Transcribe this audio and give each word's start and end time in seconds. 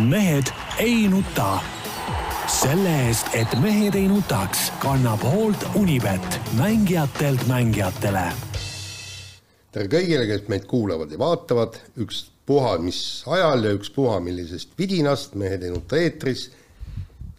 mehed 0.00 0.46
ei 0.78 1.08
nuta. 1.08 1.60
selle 2.46 2.90
eest, 3.06 3.30
et 3.32 3.52
mehed 3.62 3.94
ei 3.94 4.08
nutaks, 4.08 4.66
kannab 4.82 5.22
hoolt 5.22 5.62
Unibet, 5.74 6.40
mängijatelt 6.58 7.46
mängijatele. 7.46 8.24
tere 9.72 9.86
kõigile, 9.88 10.26
kes 10.26 10.48
meid 10.50 10.66
kuulavad 10.70 11.14
ja 11.14 11.18
vaatavad, 11.18 11.78
ükspuha 11.96 12.76
mis 12.82 13.22
ajal 13.26 13.64
ja 13.64 13.72
ükspuha 13.78 14.18
millisest 14.20 14.74
vidinast, 14.78 15.34
Mehed 15.38 15.62
ei 15.62 15.70
nuta 15.70 15.96
eetris, 15.96 16.50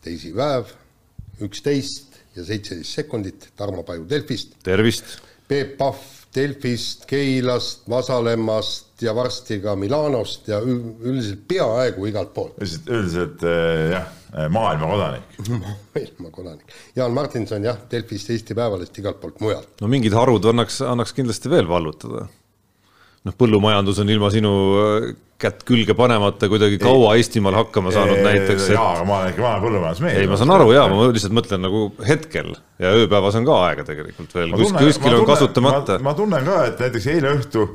teisipäev, 0.02 0.72
üksteist 1.44 2.20
ja 2.36 2.46
seitseteist 2.48 3.02
sekundit, 3.02 3.50
Tarmo 3.56 3.84
Paju 3.84 4.08
Delfist, 4.10 4.56
tervist! 4.64 5.20
Peep 5.48 5.78
Pahv 5.78 6.02
Delfist, 6.36 7.06
Keilast, 7.06 7.84
Vasalemmast 7.90 8.85
ja 9.02 9.16
varsti 9.16 9.60
ka 9.64 9.76
Milanost 9.76 10.48
ja 10.48 10.60
ül- 10.64 10.94
üldiselt 11.04 11.42
peaaegu 11.50 12.06
igalt 12.08 12.32
poolt 12.36 12.56
üldiselt, 12.62 12.88
üldiselt 12.88 13.44
eh, 13.44 13.92
jah, 13.96 14.08
maailma 14.54 14.88
kodanik. 14.88 15.36
maailma 15.52 16.32
kodanik. 16.32 16.80
Jaan 16.96 17.12
Martinson 17.16 17.64
jah, 17.68 17.78
Delfist, 17.92 18.30
Eesti 18.32 18.56
Päevalehest, 18.56 18.98
igalt 19.04 19.20
poolt 19.22 19.40
mujalt. 19.44 19.70
no 19.82 19.92
mingid 19.92 20.16
harud 20.16 20.48
annaks, 20.52 20.82
annaks 20.86 21.14
kindlasti 21.18 21.52
veel 21.52 21.68
vallutada. 21.68 22.28
noh, 23.26 23.34
põllumajandus 23.40 24.00
on 24.04 24.10
ilma 24.14 24.30
sinu 24.30 24.52
äh, 24.80 25.08
kätt 25.42 25.64
külge 25.68 25.94
panemata 25.98 26.48
kuidagi 26.48 26.78
kaua 26.80 27.16
Eestimaal 27.20 27.58
hakkama 27.58 27.92
saanud 27.92 28.22
näiteks, 28.24 28.70
jaa, 28.72 28.92
aga 28.94 29.08
ma 29.08 29.18
olen 29.18 29.34
ikka 29.34 29.44
vana 29.44 29.64
põllumajandusmees. 29.64 30.20
ei, 30.22 30.30
ma 30.32 30.38
saan 30.40 30.54
aru 30.56 30.70
jaa, 30.72 30.86
ma 30.92 31.10
lihtsalt 31.10 31.36
mõtlen 31.36 31.66
nagu 31.66 31.82
hetkel 32.08 32.54
ja 32.80 32.94
ööpäevas 33.02 33.36
on 33.42 33.48
ka 33.50 33.58
aega 33.66 33.84
tegelikult 33.90 34.36
veel, 34.38 34.56
kuskil, 34.56 34.88
kuskil 34.94 35.18
on 35.20 35.28
kasutamata. 35.28 35.98
ma 36.06 36.14
tunnen 36.16 36.48
ka, 36.48 36.62
et 36.70 36.86
näiteks 36.86 37.10
eile 37.16 37.34
õhtu 37.40 37.66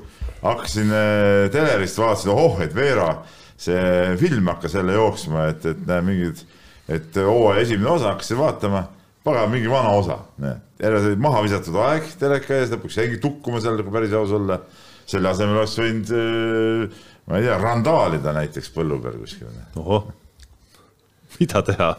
hakkasin 0.42 0.92
äh, 0.94 1.50
telerist, 1.52 1.98
vaatasin, 2.00 2.32
ohoh, 2.32 2.60
et 2.64 2.74
Veera 2.74 3.10
see 3.60 4.16
film 4.20 4.48
hakkas 4.48 4.74
jälle 4.74 4.96
jooksma, 4.96 5.50
et, 5.52 5.66
et 5.68 5.80
näe 5.88 6.04
mingid, 6.04 6.40
et 6.88 7.16
hooaja 7.16 7.66
esimene 7.66 7.90
osa 7.92 8.14
hakkasin 8.14 8.38
vaatama, 8.41 8.84
pagan 9.24 9.50
mingi 9.52 9.70
vana 9.70 9.92
osa, 9.98 10.16
jälle 10.80 11.02
see 11.05 11.19
maha 11.20 11.42
visatud 11.44 11.77
aeg 11.84 12.08
teleka 12.20 12.56
ees, 12.56 12.72
lõpuks 12.72 12.97
jäingi 13.02 13.20
tukkuma 13.20 13.60
seal, 13.60 13.82
kui 13.84 13.92
päris 13.98 14.16
aus 14.16 14.32
olla. 14.36 14.62
selle 15.10 15.27
asemel 15.27 15.58
oleks 15.58 15.72
võinud, 15.74 16.10
ma 17.27 17.38
ei 17.38 17.42
tea, 17.42 17.56
randaalida 17.58 18.32
näiteks 18.36 18.70
põllu 18.72 19.00
peal 19.02 19.19
kuskil. 19.19 19.50
ohoh, 19.77 20.06
mida 21.38 21.62
teha? 21.66 21.91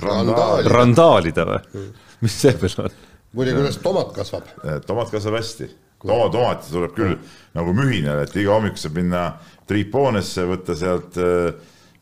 Randaali. 0.00 0.68
randaalida 0.70 1.44
või? 1.48 1.86
mis 2.22 2.40
see 2.44 2.54
veel 2.62 2.84
on? 2.86 2.98
muide, 3.36 3.56
kuidas 3.58 3.80
tomat 3.82 4.14
kasvab? 4.16 4.48
tomat 4.86 5.10
kasvab 5.12 5.36
hästi. 5.40 5.68
toma, 6.06 6.28
tomati 6.32 6.72
tuleb 6.72 6.94
küll 6.96 7.16
nagu 7.56 7.74
mühinal, 7.76 8.22
et 8.24 8.36
iga 8.40 8.54
hommik 8.56 8.78
saab 8.80 8.96
minna 8.98 9.24
triipoonesse, 9.70 10.46
võtta 10.48 10.76
sealt 10.78 11.18
äh, 11.20 11.50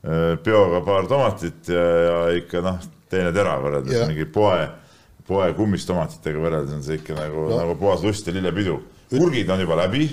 äh, 0.04 0.36
peoga 0.44 0.82
paar 0.86 1.08
tomatit 1.10 1.70
ja, 1.72 1.86
ja 2.04 2.20
ikka 2.38 2.62
noh, 2.64 2.78
teine 3.10 3.32
tera 3.36 3.56
võrreldes 3.62 3.96
Jah. 3.96 4.08
mingi 4.10 4.28
poe, 4.32 4.62
poe 5.28 5.50
kummistomatitega 5.56 6.40
võrreldes 6.44 6.76
on 6.78 6.86
see 6.86 7.00
ikka 7.00 7.16
nagu 7.18 7.48
no., 7.50 7.60
nagu 7.60 7.76
puhas 7.80 8.04
lust 8.06 8.28
ja 8.28 8.36
lillepidu. 8.36 8.78
kurgid 9.12 9.50
on 9.50 9.64
juba 9.64 9.78
läbi. 9.84 10.08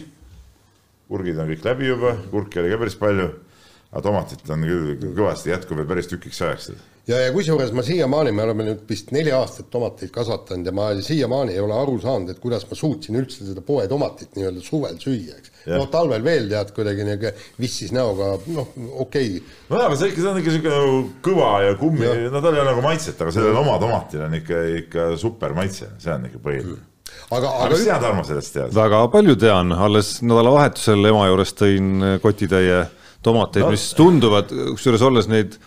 kurgid 1.09 1.39
on 1.39 1.51
kõik 1.51 1.67
läbi 1.67 1.91
juba, 1.91 2.15
kurki 2.31 2.61
oli 2.61 2.73
ka 2.73 2.81
päris 2.81 2.99
palju. 2.99 3.29
Aga 3.95 4.03
tomatit 4.03 4.51
on 4.51 4.67
küll 4.67 5.15
kõvasti, 5.15 5.53
jätkub 5.53 5.79
veel 5.79 5.87
päris 5.87 6.11
tükiks 6.11 6.41
ajaks 6.43 6.73
ja, 7.07 7.19
ja 7.21 7.31
kusjuures 7.33 7.71
ma 7.75 7.83
siiamaani, 7.85 8.33
me 8.35 8.43
oleme 8.45 8.65
nüüd 8.67 8.85
vist 8.89 9.11
neli 9.15 9.31
aastat 9.35 9.69
tomateid 9.73 10.11
kasvatanud 10.13 10.67
ja 10.67 10.73
ma 10.75 10.87
siiamaani 11.05 11.53
ei 11.55 11.61
ole 11.63 11.75
aru 11.77 11.97
saanud, 12.01 12.31
et 12.33 12.41
kuidas 12.43 12.65
ma 12.69 12.77
suutsin 12.77 13.19
üldse 13.19 13.45
seda 13.47 13.61
poetomatit 13.65 14.33
nii-öelda 14.37 14.63
suvel 14.65 14.97
süüa, 15.01 15.37
eks. 15.39 15.53
Noh, 15.65 15.87
talvel 15.93 16.21
veel 16.25 16.49
tead 16.49 16.73
kuidagi 16.75 17.05
niisugune 17.07 17.31
vissis 17.61 17.93
näoga, 17.95 18.35
noh, 18.53 18.73
okei 19.05 19.37
okay.. 19.37 19.53
no 19.69 19.79
jaa, 19.79 19.87
aga 19.87 20.01
see 20.01 20.11
ikka, 20.11 20.21
see 20.25 20.31
on 20.31 20.41
ikka 20.41 20.57
siuke 20.57 20.73
nagu 20.73 20.99
kõva 21.25 21.53
ja 21.65 21.77
kummi 21.79 22.11
no 22.33 22.41
tal 22.41 22.51
ei 22.51 22.65
ole 22.65 22.73
nagu 22.73 22.83
maitset, 22.85 23.21
aga 23.21 23.33
sellel 23.37 23.61
oma 23.61 23.79
tomatil 23.81 24.27
on 24.27 24.35
ikka, 24.41 24.59
ikka 24.81 25.07
super 25.21 25.55
maitse, 25.57 25.89
see 26.01 26.13
on 26.13 26.27
ikka 26.29 26.43
põhiline. 26.43 26.83
aga, 27.29 27.39
aga 27.39 27.55
aga 27.55 27.71
mis 27.73 27.85
sina, 27.85 27.97
Tarmo, 28.03 28.27
sellest 28.27 28.53
tead? 28.57 28.77
väga 28.77 29.01
palju 29.13 29.39
tean, 29.41 29.73
alles 29.87 30.15
nädalavahetusel 30.25 31.11
ema 31.13 31.25
juures 31.31 31.57
tõin 31.57 32.07
kotitäie 32.21 32.85
tomateid 33.25 33.65
No. 33.65 33.73
mis 33.73 33.89
tunduvad, 33.97 34.53
kusjuures 34.75 35.03
olles 35.05 35.31
neid 35.31 35.57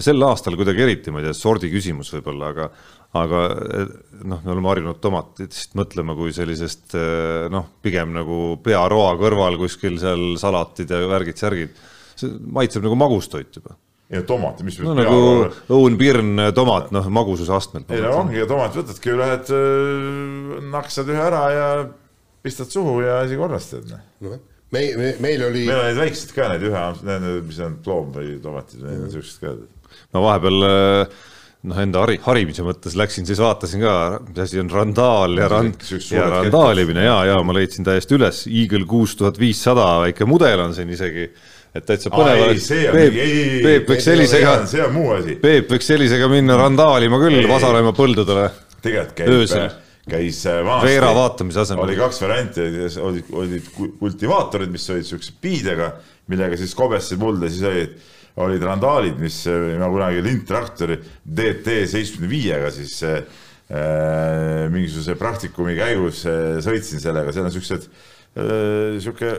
sel 0.00 0.24
aastal 0.24 0.56
kuidagi 0.56 0.86
eriti, 0.86 1.12
ma 1.12 1.20
ei 1.20 1.28
tea, 1.28 1.36
sordi 1.36 1.68
küsimus 1.72 2.12
võib-olla, 2.14 2.52
aga 2.54 2.70
aga 3.18 3.40
eh, 3.52 3.94
noh, 4.24 4.40
me 4.40 4.52
oleme 4.54 4.70
harjunud 4.70 5.00
tomatitest 5.04 5.76
mõtlema 5.76 6.16
kui 6.16 6.32
sellisest 6.32 6.94
eh, 6.96 7.48
noh, 7.52 7.68
pigem 7.84 8.14
nagu 8.16 8.38
pearoa 8.64 9.14
kõrval 9.20 9.58
kuskil 9.60 9.98
seal 10.00 10.38
salatid 10.40 10.92
ja 10.92 11.02
värgid-särgid. 11.10 11.80
see 12.16 12.32
maitseb 12.56 12.84
nagu 12.86 12.96
magustoit 12.96 13.58
juba. 13.58 13.76
ja 14.12 14.22
tomat, 14.28 14.62
mis 14.64 14.78
no 14.80 14.96
nagu 14.96 15.18
õun, 15.68 15.98
pirn, 16.00 16.40
tomat, 16.56 16.88
noh, 16.96 17.10
magususe 17.12 17.52
astmel. 17.52 17.84
ei 17.92 18.00
no 18.04 18.14
ongi 18.22 18.40
ja 18.40 18.48
tomat 18.48 18.80
võtadki, 18.80 19.12
lähed, 19.20 19.52
naksad 20.72 21.12
ühe 21.12 21.26
ära 21.28 21.44
ja 21.52 21.68
pistad 22.42 22.72
suhu 22.72 23.00
ja 23.04 23.20
asi 23.26 23.36
korras 23.36 23.68
tead. 23.74 23.92
noh, 23.92 24.40
me, 24.72 24.86
me, 24.96 25.10
meil 25.22 25.44
oli 25.48 25.66
meil 25.68 25.78
on 25.80 25.90
neid 25.90 26.00
väikseid 26.00 26.32
ka 26.36 26.48
neid 26.54 26.64
ühe, 26.68 26.86
need, 27.08 27.28
mis 27.48 27.60
on 27.64 27.76
ploom 27.84 28.10
või 28.14 28.32
tomatid, 28.42 28.82
need 28.86 29.04
on 29.06 29.12
siuksed 29.12 29.42
ka. 29.42 29.54
ma 30.16 30.24
vahepeal 30.26 30.68
eh, 30.68 31.16
noh, 31.68 31.80
enda 31.84 32.02
hari, 32.02 32.18
harimise 32.24 32.64
mõttes 32.66 32.96
läksin, 32.98 33.28
siis 33.28 33.40
vaatasin 33.42 33.84
ka, 33.84 33.94
mis 34.28 34.42
asi 34.46 34.62
on 34.62 34.70
randaal 34.72 35.36
ja 35.38 35.50
rand- 35.52 35.88
ja 36.10 36.28
randaalimine 36.38 37.06
ja, 37.06 37.18
ja 37.32 37.40
ma 37.44 37.56
leidsin 37.56 37.86
täiesti 37.86 38.18
üles, 38.18 38.44
Eagle 38.50 38.86
kuus 38.88 39.16
tuhat 39.18 39.40
viissada, 39.40 39.88
väike 40.06 40.28
mudel 40.28 40.64
on 40.64 40.74
siin 40.76 40.90
isegi, 40.92 41.28
et 41.72 41.86
täitsa 41.88 42.12
põnev 42.12 42.48
on 42.48 42.64
Peep 42.96 43.20
Peep 43.68 43.94
võiks 43.94 44.08
sellisega, 44.08 44.56
see 44.70 44.82
on 44.84 44.96
muu 44.96 45.14
asi. 45.18 45.38
Peep 45.42 45.70
võiks 45.72 45.88
sellisega 45.88 46.28
minna 46.32 46.58
randaalima 46.60 47.20
küll. 47.22 47.44
Vasalemma 47.48 47.94
põldudele. 47.96 48.50
tegelikult 48.82 49.22
käib 49.22 49.80
käis 50.10 50.40
äh, 50.50 50.60
vanasti. 50.66 50.88
Veera 50.90 51.12
vaatamise 51.14 51.60
asemel. 51.62 51.84
oli 51.84 51.98
kaks 52.00 52.18
varianti, 52.24 52.64
olid, 53.02 53.28
olid 53.38 53.68
ku- 53.76 53.92
kultivaatorid, 54.00 54.72
mis 54.74 54.88
olid 54.90 55.06
siukse 55.06 55.36
piidega, 55.42 55.92
millega 56.32 56.58
siis 56.58 56.74
kobestasid 56.78 57.20
mulda, 57.22 57.50
siis 57.52 57.62
olid, 57.68 57.94
olid 58.42 58.64
randaalid, 58.66 59.20
mis 59.22 59.42
äh, 59.50 59.76
ma 59.78 59.90
kunagi 59.92 60.24
lindtraktori 60.24 60.98
DT 61.22 61.78
seitsmekümne 61.92 62.30
viiega 62.32 62.72
siis 62.74 62.96
äh, 63.06 63.22
äh, 63.70 64.66
mingisuguse 64.72 65.14
praktikumi 65.20 65.76
käigus 65.78 66.24
äh, 66.26 66.58
sõitsin 66.64 67.02
sellega, 67.02 67.32
seal 67.34 67.46
on 67.48 67.54
siuksed 67.54 67.86
äh, 67.86 68.98
sihuke, 69.02 69.34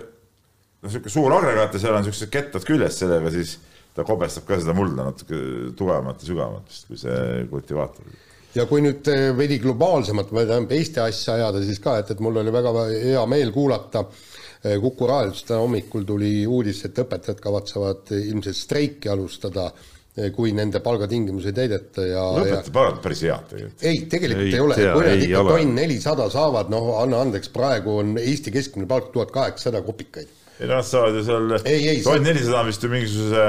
sihuke 0.88 1.12
suur 1.12 1.35
agregaat 1.35 1.75
ja 1.75 1.84
seal 1.88 1.97
on 2.00 2.07
siuksed 2.07 2.31
kettad 2.34 2.66
küljes, 2.68 3.02
sellega 3.03 3.31
siis 3.35 3.57
ta 3.94 4.06
kobestab 4.07 4.47
ka 4.47 4.57
seda 4.62 4.73
mulda 4.78 5.09
natuke 5.12 5.38
tugevamalt 5.78 6.23
ja 6.23 6.29
sügavamalt 6.31 6.72
vist 6.72 6.88
kui 6.90 6.97
see 6.97 7.44
kultivaator 7.52 8.07
ja 8.56 8.66
kui 8.69 8.84
nüüd 8.86 9.08
eh, 9.12 9.31
veidi 9.38 9.58
globaalsemalt 9.64 10.31
tähendab 10.34 10.75
Eesti 10.75 11.02
asja 11.03 11.38
ajada, 11.40 11.64
siis 11.66 11.81
ka, 11.84 11.97
et, 12.02 12.14
et 12.14 12.22
mul 12.24 12.41
oli 12.44 12.53
väga 12.53 12.74
hea 12.91 13.24
meel 13.30 13.53
kuulata 13.56 14.06
eh, 14.06 14.78
Kuku 14.81 15.09
raadios 15.09 15.44
täna 15.47 15.64
hommikul 15.64 16.06
tuli 16.08 16.36
uudis, 16.47 16.84
et 16.88 17.02
õpetajad 17.03 17.41
kavatsevad 17.44 18.14
ilmselt 18.19 18.59
streiki 18.59 19.12
alustada, 19.12 19.72
kui 20.36 20.52
nende 20.53 20.78
palgatingimusi 20.86 21.50
ei 21.50 21.56
täideta 21.58 22.03
ja, 22.06 22.22
ja 22.22 22.25
lõpetajate 22.38 22.74
palgad 22.75 23.00
päris 23.02 23.24
head 23.25 23.47
tegelikult. 23.50 23.86
ei, 23.90 24.02
tegelikult 24.12 24.44
ei, 24.46 24.53
Ei 24.53 24.62
ole, 24.62 24.75
kui 24.78 25.08
nad 25.08 25.24
ikka 25.25 25.41
tonn 25.47 25.74
nelisada 25.80 26.28
saavad, 26.30 26.70
noh, 26.70 26.91
anna 27.00 27.24
andeks, 27.25 27.50
praegu 27.50 27.96
on 28.03 28.12
Eesti 28.22 28.53
keskmine 28.53 28.85
palk 28.90 29.09
tuhat 29.16 29.34
kaheksasada 29.34 29.81
kopikaid. 29.81 30.30
ei 30.59 30.70
no 30.70 30.75
nad 30.78 30.85
saavad 30.85 31.18
ju 31.18 31.25
seal 31.25 31.56
tonn 32.06 32.30
nelisada 32.30 32.62
on 32.62 32.70
vist 32.70 32.85
ju 32.85 32.94
mingisuguse 32.94 33.47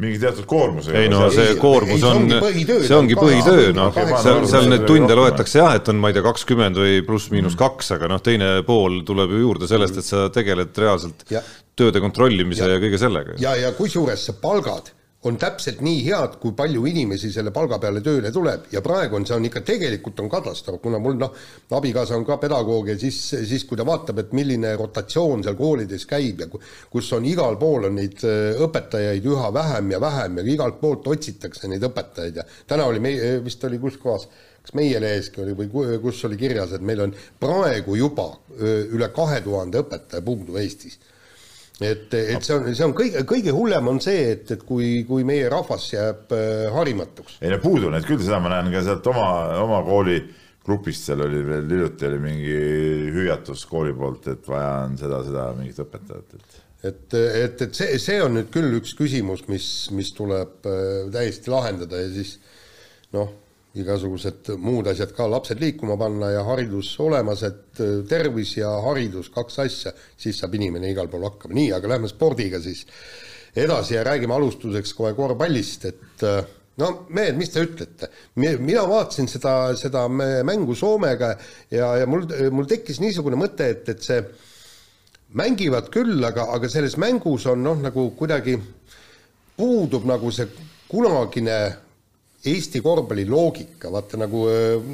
mingi 0.00 0.16
teatud 0.22 0.46
koormusega. 0.48 1.02
ei 1.02 1.08
no 1.12 1.26
see 1.32 1.50
ei, 1.52 1.56
koormus 1.60 2.04
on 2.08 2.30
see 2.30 2.96
ongi 2.96 3.16
põhitöö, 3.18 3.72
noh, 3.76 3.92
seal, 4.24 4.46
seal 4.48 4.70
neid 4.72 4.86
tunde 4.88 5.16
loetakse 5.18 5.60
jah, 5.60 5.74
et 5.76 5.90
on, 5.92 5.98
ma 6.00 6.08
ei 6.08 6.16
tea, 6.16 6.24
kakskümmend 6.24 6.80
või 6.80 7.02
pluss-miinus 7.04 7.58
kaks, 7.60 7.92
aga 7.98 8.08
noh, 8.14 8.22
teine 8.24 8.54
pool 8.66 9.02
tuleb 9.08 9.34
ju 9.36 9.42
juurde 9.44 9.68
sellest, 9.68 10.00
et 10.00 10.08
sa 10.08 10.28
tegeled 10.32 10.72
reaalselt 10.80 11.26
Ja. 11.32 11.42
tööde 11.76 12.00
kontrollimise 12.04 12.64
ja, 12.64 12.74
ja 12.76 12.80
kõige 12.82 12.98
sellega. 13.00 13.36
ja, 13.42 13.52
ja 13.60 13.72
kusjuures 13.76 14.24
see 14.30 14.40
palgad 14.40 14.90
on 15.24 15.36
täpselt 15.38 15.78
nii 15.86 16.00
head, 16.02 16.32
kui 16.42 16.50
palju 16.58 16.82
inimesi 16.90 17.28
selle 17.30 17.52
palga 17.54 17.76
peale 17.78 18.00
tööle 18.02 18.32
tuleb. 18.34 18.64
Ja 18.74 18.80
praegu 18.82 19.14
on 19.20 19.26
see 19.26 19.36
on 19.36 19.44
ikka 19.46 19.60
tegelikult 19.68 20.18
on 20.18 20.30
katastroof, 20.32 20.80
kuna 20.82 20.98
mul 20.98 21.14
noh, 21.20 21.30
abikaasa 21.78 22.16
on 22.18 22.24
ka 22.26 22.36
pedagoog 22.42 22.88
ja 22.90 22.96
siis, 22.98 23.20
siis 23.46 23.62
kui 23.68 23.78
ta 23.78 23.86
vaatab, 23.86 24.18
et 24.18 24.32
milline 24.34 24.72
rotatsioon 24.80 25.44
seal 25.46 25.54
koolides 25.58 26.06
käib 26.10 26.42
ja 26.42 26.48
ku- 26.50 26.60
kus 26.90 27.12
on 27.14 27.28
igal 27.30 27.54
pool 27.60 27.86
on 27.86 27.94
neid 28.00 28.18
äh, 28.26 28.58
õpetajaid 28.66 29.28
üha 29.30 29.52
vähem 29.54 29.94
ja 29.94 30.00
vähem 30.02 30.40
ja 30.42 30.46
igalt 30.56 30.80
poolt 30.82 31.06
otsitakse 31.14 31.70
neid 31.70 31.86
õpetajaid 31.86 32.42
ja 32.42 32.46
täna 32.66 32.88
oli 32.90 32.98
meie, 33.06 33.36
vist 33.46 33.62
oli 33.70 33.78
kus 33.78 34.00
kohas, 34.02 34.26
kas 34.62 34.74
meie 34.78 34.98
leheski 35.02 35.42
oli 35.46 35.54
või 35.62 35.70
ku- 35.70 35.86
kus 36.02 36.24
oli 36.26 36.36
kirjas, 36.40 36.74
et 36.74 36.82
meil 36.82 37.06
on 37.06 37.14
praegu 37.40 37.94
juba 37.98 38.26
öö, 38.58 38.88
üle 38.98 39.08
kahe 39.14 39.38
tuhande 39.46 39.86
õpetaja 39.86 40.22
puudu 40.26 40.58
Eestis 40.58 40.98
et, 41.86 42.14
et 42.14 42.44
see 42.46 42.54
on, 42.56 42.68
see 42.70 42.86
on 42.86 42.94
kõige, 42.96 43.24
kõige 43.28 43.54
hullem 43.54 43.90
on 43.94 44.00
see, 44.02 44.32
et, 44.36 44.54
et 44.54 44.62
kui, 44.66 45.02
kui 45.08 45.26
meie 45.28 45.48
rahvas 45.52 45.88
jääb 45.92 46.32
äh, 46.36 46.68
harimatuks. 46.74 47.40
ei 47.42 47.52
no 47.52 47.60
puudu 47.62 47.92
neid 47.92 48.06
küll, 48.08 48.22
seda 48.22 48.40
ma 48.42 48.54
näen 48.54 48.72
ka 48.74 48.84
sealt 48.86 49.06
oma, 49.12 49.28
oma 49.62 49.82
kooli 49.86 50.18
grupist, 50.62 51.08
seal 51.08 51.24
oli 51.24 51.42
veel 51.46 51.70
hiljuti 51.70 52.06
oli 52.06 52.18
mingi 52.22 52.58
hüüatus 53.14 53.64
kooli 53.70 53.94
poolt, 53.98 54.28
et 54.30 54.46
vaja 54.48 54.74
on 54.86 54.98
seda, 55.00 55.22
seda 55.26 55.48
mingit 55.58 55.80
õpetajat, 55.82 56.36
et 56.38 56.60
et, 56.82 57.14
et, 57.14 57.60
et 57.62 57.76
see, 57.78 57.98
see 58.02 58.18
on 58.22 58.34
nüüd 58.34 58.48
küll 58.54 58.74
üks 58.80 58.96
küsimus, 58.98 59.44
mis, 59.50 59.66
mis 59.94 60.10
tuleb 60.18 60.66
äh, 60.66 61.06
täiesti 61.14 61.52
lahendada 61.52 62.00
ja 62.00 62.08
siis 62.10 62.36
noh, 63.14 63.30
igasugused 63.80 64.52
muud 64.60 64.88
asjad 64.90 65.14
ka, 65.16 65.26
lapsed 65.30 65.60
liikuma 65.60 65.96
panna 66.00 66.28
ja 66.34 66.42
haridus 66.44 66.92
olemas, 67.00 67.44
et 67.48 67.80
äh, 67.80 68.00
tervis 68.08 68.56
ja 68.58 68.72
haridus, 68.84 69.30
kaks 69.32 69.60
asja, 69.64 69.92
siis 70.16 70.40
saab 70.42 70.56
inimene 70.58 70.90
igal 70.92 71.08
pool 71.12 71.24
hakkama. 71.28 71.56
nii, 71.56 71.70
aga 71.76 71.94
lähme 71.94 72.10
spordiga 72.10 72.60
siis 72.60 72.84
edasi 73.56 73.96
ja 73.96 74.04
räägime 74.04 74.34
alustuseks 74.36 74.92
kohe 74.96 75.14
korvpallist, 75.16 75.88
et 75.88 76.26
äh, 76.28 76.42
no 76.80 76.90
mehed, 77.08 77.36
mis 77.40 77.52
te 77.52 77.64
ütlete? 77.64 78.10
mina 78.36 78.84
vaatasin 78.88 79.28
seda, 79.28 79.54
seda 79.78 80.06
mängu 80.08 80.76
Soomega 80.76 81.34
ja, 81.70 81.94
ja 82.02 82.08
mul, 82.08 82.26
mul 82.52 82.68
tekkis 82.68 83.00
niisugune 83.00 83.40
mõte, 83.40 83.68
et, 83.72 83.88
et 83.88 84.04
see 84.04 84.20
mängivad 85.36 85.88
küll, 85.92 86.20
aga, 86.28 86.50
aga 86.52 86.68
selles 86.68 86.98
mängus 87.00 87.46
on 87.48 87.64
noh, 87.64 87.80
nagu 87.80 88.10
kuidagi 88.18 88.58
puudub 89.56 90.04
nagu 90.08 90.32
see 90.32 90.48
kunagine 90.90 91.58
Eesti 92.50 92.80
korvpalli 92.82 93.22
loogika, 93.30 93.86
vaata 93.94 94.18
nagu 94.18 94.40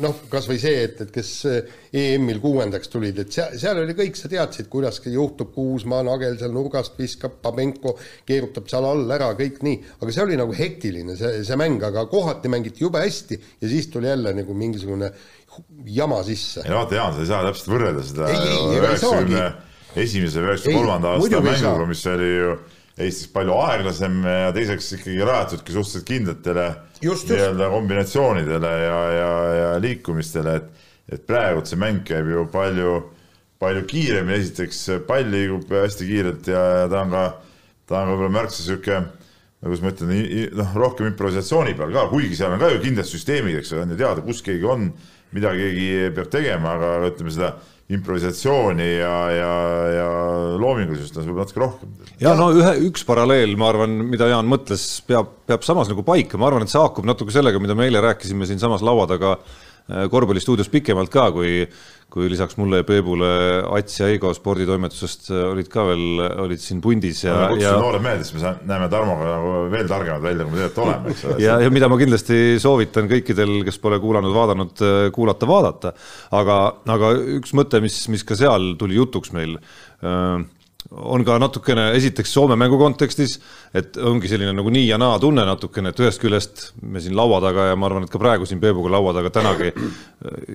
noh, 0.03 0.19
kas 0.29 0.45
või 0.51 0.59
see, 0.61 0.83
et, 0.85 0.99
et 1.07 1.13
kes 1.15 1.31
EM-il 1.97 2.43
kuuendaks 2.43 2.93
tulid, 2.93 3.23
et 3.23 3.33
seal, 3.33 3.55
seal 3.57 3.81
oli 3.81 3.95
kõik, 3.97 4.19
sa 4.21 4.29
teadsid, 4.29 4.69
kuidas 4.69 5.01
juhtub, 5.09 5.55
Kuusmaa 5.55 6.03
nagel 6.05 6.37
seal 6.41 6.53
nurgast 6.53 6.99
viskab, 7.01 7.39
Pabenko 7.41 7.95
keerutab 8.29 8.69
seal 8.69 8.85
all 8.85 9.17
ära, 9.17 9.31
kõik 9.39 9.63
nii, 9.65 9.81
aga 9.97 10.13
see 10.13 10.27
oli 10.27 10.37
nagu 10.41 10.53
hektiline, 10.59 11.17
see, 11.17 11.41
see 11.49 11.61
mäng, 11.61 11.81
aga 11.89 12.05
kohati 12.11 12.53
mängiti 12.53 12.85
jube 12.85 13.01
hästi 13.01 13.41
ja 13.41 13.73
siis 13.73 13.89
tuli 13.93 14.13
jälle 14.13 14.37
nagu 14.37 14.55
mingisugune 14.55 15.13
jama 15.87 16.23
sisse. 16.23 16.63
ei 16.65 16.71
no 16.71 16.83
vaata, 16.83 17.01
Jaan, 17.01 17.15
sa 17.15 17.25
ei 17.25 17.31
saa 17.33 17.45
täpselt 17.49 17.73
võrrelda 17.73 18.05
seda 18.07 18.29
üheksakümne 18.77 19.47
esimese 19.97 20.43
üheksakümne 20.45 20.83
kolmanda 20.83 21.15
aasta 21.17 21.41
mänguga, 21.41 21.87
mis 21.89 22.05
oli 22.13 22.29
ju 22.35 22.59
Eestis 22.99 23.29
palju 23.31 23.55
aeglasem 23.63 24.17
ja 24.27 24.49
teiseks 24.55 24.89
ikkagi 24.97 25.21
rajatudki 25.23 25.75
suhteliselt 25.75 26.09
kindlatele 26.09 26.65
nii-öelda 27.03 27.69
kombinatsioonidele 27.71 28.73
ja, 28.83 28.97
ja, 29.15 29.29
ja 29.55 29.69
liikumistele, 29.83 30.57
et, 30.59 30.89
et 31.15 31.27
praegu 31.29 31.63
see 31.67 31.79
mäng 31.79 32.03
käib 32.07 32.27
ju 32.33 32.43
palju, 32.51 32.97
palju 33.63 33.85
kiiremini, 33.91 34.41
esiteks 34.41 34.83
pall 35.07 35.31
liigub 35.31 35.71
hästi 35.71 36.09
kiirelt 36.11 36.51
ja, 36.51 36.65
ja 36.83 36.91
ta 36.91 37.05
on 37.05 37.15
ka, 37.15 37.25
ta 37.87 38.03
on 38.03 38.13
võib-olla 38.15 38.35
märksa 38.41 38.67
sihuke 38.67 38.99
nagu 39.59 39.79
ma 39.83 39.91
ütlen, 39.91 40.13
noh, 40.59 40.75
rohkem 40.79 41.09
improvisatsiooni 41.11 41.75
peal 41.79 41.95
ka, 41.95 42.07
kuigi 42.13 42.37
seal 42.39 42.55
on 42.55 42.61
ka 42.63 42.71
ju 42.75 42.83
kindlad 42.83 43.09
süsteemid, 43.11 43.59
eks 43.59 43.73
ole, 43.75 43.87
on 43.87 43.95
ju 43.95 43.99
teada, 43.99 44.23
kus 44.27 44.43
keegi 44.47 44.69
on, 44.71 44.93
mida 45.35 45.51
keegi 45.57 45.89
peab 46.15 46.31
tegema, 46.33 46.77
aga 46.79 47.11
ütleme 47.11 47.33
seda 47.35 47.57
improvisatsiooni 47.89 48.89
ja, 48.99 49.15
ja, 49.33 49.53
ja 49.95 50.09
loomingulisust 50.61 51.17
on 51.17 51.25
võib-olla 51.25 51.47
natuke 51.47 51.63
rohkem. 51.63 51.95
ja 52.21 52.35
no 52.37 52.51
ühe, 52.53 52.75
üks 52.91 53.07
paralleel, 53.09 53.55
ma 53.61 53.71
arvan, 53.73 53.95
mida 54.11 54.29
Jaan 54.29 54.51
mõtles, 54.51 54.85
peab, 55.09 55.31
peab 55.49 55.65
samas 55.65 55.89
nagu 55.89 56.05
paika, 56.05 56.41
ma 56.41 56.51
arvan, 56.51 56.67
et 56.67 56.73
see 56.73 56.83
haakub 56.83 57.09
natuke 57.09 57.33
sellega, 57.33 57.63
mida 57.63 57.77
me 57.79 57.89
eile 57.89 58.05
rääkisime 58.05 58.49
siinsamas 58.51 58.85
laua 58.85 59.09
taga 59.09 59.39
äh, 59.39 59.68
korvpallistuudios 59.89 60.69
pikemalt 60.69 61.13
ka, 61.13 61.31
kui 61.33 61.63
kui 62.09 62.29
lisaks 62.33 62.57
mulle 62.57 62.81
ja 62.81 62.87
Peebule 62.89 63.29
Ats 63.77 63.99
ja 64.01 64.07
Eigo 64.09 64.31
sporditoimetusest 64.33 65.29
äh, 65.29 65.43
olid 65.51 65.69
ka 65.69 65.85
veel, 65.91 66.23
olid 66.45 66.63
siin 66.63 66.81
pundis 66.85 67.21
ja 67.27 67.35
no,. 67.51 67.59
ja 67.61 67.75
noored 67.77 68.05
mehed, 68.05 68.25
siis 68.25 68.39
me 68.41 68.55
näeme 68.69 68.89
Tarmoga 68.93 69.29
nagu 69.29 69.51
veel 69.73 69.91
targemad 69.91 70.25
välja, 70.25 70.47
kui 70.47 70.57
me 70.57 70.63
tegelikult 70.63 70.87
oleme, 70.87 71.13
eks 71.13 71.27
ole. 71.29 71.37
ja, 71.45 71.59
ja 71.61 71.73
mida 71.75 71.91
ma 71.93 71.99
kindlasti 72.01 72.39
soovitan 72.65 73.11
kõikidel, 73.13 73.59
kes 73.67 73.81
pole 73.83 74.01
kuulanud, 74.01 74.33
vaadanud, 74.33 74.73
äh, 74.81 75.01
kuulata, 75.15 75.51
vaadata. 75.51 75.93
aga, 76.41 76.59
aga 76.97 77.13
üks 77.37 77.53
mõte, 77.59 77.83
mis, 77.85 78.01
mis 78.09 78.25
ka 78.25 78.39
seal 78.41 78.73
tuli 78.81 78.97
jutuks 78.97 79.35
meil 79.37 79.59
äh, 79.61 80.41
on 80.89 81.25
ka 81.27 81.37
natukene, 81.43 81.91
esiteks 81.99 82.31
Soome 82.33 82.57
mängu 82.57 82.79
kontekstis, 82.81 83.35
et 83.77 83.97
ongi 84.01 84.29
selline 84.31 84.55
nagu 84.57 84.71
nii 84.73 84.87
ja 84.89 84.97
naa 85.01 85.19
tunne 85.21 85.43
natukene, 85.45 85.91
et 85.93 86.01
ühest 86.01 86.21
küljest 86.23 86.63
me 86.81 87.03
siin 87.03 87.17
laua 87.19 87.41
taga 87.45 87.67
ja 87.69 87.77
ma 87.77 87.89
arvan, 87.91 88.07
et 88.07 88.13
ka 88.13 88.21
praegu 88.21 88.47
siin 88.49 88.61
Peebuga 88.63 88.93
laua 88.95 89.13
taga 89.17 89.33
tänagi 89.35 89.73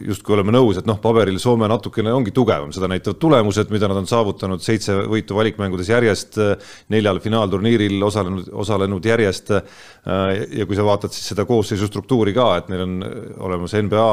justkui 0.07 0.37
oleme 0.37 0.55
nõus, 0.55 0.79
et 0.79 0.87
noh, 0.89 0.97
paberil 1.03 1.37
Soome 1.43 1.69
natukene 1.69 2.13
ongi 2.15 2.33
tugevam, 2.33 2.71
seda 2.73 2.89
näitavad 2.89 3.19
tulemused, 3.21 3.69
mida 3.73 3.89
nad 3.91 3.99
on 3.99 4.09
saavutanud, 4.09 4.63
seitse 4.63 4.95
võitu 5.11 5.37
valikmängudes 5.37 5.91
järjest, 5.93 6.39
neljal 6.93 7.21
finaalturniiril 7.23 7.99
osalenud, 8.07 8.49
osalenud 8.63 9.05
järjest. 9.05 9.53
ja 10.03 10.65
kui 10.65 10.75
sa 10.75 10.87
vaatad 10.87 11.13
siis 11.13 11.29
seda 11.33 11.45
koosseisu 11.45 11.87
struktuuri 11.87 12.33
ka, 12.33 12.49
et 12.57 12.73
neil 12.73 12.87
on 12.87 12.97
olemas 13.49 13.75
NBA 13.75 14.09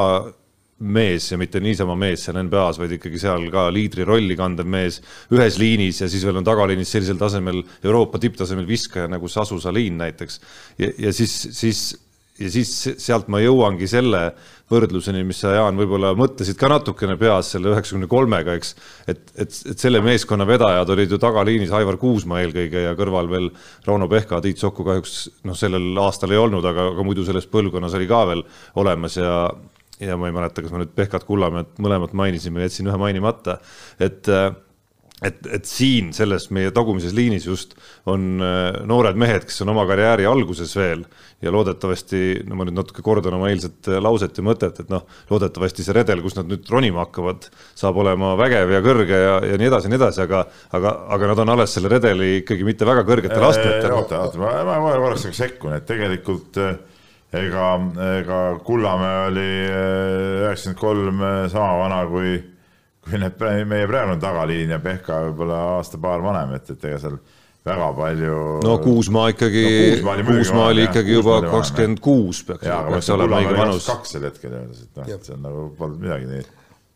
mees 0.81 1.31
ja 1.31 1.39
mitte 1.41 1.61
niisama 1.63 1.95
mees 1.99 2.25
seal 2.25 2.39
NBA-s, 2.41 2.81
vaid 2.81 2.97
ikkagi 2.97 3.21
seal 3.21 3.47
ka 3.53 3.67
liidri 3.73 4.05
rolli 4.07 4.37
kandev 4.39 4.69
mees 4.69 5.01
ühes 5.33 5.59
liinis 5.61 6.01
ja 6.03 6.09
siis 6.11 6.25
veel 6.27 6.41
on 6.41 6.47
tagaliinis 6.47 6.91
sellisel 6.97 7.19
tasemel 7.21 7.61
Euroopa 7.83 8.21
tipptasemel 8.21 8.67
viskaja 8.67 9.09
nagu 9.11 9.29
Sasu 9.29 9.59
Salin 9.61 9.99
näiteks. 10.01 10.39
ja, 10.81 10.91
ja 10.97 11.13
siis, 11.13 11.35
siis 11.57 11.91
ja 12.41 12.49
siis 12.51 12.71
sealt 13.01 13.29
ma 13.31 13.41
jõuangi 13.41 13.87
selle 13.89 14.21
võrdluseni, 14.71 15.23
mis 15.27 15.41
sa, 15.43 15.51
Jaan, 15.57 15.77
võib-olla 15.79 16.13
mõtlesid 16.17 16.57
ka 16.59 16.69
natukene 16.71 17.17
peas 17.19 17.51
selle 17.53 17.73
üheksakümne 17.73 18.07
kolmega, 18.11 18.55
eks. 18.57 18.73
et, 19.11 19.23
et, 19.35 19.57
et 19.73 19.81
selle 19.83 19.99
meeskonna 20.03 20.47
vedajad 20.47 20.93
olid 20.95 21.11
ju 21.11 21.19
tagaliinis 21.21 21.73
Aivar 21.75 21.99
Kuusma 22.01 22.39
eelkõige 22.41 22.85
ja 22.85 22.95
kõrval 22.99 23.29
veel 23.31 23.49
Rauno 23.87 24.07
Pehka, 24.11 24.39
Tiit 24.43 24.61
Sokku 24.61 24.85
kahjuks 24.87 25.17
noh, 25.47 25.57
sellel 25.59 25.91
aastal 26.01 26.31
ei 26.33 26.39
olnud, 26.41 26.65
aga, 26.71 26.91
aga 26.95 27.05
muidu 27.07 27.27
selles 27.27 27.49
põlvkonnas 27.51 27.97
oli 27.99 28.07
ka 28.09 28.23
veel 28.31 28.45
olemas 28.81 29.19
ja, 29.19 29.35
ja 30.01 30.17
ma 30.17 30.29
ei 30.29 30.35
mäleta, 30.35 30.63
kas 30.63 30.73
ma 30.73 30.81
nüüd 30.81 30.91
Pehkat 30.97 31.27
Kullamäed 31.27 31.77
mõlemat 31.81 32.15
mainisin 32.17 32.55
või 32.57 32.65
jätsin 32.65 32.89
ühe 32.89 32.99
mainimata, 33.01 33.59
et 34.01 34.29
et, 35.21 35.41
et 35.53 35.67
siin 35.69 36.09
selles 36.15 36.47
meie 36.53 36.71
tagumises 36.73 37.13
liinis 37.13 37.45
just 37.45 37.75
on 38.09 38.41
äh, 38.41 38.79
noored 38.89 39.19
mehed, 39.21 39.45
kes 39.45 39.61
on 39.61 39.71
oma 39.73 39.83
karjääri 39.89 40.25
alguses 40.25 40.73
veel 40.77 41.03
ja 41.41 41.53
loodetavasti, 41.53 42.41
no 42.49 42.57
ma 42.57 42.65
nüüd 42.65 42.79
natuke 42.79 43.03
kordan 43.05 43.37
oma 43.37 43.51
eilset 43.51 43.89
äh, 43.91 43.99
lauset 44.01 44.37
ja 44.37 44.45
mõtet, 44.45 44.81
et 44.81 44.89
noh, 44.93 45.05
loodetavasti 45.29 45.85
see 45.85 45.95
redel, 45.97 46.23
kus 46.25 46.37
nad 46.39 46.49
nüüd 46.49 46.65
ronima 46.73 47.05
hakkavad, 47.05 47.49
saab 47.77 48.01
olema 48.01 48.33
vägev 48.39 48.73
ja 48.73 48.81
kõrge 48.85 49.21
ja, 49.21 49.35
ja 49.51 49.59
nii 49.61 49.69
edasi 49.69 49.89
ja 49.89 49.93
nii 49.93 50.01
edasi, 50.01 50.23
aga, 50.25 50.45
aga, 50.79 50.95
aga 51.17 51.33
nad 51.33 51.43
on 51.45 51.55
alles 51.55 51.77
selle 51.77 51.91
redeli 51.93 52.31
ikkagi 52.41 52.65
mitte 52.67 52.89
väga 52.89 53.05
kõrgetel 53.07 53.49
astmetel. 53.51 53.93
oota, 53.99 54.25
oota, 54.25 54.41
ma, 54.41 54.55
ma, 54.65 54.79
ma 54.87 54.95
korraks 55.05 55.29
sekkun, 55.37 55.77
et 55.77 55.85
tegelikult 55.89 56.57
äh, 56.61 56.73
ega, 57.33 57.67
ega 58.19 58.39
Kullamäe 58.63 59.27
oli 59.27 59.49
äh, 59.67 60.45
üheksakümmend 60.45 60.79
kolm 60.79 61.21
äh, 61.25 61.43
sama 61.51 61.77
vana 61.79 62.01
kui, 62.11 62.37
kui 63.05 63.21
need 63.21 63.45
meie 63.69 63.87
praegune 63.89 64.19
tagaliin 64.21 64.73
ja 64.75 64.79
Pehka 64.83 65.21
võib-olla 65.27 65.61
aasta-paar 65.77 66.23
vanem, 66.25 66.57
et, 66.59 66.73
et 66.75 66.89
ega 66.91 66.99
seal 67.01 67.19
väga 67.65 67.91
palju. 67.97 68.37
no 68.65 68.77
Kuusmaa 68.83 69.27
ikkagi 69.35 69.65
no,, 70.01 70.15
Kuusmaa 70.27 70.71
oli 70.73 70.87
ikkagi 70.89 71.19
juba 71.19 71.41
kakskümmend 71.45 72.01
kuus 72.03 72.43
peaks, 72.47 72.65
peaks 72.65 73.13
olema 73.15 73.43
õige 73.43 73.59
vanus. 73.59 73.85
kaks 73.91 74.17
sel 74.17 74.25
hetkel 74.27 74.57
et 74.57 74.99
noh, 74.99 75.13
see 75.13 75.37
on 75.37 75.45
nagu 75.45 75.69
polnud 75.77 76.01
midagi 76.01 76.29
nii 76.31 76.49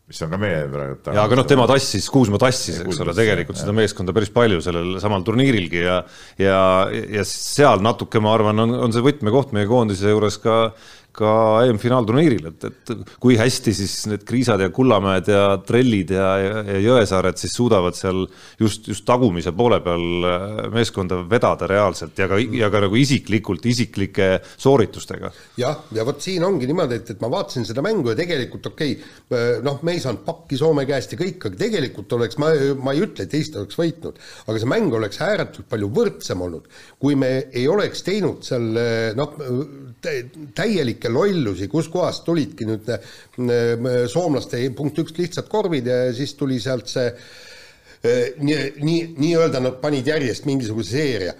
mis 0.06 0.20
on 0.22 0.30
ka 0.30 0.38
meie 0.38 0.58
praegu. 0.70 0.98
ja 1.16 1.24
aga 1.26 1.38
noh, 1.40 1.46
tema 1.50 1.64
tassis, 1.66 2.06
Kuusma 2.12 2.38
tassis, 2.38 2.78
eks 2.84 3.00
ole, 3.02 3.14
tegelikult 3.16 3.58
seda 3.58 3.74
meeskonda 3.74 4.14
päris 4.14 4.30
palju 4.34 4.60
sellel 4.62 5.00
samal 5.02 5.24
turniirilgi 5.26 5.82
ja 5.82 5.96
ja, 6.38 6.60
ja 6.92 7.24
seal 7.26 7.82
natuke, 7.82 8.22
ma 8.22 8.36
arvan, 8.36 8.62
on, 8.66 8.76
on 8.86 8.94
see 8.94 9.02
võtmekoht 9.02 9.54
meie 9.56 9.66
koondise 9.70 10.14
juures 10.14 10.38
ka 10.42 10.60
ka 11.16 11.32
EM-finaalturniiril, 11.66 12.48
et, 12.50 12.66
et 12.68 12.92
kui 13.22 13.36
hästi 13.38 13.72
siis 13.74 13.94
need 14.10 14.24
Kriisad 14.28 14.60
ja 14.60 14.68
Kullamäed 14.74 15.30
ja 15.32 15.42
Trellid 15.64 16.12
ja, 16.12 16.28
ja, 16.42 16.62
ja 16.66 16.80
Jõesaared 16.84 17.40
siis 17.40 17.54
suudavad 17.56 17.96
seal 17.96 18.24
just, 18.60 18.88
just 18.90 19.06
tagumise 19.08 19.52
poole 19.56 19.80
peal 19.84 20.26
äh, 20.28 20.58
meeskonda 20.74 21.22
vedada 21.30 21.68
reaalselt 21.70 22.18
ja 22.20 22.28
ka, 22.30 22.40
ja 22.40 22.70
ka 22.72 22.82
nagu 22.84 22.98
isiklikult, 23.00 23.64
isiklike 23.66 24.28
sooritustega. 24.52 25.32
jah, 25.60 25.80
ja 25.96 26.04
vot 26.06 26.20
siin 26.22 26.44
ongi 26.46 26.68
niimoodi, 26.68 27.00
et, 27.00 27.14
et 27.16 27.24
ma 27.24 27.32
vaatasin 27.32 27.66
seda 27.68 27.84
mängu 27.84 28.12
ja 28.12 28.18
tegelikult 28.18 28.70
okei 28.72 28.96
okay,, 28.98 29.16
äh, 29.32 29.48
noh, 29.66 29.80
me 29.86 29.96
ei 29.96 30.04
saanud 30.04 30.24
pakki 30.26 30.60
Soome 30.60 30.86
käest 30.88 31.12
ja 31.12 31.20
kõik, 31.20 31.48
aga 31.48 31.60
tegelikult 31.64 32.12
oleks, 32.16 32.38
ma, 32.42 32.52
ma 32.82 32.96
ei 32.96 33.04
ütle, 33.06 33.26
et 33.26 33.34
Eesti 33.36 33.60
oleks 33.62 33.80
võitnud, 33.80 34.20
aga 34.46 34.60
see 34.60 34.70
mäng 34.70 34.94
oleks 34.96 35.20
ääretult 35.24 35.68
palju 35.72 35.90
võrdsem 35.96 36.44
olnud, 36.44 36.68
kui 37.00 37.16
me 37.18 37.32
ei 37.52 37.66
oleks 37.68 38.04
teinud 38.06 38.44
seal 38.46 38.68
noh, 39.16 39.34
täielikke 40.56 41.05
kõike 41.06 41.12
lollusi, 41.12 41.68
kuskohast 41.70 42.24
tulidki 42.26 42.66
nüüd 42.66 42.88
äh, 42.90 44.06
soomlaste 44.10 44.62
punkt 44.76 44.98
üks 44.98 45.16
lihtsad 45.16 45.48
korvid 45.48 45.86
ja 45.86 46.06
siis 46.14 46.34
tuli 46.34 46.58
sealt 46.60 46.88
see 46.88 47.06
äh, 47.06 48.32
nii, 48.38 48.72
nii, 48.82 49.02
nii-öelda 49.18 49.60
nad 49.60 49.78
panid 49.80 50.06
järjest 50.06 50.46
mingisuguse 50.46 50.96
seeria. 50.96 51.34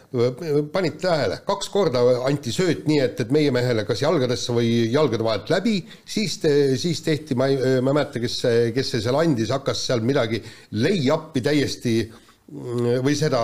panid 0.73 0.99
tähele, 1.01 1.41
kaks 1.47 1.69
korda 1.71 2.03
anti 2.27 2.53
sööt 2.53 2.87
nii, 2.87 3.01
et, 3.01 3.21
et 3.21 3.31
meie 3.31 3.53
mehele 3.55 3.85
kas 3.87 4.03
jalgadesse 4.03 4.53
või 4.53 4.91
jalgade 4.93 5.25
vahelt 5.25 5.51
läbi, 5.51 5.81
siis 6.05 6.39
te,, 6.43 6.77
siis 6.77 7.03
tehti, 7.03 7.35
ma 7.35 7.49
ei, 7.49 7.59
ma 7.81 7.93
ei 7.93 7.99
mäleta, 8.01 8.23
kes 8.23 8.41
kes 8.75 8.95
see 8.95 9.03
seal 9.05 9.19
andis, 9.21 9.53
hakkas 9.55 9.87
seal 9.89 10.05
midagi 10.07 10.43
lay-up'i 10.75 11.45
täiesti 11.45 11.99
äh, 12.07 12.23
või 12.47 13.17
seda 13.19 13.41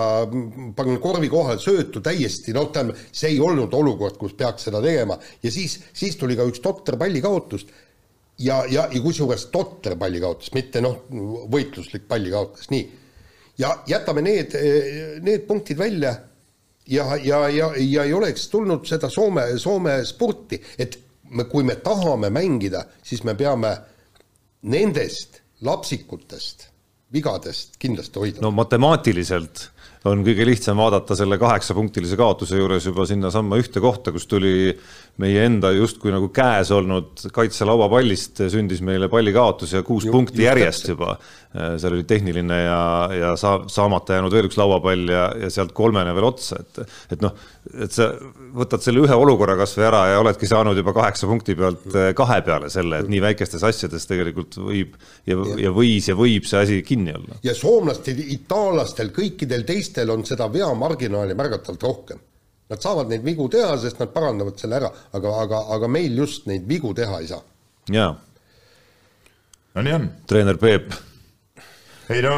panin 0.75 0.99
korvi 1.03 1.27
kohal 1.31 1.59
söötu 1.59 1.99
täiesti, 2.03 2.53
noh, 2.55 2.69
tähendab, 2.71 2.99
see 3.11 3.33
ei 3.33 3.39
olnud 3.43 3.73
olukord, 3.75 4.15
kus 4.19 4.35
peaks 4.39 4.69
seda 4.69 4.79
tegema. 4.83 5.17
Ja 5.43 5.51
siis, 5.51 5.79
siis 5.93 6.15
tuli 6.19 6.37
ka 6.39 6.45
üks 6.47 6.63
totter 6.63 6.97
pallikaotus. 6.99 7.65
Ja, 8.39 8.63
ja, 8.65 8.87
ja 8.89 9.01
kusjuures 9.03 9.49
totter 9.53 9.97
pallikaotus, 9.99 10.53
mitte 10.55 10.81
noh, 10.81 11.03
võitluslik 11.51 12.07
pallikaotus, 12.09 12.69
nii. 12.73 12.85
ja 13.61 13.75
jätame 13.87 14.23
need, 14.25 14.55
need 15.21 15.43
punktid 15.47 15.77
välja. 15.77 16.15
Ja, 16.87 17.13
ja, 17.15 17.45
ja, 17.47 17.69
ja 17.79 18.03
ei 18.03 18.13
oleks 18.13 18.49
tulnud 18.51 18.87
seda 18.87 19.07
Soome, 19.11 19.45
Soome 19.59 20.01
spurti, 20.05 20.59
et 20.77 20.97
me, 21.29 21.45
kui 21.47 21.63
me 21.63 21.77
tahame 21.79 22.31
mängida, 22.33 22.85
siis 23.03 23.23
me 23.23 23.35
peame 23.39 23.71
nendest 24.67 25.39
lapsikutest, 25.63 26.67
vigadest 27.13 27.77
kindlasti 27.81 28.19
hoidma. 28.19 28.45
no 28.45 28.51
matemaatiliselt 28.55 29.69
on 30.09 30.23
kõige 30.25 30.45
lihtsam 30.47 30.79
vaadata 30.81 31.15
selle 31.15 31.37
kaheksapunktilise 31.39 32.17
kaotuse 32.19 32.59
juures 32.59 32.85
juba 32.89 33.05
sinnasamma 33.07 33.59
ühte 33.61 33.79
kohta, 33.83 34.11
kus 34.11 34.27
tuli 34.27 34.73
meie 35.21 35.43
enda 35.45 35.69
justkui 35.75 36.09
nagu 36.09 36.31
käes 36.33 36.71
olnud 36.73 37.21
kaitselauapallist 37.35 38.39
sündis 38.49 38.79
meile 38.85 39.05
pallikaotus 39.11 39.75
ja 39.75 39.83
kuus 39.85 40.07
Ju, 40.07 40.13
punkti 40.13 40.47
järjest 40.47 40.87
täpselt. 40.87 40.95
juba. 40.95 41.17
seal 41.77 41.93
oli 41.93 42.05
tehniline 42.09 42.57
ja, 42.63 42.79
ja 43.13 43.33
saa-, 43.37 43.67
saamata 43.69 44.17
jäänud 44.17 44.33
veel 44.33 44.47
üks 44.49 44.57
lauapall 44.57 45.11
ja, 45.13 45.27
ja 45.37 45.51
sealt 45.53 45.75
kolmene 45.77 46.15
veel 46.17 46.25
otsa, 46.31 46.57
et, 46.63 46.95
et 47.13 47.21
noh, 47.21 47.35
et 47.85 47.93
sa 47.93 48.09
võtad 48.57 48.81
selle 48.81 49.03
ühe 49.05 49.19
olukorra 49.25 49.53
kasvõi 49.59 49.85
ära 49.85 50.01
ja 50.15 50.17
oledki 50.23 50.49
saanud 50.49 50.81
juba 50.81 50.95
kaheksa 50.97 51.29
punkti 51.29 51.53
pealt 51.61 51.85
kahe 52.17 52.41
peale 52.49 52.73
selle, 52.73 53.03
et 53.03 53.13
nii 53.13 53.21
väikestes 53.27 53.69
asjades 53.69 54.09
tegelikult 54.09 54.57
võib 54.65 54.97
ja, 55.29 55.37
ja 55.61 55.77
võis 55.77 56.09
ja 56.09 56.17
võib 56.17 56.49
see 56.49 56.65
asi 56.65 56.81
kinni 56.81 57.13
olla. 57.13 57.37
ja 57.45 57.53
soomlastel, 57.53 58.17
itaallastel, 58.33 59.13
kõikidel 59.13 59.69
teistel 59.69 60.09
on 60.09 60.25
seda 60.25 60.49
veamarginaali 60.49 61.37
märgatavalt 61.37 61.91
rohkem 61.91 62.29
Nad 62.73 62.81
saavad 62.81 63.11
neid 63.11 63.25
vigu 63.25 63.45
teha, 63.53 63.75
sest 63.77 63.99
nad 64.01 64.09
parandavad 64.13 64.57
selle 64.57 64.79
ära, 64.79 64.89
aga, 65.13 65.33
aga, 65.43 65.65
aga 65.75 65.89
meil 65.91 66.15
just 66.17 66.47
neid 66.49 66.65
vigu 66.69 66.93
teha 66.97 67.19
ei 67.21 67.27
saa. 67.29 67.43
jaa. 67.93 68.13
no 69.75 69.83
nii 69.85 69.93
on. 69.99 70.07
treener 70.29 70.57
Peep. 70.57 70.95
ei 72.13 72.23
no 72.25 72.33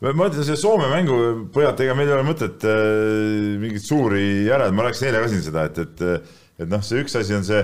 ma 0.00 0.28
ütlen 0.28 0.46
selle 0.46 0.58
Soome 0.60 0.88
mängu 0.92 1.18
pojad, 1.54 1.80
ega 1.82 1.96
meil 1.98 2.08
ei 2.10 2.14
ole 2.16 2.26
mõtet 2.28 2.64
äh, 2.68 3.58
mingeid 3.58 3.84
suuri 3.84 4.24
järel, 4.46 4.72
ma 4.76 4.86
rääkisin 4.86 5.10
eile 5.10 5.22
ka 5.24 5.30
siin 5.32 5.44
seda, 5.44 5.66
et, 5.68 5.82
et, 5.84 6.32
et 6.62 6.70
noh, 6.70 6.82
see 6.86 7.02
üks 7.02 7.18
asi 7.18 7.34
on 7.36 7.46
see 7.46 7.60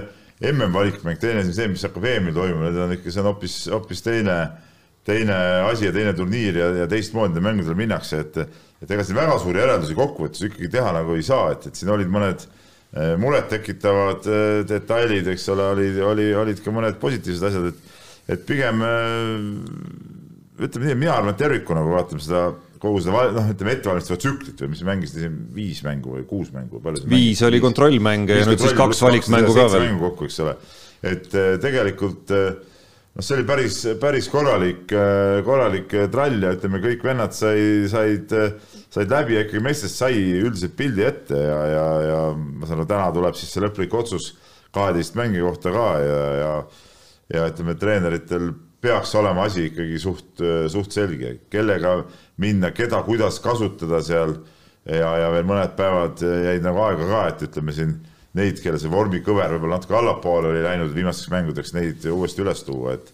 MM-valikmäng, 0.50 1.20
teine 1.22 1.44
asi 1.44 1.52
on 1.52 1.58
see, 1.60 1.70
mis 1.76 1.86
hakkab 1.86 2.08
EM-il 2.10 2.34
toimuma, 2.34 2.68
need 2.68 2.84
on 2.84 2.94
ikka, 2.96 3.12
see 3.14 3.22
on 3.22 3.30
hoopis, 3.30 3.58
hoopis 3.70 4.02
teine, 4.04 4.38
teine 5.06 5.36
asi 5.70 5.86
ja 5.86 5.94
teine 5.94 6.14
turniir 6.18 6.58
ja, 6.58 6.70
ja 6.82 6.88
teistmoodi 6.90 7.42
mängudele 7.44 7.78
minnakse, 7.78 8.24
et 8.26 8.40
et 8.82 8.90
ega 8.90 9.06
siin 9.06 9.18
väga 9.18 9.38
suuri 9.42 9.62
järeldusi 9.62 9.96
kokkuvõttes 9.98 10.48
ikkagi 10.48 10.70
teha 10.72 10.92
nagu 10.96 11.16
ei 11.16 11.24
saa, 11.26 11.52
et, 11.54 11.68
et 11.70 11.78
siin 11.78 11.92
olid 11.94 12.10
mõned 12.12 12.44
eh, 12.44 13.14
murettekitavad 13.20 14.28
eh, 14.28 14.58
detailid, 14.68 15.30
eks 15.34 15.48
ole, 15.54 15.70
oli, 15.76 15.88
oli, 16.12 16.28
olid 16.44 16.62
ka 16.64 16.74
mõned 16.74 16.98
positiivsed 17.02 17.48
asjad, 17.50 17.70
et, 17.72 17.96
et 18.34 18.44
pigem 18.48 18.84
eh, 18.84 19.48
ütleme 20.64 20.90
nii, 20.90 21.00
mina 21.06 21.16
arvan, 21.18 21.34
et 21.34 21.42
tervikuna, 21.42 21.84
kui 21.86 21.96
vaatame 21.96 22.24
seda 22.24 22.46
kogu 22.84 23.00
seda 23.00 23.24
noh, 23.32 23.48
ütleme 23.54 23.72
ettevalmistavat 23.78 24.20
tsüklit 24.20 24.60
või 24.60 24.74
mis 24.74 24.84
mängisite 24.84 25.22
siin 25.22 25.36
viis 25.54 25.80
mängu 25.86 26.18
või 26.18 26.26
kuus 26.28 26.50
mängu, 26.52 26.82
palju 26.84 27.06
viis 27.06 27.14
mängis? 27.14 27.42
oli 27.48 27.60
kontrollmänge 27.64 28.40
ja 28.42 28.48
nüüd 28.48 28.60
siis 28.60 28.76
kaks 28.76 29.00
valikmängu 29.06 29.54
ka 29.56 29.66
veel. 29.72 29.94
kokku, 30.02 30.28
eks 30.28 30.40
ole, 30.44 30.54
et 31.08 31.30
tegelikult 31.62 32.34
äh, 32.36 32.50
noh, 33.14 33.22
see 33.22 33.36
oli 33.38 33.46
päris, 33.48 33.78
päris 34.02 34.28
korralik, 34.32 34.84
korralik 35.46 35.94
trall 36.12 36.42
ja 36.42 36.54
ütleme, 36.56 36.82
kõik 36.82 37.06
vennad 37.06 37.36
sai, 37.36 37.86
said, 37.90 38.34
said 38.92 39.14
läbi 39.14 39.38
ja 39.38 39.44
ikkagi 39.46 39.62
meestest 39.64 40.02
sai 40.02 40.18
üldiselt 40.40 40.76
pildi 40.78 41.06
ette 41.06 41.38
ja, 41.38 41.60
ja, 41.70 41.86
ja 42.08 42.18
ma 42.34 42.66
saan 42.66 42.82
aru, 42.82 42.90
täna 42.90 43.08
tuleb 43.14 43.38
siis 43.38 43.54
see 43.54 43.64
lõplik 43.64 43.94
otsus 43.94 44.32
kaheteist 44.74 45.14
mängi 45.18 45.42
kohta 45.44 45.72
ka 45.74 45.88
ja, 46.02 46.20
ja, 46.40 46.52
ja 47.36 47.48
ütleme, 47.52 47.76
treeneritel 47.78 48.50
peaks 48.84 49.14
olema 49.16 49.46
asi 49.48 49.68
ikkagi 49.70 49.98
suht, 50.00 50.42
suht 50.68 50.92
selge, 50.92 51.38
kellega 51.52 52.02
minna, 52.42 52.72
keda, 52.76 53.00
kuidas 53.06 53.40
kasutada 53.44 54.02
seal. 54.04 54.36
Ja, 54.84 55.14
ja 55.16 55.30
veel 55.32 55.46
mõned 55.48 55.72
päevad 55.78 56.20
jäid 56.20 56.64
nagu 56.66 56.82
aega 56.84 57.06
ka, 57.08 57.20
et 57.30 57.44
ütleme 57.46 57.72
siin 57.72 57.94
neid, 58.38 58.62
kelle 58.62 58.80
see 58.82 58.92
vormikõver 58.92 59.56
võib-olla 59.56 59.78
natuke 59.78 59.98
allapoole 59.98 60.50
oli 60.50 60.64
läinud 60.64 60.94
viimasteks 60.94 61.30
mängudeks, 61.32 61.74
neid 61.76 62.08
uuesti 62.10 62.42
üles 62.44 62.64
tuua, 62.66 62.96
et 62.98 63.12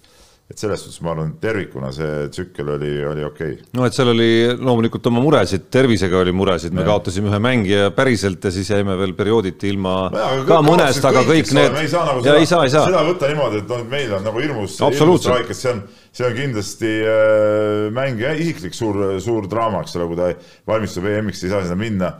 et 0.50 0.58
selles 0.58 0.80
suhtes 0.82 0.98
ma 1.06 1.12
arvan, 1.12 1.28
tervikuna 1.38 1.92
see 1.94 2.24
tsükkel 2.34 2.72
oli, 2.74 2.88
oli 3.06 3.22
okei 3.22 3.52
okay.. 3.54 3.68
no 3.76 3.84
et 3.86 3.94
seal 3.94 4.10
oli 4.10 4.26
loomulikult 4.58 5.04
oma 5.06 5.22
muresid, 5.22 5.68
tervisega 5.70 6.18
oli 6.24 6.32
muresid, 6.34 6.74
me 6.74 6.82
ja. 6.82 6.88
kaotasime 6.88 7.30
ühe 7.30 7.38
mängija 7.42 7.92
päriselt 7.94 8.42
ja 8.42 8.50
siis 8.54 8.72
jäime 8.72 8.96
veel 8.98 9.14
periooditi 9.18 9.70
ilma 9.70 9.94
no, 10.10 10.24
ka 10.48 10.58
mõnest, 10.66 11.06
aga 11.06 11.22
kõik 11.28 11.54
need. 11.54 11.78
ei 11.84 11.92
saa 11.92 12.02
nagu 12.08 12.24
ja, 12.26 12.32
seda, 12.32 12.40
ei 12.42 12.50
saa, 12.50 12.64
ei 12.66 12.74
saa. 12.74 12.88
seda 12.90 13.04
võtta 13.06 13.30
niimoodi, 13.30 13.62
et 13.62 13.70
noh, 13.70 13.84
et 13.84 13.94
meil 13.94 14.16
on 14.18 14.26
nagu 14.26 14.42
hirmus, 14.42 14.74
hirmus 14.82 15.22
traik, 15.28 15.54
et 15.54 15.60
see 15.60 15.70
on, 15.70 15.84
see 16.18 16.26
on 16.26 16.36
kindlasti 16.40 16.92
äh, 16.98 17.86
mängija 17.94 18.34
isiklik 18.42 18.74
suur, 18.74 18.98
suur 19.22 19.46
draama, 19.50 19.84
eks 19.86 19.94
ole, 20.00 20.10
kui 20.10 20.18
ta 20.18 20.32
valmistub 20.72 21.06
EM-iks, 21.14 21.46
ei 21.46 21.54
saa 21.54 21.62
sinna 21.62 21.78
minna 21.78 22.14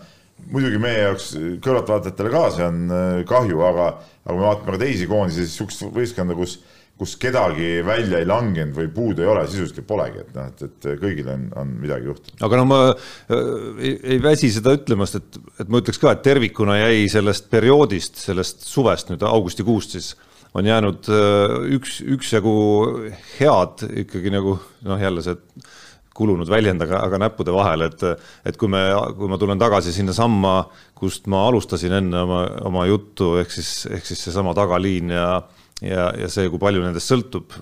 muidugi 0.51 0.81
meie 0.83 1.07
jaoks 1.07 1.31
kõrvaltvaatajatele 1.63 2.33
ka 2.33 2.43
see 2.55 2.67
on 2.67 2.83
äh, 2.95 3.23
kahju, 3.29 3.63
aga, 3.67 3.89
aga 4.25 4.35
kui 4.35 4.41
me 4.41 4.47
vaatame 4.47 4.77
ka 4.77 4.83
teisi 4.85 5.09
koondisi, 5.11 5.47
siis 5.47 5.57
sihukest 5.59 5.85
võistkonda, 5.97 6.37
kus, 6.39 6.57
kus 7.01 7.17
kedagi 7.21 7.69
välja 7.87 8.21
ei 8.21 8.29
langenud 8.29 8.77
või 8.77 8.89
puudu 8.95 9.25
ei 9.25 9.31
ole, 9.33 9.45
sisuliselt 9.49 9.87
polegi, 9.89 10.25
et 10.25 10.33
noh, 10.37 10.49
et, 10.51 10.65
et 10.69 10.89
kõigil 11.01 11.31
on, 11.33 11.47
on 11.63 11.75
midagi 11.83 12.11
juhtunud. 12.11 12.41
aga 12.49 12.61
no 12.61 12.67
ma 12.71 12.81
äh, 12.91 13.53
ei, 13.79 13.95
ei 14.17 14.23
väsi 14.25 14.53
seda 14.55 14.75
ütlemast, 14.79 15.21
et, 15.21 15.41
et 15.63 15.71
ma 15.71 15.83
ütleks 15.83 16.03
ka, 16.03 16.15
et 16.15 16.25
tervikuna 16.27 16.81
jäi 16.83 17.07
sellest 17.13 17.51
perioodist, 17.53 18.21
sellest 18.21 18.67
suvest 18.69 19.13
nüüd 19.13 19.25
augustikuust 19.27 19.97
siis 19.99 20.15
on 20.59 20.67
jäänud 20.67 21.07
üks, 21.77 22.01
üksjagu 22.03 22.55
head 23.37 23.85
ikkagi 24.03 24.33
nagu 24.35 24.57
noh, 24.83 24.99
jälle 24.99 25.23
see 25.23 25.37
kulunud 26.21 26.51
väljend, 26.51 26.85
aga, 26.85 27.05
aga 27.09 27.23
näppude 27.25 27.55
vahel, 27.55 27.87
et, 27.89 28.05
et 28.47 28.59
kui 28.61 28.71
me, 28.73 28.83
kui 29.17 29.31
ma 29.31 29.39
tulen 29.41 29.61
tagasi 29.61 29.95
sinnasamma, 29.97 30.55
kust 31.01 31.31
ma 31.33 31.47
alustasin 31.49 31.97
enne 32.01 32.27
oma, 32.27 32.43
oma 32.69 32.85
juttu, 32.91 33.35
ehk 33.41 33.55
siis, 33.55 33.73
ehk 33.91 34.07
siis 34.07 34.27
seesama 34.29 34.55
tagaliin 34.57 35.15
ja, 35.17 35.31
ja, 35.81 36.11
ja 36.21 36.29
see, 36.33 36.49
kui 36.53 36.61
palju 36.63 36.85
nendest 36.85 37.13
sõltub 37.13 37.57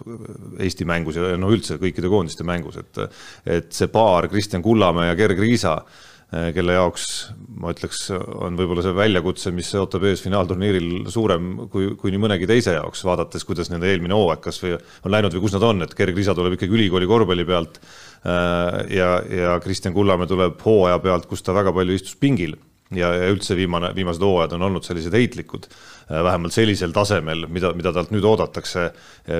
Eesti 0.59 0.87
mängus 0.89 1.19
ja 1.21 1.37
no 1.39 1.53
üldse 1.55 1.79
kõikide 1.81 2.11
koondiste 2.11 2.47
mängus, 2.47 2.81
et, 2.83 3.03
et 3.47 3.73
see 3.75 3.91
paar 3.93 4.29
Kristjan 4.33 4.65
Kullamäe 4.65 5.13
ja 5.13 5.19
Gerg 5.19 5.41
Riisa, 5.43 5.79
kelle 6.29 6.75
jaoks 6.77 7.05
ma 7.59 7.71
ütleks, 7.73 8.03
on 8.13 8.59
võib-olla 8.59 8.83
see 8.85 8.93
väljakutse, 8.93 9.53
mis 9.57 9.71
ootab 9.81 10.05
ees 10.11 10.21
finaalturniiril 10.21 11.09
suurem 11.09 11.47
kui, 11.73 11.95
kui 11.97 12.13
nii 12.13 12.21
mõnegi 12.21 12.49
teise 12.51 12.75
jaoks, 12.77 13.01
vaadates, 13.09 13.47
kuidas 13.49 13.73
nende 13.73 13.89
eelmine 13.89 14.13
hooaeg 14.13 14.43
kas 14.45 14.61
või 14.61 14.75
on 14.77 15.15
läinud 15.15 15.33
või 15.35 15.47
kus 15.47 15.57
nad 15.57 15.65
on, 15.71 15.87
et 15.87 15.97
Gerg 15.97 16.19
Riisa 16.19 16.37
tuleb 16.37 16.59
ikkagi 16.59 16.77
ülikooli 16.77 17.09
korvpalli 17.09 17.49
pealt 17.49 17.81
Äh, 18.27 18.97
ja, 18.97 19.23
ja 19.31 19.61
Kristjan 19.61 19.95
Kullamäe 19.95 20.27
tuleb 20.27 20.59
hooaja 20.65 20.99
pealt, 20.99 21.29
kus 21.31 21.45
ta 21.47 21.55
väga 21.55 21.71
palju 21.75 21.95
istus 21.95 22.17
pingil 22.19 22.57
ja, 22.95 23.11
ja 23.15 23.29
üldse 23.33 23.57
viimane, 23.59 23.91
viimased 23.97 24.23
hooajad 24.25 24.55
on 24.57 24.67
olnud 24.69 24.87
sellised 24.87 25.15
heitlikud, 25.15 25.69
äh, 25.69 26.23
vähemalt 26.25 26.55
sellisel 26.55 26.95
tasemel, 26.97 27.47
mida, 27.53 27.73
mida 27.77 27.93
talt 27.95 28.13
nüüd 28.15 28.25
oodatakse, 28.29 28.89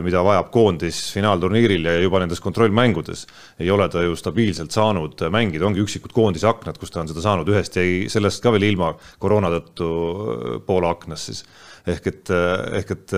mida 0.05 0.23
vajab 0.25 0.51
koondis 0.55 1.01
finaalturniiril 1.15 1.89
ja 1.89 1.97
juba 2.03 2.21
nendes 2.23 2.43
kontrollmängudes. 2.45 3.27
Ei 3.61 3.71
ole 3.73 3.89
ta 3.93 4.03
ju 4.05 4.17
stabiilselt 4.19 4.75
saanud 4.75 5.29
mängida, 5.33 5.67
ongi 5.69 5.85
üksikud 5.85 6.13
koondise 6.17 6.51
aknad, 6.51 6.81
kus 6.81 6.93
ta 6.93 7.03
on 7.03 7.09
seda 7.11 7.25
saanud, 7.25 7.49
ühest 7.53 7.79
jäi 7.79 8.05
sellest 8.13 8.45
ka 8.45 8.53
veel 8.55 8.69
ilma 8.69 8.93
koroona 9.23 9.53
tõttu 9.57 9.89
äh, 9.89 10.59
poole 10.67 10.93
aknast 10.93 11.33
siis. 11.33 11.45
ehk 11.89 12.07
et, 12.11 12.31
ehk 12.77 12.91
et 12.93 13.13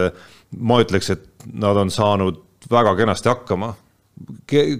ma 0.62 0.76
ütleks, 0.82 1.08
et 1.10 1.46
nad 1.58 1.76
on 1.76 1.90
saanud 1.90 2.38
väga 2.70 2.94
kenasti 2.98 3.30
hakkama. 3.32 3.72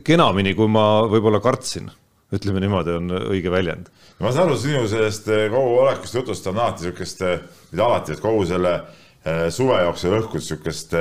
Kenamini, 0.05 0.53
kui 0.55 0.69
ma 0.69 1.03
võib-olla 1.09 1.41
kartsin, 1.41 1.89
ütleme 2.35 2.63
niimoodi, 2.63 2.95
on 2.99 3.15
õige 3.33 3.51
väljend. 3.53 3.89
ma 4.21 4.33
saan 4.35 4.51
aru 4.51 4.59
sinu 4.61 4.85
sellest 4.91 5.29
eh, 5.33 5.47
kogu 5.53 5.79
olekust 5.83 6.19
jutust 6.19 6.47
on 6.51 6.61
alati 6.61 6.87
niisugust, 6.87 7.25
eh, 7.27 7.41
mitte 7.71 7.87
alati, 7.87 8.15
et 8.15 8.23
kogu 8.23 8.45
selle 8.49 8.75
eh, 8.77 9.49
suve 9.55 9.81
jooksul 9.85 10.21
õhkud 10.21 10.39
niisugust 10.41 10.95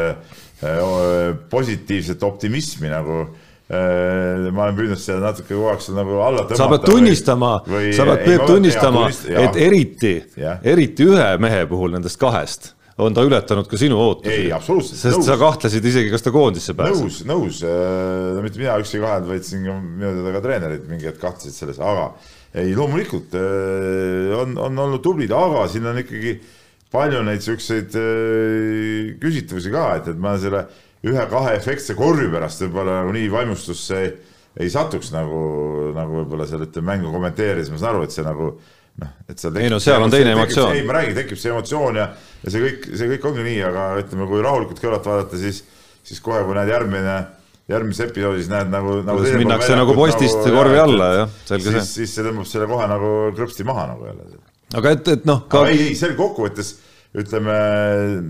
positiivset 1.49 2.23
optimismi 2.27 2.89
nagu 2.91 3.21
ma 3.69 4.63
olen 4.65 4.75
püüdnud 4.75 4.99
seda 4.99 5.21
natuke 5.21 5.53
kogu 5.53 5.69
aeg 5.69 5.83
seal 5.85 5.95
nagu 6.01 6.17
alla 6.25 6.41
tõmmata. 6.49 6.57
sa 6.57 6.67
pead 6.71 6.87
tunnistama, 6.89 7.51
sa 7.95 8.07
pead, 8.09 8.23
Peep, 8.25 8.43
tunnistama, 8.49 9.05
et 9.45 9.59
eriti, 9.61 10.13
eriti 10.73 11.05
ühe 11.05 11.29
mehe 11.39 11.61
puhul 11.69 11.93
nendest 11.95 12.19
kahest 12.19 12.73
on 12.99 13.15
ta 13.15 13.23
ületanud 13.25 13.67
ka 13.69 13.79
sinu 13.79 13.97
ootusi. 13.99 14.33
ei, 14.33 14.51
absoluutselt. 14.53 14.99
sest 14.99 15.17
nõus. 15.19 15.27
sa 15.29 15.37
kahtlesid 15.39 15.85
isegi, 15.91 16.11
kas 16.13 16.25
ta 16.25 16.33
koondisse 16.35 16.75
pääseb. 16.77 17.05
nõus, 17.05 17.19
nõus, 17.29 17.61
äh, 17.63 18.39
mitte 18.43 18.61
mina 18.61 18.77
üksi 18.81 19.01
kahe, 19.01 19.21
vaid 19.29 19.47
siin 19.47 19.65
ka 19.67 19.77
minu 19.79 20.13
teada 20.17 20.35
ka 20.35 20.43
treenerid 20.45 20.87
mingi 20.89 21.09
hetk 21.09 21.21
kahtlesid 21.23 21.55
selles, 21.55 21.79
aga 21.79 22.09
ei, 22.53 22.73
loomulikult 22.75 23.35
äh, 23.39 24.33
on, 24.39 24.57
on 24.59 24.85
olnud 24.85 25.03
tublid, 25.05 25.33
aga 25.35 25.67
siin 25.71 25.87
on 25.89 26.01
ikkagi 26.03 26.39
palju 26.91 27.21
neid 27.27 27.45
siukseid 27.45 27.95
äh, 27.99 29.13
küsitavusi 29.21 29.71
ka, 29.73 29.85
et, 29.99 30.11
et 30.13 30.19
ma 30.19 30.35
selle 30.41 30.65
ühe-kahe 31.07 31.53
efektse 31.55 31.95
korvi 31.95 32.27
pärast 32.31 32.65
võib-olla 32.65 33.03
nagu 33.03 33.13
nii 33.15 33.29
vaimustusse 33.31 34.01
ei, 34.01 34.11
ei 34.59 34.73
satuks 34.73 35.13
nagu, 35.15 35.39
nagu 35.95 36.19
võib-olla 36.23 36.49
seal 36.49 36.65
ütleme 36.65 36.95
mängu 36.95 37.13
kommenteerides, 37.13 37.71
ma 37.71 37.79
saan 37.79 37.95
aru, 37.95 38.09
et 38.09 38.15
see 38.15 38.25
nagu 38.27 38.49
noh, 38.99 39.13
et 39.29 39.37
seal 39.39 39.53
tekib, 39.53 39.65
ei 39.67 39.71
no 39.71 39.79
seal 39.83 40.03
on 40.03 40.11
teine 40.11 40.33
emotsioon. 40.35 40.75
ei, 40.75 40.83
ma 40.87 40.97
räägin, 40.97 41.15
tekib 41.21 41.39
see 41.39 41.53
emotsioon 41.53 42.01
ja, 42.01 42.09
ja 42.43 42.53
see 42.53 42.63
kõik, 42.63 42.87
see 42.99 43.09
kõik 43.13 43.27
ongi 43.29 43.45
nii, 43.45 43.59
aga 43.67 43.89
ütleme, 44.01 44.27
kui 44.29 44.43
rahulikult 44.45 44.81
kõrvalt 44.81 45.09
vaadata, 45.09 45.39
siis, 45.41 45.61
siis 46.05 46.21
kohe, 46.23 46.41
kui 46.47 46.57
näed 46.57 46.71
järgmine, 46.71 47.15
järgmises 47.69 48.07
episoodis 48.07 48.49
näed 48.51 48.71
nagu, 48.73 48.99
nagu. 49.03 49.21
kuidas 49.21 49.39
minnakse 49.41 49.77
nagu 49.77 49.95
postist 49.97 50.39
nagu, 50.41 50.55
korvi 50.57 50.81
alla, 50.81 51.09
jah, 51.21 51.33
selge 51.51 51.73
see. 51.75 51.87
siis 51.93 52.13
see 52.15 52.25
tõmbab 52.25 52.49
selle 52.49 52.69
kohe 52.71 52.87
nagu 52.89 53.15
krõpsti 53.37 53.67
maha 53.67 53.89
nagu 53.93 54.07
jälle. 54.09 54.43
aga 54.79 54.93
et, 54.95 55.11
et 55.17 55.27
noh 55.29 55.43
ka.... 55.51 55.65
ei, 55.69 55.89
ei, 55.89 55.97
see 55.99 56.11
oli 56.11 56.19
kokkuvõttes, 56.19 56.73
ütleme, 57.19 57.57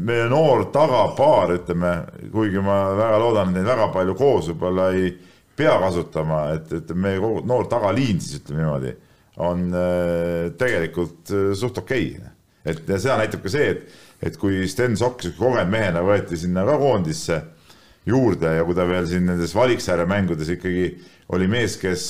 meie 0.07 0.29
noor 0.31 0.69
tagapaar, 0.73 1.53
ütleme, 1.59 1.93
kuigi 2.33 2.63
ma 2.63 2.81
väga 2.97 3.19
loodan, 3.21 3.51
et 3.51 3.59
neid 3.59 3.69
väga 3.69 3.89
palju 3.95 4.15
koos 4.17 4.49
võib-olla 4.53 4.89
ei 4.95 5.13
pea 5.59 5.75
kasutama, 5.81 6.45
et, 6.55 6.71
et 6.79 6.91
meie 6.95 7.19
kogu 7.19 7.43
noor 7.47 7.67
tagaliin 7.71 8.21
siis 8.23 8.39
ütleme 8.41 8.63
niimoodi, 8.63 8.93
on 9.43 9.65
äh, 9.75 10.51
tegelikult 10.59 11.31
äh, 11.35 11.49
suht 11.59 11.77
okei 11.83 12.13
okay.. 12.15 12.35
Et 12.65 12.83
seda 12.87 13.19
näitab 13.21 13.43
ka 13.45 13.53
see, 13.53 13.69
et, 13.75 13.99
et 14.25 14.37
kui 14.39 14.65
Sten 14.67 14.97
Sokk 14.99 15.23
kogenud 15.37 15.71
mehena 15.71 16.03
võeti 16.05 16.39
sinna 16.39 16.65
ka 16.67 16.77
koondisse 16.81 17.41
juurde 18.09 18.55
ja 18.57 18.65
kui 18.67 18.77
ta 18.77 18.87
veel 18.89 19.07
siin 19.09 19.27
nendes 19.29 19.53
valiksarja 19.55 20.07
mängudes 20.09 20.49
ikkagi 20.55 20.89
oli 21.35 21.49
mees, 21.51 21.75
kes 21.79 22.05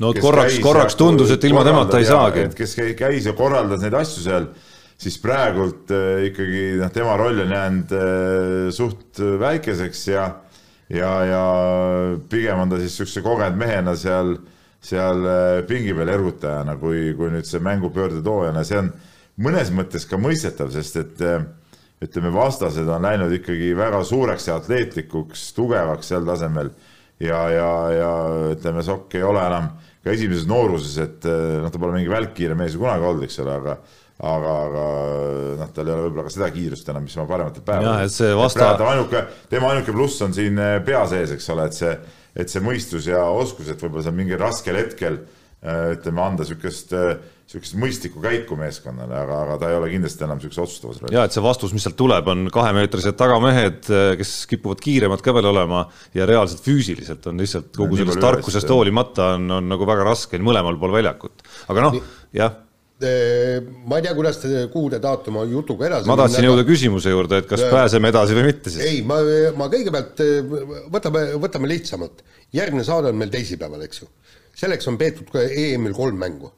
no 0.00 0.12
kes 0.16 0.24
korraks, 0.24 0.56
korraks 0.64 0.96
tundus, 0.98 1.32
et 1.34 1.44
ilma 1.48 1.64
temata 1.66 2.00
ei 2.00 2.08
saagi. 2.08 2.48
kes 2.56 2.74
käis 2.98 3.28
ja 3.28 3.34
korraldas 3.36 3.82
neid 3.84 3.96
asju 3.98 4.24
seal, 4.24 4.48
siis 4.96 5.18
praegult 5.20 5.92
äh, 5.92 6.26
ikkagi 6.30 6.64
noh, 6.80 6.92
tema 6.94 7.16
roll 7.20 7.44
on 7.44 7.52
jäänud 7.52 7.94
äh, 7.96 8.66
suht 8.74 9.20
väikeseks 9.42 10.06
ja 10.12 10.26
ja, 10.88 11.10
ja 11.26 11.44
pigem 12.30 12.62
on 12.62 12.70
ta 12.70 12.78
siis 12.80 12.94
niisuguse 12.94 13.24
kogenud 13.24 13.58
mehena 13.60 13.96
seal, 13.98 14.36
seal 14.80 15.26
äh, 15.26 15.58
pingi 15.68 15.94
peal 15.96 16.14
ergutajana, 16.14 16.78
kui, 16.80 17.10
kui 17.18 17.32
nüüd 17.34 17.48
see 17.48 17.62
mängupöörde 17.64 18.22
toojana, 18.24 18.64
see 18.64 18.80
on 18.80 18.92
mõnes 19.42 19.70
mõttes 19.74 20.06
ka 20.08 20.18
mõistetav, 20.20 20.72
sest 20.74 21.00
et 21.00 21.22
äh, 21.24 21.44
ütleme, 22.04 22.32
vastased 22.34 22.88
on 22.92 23.06
läinud 23.06 23.32
ikkagi 23.38 23.72
väga 23.76 24.02
suureks 24.04 24.50
ja 24.50 24.58
atleetlikuks, 24.60 25.50
tugevaks 25.56 26.12
seal 26.12 26.26
tasemel 26.28 26.70
ja, 27.22 27.40
ja, 27.52 27.68
ja 27.92 28.10
ütleme, 28.52 28.84
Sokk 28.84 29.16
ei 29.16 29.24
ole 29.24 29.44
enam 29.44 29.70
ka 30.04 30.12
esimeses 30.14 30.46
nooruses, 30.48 30.98
et 31.02 31.28
eh, 31.28 31.60
noh, 31.62 31.72
ta 31.72 31.80
pole 31.80 31.96
mingi 31.96 32.12
välkkiire 32.12 32.56
mees 32.58 32.76
ju 32.76 32.82
kunagi 32.82 33.08
olnud, 33.08 33.24
eks 33.26 33.40
ole, 33.44 33.54
aga 33.62 33.78
aga, 34.16 34.52
aga 34.66 34.82
noh, 35.60 35.72
tal 35.76 35.88
ei 35.88 35.92
ole 35.92 36.04
võib-olla 36.06 36.26
ka 36.28 36.32
seda 36.32 36.46
kiirust 36.52 36.86
enam, 36.88 37.04
mis 37.04 37.16
oma 37.18 37.26
parematel 37.28 37.64
päevadel. 37.64 37.88
jah, 37.90 38.04
et 38.06 38.14
see 38.14 38.36
vasta. 38.36 38.68
ainuke, 38.92 39.24
tema 39.52 39.72
ainuke 39.72 39.92
pluss 39.96 40.22
on 40.24 40.36
siin 40.36 40.60
eh, 40.60 40.76
pea 40.84 41.02
sees, 41.10 41.32
eks 41.36 41.48
ole, 41.52 41.66
et 41.68 41.76
see, 41.76 41.96
et 42.36 42.52
see 42.52 42.64
mõistus 42.64 43.08
ja 43.08 43.24
oskus, 43.32 43.72
et 43.72 43.80
võib-olla 43.80 44.04
seal 44.04 44.16
mingil 44.16 44.40
raskel 44.40 44.78
hetkel 44.78 45.24
ütleme, 45.66 46.20
anda 46.22 46.44
niisugust 46.44 46.92
niisugust 47.46 47.76
mõistlikku 47.78 48.20
käiku 48.22 48.56
meeskonnale, 48.58 49.14
aga, 49.14 49.38
aga 49.44 49.56
ta 49.60 49.70
ei 49.70 49.76
ole 49.78 49.88
kindlasti 49.92 50.26
enam 50.26 50.40
niisuguse 50.40 50.64
otsustavas 50.64 50.98
rollis. 50.98 51.14
ja 51.14 51.22
et 51.28 51.36
see 51.36 51.44
vastus, 51.44 51.72
mis 51.76 51.86
sealt 51.86 51.96
tuleb, 51.98 52.26
on 52.32 52.50
kahemeetrised 52.52 53.14
tagamehed, 53.18 53.86
kes 54.18 54.34
kipuvad 54.50 54.82
kiiremad 54.82 55.22
ka 55.22 55.34
veel 55.36 55.46
olema 55.52 55.84
ja 56.16 56.26
reaalselt 56.26 56.64
füüsiliselt 56.66 57.30
on 57.30 57.38
lihtsalt 57.42 57.70
kogu 57.76 58.00
sellest 58.00 58.22
tarkusest 58.22 58.70
hoolimata 58.74 59.36
on, 59.36 59.46
on 59.60 59.70
nagu 59.70 59.86
väga 59.86 60.08
raske 60.10 60.42
mõlemal 60.42 60.78
pool 60.80 60.96
väljakut. 60.98 61.46
aga 61.70 61.86
noh, 61.86 62.00
jah 62.34 62.62
ma 62.96 63.98
ei 64.00 64.02
tea, 64.06 64.16
kuidas 64.16 64.38
te, 64.40 64.50
kuhu 64.72 64.90
te 64.90 64.98
tahate 65.04 65.28
oma 65.28 65.42
jutuga 65.46 65.84
edasi 65.90 66.08
ma 66.08 66.16
tahtsin 66.16 66.48
jõuda 66.48 66.66
küsimuse 66.66 67.12
juurde, 67.12 67.42
et 67.42 67.48
kas 67.50 67.60
ja, 67.60 67.70
pääseme 67.70 68.08
edasi 68.08 68.38
või 68.38 68.46
mitte 68.48 68.72
siis? 68.72 68.86
ei, 68.88 69.02
ma, 69.06 69.20
ma 69.54 69.68
kõigepealt 69.70 70.22
võtame, 70.94 71.26
võtame 71.46 71.70
lihtsamalt. 71.76 72.24
järgmine 72.56 72.88
saade 72.88 73.12
on 73.12 73.20
meil 73.20 73.30
teisipäeval, 73.30 73.84
eks 73.84 74.00
ju. 74.00 74.08
selleks 74.64 74.88
on 74.88 74.96
peetud 74.98 75.28
ka 75.30 75.44
EM-il 75.44 75.94
kolm 75.94 76.16
mängu 76.24 76.55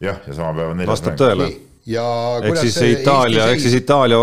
jah, 0.00 0.20
ja 0.26 0.34
sama 0.36 0.52
päev 0.56 0.74
on 0.74 0.80
neljas 0.82 0.92
vastab 0.94 1.18
tõele. 1.20 1.48
ja 1.88 2.04
ehk 2.42 2.60
siis 2.62 2.78
Itaalia, 2.90 3.48
ehk 3.52 3.64
siis 3.64 3.78
Itaalia, 3.80 4.20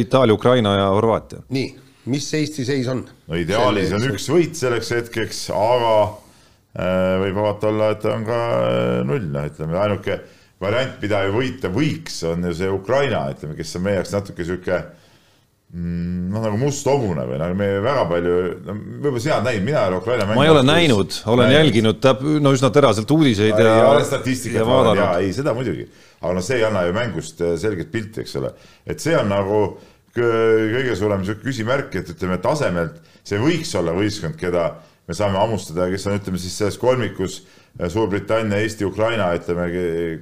Itaalia, 0.00 0.34
Ukraina 0.34 0.76
ja 0.78 0.90
Horvaatia. 0.94 1.44
nii, 1.54 1.70
mis 2.12 2.28
Eesti 2.40 2.66
seis 2.68 2.88
on? 2.92 3.04
no 3.28 3.40
ideaalis 3.40 3.94
on 3.96 4.08
üks 4.10 4.28
võit 4.32 4.58
selleks 4.58 4.92
hetkeks, 4.96 5.44
aga 5.56 5.94
äh, 6.04 7.14
võib 7.24 7.40
vabalt 7.40 7.68
olla, 7.70 7.92
et 7.96 8.08
on 8.10 8.26
ka 8.28 8.40
äh, 8.56 8.98
null, 9.08 9.30
noh, 9.32 9.48
ütleme 9.52 9.80
ainuke 9.80 10.20
variant, 10.64 11.00
mida 11.02 11.24
ju 11.26 11.32
võita 11.34 11.70
võiks, 11.72 12.20
on 12.28 12.44
ju 12.48 12.52
see 12.56 12.70
Ukraina, 12.72 13.26
ütleme, 13.34 13.56
kes 13.58 13.74
on 13.76 13.88
meie 13.88 13.98
jaoks 14.00 14.14
natuke 14.14 14.46
Mm, 14.46 15.03
noh, 15.74 16.38
nagu 16.38 16.58
must 16.58 16.86
hobune 16.86 17.24
või 17.26 17.38
nagu 17.40 17.56
me 17.58 17.66
väga 17.82 18.04
palju, 18.06 18.34
no 18.62 18.74
võib-olla 18.76 19.22
sina 19.22 19.38
oled 19.40 19.48
näinud, 19.48 19.64
mina 19.66 19.80
ei 19.80 19.90
ole 19.90 19.96
Ukraina 19.98 20.26
mängu. 20.28 20.38
ma 20.38 20.44
ei 20.46 20.52
ole 20.52 20.62
näinud, 20.68 21.16
olen 21.32 21.48
näinud. 21.50 21.56
jälginud 21.58 22.06
no 22.44 22.52
üsna 22.54 22.70
teraselt 22.74 23.10
uudiseid 23.10 23.58
ja, 23.58 23.64
ja, 23.66 23.88
ja 23.98 24.04
statistikat 24.06 24.68
vaadanud 24.68 25.02
ja 25.02 25.08
ei, 25.18 25.32
seda 25.34 25.54
muidugi. 25.56 25.88
aga 26.20 26.34
noh, 26.36 26.44
see 26.46 26.60
ei 26.60 26.66
anna 26.68 26.84
ju 26.86 26.94
mängust 26.94 27.42
äh, 27.42 27.56
selget 27.58 27.90
pilti, 27.90 28.22
eks 28.22 28.36
ole. 28.38 28.52
et 28.86 29.02
see 29.02 29.16
on 29.18 29.26
nagu 29.32 29.64
kõige 30.14 30.94
suurem 30.94 31.24
niisugune 31.24 31.48
küsimärk, 31.48 31.96
et 31.98 32.12
ütleme, 32.14 32.38
tasemelt 32.42 33.00
see 33.26 33.40
võiks 33.42 33.74
olla 33.80 33.96
võistkond, 33.96 34.38
keda 34.38 34.68
me 35.08 35.16
saame 35.18 35.40
hammustada, 35.40 35.88
kes 35.90 36.06
on, 36.06 36.20
ütleme 36.20 36.38
siis 36.38 36.54
selles 36.60 36.78
kolmikus 36.78 37.40
äh, 37.40 37.88
Suurbritannia, 37.90 38.62
Eesti, 38.62 38.86
Ukraina, 38.86 39.32
ütleme, 39.34 39.66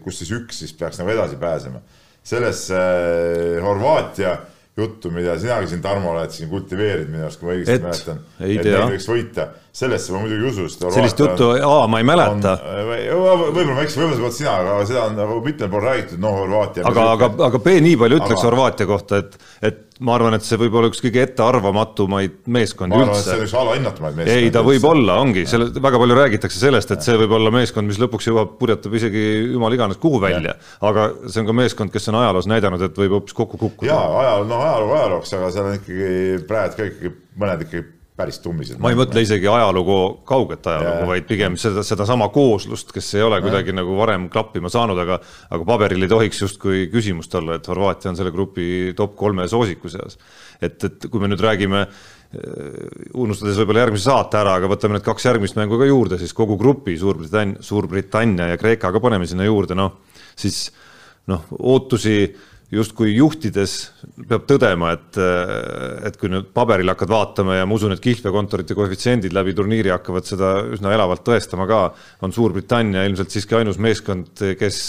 kus 0.00 0.22
siis 0.22 0.32
üks 0.32 0.64
siis 0.64 0.72
peaks 0.80 1.02
nagu 1.02 1.12
edasi 1.12 1.36
pääsema. 1.36 1.84
sellesse 2.24 2.80
äh, 2.80 3.60
Horvaatia 3.60 4.38
juttu, 4.76 5.10
mida 5.12 5.34
sinagi 5.38 5.68
siin, 5.68 5.82
Tarmo, 5.84 6.14
oled 6.14 6.32
siin 6.32 6.48
kultiveerinud 6.48 7.10
minu 7.12 7.26
arust, 7.26 7.40
kui 7.40 7.48
ma 7.50 7.56
õigesti 7.58 7.82
mäletan. 7.84 8.22
et 8.40 8.64
neil 8.64 8.86
võiks 8.94 9.08
võita, 9.10 9.46
sellesse 9.82 10.14
ma 10.14 10.22
muidugi 10.22 10.40
ei 10.40 10.48
usu, 10.48 10.68
sest 10.70 10.86
sellist 10.96 11.20
juttu, 11.20 11.50
aa, 11.68 11.84
ma 11.92 12.00
ei 12.00 12.08
mäleta. 12.08 12.54
võib-olla 12.62 13.76
ma 13.76 13.84
eksin, 13.84 14.00
võib-olla 14.00 14.16
sa 14.16 14.24
polnud 14.24 14.38
sina, 14.38 14.56
aga 14.62 14.78
seda 14.88 15.04
on 15.10 15.18
nagu 15.20 15.38
mitmel 15.44 15.72
pool 15.74 15.84
räägitud, 15.90 16.22
noh, 16.24 16.38
Horvaatia. 16.40 16.86
aga, 16.88 17.06
aga, 17.18 17.30
aga 17.50 17.62
B 17.66 17.76
nii 17.84 18.00
palju 18.00 18.20
ütleks. 18.22 18.46
Horvaatia 18.48 18.88
kohta, 18.88 19.20
et, 19.20 19.36
et 19.60 19.82
ma 20.02 20.16
arvan, 20.16 20.36
et 20.36 20.46
see 20.46 20.58
võib 20.60 20.74
olla 20.78 20.90
üks 20.90 21.00
kõige 21.02 21.22
ettearvamatumaid 21.26 22.34
meeskondi 22.52 22.98
üldse. 22.98 23.06
ma 23.06 23.12
arvan, 23.12 23.20
et 23.20 23.28
see 23.28 23.38
on 23.38 23.46
üks 23.46 23.54
alahinnatumaid 23.60 24.18
meeskondi. 24.18 24.46
ei, 24.46 24.52
ta 24.54 24.64
võib 24.66 24.86
olla, 24.88 25.16
ongi, 25.22 25.46
selle, 25.50 25.68
väga 25.86 26.02
palju 26.02 26.18
räägitakse 26.18 26.62
sellest, 26.62 26.94
et 26.96 27.06
see 27.06 27.16
võib 27.22 27.36
olla 27.38 27.54
meeskond, 27.54 27.90
mis 27.90 28.00
lõpuks 28.02 28.28
jõuab, 28.30 28.54
purjetab 28.60 28.98
isegi 28.98 29.24
jumal 29.54 29.76
iganes 29.76 30.00
kuhu 30.02 30.20
välja. 30.22 30.56
aga 30.90 31.08
see 31.26 31.42
on 31.44 31.50
ka 31.50 31.56
meeskond, 31.62 31.94
kes 31.94 32.10
on 32.12 32.20
ajaloos 32.22 32.50
näidanud, 32.50 32.86
et 32.88 33.02
võib 33.04 33.18
hoopis 33.18 33.38
kokku 33.38 33.60
kukkuda. 33.60 33.90
jaa, 33.92 34.06
ajaloo, 34.24 34.46
no 34.50 34.62
ajaloo 34.66 34.94
ajalooks, 34.98 35.34
aga 35.38 35.50
seal 35.54 35.70
on 35.70 35.80
ikkagi 35.80 36.46
praegu 36.50 36.78
ka 36.78 36.88
ikkagi 36.90 37.16
mõned 37.38 37.66
ikkagi 37.68 37.88
päris 38.16 38.38
tummised. 38.44 38.76
ma 38.82 38.92
ei 38.92 38.96
mõtle 38.98 39.22
isegi 39.24 39.48
ajalugu, 39.48 39.98
kauget 40.28 40.66
ajalugu, 40.68 41.06
vaid 41.08 41.26
pigem 41.28 41.56
seda, 41.60 41.84
sedasama 41.86 42.28
kooslust, 42.34 42.92
kes 42.92 43.14
ei 43.16 43.24
ole 43.24 43.38
ja. 43.40 43.44
kuidagi 43.44 43.74
nagu 43.76 43.96
varem 43.96 44.28
klappima 44.32 44.70
saanud, 44.72 44.98
aga 45.00 45.20
aga 45.48 45.68
paberil 45.68 46.04
ei 46.04 46.12
tohiks 46.12 46.42
justkui 46.44 46.86
küsimust 46.92 47.34
olla, 47.40 47.56
et 47.56 47.68
Horvaatia 47.72 48.12
on 48.12 48.18
selle 48.18 48.34
grupi 48.34 48.66
top 48.96 49.16
kolme 49.16 49.48
soosiku 49.48 49.92
seas. 49.92 50.18
et, 50.60 50.76
et 50.84 51.08
kui 51.08 51.22
me 51.22 51.32
nüüd 51.32 51.40
räägime 51.42 51.86
unustades 53.20 53.58
võib-olla 53.60 53.82
järgmise 53.84 54.08
saate 54.08 54.38
ära, 54.40 54.54
aga 54.56 54.70
võtame 54.70 54.96
need 54.96 55.04
kaks 55.04 55.26
järgmist 55.28 55.58
mängu 55.58 55.76
ka 55.80 55.88
juurde, 55.88 56.18
siis 56.20 56.32
kogu 56.36 56.56
grupi 56.60 56.94
Suurbritannia, 57.00 57.60
Suurbritannia 57.64 58.46
ja 58.52 58.60
Kreeka 58.60 58.92
ka 58.92 59.02
paneme 59.04 59.28
sinna 59.28 59.44
juurde, 59.44 59.76
noh, 59.76 59.98
siis 60.38 60.70
noh, 61.28 61.44
ootusi 61.60 62.16
justkui 62.72 63.12
juhtides 63.12 63.74
peab 64.28 64.46
tõdema, 64.48 64.94
et, 64.96 65.18
et 66.08 66.16
kui 66.20 66.30
nüüd 66.32 66.48
paberil 66.56 66.88
hakkad 66.92 67.10
vaatama 67.12 67.58
ja 67.58 67.66
ma 67.68 67.76
usun, 67.76 67.92
et 67.92 68.02
kihlveokontorite 68.02 68.76
koefitsiendid 68.78 69.34
läbi 69.36 69.52
turniiri 69.56 69.92
hakkavad 69.92 70.28
seda 70.28 70.54
üsna 70.72 70.94
elavalt 70.96 71.24
tõestama 71.26 71.68
ka, 71.68 71.82
on 72.24 72.32
Suurbritannia 72.32 73.04
ilmselt 73.08 73.34
siiski 73.34 73.58
ainus 73.60 73.80
meeskond, 73.82 74.32
kes 74.58 74.80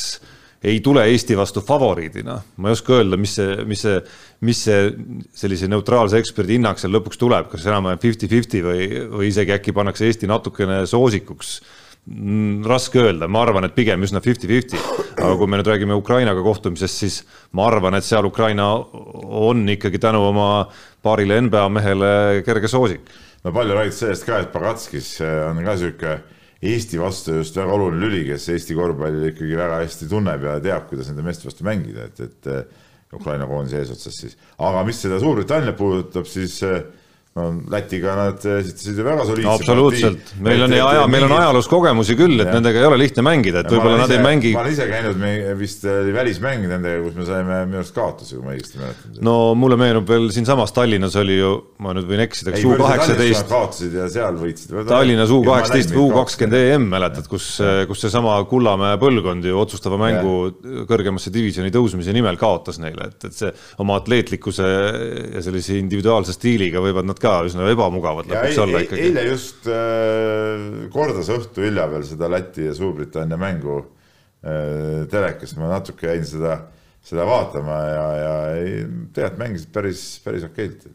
ei 0.63 0.79
tule 0.79 1.03
Eesti 1.11 1.35
vastu 1.35 1.59
favoriidina. 1.65 2.37
ma 2.55 2.69
ei 2.69 2.77
oska 2.77 2.95
öelda, 3.01 3.19
mis 3.19 3.35
see, 3.35 3.57
mis 3.67 3.83
see, 3.83 3.99
mis 4.47 4.63
see 4.63 4.89
sellise 5.35 5.67
neutraalse 5.67 6.23
eksperdi 6.23 6.55
hinnang 6.55 6.79
seal 6.79 6.95
lõpuks 6.95 7.19
tuleb, 7.19 7.51
kas 7.51 7.67
enam-vähem 7.67 7.99
fifty-fifty 7.99 8.63
või, 8.63 8.87
või 9.11 9.31
isegi 9.33 9.57
äkki 9.57 9.75
pannakse 9.75 10.07
Eesti 10.07 10.31
natukene 10.31 10.85
soosikuks 10.87 11.57
Mm, 11.59 11.82
raske 12.67 12.99
öelda, 12.99 13.29
ma 13.31 13.45
arvan, 13.45 13.63
et 13.63 13.75
pigem 13.77 14.01
üsna 14.03 14.19
fifty-fifty, 14.23 14.79
aga 15.15 15.35
kui 15.39 15.47
me 15.47 15.59
nüüd 15.59 15.69
räägime 15.71 15.95
Ukrainaga 15.95 16.43
kohtumisest, 16.43 16.99
siis 16.99 17.19
ma 17.55 17.69
arvan, 17.69 17.95
et 17.95 18.03
seal 18.03 18.27
Ukraina 18.27 18.73
on 18.75 19.63
ikkagi 19.71 20.01
tänu 20.03 20.19
oma 20.27 20.67
paarile 21.03 21.39
NBA 21.45 21.63
mehele 21.71 22.11
kerge 22.45 22.67
soosik. 22.67 23.07
no 23.43 23.51
palju 23.55 23.75
räägitakse 23.75 24.05
sellest 24.05 24.27
ka, 24.27 24.39
et 24.39 24.51
Pagatskis 24.51 25.15
on 25.23 25.63
ka 25.63 25.77
sihuke 25.79 26.19
Eesti 26.63 26.99
vastu 26.99 27.33
just 27.41 27.57
väga 27.59 27.73
oluline 27.75 28.05
lüli, 28.05 28.21
kes 28.29 28.49
Eesti 28.51 28.75
korvpalli 28.75 29.33
ikkagi 29.33 29.55
väga 29.59 29.81
hästi 29.81 30.07
tunneb 30.11 30.43
ja 30.47 30.59
teab, 30.63 30.87
kuidas 30.87 31.09
nende 31.11 31.23
meeste 31.25 31.47
vastu 31.47 31.65
mängida, 31.67 32.07
et, 32.07 32.19
et 32.23 33.15
Ukraina 33.15 33.47
koondise 33.47 33.79
eesotsas 33.79 34.19
siis. 34.19 34.37
aga 34.59 34.83
mis 34.87 34.99
seda 35.03 35.19
Suurbritanniat 35.23 35.75
puudutab, 35.79 36.27
siis 36.27 36.59
no 37.33 37.47
Lätiga 37.73 38.13
nad 38.13 38.43
esitasid 38.45 38.99
ju 38.99 39.03
väga 39.05 39.23
soliidse 39.25 39.47
no, 39.47 39.53
absoluutselt, 39.57 40.33
meil 40.45 40.61
on 40.67 40.73
ja 40.75 40.85
aja, 40.85 41.05
meil 41.09 41.23
on 41.25 41.31
ajaloos 41.33 41.69
kogemusi 41.71 42.13
küll, 42.17 42.35
et 42.37 42.45
ja. 42.45 42.53
nendega 42.53 42.77
ei 42.77 42.85
ole 42.85 42.99
lihtne 43.01 43.23
mängida, 43.25 43.63
et 43.63 43.71
võib-olla 43.73 44.03
nad 44.03 44.11
ei 44.13 44.19
mängi. 44.21 44.51
ma 44.53 44.61
olen 44.61 44.75
ise 44.75 44.85
käinud, 44.91 45.17
me 45.17 45.31
vist 45.57 45.87
oli 45.89 46.13
välismäng 46.13 46.67
nendega, 46.69 46.99
kus 47.01 47.15
me 47.17 47.25
saime 47.25 47.57
minu 47.65 47.79
arust 47.81 47.95
kaotusi, 47.95 48.37
kui 48.37 48.45
ma 48.45 48.53
õigesti 48.53 48.81
mäletan. 48.81 49.15
no 49.25 49.33
mulle 49.57 49.79
meenub 49.81 50.05
veel 50.13 50.29
siinsamas 50.35 50.75
Tallinnas 50.77 51.17
oli 51.23 51.39
ju, 51.39 51.55
ma 51.81 51.95
nüüd 51.97 52.05
võin 52.11 52.21
eksida, 52.27 52.53
kas 52.53 52.67
U 52.69 52.75
kaheksateist. 52.83 53.49
kaotasid 53.49 53.97
ja 53.97 54.05
seal 54.13 54.37
võitsid. 54.37 54.77
Tallinnas 54.91 55.33
U 55.33 55.41
kaheksateist 55.47 55.95
või 55.95 56.05
U 56.05 56.13
kakskümmend 56.19 56.59
EM 56.59 56.87
mäletad, 56.93 57.25
kus, 57.31 57.49
kus 57.89 58.05
seesama 58.05 58.37
Kullamäe 58.49 59.01
põlvkond 59.01 59.49
ju 59.49 59.57
otsustava 59.57 59.97
mängu 59.97 60.35
ja. 60.51 60.85
kõrgemasse 60.93 61.33
divisjoni 61.33 61.73
tõusmise 61.73 62.13
nimel 62.13 62.37
kaotas 62.37 62.77
neile, 62.83 63.09
et, 63.09 63.29
et 63.31 63.41
see 63.41 63.49
oma 63.81 63.97
atleetlikkuse 64.03 64.69
ja 65.33 65.41
sellise 65.41 65.81
individuaalse 65.81 66.37
stiiliga 66.37 66.83
võivad 66.83 67.09
nad 67.09 67.22
ka 67.23 67.33
üsna 67.47 67.67
ebamugavad 67.71 68.29
lõpuks 68.29 68.61
olla 68.65 68.83
ikkagi. 68.85 69.07
eile 69.09 69.25
just 69.29 69.67
äh, 69.71 70.87
kordas 70.93 71.31
õhtu 71.33 71.65
hilja 71.65 71.87
veel 71.91 72.05
seda 72.07 72.29
Läti 72.31 72.67
ja 72.67 72.77
Suurbritannia 72.77 73.39
mängu 73.41 73.79
äh, 73.81 75.03
telekast, 75.11 75.57
ma 75.59 75.71
natuke 75.71 76.11
jäin 76.11 76.25
seda, 76.27 76.59
seda 77.03 77.27
vaatama 77.29 77.83
ja, 77.89 78.07
ja 78.21 78.33
tegelikult 79.15 79.43
mängisid 79.45 79.75
päris, 79.75 80.07
päris 80.23 80.47
okeilt. 80.49 80.89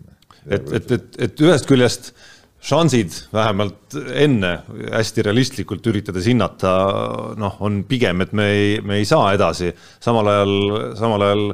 et, 0.46 0.74
et, 0.80 0.92
et, 0.98 1.22
et 1.28 1.46
ühest 1.46 1.68
küljest 1.68 2.12
šansid 2.64 3.14
vähemalt 3.32 3.94
enne 4.18 4.52
hästi 4.90 5.24
realistlikult 5.28 5.86
üritades 5.90 6.26
hinnata, 6.26 6.72
noh, 7.38 7.58
on 7.64 7.82
pigem, 7.88 8.24
et 8.24 8.34
me 8.34 8.48
ei, 8.50 8.70
me 8.82 8.98
ei 8.98 9.06
saa 9.08 9.30
edasi, 9.36 9.70
samal 10.02 10.26
ajal, 10.32 10.54
samal 10.98 11.26
ajal 11.28 11.44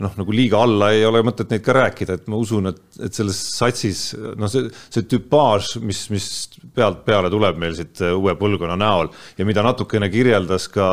noh, 0.00 0.14
nagu 0.16 0.34
liiga 0.34 0.62
alla 0.64 0.90
ei 0.94 1.04
ole 1.06 1.22
mõtet 1.26 1.50
neid 1.52 1.62
ka 1.64 1.74
rääkida, 1.76 2.16
et 2.16 2.28
ma 2.32 2.38
usun, 2.40 2.70
et, 2.70 2.80
et 3.04 3.16
selles 3.16 3.38
satsis 3.52 4.02
noh, 4.16 4.48
see, 4.50 4.70
see 4.92 5.06
tüpaaž, 5.10 5.74
mis, 5.84 6.02
mis 6.12 6.28
pealt 6.76 7.02
peale 7.06 7.30
tuleb 7.32 7.60
meil 7.60 7.76
siit 7.76 8.02
uue 8.10 8.34
põlvkonna 8.40 8.78
näol 8.80 9.10
ja 9.38 9.46
mida 9.48 9.64
natukene 9.66 10.10
kirjeldas 10.12 10.70
ka 10.72 10.88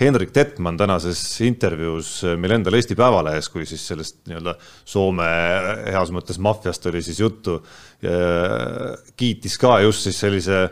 Henrik 0.00 0.34
Tetman 0.36 0.78
tänases 0.80 1.22
intervjuus 1.46 2.12
meil 2.40 2.58
endal 2.58 2.76
Eesti 2.78 2.98
Päevalehes, 2.98 3.50
kui 3.52 3.66
siis 3.68 3.86
sellest 3.92 4.20
nii-öelda 4.28 4.56
Soome 4.60 5.30
heas 5.88 6.12
mõttes 6.14 6.40
maffiast 6.42 6.86
oli 6.90 7.02
siis 7.04 7.20
juttu. 7.20 7.60
kiitis 9.16 9.58
ka 9.60 9.80
just 9.84 10.06
siis 10.06 10.20
sellise 10.20 10.62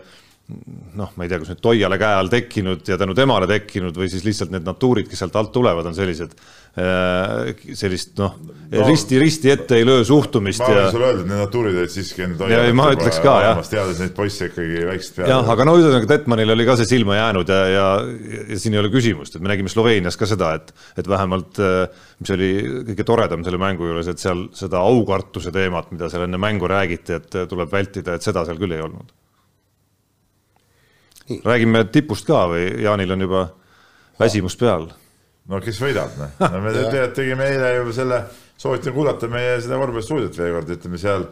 noh, 0.99 1.11
ma 1.17 1.25
ei 1.25 1.31
tea, 1.31 1.41
kas 1.43 1.53
nüüd 1.53 1.61
Toiale 1.65 1.99
käe 2.01 2.21
all 2.21 2.31
tekkinud 2.33 2.89
ja 2.89 2.97
tänu 3.01 3.17
temale 3.17 3.49
tekkinud 3.51 3.97
või 3.99 4.09
siis 4.13 4.25
lihtsalt 4.25 4.55
need 4.55 4.65
natuurid, 4.69 5.09
kes 5.11 5.25
sealt 5.25 5.37
alt 5.37 5.53
tulevad, 5.53 5.91
on 5.91 5.97
sellised 5.97 6.37
Äh, 6.79 7.55
sellist 7.75 8.13
noh 8.21 8.37
no,, 8.39 8.83
risti, 8.87 9.17
risti 9.19 9.51
ette 9.51 9.79
ei 9.81 9.87
löö 9.89 10.05
suhtumist. 10.07 10.61
ma 10.63 10.69
võin 10.69 10.77
ja... 10.79 10.91
sulle 10.93 11.07
öelda, 11.09 11.23
et 11.25 11.31
need 11.31 11.41
natuurid 11.41 11.79
olid 11.81 11.91
siiski 11.95 12.23
enne 12.27 12.51
ja 12.53 12.61
ma 12.77 12.87
ütleks 12.95 13.19
ka 13.25 13.33
jah. 13.43 13.63
teades 13.73 13.99
neid 14.03 14.13
poisse 14.15 14.51
ikkagi 14.51 14.85
väiksest 14.87 15.17
peale. 15.17 15.33
jah, 15.33 15.51
aga 15.55 15.67
no 15.67 15.75
ühesõnaga 15.81 16.11
Detmanil 16.13 16.55
oli 16.55 16.67
ka 16.69 16.77
see 16.79 16.91
silma 16.93 17.17
jäänud 17.19 17.51
ja, 17.51 17.59
ja, 17.73 17.87
ja 18.53 18.61
siin 18.63 18.77
ei 18.77 18.83
ole 18.85 18.93
küsimust, 18.95 19.35
et 19.35 19.43
me 19.43 19.51
nägime 19.51 19.73
Sloveenias 19.73 20.21
ka 20.21 20.29
seda, 20.31 20.53
et, 20.61 20.71
et 21.01 21.11
vähemalt 21.11 21.59
äh, 21.65 22.05
mis 22.21 22.35
oli 22.37 22.51
kõige 22.93 23.09
toredam 23.11 23.47
selle 23.49 23.59
mängu 23.65 23.89
juures, 23.89 24.13
et 24.13 24.23
seal 24.23 24.47
seda 24.61 24.85
aukartuse 24.85 25.51
teemat, 25.55 25.91
mida 25.97 26.13
seal 26.13 26.29
enne 26.29 26.39
mängu 26.39 26.71
räägiti, 26.71 27.19
et 27.19 27.41
tuleb 27.51 27.73
vältida, 27.75 28.15
et 28.15 28.29
seda 28.29 28.47
seal 28.47 28.61
küll 28.61 28.77
ei 28.77 28.85
olnud. 28.85 29.17
Räägime 31.45 31.85
tipust 31.93 32.27
ka 32.29 32.47
või 32.53 32.71
Jaanil 32.85 33.17
on 33.17 33.27
juba 33.29 33.45
väsimus 34.21 34.57
peal 34.59 34.89
no 35.49 35.61
kes 35.65 35.81
võidab, 35.83 36.17
noh. 36.21 36.35
no 36.45 36.63
me 36.65 36.73
tegelikult 36.77 37.17
tegime 37.19 37.51
eile 37.53 37.75
ju 37.79 37.95
selle, 37.97 38.23
soovitan 38.61 38.97
kuulata 38.97 39.31
meie 39.33 39.59
seda 39.65 39.79
korvpallistuudiot 39.81 40.41
veel 40.41 40.59
kord, 40.59 40.75
ütleme 40.77 41.01
seal, 41.01 41.25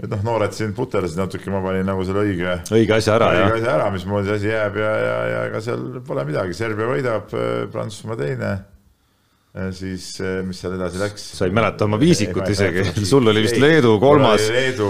et 0.00 0.10
noh, 0.10 0.20
noored 0.26 0.54
siin 0.56 0.74
puterdasid 0.76 1.20
natuke, 1.20 1.48
ma 1.54 1.62
panin 1.64 1.88
nagu 1.88 2.04
selle 2.06 2.26
õige. 2.26 2.58
õige 2.74 2.98
asja 2.98 3.16
ära, 3.16 3.32
jah. 3.38 3.48
õige 3.48 3.62
asja 3.62 3.74
ära, 3.78 3.88
mismoodi 3.94 4.30
see 4.30 4.38
asi 4.40 4.52
jääb 4.52 4.78
ja, 4.82 4.92
ja, 5.06 5.16
ja 5.30 5.42
ega 5.50 5.64
seal 5.64 5.88
pole 6.06 6.28
midagi, 6.28 6.56
Serbia 6.58 6.92
võidab, 6.92 7.34
Prantsusmaa 7.72 8.20
teine 8.20 8.54
siis 9.70 10.16
mis 10.42 10.58
seal 10.58 10.72
edasi 10.74 10.98
läks? 10.98 11.28
sa 11.38 11.46
ei 11.46 11.52
mäleta 11.54 11.86
oma 11.86 12.00
viisikut 12.00 12.42
ei, 12.48 12.56
isegi, 12.56 13.04
sul 13.06 13.30
oli 13.30 13.44
vist 13.44 13.60
Leedu 13.62 13.92
kolmas. 14.02 14.48
Leedu 14.50 14.88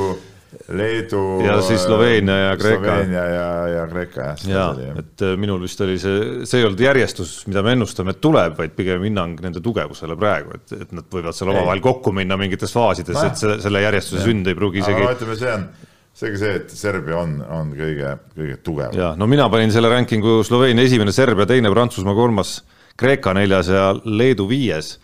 Leedu. 0.75 1.23
ja 1.45 1.59
siis 1.63 1.85
Sloveenia 1.85 2.37
ja 2.37 2.57
Kreeka. 2.57 2.85
Sloveenia 2.85 3.25
ja, 3.31 3.47
ja 3.69 3.87
Kreeka 3.91 4.29
jah. 4.29 4.45
ja, 4.49 4.67
et 5.01 5.25
äh, 5.25 5.35
minul 5.41 5.63
vist 5.63 5.81
oli 5.85 5.97
see, 6.03 6.45
see 6.49 6.61
ei 6.61 6.69
olnud 6.69 6.81
järjestus, 6.81 7.37
mida 7.49 7.63
me 7.67 7.75
ennustame, 7.77 8.15
et 8.15 8.21
tuleb, 8.25 8.57
vaid 8.59 8.77
pigem 8.77 9.05
hinnang 9.09 9.41
nende 9.45 9.63
tugevusele 9.65 10.17
praegu, 10.21 10.59
et, 10.59 10.77
et 10.87 10.95
nad 10.97 11.09
võivad 11.11 11.37
seal 11.37 11.53
omavahel 11.55 11.83
kokku 11.85 12.15
minna 12.17 12.39
mingites 12.41 12.75
faasides 12.75 13.19
et 13.23 13.41
selle, 13.41 13.59
selle 13.65 13.83
järjestuse 13.85 14.23
ja. 14.23 14.29
sünd 14.29 14.51
ei 14.51 14.59
pruugi 14.59 14.83
isegi. 14.85 15.09
ütleme, 15.15 15.39
see 15.41 15.53
on 15.55 15.67
seegi 16.15 16.39
see, 16.39 16.59
et 16.61 16.75
Serbia 16.75 17.19
on, 17.19 17.39
on 17.51 17.73
kõige, 17.75 18.13
kõige 18.37 18.59
tugevam. 18.67 18.95
ja 18.99 19.15
no 19.19 19.27
mina 19.31 19.49
panin 19.51 19.73
selle 19.75 19.91
rankingu 19.91 20.43
Sloveenia 20.47 20.87
esimene, 20.87 21.15
Serbia 21.15 21.47
teine, 21.51 21.73
Prantsusmaa 21.75 22.15
kolmas, 22.17 22.61
Kreeka 23.01 23.35
neljas 23.35 23.73
ja 23.73 23.89
Leedu 24.05 24.47
viies 24.51 24.95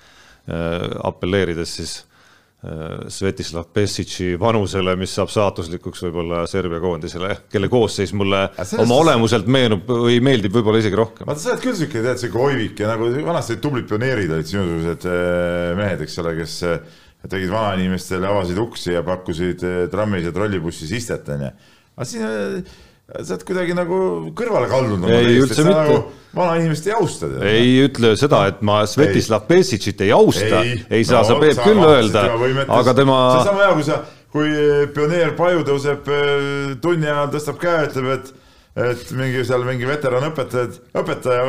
äh,. 0.47 0.87
apelleerides 1.05 1.75
siis 1.81 1.97
Svetislav 2.61 3.71
Pessic'i 3.73 4.35
vanusele, 4.41 4.93
mis 5.01 5.15
saab 5.17 5.31
saatuslikuks 5.33 6.03
võib-olla 6.05 6.43
Serbia 6.51 6.81
koondisele, 6.83 7.31
kelle 7.49 7.71
koosseis 7.73 8.13
mulle 8.13 8.43
sellest... 8.59 8.83
oma 8.85 8.99
olemuselt 9.01 9.49
meenub 9.49 9.89
või 9.89 10.19
meeldib 10.25 10.53
võib-olla 10.59 10.83
isegi 10.83 10.99
rohkem. 11.01 11.29
vaata, 11.31 11.41
sa 11.41 11.55
oled 11.55 11.65
küll 11.65 11.79
siuke, 11.79 12.03
tead, 12.05 12.21
siuke 12.21 12.43
oivik 12.45 12.83
ja 12.85 12.91
nagu 12.93 13.09
vanasti 13.25 13.57
tublid 13.65 13.89
pioneerid 13.89 14.35
olid 14.37 14.51
sinusugused 14.51 15.09
äh, 15.09 15.71
mehed, 15.79 16.05
eks 16.05 16.21
ole, 16.21 16.35
kes 16.43 16.59
äh, 16.69 17.01
tegid 17.33 17.49
vanainimestele, 17.55 18.29
avasid 18.29 18.61
uksi 18.61 18.93
ja 18.93 19.03
pakkusid 19.09 19.65
trammis 19.93 20.29
ja 20.29 20.37
trollibussis 20.37 20.93
istet, 21.01 21.33
onju. 21.33 21.51
aga 21.97 22.11
siin 22.13 22.69
sa 23.11 23.35
oled 23.35 23.45
kuidagi 23.47 23.77
nagu 23.77 24.01
kõrvale 24.39 24.69
kaldunud. 24.71 25.11
ei, 25.11 25.39
üldse 25.43 25.65
mitte 25.67 25.77
nagu 25.77 25.97
vanainimest 26.37 26.87
ei 26.87 26.97
austa. 26.97 27.31
ei 27.47 27.73
ütle 27.87 28.15
seda, 28.21 28.45
et 28.51 28.61
ma 28.67 28.83
Svetislav 28.89 29.47
Pesicit 29.51 30.05
ei 30.07 30.13
austa, 30.15 30.63
ei, 30.63 30.77
ei 31.01 31.07
saa 31.07 31.25
no,, 31.25 31.31
sa 31.33 31.39
Peep 31.43 31.63
küll 31.65 31.83
öelda, 31.87 32.27
aga 32.69 32.95
tema. 32.97 33.23
see 33.33 33.41
on 33.41 33.49
sama 33.51 33.65
hea, 33.65 33.73
kui 33.79 33.89
sa, 33.89 34.03
kui 34.31 34.53
pioneer 34.95 35.35
Paju 35.39 35.67
tõuseb 35.73 36.13
äh, 36.13 36.31
tunni 36.83 37.11
ajal, 37.11 37.35
tõstab 37.35 37.59
käe, 37.63 37.89
ütleb, 37.91 38.15
et 38.19 38.37
et 38.81 39.09
mingi 39.19 39.43
seal 39.43 39.65
mingi 39.67 39.83
veteranõpetajad, 39.89 40.77
õpetaja, 40.95 41.41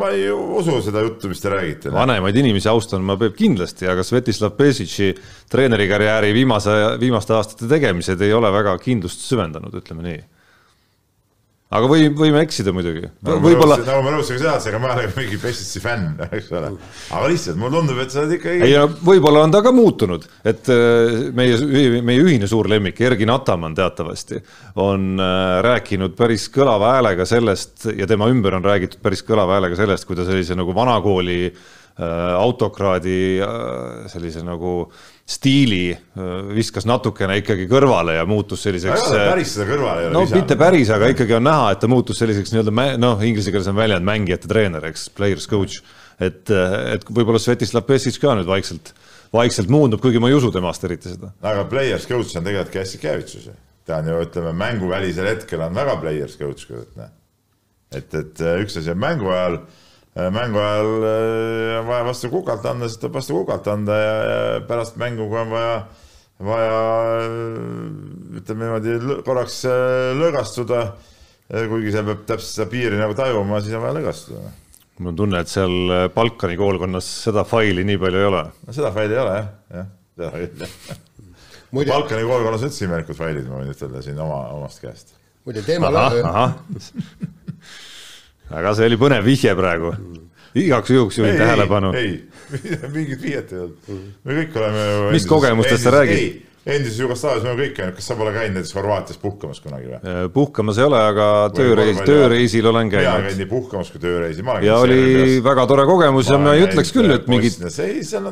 ma 0.00 0.08
ei 0.16 0.30
usu 0.32 0.78
seda 0.82 1.02
juttu, 1.04 1.28
mis 1.28 1.42
te 1.42 1.52
räägite. 1.52 1.92
vanemaid 1.92 2.40
inimesi 2.40 2.70
austan 2.72 3.04
ma 3.04 3.18
Peep 3.20 3.36
kindlasti, 3.36 3.84
aga 3.92 4.00
Svetislav 4.06 4.56
Pesic'i 4.56 5.12
treenerikarjääri 5.52 6.32
viimase, 6.34 6.80
viimaste 7.02 7.36
aastate 7.36 7.68
tegemised 7.68 8.24
ei 8.24 8.32
ole 8.32 8.48
väga 8.56 8.78
kindlust 8.80 9.28
süvendanud, 9.28 9.76
ütleme 9.84 10.08
nii 10.08 10.20
aga 11.70 11.88
või, 11.90 12.08
võime 12.18 12.42
eksida 12.42 12.72
muidugi 12.74 13.04
no,. 13.06 13.36
võib-olla. 13.42 13.76
nagu 13.86 14.02
ma 14.02 14.14
nõustusin 14.16 14.40
ka 14.40 14.46
seadusega, 14.48 14.80
ma 14.82 14.90
olen 14.96 15.12
mingi 15.14 15.38
Pestitsi 15.40 15.82
fänn, 15.82 16.18
eks 16.26 16.50
ole. 16.58 16.72
aga 17.14 17.30
lihtsalt 17.30 17.60
mulle 17.60 17.78
tundub, 17.78 18.00
et 18.02 18.14
sa 18.14 18.24
oled 18.24 18.36
ikkagi. 18.38 18.64
ei 18.66 18.76
võib-olla 19.06 19.44
on 19.46 19.54
ta 19.54 19.62
ka 19.64 19.72
muutunud, 19.74 20.26
et 20.50 20.70
äh, 20.74 21.30
meie, 21.36 22.02
meie 22.06 22.24
ühine 22.24 22.50
suur 22.50 22.68
lemmik, 22.70 22.98
Ergi 23.06 23.28
Natamann 23.30 23.78
teatavasti 23.78 24.40
on 24.82 25.12
äh, 25.22 25.58
rääkinud 25.66 26.16
päris 26.18 26.48
kõlava 26.52 26.96
häälega 26.96 27.28
sellest 27.28 27.86
ja 27.94 28.08
tema 28.10 28.30
ümber 28.32 28.58
on 28.58 28.66
räägitud 28.66 29.02
päris 29.04 29.22
kõlava 29.26 29.60
häälega 29.60 29.78
sellest, 29.78 30.08
kui 30.08 30.18
ta 30.18 30.26
sellise 30.26 30.58
nagu 30.58 30.74
vanakooli 30.74 31.42
äh, 31.52 31.68
autokraadi 32.00 33.16
sellise 34.08 34.40
nagu 34.46 34.70
äh, 34.86 35.20
stiili 35.30 35.90
viskas 36.54 36.86
natukene 36.88 37.36
ikkagi 37.40 37.68
kõrvale 37.70 38.16
ja 38.16 38.26
muutus 38.26 38.64
selliseks. 38.66 39.10
päris 39.14 39.54
seda 39.54 39.66
kõrvale 39.68 40.02
ei 40.02 40.08
ole. 40.08 40.14
no 40.16 40.24
visanud. 40.24 40.42
mitte 40.42 40.56
päris, 40.58 40.90
aga 40.94 41.10
ikkagi 41.12 41.36
on 41.36 41.46
näha, 41.46 41.68
et 41.74 41.82
ta 41.82 41.90
muutus 41.90 42.18
selliseks 42.18 42.50
nii-öelda 42.54 42.86
noh, 42.98 43.22
inglise 43.26 43.54
keeles 43.54 43.68
on 43.70 43.78
väljend 43.78 44.06
mängijate 44.06 44.50
treener, 44.50 44.88
eks, 44.90 45.06
players 45.14 45.46
coach. 45.50 45.84
et, 46.18 46.50
et 46.50 47.06
võib-olla 47.06 47.38
Svetislav 47.42 47.86
Pesic 47.86 48.18
ka 48.20 48.34
nüüd 48.38 48.50
vaikselt, 48.50 48.90
vaikselt 49.34 49.70
muundub, 49.70 50.02
kuigi 50.02 50.22
ma 50.22 50.32
ei 50.32 50.38
usu 50.38 50.50
temast 50.54 50.84
eriti 50.88 51.12
seda. 51.14 51.30
aga 51.52 51.66
players 51.70 52.08
coach 52.10 52.34
on 52.40 52.48
tegelikult 52.48 52.74
ka 52.74 52.82
hästi 52.82 53.02
käivitsus 53.04 53.46
ju. 53.52 53.54
ta 53.86 54.00
on 54.02 54.10
ju, 54.10 54.18
ütleme 54.26 54.56
mänguvälisel 54.64 55.30
hetkel 55.30 55.62
on 55.68 55.78
väga 55.78 55.94
players 56.02 56.34
coach, 56.40 56.66
et, 57.94 58.18
et 58.18 58.44
üks 58.64 58.82
asi 58.82 58.90
on 58.90 58.98
mängu 58.98 59.30
ajal 59.30 59.60
Äh, 59.60 59.89
mängu 60.14 60.58
ajal 60.58 61.04
äh, 61.06 61.80
on 61.80 61.86
vaja 61.86 62.04
vastu 62.04 62.30
kukalt 62.30 62.64
anda, 62.66 62.88
siis 62.88 62.98
tuleb 62.98 63.18
vastu 63.20 63.36
kukalt 63.38 63.68
anda 63.70 63.98
ja, 63.98 64.14
ja 64.30 64.62
pärast 64.66 64.96
mängu, 64.98 65.28
kui 65.30 65.38
on 65.38 65.52
vaja, 65.52 65.76
vaja 66.46 66.80
äh, 67.20 68.40
ütleme 68.40 68.66
niimoodi 68.66 69.20
korraks 69.26 69.60
lõõgastuda, 70.18 70.82
kuigi 71.50 71.94
seal 71.94 72.08
peab 72.10 72.24
täpselt 72.26 72.56
seda 72.56 72.66
piiri 72.72 72.98
nagu 72.98 73.14
tajuma, 73.18 73.62
siis 73.62 73.76
on 73.78 73.86
vaja 73.86 73.98
lõõgastuda. 74.00 74.50
mul 74.98 75.12
on 75.12 75.20
tunne, 75.22 75.44
et 75.44 75.52
seal 75.52 75.94
Balkani 76.14 76.58
koolkonnas 76.58 77.06
seda 77.28 77.46
faili 77.46 77.86
nii 77.86 78.02
palju 78.02 78.24
ei 78.24 78.30
ole. 78.32 78.44
no 78.66 78.74
seda 78.76 78.90
faili 78.96 79.14
ei 79.14 79.22
ole 79.22 79.38
jah, 79.38 79.54
jah, 79.78 79.94
seda 80.16 80.32
küll 80.34 80.66
jah. 80.66 81.00
Balkani 81.94 82.26
koolkonnas 82.26 82.66
üldse 82.66 82.88
imelikud 82.88 83.14
failid, 83.14 83.46
ma 83.46 83.62
võin 83.62 83.70
ütelda 83.70 84.02
siin 84.02 84.18
oma, 84.18 84.42
omast 84.58 84.82
käest. 84.82 85.14
muide 85.46 85.62
teema. 85.62 85.92
aga 88.50 88.74
see 88.76 88.90
oli 88.90 88.98
põnev 89.00 89.24
vihje 89.26 89.54
praegu. 89.58 89.94
igaks 90.58 90.90
juhuks 90.90 91.18
juhin 91.20 91.38
tähelepanu. 91.38 91.94
ei, 91.98 92.14
mingit 92.96 93.22
vihjet 93.22 93.52
ei 93.54 93.64
olnud. 93.66 93.98
me 94.24 94.38
kõik 94.42 94.62
oleme 94.62 94.86
ju. 94.86 95.10
mis 95.16 95.26
kogemustest 95.30 95.86
sa 95.86 95.98
räägid? 96.00 96.46
endises 96.70 96.98
Jugoslaavias 97.00 97.44
me 97.46 97.54
kõik 97.56 97.72
käinud, 97.78 97.94
kas 97.96 98.08
sa 98.10 98.14
pole 98.18 98.32
käinud 98.34 98.58
näiteks 98.58 98.74
Horvaatias 98.76 99.20
puhkamas 99.22 99.62
kunagi 99.64 99.88
või? 99.88 100.00
Äh, 100.04 100.18
puhkamas 100.34 100.78
ei 100.78 100.84
ole, 100.84 100.98
aga 101.12 101.28
tööreis, 101.56 102.02
tööreisil 102.04 102.68
olen 102.68 102.90
käinud. 102.92 103.08
mina 103.08 103.30
käin 103.30 103.40
nii 103.40 103.50
puhkamas 103.50 103.92
kui 103.94 104.02
tööreisil. 104.02 104.50
ja 104.66 104.80
oli 104.82 104.98
peas. 105.00 105.36
väga 105.46 105.66
tore 105.70 105.86
kogemus 105.88 106.30
ja 106.30 106.40
ma 106.42 106.56
ei 106.58 106.66
ütleks 106.66 106.92
küll, 106.94 107.14
et 107.16 107.30
mingid, 107.32 107.62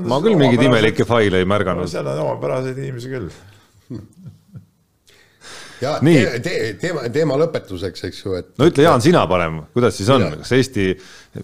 ma 0.04 0.20
küll 0.24 0.36
mingeid 0.40 0.66
imelikke 0.68 1.08
faile 1.08 1.40
ei 1.40 1.48
märganud. 1.48 1.88
seal 1.88 2.10
on 2.12 2.26
omapäraseid 2.26 2.82
inimesi 2.84 3.14
küll 3.14 3.30
ja 5.82 5.94
nii 6.02 6.20
te, 6.24 6.38
te, 6.44 6.52
teema, 6.82 7.04
teema 7.14 7.36
lõpetuseks, 7.40 8.04
eks 8.08 8.22
ju, 8.24 8.34
et 8.38 8.48
no 8.58 8.68
ütle, 8.70 8.84
Jaan, 8.86 9.02
sina 9.04 9.24
parem, 9.30 9.60
kuidas 9.76 9.96
siis 9.98 10.08
on, 10.14 10.24
kas 10.40 10.52
Eesti, 10.56 10.86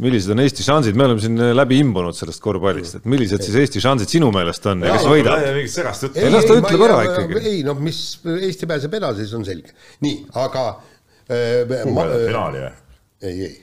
millised 0.02 0.32
on 0.34 0.42
Eesti 0.44 0.66
šansid, 0.66 0.96
me 0.98 1.06
oleme 1.08 1.22
siin 1.22 1.38
läbi 1.54 1.78
imbunud 1.82 2.16
sellest 2.18 2.42
korvpallist, 2.44 2.98
et 3.00 3.06
millised 3.10 3.42
siis 3.46 3.58
Eesti 3.62 3.82
šansid 3.84 4.10
sinu 4.16 4.30
meelest 4.34 4.66
on 4.72 4.82
ja 4.86 4.96
kes 4.96 5.06
võidab? 5.10 5.44
mingit 5.58 5.74
segast 5.74 6.08
juttu 6.08 6.22
Ei, 6.22 6.32
las 6.34 6.48
ta 6.48 6.56
ütleb 6.60 6.86
ära 6.88 6.98
ei- 7.02 7.10
ikkagi. 7.12 7.44
ei 7.52 7.62
noh, 7.66 7.78
mis 7.84 8.00
Eesti 8.24 8.70
pääseb 8.70 8.98
edasi, 9.00 9.28
see 9.30 9.38
on 9.38 9.46
selge. 9.46 9.76
nii, 10.06 10.16
aga 10.46 10.66
äh, 10.70 11.62
kuhu 11.68 11.94
ma, 11.94 12.08
võidab 12.08 12.26
finaali 12.28 12.64
või? 12.64 12.72
ei, 13.24 13.38
ei, 13.48 13.54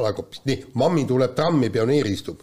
alakopis, 0.00 0.44
nii, 0.48 0.60
mammi 0.80 1.02
tuleb 1.08 1.34
trammi, 1.36 1.68
pioneer 1.74 2.06
istub. 2.08 2.40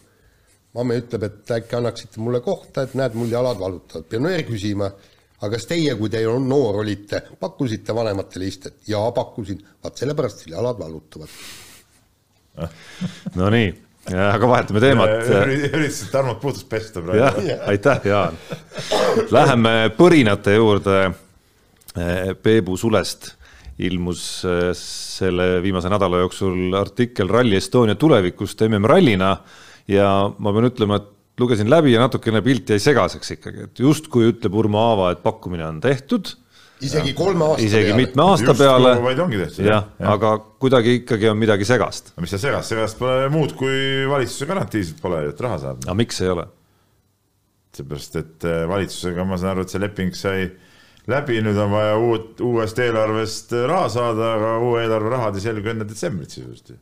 mammi 0.77 0.99
ütleb, 1.01 1.23
et 1.25 1.49
äkki 1.55 1.75
annaksite 1.79 2.21
mulle 2.21 2.43
kohta, 2.45 2.83
et 2.85 2.91
näed, 2.99 3.15
mul 3.17 3.31
jalad 3.31 3.57
valutavad. 3.57 4.05
pioneer 4.11 4.43
küsima, 4.45 4.91
aga 5.39 5.51
kas 5.55 5.67
teie, 5.69 5.95
kui 5.99 6.11
te 6.11 6.21
noor 6.23 6.81
olite, 6.83 7.21
pakkusite 7.39 7.95
vanematele 7.95 8.49
istet? 8.49 8.79
jaa, 8.87 9.11
pakkusin, 9.15 9.61
vaat 9.83 10.01
sellepärast 10.03 10.47
jalad 10.51 10.79
valutavad. 10.79 11.37
Nonii, 13.39 13.71
aga 14.11 14.51
vahetame 14.51 14.83
teemat. 14.83 15.15
üritasid 15.71 16.11
Tarmot 16.11 16.41
puhtaks 16.41 16.67
pesta 16.67 17.01
praegu., 17.01 17.47
aitäh, 17.71 18.05
Jaan. 18.11 18.37
Läheme 19.31 19.75
põrinate 19.97 20.55
juurde. 20.57 21.01
Peebu 22.43 22.77
Sulest 22.77 23.31
ilmus 23.79 24.23
eh, 24.47 24.71
selle 24.75 25.61
viimase 25.63 25.89
nädala 25.91 26.23
jooksul 26.23 26.75
artikkel 26.79 27.31
Rally 27.31 27.57
Estonia 27.59 27.95
tulevikust 27.99 28.61
MM-rallina 28.67 29.31
ja 29.89 30.09
ma 30.37 30.53
pean 30.53 30.67
ütlema, 30.69 30.99
et 30.99 31.07
lugesin 31.39 31.69
läbi 31.71 31.93
ja 31.93 32.03
natukene 32.03 32.41
pilt 32.45 32.69
jäi 32.69 32.79
segaseks 32.83 33.35
ikkagi, 33.37 33.65
et 33.69 33.81
justkui 33.81 34.29
ütleb 34.33 34.55
Urmo 34.59 34.81
Aava, 34.91 35.11
et 35.15 35.23
pakkumine 35.23 35.65
on 35.67 35.81
tehtud, 35.83 36.33
isegi 36.85 37.13
kolme 37.17 37.45
aasta 37.45 37.65
isegi 37.65 37.89
peale. 37.89 37.99
mitme 37.99 38.23
aasta 38.23 38.45
Justkui 38.53 38.65
peale. 38.65 38.93
vaid 39.03 39.19
ongi 39.19 39.41
tehtud, 39.41 39.65
jah 39.65 39.73
jah, 39.73 39.89
jah. 39.99 40.13
aga 40.13 40.31
kuidagi 40.63 40.95
ikkagi 41.01 41.29
on 41.31 41.37
midagi 41.39 41.67
segast. 41.67 42.13
mis 42.21 42.31
seal 42.33 42.43
segast, 42.45 42.71
segast 42.73 42.99
pole 42.99 43.27
muud 43.33 43.55
kui 43.59 44.07
valitsuse 44.09 44.47
garantiisid 44.49 45.01
pole 45.03 45.25
ju, 45.25 45.33
et 45.33 45.43
raha 45.45 45.59
saab. 45.65 45.83
aga 45.85 45.97
miks 45.99 46.21
ei 46.23 46.33
ole? 46.35 46.47
seepärast, 47.79 48.15
et 48.19 48.49
äh, 48.49 48.63
valitsusega 48.67 49.23
ma 49.27 49.37
saan 49.39 49.53
aru, 49.53 49.63
et 49.63 49.71
see 49.71 49.81
leping 49.81 50.15
sai 50.17 50.49
läbi, 51.09 51.39
nüüd 51.45 51.57
on 51.61 51.71
vaja 51.71 51.95
uut, 52.01 52.39
uuest 52.43 52.79
eelarvest 52.81 53.53
raha 53.69 53.89
saada, 53.93 54.33
aga 54.37 54.53
uue 54.65 54.83
eelarve 54.83 55.11
rahad 55.13 55.37
ei 55.37 55.45
selgu 55.45 55.71
enne 55.71 55.87
detsembrit 55.87 56.33
sisuliselt. 56.33 56.79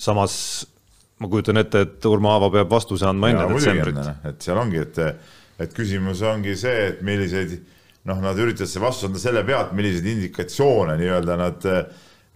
samas 0.00 0.34
ma 1.20 1.28
kujutan 1.28 1.60
ette, 1.60 1.84
et 1.84 2.08
Urmo 2.08 2.32
Aava 2.32 2.48
peab 2.54 2.70
vastuse 2.72 3.06
andma 3.08 3.30
enne 3.32 3.48
detsembrit. 3.50 3.98
et 4.30 4.44
seal 4.46 4.60
ongi, 4.60 4.80
et, 4.80 5.00
et 5.60 5.74
küsimus 5.76 6.22
ongi 6.24 6.56
see, 6.58 6.86
et 6.90 7.02
milliseid 7.04 7.58
noh, 8.08 8.20
nad 8.24 8.38
üritavad 8.40 8.70
see 8.70 8.82
vastus 8.82 9.08
anda 9.10 9.20
selle 9.20 9.42
pealt, 9.46 9.74
milliseid 9.76 10.06
indikatsioone 10.14 10.96
nii-öelda 11.00 11.36
nad 11.40 11.66
eh, 11.68 11.82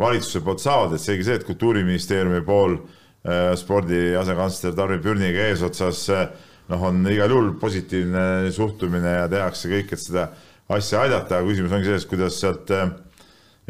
valitsuse 0.00 0.42
poolt 0.44 0.60
saavad, 0.60 0.96
et 0.96 1.02
seegi 1.02 1.28
see, 1.28 1.38
et 1.40 1.46
kultuuriministeeriumi 1.48 2.42
pool 2.44 2.76
äh, 2.76 3.54
spordi 3.56 4.10
asekantsler 4.20 4.74
Tarvi 4.76 4.98
Pürniga 5.04 5.46
eesotsas 5.48 6.02
äh, 6.12 6.26
noh, 6.72 6.84
on 6.90 7.00
igal 7.08 7.32
juhul 7.32 7.54
positiivne 7.60 8.52
suhtumine 8.52 9.20
ja 9.20 9.30
tehakse 9.32 9.70
kõik, 9.70 9.94
et 9.94 10.02
seda 10.02 10.28
asja 10.74 11.04
aidata, 11.04 11.38
aga 11.38 11.48
küsimus 11.48 11.72
ongi 11.76 11.88
selles, 11.88 12.06
kuidas 12.10 12.40
sealt 12.40 12.72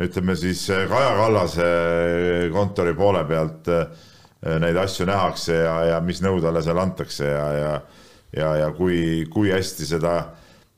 ütleme 0.04 0.34
siis 0.38 0.64
Kaja 0.66 1.14
Kallase 1.20 1.68
kontori 2.54 2.96
poole 2.98 3.22
pealt 3.28 3.70
äh, 3.70 4.10
neid 4.44 4.76
asju 4.76 5.06
nähakse 5.08 5.54
ja, 5.56 5.76
ja 5.92 6.00
mis 6.04 6.20
nõu 6.24 6.40
talle 6.44 6.62
seal 6.64 6.80
antakse 6.82 7.28
ja, 7.28 7.44
ja 7.58 7.74
ja, 8.36 8.50
ja 8.64 8.70
kui, 8.74 9.24
kui 9.32 9.52
hästi 9.54 9.88
seda, 9.88 10.18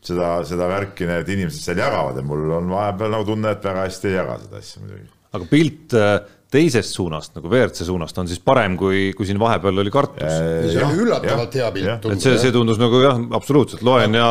seda, 0.05 0.31
seda 0.48 0.68
värki 0.70 1.09
need 1.09 1.35
inimesed 1.37 1.64
seal 1.70 1.83
jagavad 1.83 2.20
ja 2.20 2.24
mul 2.26 2.46
on 2.59 2.70
vahepeal 2.72 3.12
nagu 3.16 3.29
tunne, 3.29 3.52
et 3.57 3.64
väga 3.64 3.87
hästi 3.87 4.11
ei 4.12 4.16
jaga 4.18 4.38
seda 4.44 4.62
asja 4.62 4.85
muidugi. 4.85 5.11
aga 5.37 5.50
pilt 5.50 5.96
äh, 5.98 6.14
teisest 6.52 6.96
suunast 6.96 7.37
nagu 7.38 7.50
WRC 7.50 7.88
suunast 7.88 8.22
on 8.22 8.31
siis 8.31 8.40
parem, 8.44 8.76
kui, 8.81 9.11
kui 9.16 9.29
siin 9.29 9.40
vahepeal 9.42 9.85
oli 9.85 9.92
kartus. 9.92 10.22
see 10.22 10.85
oli 10.85 11.05
üllatavalt 11.07 11.61
hea 11.61 11.74
pilt. 11.74 12.09
et 12.12 12.24
see, 12.24 12.38
see 12.44 12.55
tundus 12.55 12.81
nagu 12.83 13.02
jah, 13.05 13.20
absoluutselt, 13.38 13.85
loen 13.87 14.16
ja 14.18 14.31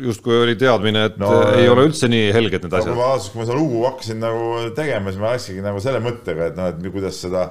justkui 0.00 0.38
oli 0.46 0.54
teadmine, 0.56 1.02
et 1.10 1.18
no, 1.20 1.28
ei 1.52 1.66
ole 1.68 1.82
üldse 1.90 2.08
nii 2.08 2.30
helged 2.32 2.62
need 2.64 2.76
asjad 2.78 2.94
no,. 2.94 3.00
kui 3.00 3.04
ma, 3.04 3.18
kui 3.20 3.40
ma 3.42 3.48
seda 3.48 3.58
lugu 3.58 3.82
hakkasin 3.84 4.22
nagu 4.22 4.46
tegema, 4.76 5.12
siis 5.12 5.20
ma 5.20 5.34
läksingi 5.34 5.64
nagu 5.64 5.82
selle 5.84 6.00
mõttega, 6.04 6.48
et 6.48 6.56
noh, 6.56 6.70
et 6.72 6.94
kuidas 6.94 7.20
seda 7.20 7.50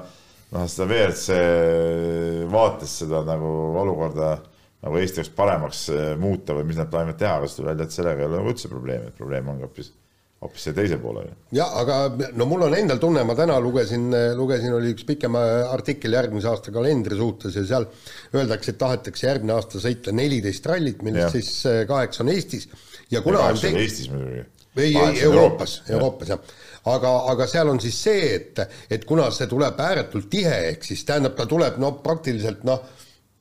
noh, 0.56 0.68
seda 0.70 0.88
WRC 0.90 2.50
vaates 2.52 3.00
seda 3.04 3.24
nagu 3.28 3.54
olukorda 3.84 4.36
nagu 4.80 5.00
Eesti 5.00 5.20
jaoks 5.20 5.34
paremaks 5.36 5.86
muuta 6.20 6.56
või 6.56 6.70
mis 6.70 6.80
nad 6.80 6.92
plaanivad 6.92 7.20
teha, 7.20 7.38
aga 7.38 7.48
siis 7.50 7.60
tuli 7.60 7.72
välja, 7.74 7.88
et 7.88 7.96
sellega 7.96 8.24
ei 8.24 8.30
ole 8.30 8.40
nagu 8.40 8.54
üldse 8.54 8.72
probleemi, 8.72 9.10
et 9.12 9.18
probleem 9.18 9.50
on 9.52 9.60
hoopis 9.66 9.92
hoopis 10.40 10.70
see 10.70 10.76
teise 10.76 10.98
poole. 11.02 11.26
jah, 11.56 11.74
aga 11.82 11.98
no 12.40 12.48
mul 12.48 12.64
on 12.70 12.76
endal 12.78 13.02
tunne, 13.02 13.26
ma 13.28 13.36
täna 13.36 13.58
lugesin, 13.64 14.08
lugesin, 14.40 14.76
oli 14.78 14.94
üks 14.96 15.04
pikem 15.08 15.36
artikkel 15.36 16.16
järgmise 16.16 16.48
aasta 16.52 16.72
kalendri 16.76 17.18
suhtes 17.20 17.58
ja 17.60 17.66
seal 17.68 17.90
öeldakse, 18.36 18.72
et 18.72 18.80
tahetakse 18.80 19.28
järgmine 19.28 19.58
aasta 19.58 19.84
sõita 19.84 20.16
neliteist 20.16 20.72
rallit, 20.72 21.04
millest 21.04 21.28
ja. 21.28 21.34
siis 21.36 21.90
kaheksa 21.90 22.24
on 22.24 22.32
Eestis. 22.36 22.70
ja 23.12 23.24
kuna 23.26 23.44
ja 23.44 23.52
on 23.52 23.60
teg... 23.60 23.76
Eestis 23.84 24.08
muidugi. 24.14 24.46
ei, 24.80 24.94
ei 24.96 25.24
Euroopas, 25.28 25.82
Euroopas 25.92 26.32
jah 26.32 26.58
aga, 26.88 27.12
aga 27.34 27.48
seal 27.50 27.70
on 27.72 27.82
siis 27.84 27.98
see, 28.04 28.30
et, 28.36 28.62
et 28.92 29.06
kuna 29.08 29.28
see 29.36 29.50
tuleb 29.52 29.80
ääretult 29.84 30.30
tihe, 30.32 30.56
ehk 30.72 30.86
siis 30.88 31.04
tähendab, 31.08 31.36
ta 31.38 31.48
tuleb 31.50 31.80
no 31.82 31.92
praktiliselt 32.04 32.64
noh, 32.68 32.86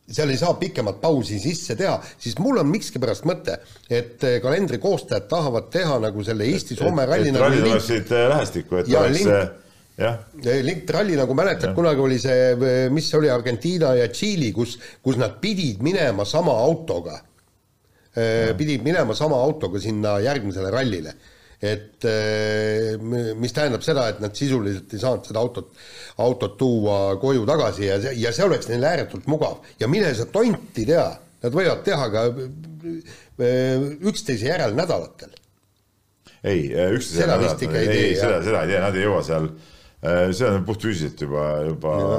seal 0.08 0.32
ei 0.32 0.40
saa 0.40 0.54
pikemat 0.58 1.00
pausi 1.02 1.38
sisse 1.42 1.76
teha, 1.76 1.98
siis 2.18 2.38
mul 2.40 2.62
on 2.62 2.68
miskipärast 2.72 3.28
mõte, 3.28 3.58
et 3.92 4.24
kalendri 4.42 4.80
koostajad 4.82 5.28
tahavad 5.30 5.68
teha 5.72 5.98
nagu 6.02 6.24
selle 6.24 6.48
Eesti-Soome 6.48 7.06
ralli 7.08 7.32
nagu 7.34 7.44
rallid 7.44 7.68
oleksid 7.68 8.12
lähestikku, 8.32 8.82
et 8.82 8.92
ja 8.92 9.04
oleks 9.04 9.20
link, 9.20 9.56
jah. 10.00 10.20
link 10.64 10.92
ralli 10.96 11.18
nagu 11.20 11.36
mäletad, 11.36 11.74
kunagi 11.76 12.04
oli 12.04 12.20
see, 12.22 12.52
mis 12.94 13.10
see 13.10 13.20
oli, 13.20 13.30
Argentiina 13.32 13.92
ja 14.00 14.08
Tšiili, 14.08 14.52
kus, 14.56 14.78
kus 15.04 15.20
nad 15.20 15.36
pidid 15.42 15.84
minema 15.84 16.24
sama 16.28 16.56
autoga. 16.64 17.20
pidid 18.58 18.82
minema 18.82 19.14
sama 19.14 19.36
autoga 19.36 19.78
sinna 19.78 20.16
järgmisele 20.18 20.70
rallile 20.72 21.12
et 21.58 22.04
mis 23.38 23.54
tähendab 23.54 23.82
seda, 23.82 24.08
et 24.12 24.20
nad 24.22 24.34
sisuliselt 24.38 24.92
ei 24.94 25.00
saanud 25.02 25.26
seda 25.26 25.40
autot, 25.42 25.72
autot 26.22 26.54
tuua 26.60 27.16
koju 27.18 27.46
tagasi 27.48 27.88
ja 27.88 27.96
ja 28.14 28.30
see 28.34 28.46
oleks 28.46 28.70
neile 28.70 28.92
ääretult 28.92 29.26
mugav 29.26 29.64
ja 29.80 29.88
mine 29.90 30.12
sa 30.14 30.28
tonti 30.30 30.86
tea, 30.86 31.08
nad 31.42 31.54
võivad 31.54 31.82
teha 31.86 32.06
ka 32.14 32.28
üksteise 34.12 34.52
järel 34.52 34.78
nädalatel. 34.78 35.34
ei, 36.44 36.70
üksteise 36.94 37.24
järel 37.24 37.42
nädalatel, 37.42 37.74
ei, 37.82 37.90
ei, 37.96 38.14
seda, 38.20 38.38
seda 38.46 38.62
ei 38.62 38.72
tee, 38.74 38.84
nad 38.86 38.94
ei 39.00 39.08
jõua 39.08 39.26
seal 39.26 39.50
see 39.98 40.46
on 40.46 40.62
puhtfüüsiliselt 40.62 41.22
juba, 41.24 41.44
juba 41.66 41.92
ja. 41.98 42.18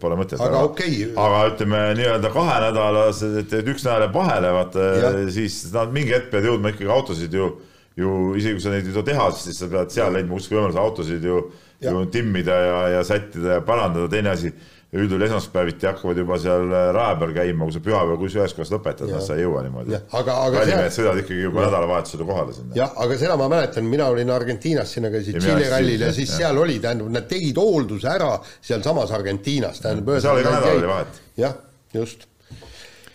pole 0.00 0.16
mõtet. 0.20 0.40
aga 0.44 0.60
okei 0.66 1.06
okay.. 1.06 1.14
aga 1.24 1.38
ütleme 1.54 1.80
nii-öelda 1.96 2.30
kahenädalased, 2.34 3.36
et, 3.40 3.54
üks 3.64 3.86
nädal 3.86 4.04
jääb 4.06 4.16
vahele, 4.18 4.50
vaata 4.58 5.12
siis 5.32 5.62
nad 5.72 5.94
mingi 5.94 6.12
hetk 6.12 6.28
peavad 6.34 6.50
jõudma 6.50 6.74
ikkagi 6.74 6.92
autosid 6.92 7.38
ju 7.38 7.48
ju 7.96 8.34
isegi 8.38 8.58
kui 8.58 8.64
sa 8.64 8.74
neid 8.74 8.88
ei 8.88 8.94
too 8.94 9.06
tehasest, 9.06 9.48
siis 9.48 9.62
sa 9.62 9.70
pead 9.72 9.92
seal 9.94 10.14
leidma 10.16 10.38
kuskil 10.38 10.58
võimaluse 10.58 10.80
autosid 10.82 11.24
ju, 11.28 11.40
ju 11.82 12.04
timmida 12.12 12.60
ja, 12.66 12.78
ja 12.98 13.02
sättida 13.06 13.58
ja 13.58 13.64
parandada, 13.66 14.08
teine 14.12 14.32
asi, 14.32 14.52
üldjuhul 14.92 15.24
esmaspäeviti 15.24 15.88
hakkavad 15.88 16.18
juba 16.20 16.36
seal 16.40 16.66
raja 16.68 17.14
peal 17.20 17.30
käima, 17.36 17.64
kui 17.64 17.72
sa 17.72 17.80
pühapäeval 17.84 18.18
kuskil 18.20 18.42
ühes 18.42 18.54
kohas 18.56 18.72
lõpetad, 18.74 19.08
noh 19.08 19.22
sa 19.24 19.36
ei 19.38 19.46
jõua 19.46 19.62
niimoodi. 19.64 19.94
rallimehed 20.12 20.96
sõidavad 20.96 21.22
ikkagi 21.22 21.46
juba 21.46 21.64
nädalavahetusele 21.64 22.26
kohale 22.28 22.56
sinna. 22.56 22.76
jah, 22.76 22.92
aga 23.04 23.16
seda 23.20 23.38
ma 23.40 23.48
mäletan, 23.52 23.88
mina 23.88 24.08
olin 24.12 24.32
Argentiinas, 24.32 24.92
sinna 24.92 25.12
käisid 25.12 25.40
Tšiili 25.40 25.70
rallil 25.72 26.04
ja 26.08 26.12
siis 26.12 26.34
ja. 26.34 26.42
seal 26.42 26.60
oli, 26.64 26.76
tähendab, 26.84 27.08
nad 27.12 27.28
tegid 27.30 27.60
hoolduse 27.60 28.12
ära 28.12 28.34
sealsamas 28.60 29.16
Argentiinas, 29.16 29.80
tähendab. 29.80 30.20
seal 30.20 30.36
oli 30.36 30.44
ka 30.48 30.58
nädal 30.58 30.76
oli 30.82 30.92
vahet. 30.92 31.24
jah, 31.40 31.56
just 31.96 32.28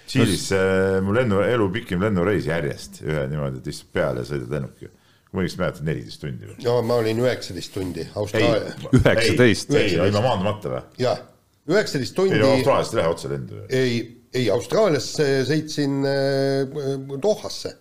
Tšiilis 0.07 0.45
mu 1.03 1.15
lennu, 1.15 1.41
elu 1.43 1.67
pikim 1.73 2.03
lennureis 2.03 2.47
järjest, 2.47 3.01
ühe 3.05 3.25
niimoodi, 3.31 3.61
et 3.61 3.71
istud 3.73 3.91
peale 3.95 4.23
ja 4.23 4.29
sõidad 4.29 4.53
lennukiga. 4.57 4.93
ma 5.33 5.43
õigesti 5.43 5.59
mäletan, 5.59 5.87
neliteist 5.89 6.21
tundi 6.23 6.47
või? 6.47 6.59
no 6.63 6.75
ma 6.87 6.99
olin 7.01 7.23
üheksateist 7.25 7.73
tundi 7.75 8.05
Austraalia. 8.15 8.75
üheksateist? 9.01 9.73
ei, 9.75 9.89
ei, 9.89 9.97
ilma 10.07 10.21
maandumata 10.23 10.71
või? 10.71 10.83
jah, 11.03 11.25
üheksateist 11.67 12.15
tundi. 12.15 12.37
ei, 12.39 12.45
Austraaliast 12.53 12.95
ei 12.95 13.01
lähe 13.01 13.11
otselendu. 13.15 13.65
ei, 13.67 13.97
ei 14.37 14.47
Austraaliasse 14.53 15.27
sõitsin 15.49 15.99
äh, 16.07 17.19
Dohasse, 17.21 17.75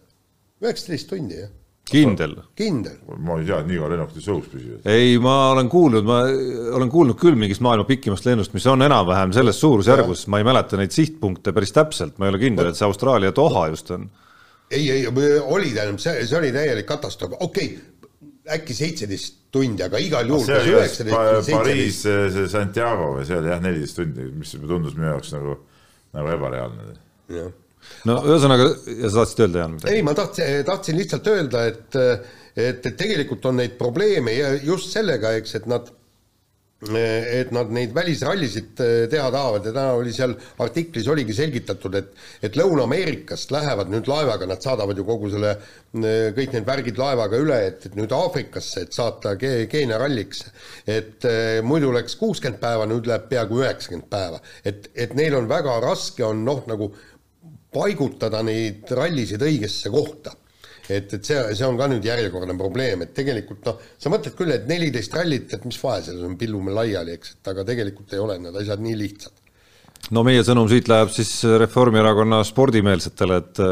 üheksateist 0.64 1.14
tundi, 1.14 1.44
jah 1.44 1.54
kindel? 1.90 2.34
kindel. 2.58 2.98
ma 3.22 3.38
ei 3.38 3.46
tea, 3.46 3.60
et 3.62 3.68
nii 3.70 3.78
kaua 3.80 3.90
lennukid 3.92 4.28
õhus 4.32 4.46
püsivad. 4.50 4.86
ei, 4.90 5.16
ma 5.22 5.34
olen 5.52 5.70
kuulnud, 5.70 6.06
ma 6.06 6.20
olen 6.78 6.92
kuulnud 6.92 7.18
küll 7.20 7.38
mingist 7.38 7.62
maailma 7.64 7.86
pikimast 7.88 8.26
lennust, 8.26 8.54
mis 8.56 8.66
on 8.70 8.82
enam-vähem 8.86 9.34
selles 9.36 9.60
suurusjärgus, 9.62 10.26
ma 10.32 10.40
ei 10.42 10.46
mäleta 10.48 10.78
neid 10.80 10.94
sihtpunkte 10.94 11.54
päris 11.56 11.74
täpselt, 11.76 12.16
ma 12.18 12.26
ei 12.26 12.34
ole 12.34 12.42
kindel, 12.42 12.70
et 12.70 12.78
see 12.78 12.86
Austraalia 12.88 13.34
Doha 13.36 13.68
just 13.72 13.92
on. 13.94 14.08
ei, 14.70 14.88
ei 14.90 15.04
oli 15.08 15.70
tähendab, 15.74 16.00
see, 16.02 16.24
see 16.26 16.38
oli 16.40 16.50
täielik 16.54 16.88
katastroof, 16.88 17.38
okei 17.38 17.70
okay,, 17.74 18.16
äkki 18.56 18.74
seitseteist 18.78 19.44
tundi, 19.54 19.82
aga 19.86 19.98
igal 20.02 20.26
juhul. 20.26 20.46
see 20.46 20.58
oli 20.62 20.74
vist 20.82 21.52
Pariis, 21.52 22.00
see 22.02 22.48
Santiago 22.50 23.12
või 23.18 23.28
see 23.28 23.38
oli 23.38 23.54
jah, 23.54 23.62
neliteist 23.62 24.02
tundi, 24.02 24.26
mis 24.34 24.56
tundus 24.58 24.98
minu 24.98 25.12
jaoks 25.12 25.32
nagu, 25.38 25.60
nagu 26.18 26.34
ebareaalne. 26.34 26.90
jah 27.34 27.54
no 28.08 28.18
ühesõnaga, 28.24 28.70
ja 28.92 29.10
sa 29.10 29.22
tahtsid 29.22 29.44
öelda, 29.46 29.62
Jaan, 29.62 29.76
midagi? 29.76 29.94
ei, 29.94 30.06
ma 30.06 30.16
tahtsin, 30.16 30.64
tahtsin 30.66 30.98
lihtsalt 31.00 31.30
öelda, 31.32 31.66
et 31.72 32.00
et, 32.56 32.86
et 32.86 32.96
tegelikult 32.96 33.44
on 33.50 33.60
neid 33.60 33.76
probleeme 33.76 34.32
ja 34.32 34.54
just 34.64 34.92
sellega, 34.94 35.34
eks, 35.36 35.58
et 35.58 35.70
nad 35.70 35.92
et 36.76 37.52
nad 37.56 37.70
neid 37.72 37.94
välisrallisid 37.96 38.80
äh, 38.84 39.06
teha 39.08 39.30
tahavad 39.32 39.64
ja 39.64 39.70
täna 39.72 39.94
oli 39.96 40.10
seal 40.12 40.34
artiklis 40.60 41.06
oligi 41.08 41.32
selgitatud, 41.32 41.94
et 41.96 42.10
et 42.44 42.58
Lõuna-Ameerikast 42.60 43.50
lähevad 43.50 43.88
nüüd 43.88 44.10
laevaga, 44.10 44.44
nad 44.46 44.60
saadavad 44.60 44.98
ju 44.98 45.06
kogu 45.08 45.30
selle, 45.32 45.54
äh, 45.56 46.28
kõik 46.36 46.52
need 46.52 46.68
värgid 46.68 47.00
laevaga 47.00 47.40
üle, 47.40 47.62
et, 47.70 47.88
et 47.88 47.96
nüüd 47.96 48.12
Aafrikasse, 48.12 48.84
et 48.84 48.92
saata 48.92 49.38
Keenia 49.40 49.96
ralliks. 50.02 50.44
et 50.86 51.24
äh, 51.24 51.62
muidu 51.64 51.94
läks 51.96 52.18
kuuskümmend 52.20 52.60
päeva, 52.60 52.84
nüüd 52.84 53.08
läheb 53.08 53.24
peaaegu 53.32 53.62
üheksakümmend 53.64 54.10
päeva. 54.12 54.42
et, 54.62 54.90
et 54.94 55.16
neil 55.16 55.34
on 55.40 55.48
väga 55.48 55.80
raske 55.80 56.28
on 56.28 56.44
noh, 56.44 56.60
nagu 56.68 56.92
paigutada 57.76 58.42
neid 58.46 58.88
rallisid 58.96 59.44
õigesse 59.44 59.92
kohta 59.92 60.32
et, 60.88 61.12
et 61.12 61.24
see, 61.24 61.38
see 61.58 61.66
on 61.66 61.78
ka 61.78 61.88
nüüd 61.90 62.04
järjekordne 62.06 62.54
probleem, 62.58 63.02
et 63.04 63.12
tegelikult 63.16 63.66
noh, 63.66 63.80
sa 63.98 64.12
mõtled 64.12 64.36
küll, 64.38 64.52
et 64.54 64.68
neliteist 64.70 65.14
rallit, 65.16 65.52
et 65.54 65.66
mis 65.66 65.78
vahe 65.82 66.02
selles 66.06 66.24
on, 66.26 66.36
pillume 66.38 66.74
laiali, 66.74 67.16
eks, 67.18 67.36
et 67.36 67.52
aga 67.52 67.66
tegelikult 67.66 68.14
ei 68.14 68.22
ole 68.22 68.38
need 68.42 68.58
asjad 68.62 68.82
nii 68.84 68.96
lihtsad. 69.00 69.44
no 70.14 70.22
meie 70.26 70.44
sõnum 70.46 70.68
siit 70.70 70.90
läheb 70.92 71.10
siis 71.14 71.32
Reformierakonna 71.64 72.42
spordimeelsetele, 72.46 73.40
et 73.42 73.62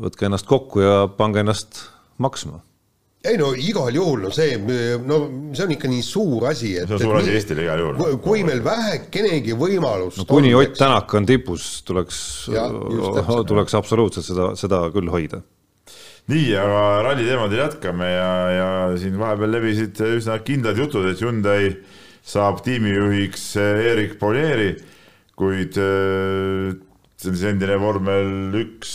võtke 0.00 0.28
ennast 0.28 0.48
kokku 0.50 0.84
ja 0.84 0.96
pange 1.16 1.42
ennast 1.44 1.86
maksma 2.20 2.60
ei 3.20 3.36
no 3.36 3.50
igal 3.52 3.92
juhul, 3.92 4.24
no 4.24 4.30
see, 4.32 4.56
no 5.04 5.20
see 5.52 5.66
on 5.66 5.74
ikka 5.74 5.90
nii 5.92 6.04
suur 6.04 6.46
asi, 6.48 6.72
et 6.80 6.88
see 6.88 6.96
on 6.96 7.02
suur 7.04 7.18
asi 7.20 7.34
Eestile 7.36 7.66
igal 7.66 7.82
juhul. 7.82 8.18
kui 8.24 8.44
meil 8.48 8.62
vähekenegi 8.64 9.56
võimalust 9.60 10.22
no 10.22 10.28
kuni 10.30 10.54
Ott 10.56 10.78
Tänak 10.80 11.12
on 11.18 11.28
tipus, 11.28 11.70
tuleks, 11.84 12.20
tuleks 13.50 13.76
absoluutselt 13.76 14.28
seda, 14.30 14.52
seda 14.60 14.86
küll 14.94 15.12
hoida 15.12 15.42
nii, 16.30 16.50
aga 16.58 16.82
ralli 17.04 17.26
teemadel 17.26 17.64
jätkame 17.64 18.08
ja, 18.08 18.30
ja 18.54 18.68
siin 19.00 19.18
vahepeal 19.20 19.52
levisid 19.56 20.00
üsna 20.16 20.38
kindlad 20.46 20.78
jutud, 20.78 21.08
et 21.10 21.20
Hyundai 21.20 21.74
saab 22.26 22.60
tiimijuhiks 22.64 23.44
Erik 23.60 24.16
Polieri, 24.20 24.74
kuid 25.38 25.76
äh, 25.80 26.76
see 27.20 27.32
on 27.32 27.36
siis 27.36 27.48
endine 27.50 27.76
vormel 27.80 28.54
üks, 28.60 28.92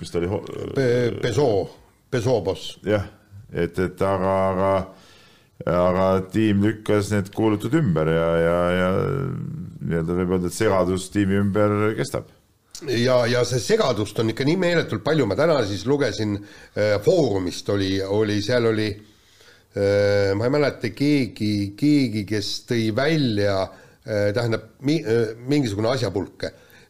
mis 0.00 0.10
ta 0.10 0.20
oli 0.20 0.30
Pe? 0.74 0.88
Peugeot, 1.22 1.74
Peugeot 2.10 2.44
boss. 2.46 2.76
jah, 2.86 3.06
et, 3.52 3.78
et 3.78 4.02
aga, 4.04 4.34
aga, 4.52 4.72
aga 5.72 6.08
tiim 6.32 6.62
lükkas 6.64 7.12
need 7.14 7.30
kuulutud 7.34 7.74
ümber 7.78 8.10
ja, 8.12 8.26
ja, 8.42 8.58
ja 8.76 8.90
nii-öelda 9.88 10.18
võib 10.20 10.34
öelda, 10.36 10.50
et 10.50 10.56
segadus 10.56 11.08
tiimi 11.14 11.38
ümber 11.40 11.94
kestab. 11.98 12.28
Ja, 12.86 13.24
ja 13.26 13.42
see 13.48 13.58
segadust 13.58 14.18
on 14.22 14.30
ikka 14.30 14.46
nii 14.46 14.58
meeletult 14.60 15.02
palju, 15.06 15.26
ma 15.26 15.34
täna 15.38 15.58
siis 15.66 15.82
lugesin 15.88 16.36
äh, 16.38 16.98
Foorumist. 17.02 17.66
Oli, 17.74 17.96
oli, 18.02 18.38
seal 18.44 18.68
oli 18.70 18.86
äh,, 18.92 20.30
ma 20.38 20.46
ei 20.46 20.54
mäleta, 20.54 20.92
keegi, 20.94 21.72
keegi, 21.78 22.22
kes 22.28 22.52
tõi 22.68 22.92
välja 22.94 23.64
äh,, 23.64 24.30
tähendab 24.36 24.76
mi, 24.86 25.00
äh, 25.02 25.34
mingisugune 25.50 25.90
asjapulk, 25.90 26.46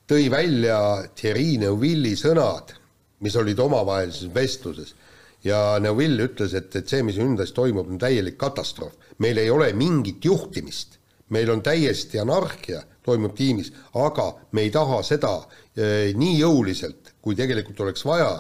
tõi 0.08 0.28
välja 0.32 0.78
Thierry 1.16 1.56
Neuville'i 1.62 2.18
sõnad, 2.20 2.76
mis 3.24 3.36
olid 3.40 3.58
omavahelises 3.64 4.28
vestluses 4.34 4.92
ja 5.44 5.78
Neuville 5.82 6.28
ütles, 6.28 6.54
et, 6.58 6.74
et 6.76 6.90
see, 6.90 7.02
mis 7.06 7.18
Hyundai's 7.20 7.54
toimub, 7.56 7.88
on 7.90 8.00
täielik 8.00 8.38
katastroof. 8.40 8.96
meil 9.18 9.38
ei 9.38 9.50
ole 9.50 9.72
mingit 9.72 10.24
juhtimist, 10.24 10.98
meil 11.34 11.50
on 11.50 11.62
täiesti 11.62 12.18
anarhia 12.18 12.82
toimub 13.04 13.34
tiimis, 13.36 13.72
aga 13.94 14.32
me 14.52 14.66
ei 14.66 14.70
taha 14.70 15.02
seda 15.06 15.34
äh, 15.38 16.14
nii 16.14 16.38
jõuliselt, 16.40 17.14
kui 17.22 17.36
tegelikult 17.38 17.80
oleks 17.86 18.04
vaja 18.04 18.32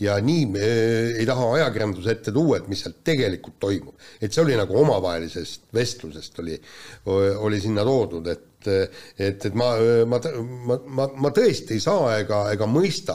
ja 0.00 0.18
nii 0.22 0.44
me 0.50 0.64
äh, 0.64 1.20
ei 1.20 1.26
taha 1.26 1.52
ajakirjanduse 1.58 2.12
ette 2.14 2.34
tuua, 2.34 2.58
et 2.58 2.68
mis 2.70 2.82
seal 2.84 2.98
tegelikult 3.04 3.58
toimub. 3.60 3.94
et 4.20 4.32
see 4.32 4.44
oli 4.44 4.56
nagu 4.58 4.76
omavahelisest 4.80 5.72
vestlusest 5.74 6.38
oli, 6.44 6.60
oli 7.38 7.60
sinna 7.60 7.84
toodud, 7.84 8.26
et 8.26 8.44
et, 8.68 9.44
et 9.46 9.54
ma, 9.54 9.68
ma, 10.10 10.18
ma, 10.18 10.76
ma, 10.84 11.04
ma 11.14 11.30
tõesti 11.30 11.76
ei 11.76 11.82
saa 11.82 12.16
ega, 12.18 12.48
ega 12.52 12.66
mõista 12.66 13.14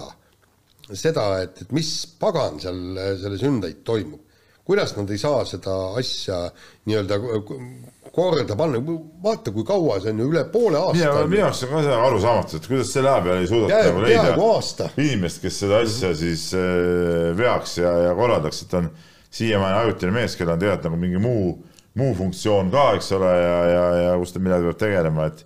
seda, 0.92 1.30
et, 1.44 1.64
et 1.64 1.74
mis 1.76 1.90
pagan 2.20 2.60
seal 2.62 3.00
selles 3.22 3.44
Hyundai's 3.44 3.82
toimub. 3.88 4.22
kuidas 4.64 4.94
nad 4.96 5.10
ei 5.12 5.20
saa 5.20 5.42
seda 5.46 5.74
asja 6.00 6.38
nii-öelda 6.88 7.18
korda 8.14 8.56
panna, 8.56 8.80
vaata, 9.24 9.52
kui 9.52 9.66
kaua 9.68 9.98
see 10.00 10.14
on 10.14 10.22
ju, 10.22 10.28
üle 10.32 10.44
poole 10.54 10.80
aasta. 10.80 11.26
minu 11.28 11.42
jaoks 11.42 11.64
on 11.66 11.74
ka 11.74 11.82
see 11.84 11.96
arusaamatu, 12.08 12.60
et 12.60 12.70
kuidas 12.70 12.94
selle 12.96 13.12
aja 13.12 13.24
peale 13.26 13.42
ei 13.44 13.50
suudeta 13.50 13.80
nagu 13.90 14.04
leida 14.06 14.90
inimest, 15.02 15.42
kes 15.44 15.60
seda 15.64 15.82
asja 15.84 16.14
siis 16.16 16.46
äh, 16.56 17.32
veaks 17.38 17.78
ja, 17.82 17.94
ja 18.08 18.14
korraldaks, 18.16 18.64
et 18.64 18.78
on 18.80 18.92
siiamaani 19.34 19.80
ajutine 19.82 20.14
mees, 20.16 20.38
kellel 20.38 20.56
on 20.56 20.62
tegelikult 20.62 20.88
nagu 20.90 21.02
mingi 21.02 21.24
muu, 21.24 21.48
muu 22.00 22.14
funktsioon 22.22 22.70
ka, 22.74 22.86
eks 23.00 23.12
ole, 23.18 23.34
ja, 23.40 23.58
ja, 23.72 23.84
ja 24.04 24.14
kus 24.22 24.36
ta 24.36 24.44
millega 24.44 24.70
peab 24.70 24.82
tegelema, 24.86 25.28
et 25.32 25.44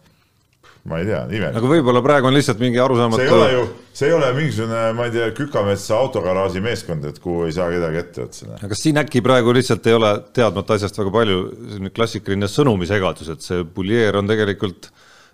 ma 0.87 1.01
ei 1.01 1.07
tea, 1.07 1.21
imelik. 1.27 1.57
aga 1.59 1.69
võib-olla 1.71 2.01
praegu 2.05 2.29
on 2.29 2.35
lihtsalt 2.37 2.61
mingi 2.63 2.79
arusaamatu. 2.79 3.19
see 3.19 3.27
ei 3.27 3.35
ole 3.35 3.49
ju, 3.51 3.65
see 3.99 4.07
ei 4.07 4.15
ole 4.15 4.29
mingisugune, 4.37 4.83
ma 4.95 5.07
ei 5.07 5.13
tea, 5.15 5.27
Kükametsa 5.35 5.97
autogaraaži 5.99 6.63
meeskond, 6.63 7.05
et 7.09 7.19
kuhu 7.23 7.47
ei 7.47 7.55
saa 7.55 7.67
kedagi 7.73 8.01
ette 8.03 8.23
võtta. 8.23 8.47
aga 8.55 8.71
kas 8.71 8.83
siin 8.85 9.01
äkki 9.03 9.23
praegu 9.25 9.55
lihtsalt 9.57 9.89
ei 9.91 9.97
ole 9.97 10.13
teadmata 10.37 10.77
asjast 10.79 10.99
väga 11.01 11.13
palju, 11.17 11.43
selline 11.73 11.93
klassikaline 11.95 12.51
sõnumisegadus, 12.51 13.31
et 13.35 13.43
see 13.45 13.67
Pulier 13.75 14.19
on 14.21 14.31
tegelikult 14.31 14.91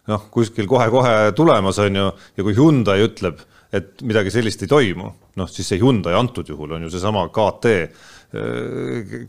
noh, 0.09 0.25
kuskil 0.33 0.67
kohe-kohe 0.69 1.31
tulemas, 1.37 1.79
on 1.83 2.01
ju, 2.01 2.07
ja 2.37 2.47
kui 2.47 2.57
Hyundai 2.57 3.05
ütleb, 3.05 3.45
et 3.73 4.01
midagi 4.05 4.33
sellist 4.33 4.65
ei 4.65 4.71
toimu, 4.71 5.13
noh 5.39 5.49
siis 5.49 5.69
see 5.69 5.81
Hyundai 5.81 6.17
antud 6.17 6.49
juhul 6.49 6.75
on 6.77 6.87
ju 6.87 6.91
seesama 6.93 7.27
KT 7.33 7.77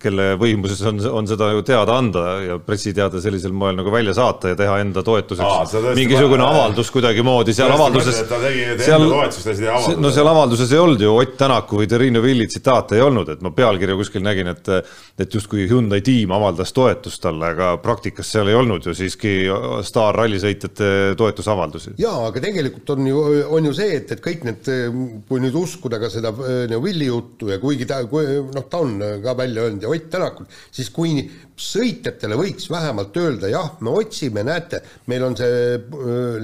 kelle 0.01 0.31
võimuses 0.41 0.79
on, 0.89 1.01
on 1.21 1.27
seda 1.29 1.51
ju 1.53 1.61
teada 1.67 1.99
anda 2.01 2.23
ja 2.41 2.55
pressiteade 2.57 3.21
sellisel 3.21 3.53
moel 3.53 3.77
nagu 3.77 3.93
välja 3.93 4.15
saata 4.17 4.55
ja 4.55 4.57
teha 4.57 4.79
enda 4.81 5.03
toetuseks 5.05 5.75
Aa, 5.77 5.93
mingisugune 5.99 6.41
ma... 6.41 6.49
avaldus 6.55 6.89
kuidagimoodi 6.95 7.53
seal 7.53 7.75
avalduses. 7.75 8.23
seal, 8.81 9.05
no 10.01 10.13
seal 10.15 10.31
avalduses 10.31 10.73
ei 10.73 10.81
olnud 10.81 11.05
ju 11.05 11.13
Ott 11.21 11.37
Tänaku 11.37 11.83
või 11.83 11.91
Terrine 11.91 12.23
Villi 12.25 12.47
tsitaate 12.49 12.97
ei 12.97 13.05
olnud, 13.05 13.29
et 13.35 13.45
ma 13.45 13.53
pealkirja 13.53 13.99
kuskil 13.99 14.25
nägin, 14.25 14.49
et 14.55 14.73
et 15.21 15.37
justkui 15.37 15.69
Hyundai 15.69 16.01
tiim 16.05 16.33
avaldas 16.35 16.73
toetust 16.75 17.21
talle, 17.23 17.53
aga 17.53 17.75
praktikas 17.85 18.33
seal 18.33 18.49
ei 18.49 18.57
olnud 18.57 18.89
ju 18.89 18.97
siiski 18.97 19.35
staarrallisõitjate 19.85 20.89
toetusavaldusi. 21.21 21.95
jaa, 22.01 22.25
aga 22.31 22.41
tegelikult 22.41 22.97
on 22.97 23.13
ju, 23.13 23.23
on 23.53 23.69
ju 23.69 23.77
see, 23.77 24.01
et, 24.01 24.17
et 24.17 24.25
kõik 24.25 24.49
need, 24.49 24.73
kui 25.29 25.45
nüüd 25.45 25.61
uskuda 25.61 26.01
ka 26.01 26.09
seda 26.13 26.33
Villi 26.35 27.13
juttu 27.13 27.53
ja 27.53 27.61
kuigi 27.61 27.85
ta, 27.89 28.01
kui 28.09 28.41
noh, 28.49 28.69
ta 28.71 28.81
on 28.81 28.94
on 28.95 29.23
ka 29.25 29.35
välja 29.39 29.65
öelnud 29.65 29.85
ja 29.85 29.91
Ott 29.93 30.11
Tänakul, 30.11 30.47
siis 30.75 30.91
kui 30.95 31.25
sõitjatele 31.61 32.39
võiks 32.39 32.69
vähemalt 32.71 33.17
öelda, 33.21 33.51
jah, 33.53 33.73
me 33.85 33.95
otsime, 34.01 34.45
näete, 34.47 34.83
meil 35.11 35.27
on 35.29 35.37
see 35.39 35.81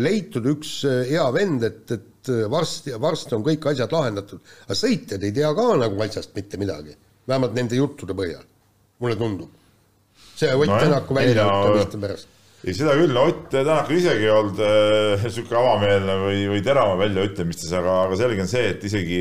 leitud 0.00 0.48
üks 0.54 0.80
hea 1.10 1.26
vend, 1.34 1.64
et, 1.66 1.94
et 1.96 2.32
varsti, 2.50 2.96
varsti 3.00 3.36
on 3.38 3.46
kõik 3.46 3.70
asjad 3.72 3.92
lahendatud. 3.94 4.42
aga 4.66 4.78
sõitjad 4.78 5.24
ei 5.24 5.36
tea 5.36 5.54
ka 5.56 5.70
nagu 5.84 6.04
asjast 6.06 6.34
mitte 6.36 6.60
midagi, 6.60 6.96
vähemalt 7.28 7.56
nende 7.56 7.78
juttude 7.78 8.16
põhjal, 8.18 8.44
mulle 9.00 9.16
tundub. 9.20 9.56
see 10.36 10.52
Ott 10.54 10.70
no, 10.70 10.82
Tänaku 10.84 11.14
väljaütlemiste 11.14 12.00
pärast 12.00 12.39
ei, 12.64 12.74
seda 12.76 12.94
küll, 12.98 13.16
Ott 13.16 13.48
Tänakul 13.52 13.96
isegi 13.96 14.26
ei 14.26 14.32
olnud 14.34 14.60
niisugune 15.22 15.56
äh, 15.56 15.62
avameelne 15.64 16.16
või, 16.20 16.42
või 16.52 16.62
terava 16.64 16.98
väljaütlemistes, 17.00 17.72
aga, 17.76 17.96
aga 18.06 18.18
selge 18.20 18.44
on 18.44 18.50
see, 18.50 18.66
et 18.74 18.86
isegi 18.90 19.20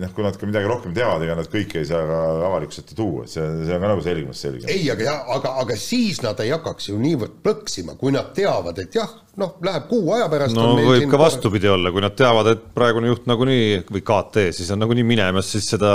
noh, 0.00 0.12
kui 0.16 0.26
nad 0.26 0.38
ka 0.40 0.48
midagi 0.48 0.70
rohkem 0.70 0.96
teavad, 0.96 1.24
ega 1.26 1.36
nad 1.38 1.50
kõike 1.52 1.82
ei 1.82 1.88
saa 1.88 2.02
ka 2.08 2.20
avalikkuse 2.48 2.84
ette 2.84 2.98
tuua, 2.98 3.26
et 3.26 3.34
see, 3.34 3.46
see 3.68 3.76
on 3.76 3.84
ka 3.84 3.92
nagu 3.92 4.04
selgemas 4.04 4.44
selge. 4.46 4.72
ei, 4.72 4.88
aga, 4.94 5.18
aga, 5.36 5.54
aga 5.64 5.78
siis 5.80 6.22
nad 6.24 6.40
ei 6.44 6.54
hakkaks 6.56 6.90
ju 6.90 7.00
niivõrd 7.02 7.40
plõksima, 7.44 7.98
kui 8.00 8.14
nad 8.16 8.32
teavad, 8.36 8.80
et 8.80 8.96
jah, 8.96 9.12
noh, 9.38 9.54
läheb 9.64 9.86
kuu 9.90 10.12
aja 10.16 10.26
pärast. 10.30 10.56
no 10.56 10.72
võib 10.76 11.06
ka 11.10 11.20
vastupidi 11.20 11.70
olla, 11.70 11.92
kui 11.94 12.02
nad 12.02 12.16
teavad, 12.18 12.50
et 12.52 12.64
praegune 12.74 13.10
juht 13.10 13.28
nagunii 13.30 13.84
või 13.88 14.02
KT 14.06 14.48
siis 14.56 14.70
on 14.74 14.82
nagunii 14.82 15.04
minemas, 15.06 15.50
siis 15.54 15.68
seda, 15.74 15.92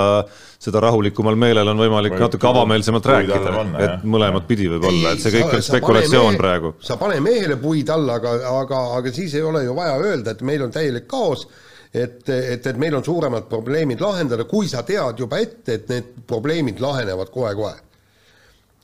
seda 0.61 0.81
rahulikumal 0.83 1.37
meelel 1.39 1.73
on 1.73 1.81
võimalik 1.83 2.15
või 2.15 2.23
natuke 2.25 2.49
avameelsemalt 2.49 3.09
rääkida, 3.11 3.55
et 3.73 3.83
jah. 3.85 4.07
mõlemat 4.15 4.47
pidi 4.49 4.69
võib 4.71 4.87
olla, 4.91 5.13
et 5.13 5.23
see 5.23 5.35
kõik 5.35 5.57
on 5.57 5.65
spekulatsioon 5.67 6.31
mehe, 6.31 6.39
praegu. 6.39 6.73
sa 6.83 6.97
pane 7.01 7.19
mehele 7.23 7.57
puid 7.61 7.91
alla, 7.93 8.17
aga, 8.21 8.35
aga, 8.63 8.81
aga 8.99 9.13
siis 9.15 9.35
ei 9.39 9.45
ole 9.45 9.65
ju 9.67 9.75
vaja 9.77 9.97
öelda, 9.99 10.35
et 10.35 10.43
meil 10.47 10.63
on 10.67 10.73
täielik 10.73 11.09
kaos 11.11 11.47
et, 11.93 12.23
et, 12.29 12.67
et 12.67 12.77
meil 12.81 12.95
on 12.97 13.03
suuremad 13.05 13.49
probleemid 13.49 14.01
lahendada, 14.01 14.47
kui 14.49 14.69
sa 14.71 14.81
tead 14.87 15.19
juba 15.19 15.41
ette, 15.43 15.79
et 15.79 15.91
need 15.91 16.13
probleemid 16.27 16.79
lahenevad 16.81 17.29
kohe-kohe. 17.33 17.75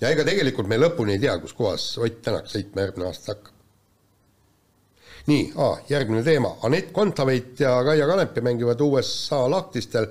ja 0.02 0.12
ega 0.12 0.28
tegelikult 0.28 0.68
me 0.68 0.78
lõpuni 0.78 1.16
ei 1.16 1.24
tea, 1.24 1.38
kus 1.40 1.56
kohas 1.58 1.96
Ott 1.98 2.22
Tänak 2.24 2.52
sõitma 2.52 2.86
järgmine 2.86 3.10
aasta 3.10 3.34
hakkab 3.34 3.59
nii 5.30 5.52
ah,, 5.62 5.80
järgmine 5.90 6.24
teema, 6.26 6.56
Anett 6.68 6.92
Kontaveit 6.96 7.60
ja 7.62 7.76
Kaia 7.86 8.08
Kanepi 8.10 8.42
mängivad 8.46 8.82
USA 8.82 9.44
lahtistel, 9.52 10.10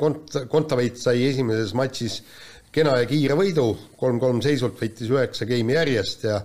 Kont-, 0.00 0.44
Kontaveit 0.50 0.98
sai 1.00 1.24
esimeses 1.28 1.74
matšis 1.76 2.20
kena 2.74 2.96
ja 3.00 3.08
kiire 3.10 3.36
võidu, 3.38 3.68
kolm-kolm 4.00 4.40
seisult 4.42 4.80
võitis 4.80 5.10
üheksa 5.10 5.46
geimi 5.46 5.76
järjest 5.76 6.24
ja 6.26 6.40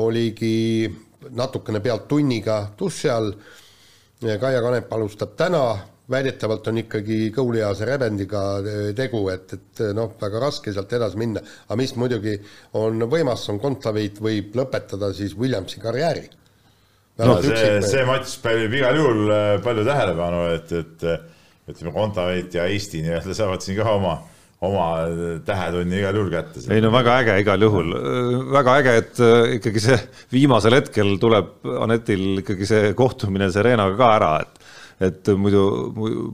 oligi 0.00 0.90
natukene 1.36 1.80
pealt 1.84 2.08
tunniga 2.08 2.62
duši 2.78 3.10
all. 3.12 3.32
Kaia 4.20 4.60
Kanep 4.60 4.90
alustab 4.92 5.32
täna, 5.38 5.62
väidetavalt 6.10 6.66
on 6.68 6.82
ikkagi 6.82 7.30
kõulihase 7.32 7.86
rebendiga 7.88 8.42
tegu, 8.96 9.22
et, 9.32 9.54
et 9.56 9.82
noh, 9.96 10.12
väga 10.20 10.42
raske 10.42 10.74
sealt 10.74 10.92
edasi 10.92 11.20
minna, 11.20 11.40
aga 11.68 11.78
mis 11.80 11.94
muidugi 11.96 12.34
on 12.80 13.06
võimas, 13.08 13.46
on 13.52 13.62
Kontaveit 13.62 14.20
võib 14.20 14.58
lõpetada 14.60 15.14
siis 15.16 15.36
Williamsi 15.38 15.80
karjääri. 15.80 16.26
No 17.26 17.36
see, 17.44 17.76
see 17.86 18.08
matš 18.08 18.38
pälvib 18.44 18.76
igal 18.80 18.98
juhul 19.00 19.30
äh, 19.34 19.54
palju 19.64 19.86
tähelepanu, 19.88 20.42
et, 20.56 20.74
et 20.80 21.06
ütleme, 21.70 21.94
Kontaveit 21.94 22.54
ja 22.56 22.66
Eesti 22.70 23.04
nii-öelda 23.04 23.36
saavad 23.36 23.64
siin 23.64 23.78
ka 23.80 23.88
oma 23.94 24.18
oma 24.60 24.86
tähetunni 25.46 25.96
igal 26.02 26.18
juhul 26.18 26.32
kätte. 26.34 26.60
ei 26.68 26.82
no 26.84 26.90
väga 26.92 27.14
äge 27.22 27.36
igal 27.40 27.62
juhul, 27.64 27.94
väga 28.52 28.74
äge, 28.82 28.96
et 29.00 29.20
ikkagi 29.56 29.80
see 29.80 29.96
viimasel 30.34 30.76
hetkel 30.76 31.14
tuleb 31.22 31.64
Anetil 31.80 32.42
ikkagi 32.42 32.68
see 32.68 32.90
kohtumine 32.98 33.48
Serenaga 33.54 33.96
ka 33.96 34.10
ära, 34.18 34.32
et 34.44 34.59
et 35.00 35.30
muidu, 35.40 35.62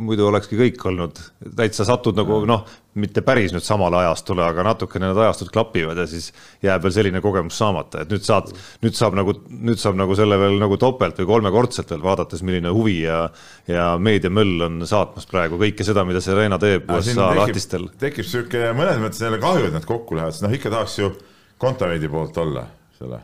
muidu 0.03 0.27
olekski 0.27 0.59
kõik 0.59 0.83
olnud, 0.91 1.19
täitsa 1.59 1.85
satud 1.87 2.17
nagu 2.19 2.41
noh, 2.49 2.65
mitte 2.99 3.23
päris 3.23 3.53
nüüd 3.55 3.63
samale 3.63 4.01
ajastule, 4.01 4.43
aga 4.43 4.65
natukene 4.67 5.11
need 5.11 5.21
ajastud 5.23 5.53
klapivad 5.55 6.01
ja 6.01 6.07
siis 6.11 6.33
jääb 6.65 6.83
veel 6.83 6.95
selline 6.97 7.23
kogemus 7.23 7.59
saamata, 7.61 8.03
et 8.03 8.11
nüüd 8.11 8.25
saad, 8.27 8.51
nüüd 8.83 8.99
saab 8.99 9.15
nagu, 9.19 9.37
nüüd 9.51 9.79
saab 9.83 10.01
nagu 10.01 10.17
selle 10.19 10.39
veel 10.41 10.59
nagu 10.63 10.81
topelt 10.83 11.21
või 11.23 11.31
kolmekordselt 11.31 11.95
veel 11.95 12.03
vaadates, 12.09 12.43
milline 12.47 12.75
huvi 12.75 12.99
ja 13.05 13.27
ja 13.71 13.87
meediamöll 14.03 14.67
on 14.67 14.83
saatmas 14.89 15.29
praegu 15.31 15.61
kõike 15.61 15.87
seda, 15.87 16.05
mida 16.09 16.23
Serena 16.25 16.59
teeb 16.63 16.91
USA 16.91 17.31
lahtistel. 17.39 17.89
tekib 18.03 18.27
sihuke 18.27 18.73
mõnes 18.77 18.99
mõttes 19.03 19.23
jälle 19.23 19.39
kahju, 19.43 19.71
et 19.71 19.79
nad 19.79 19.87
kokku 19.87 20.19
lähevad, 20.19 20.35
sest 20.35 20.47
noh, 20.47 20.59
ikka 20.59 20.75
tahaks 20.75 21.01
ju 21.05 21.15
Kontaveidi 21.57 22.11
poolt 22.13 22.37
olla 22.37 22.67
selle 22.99 23.23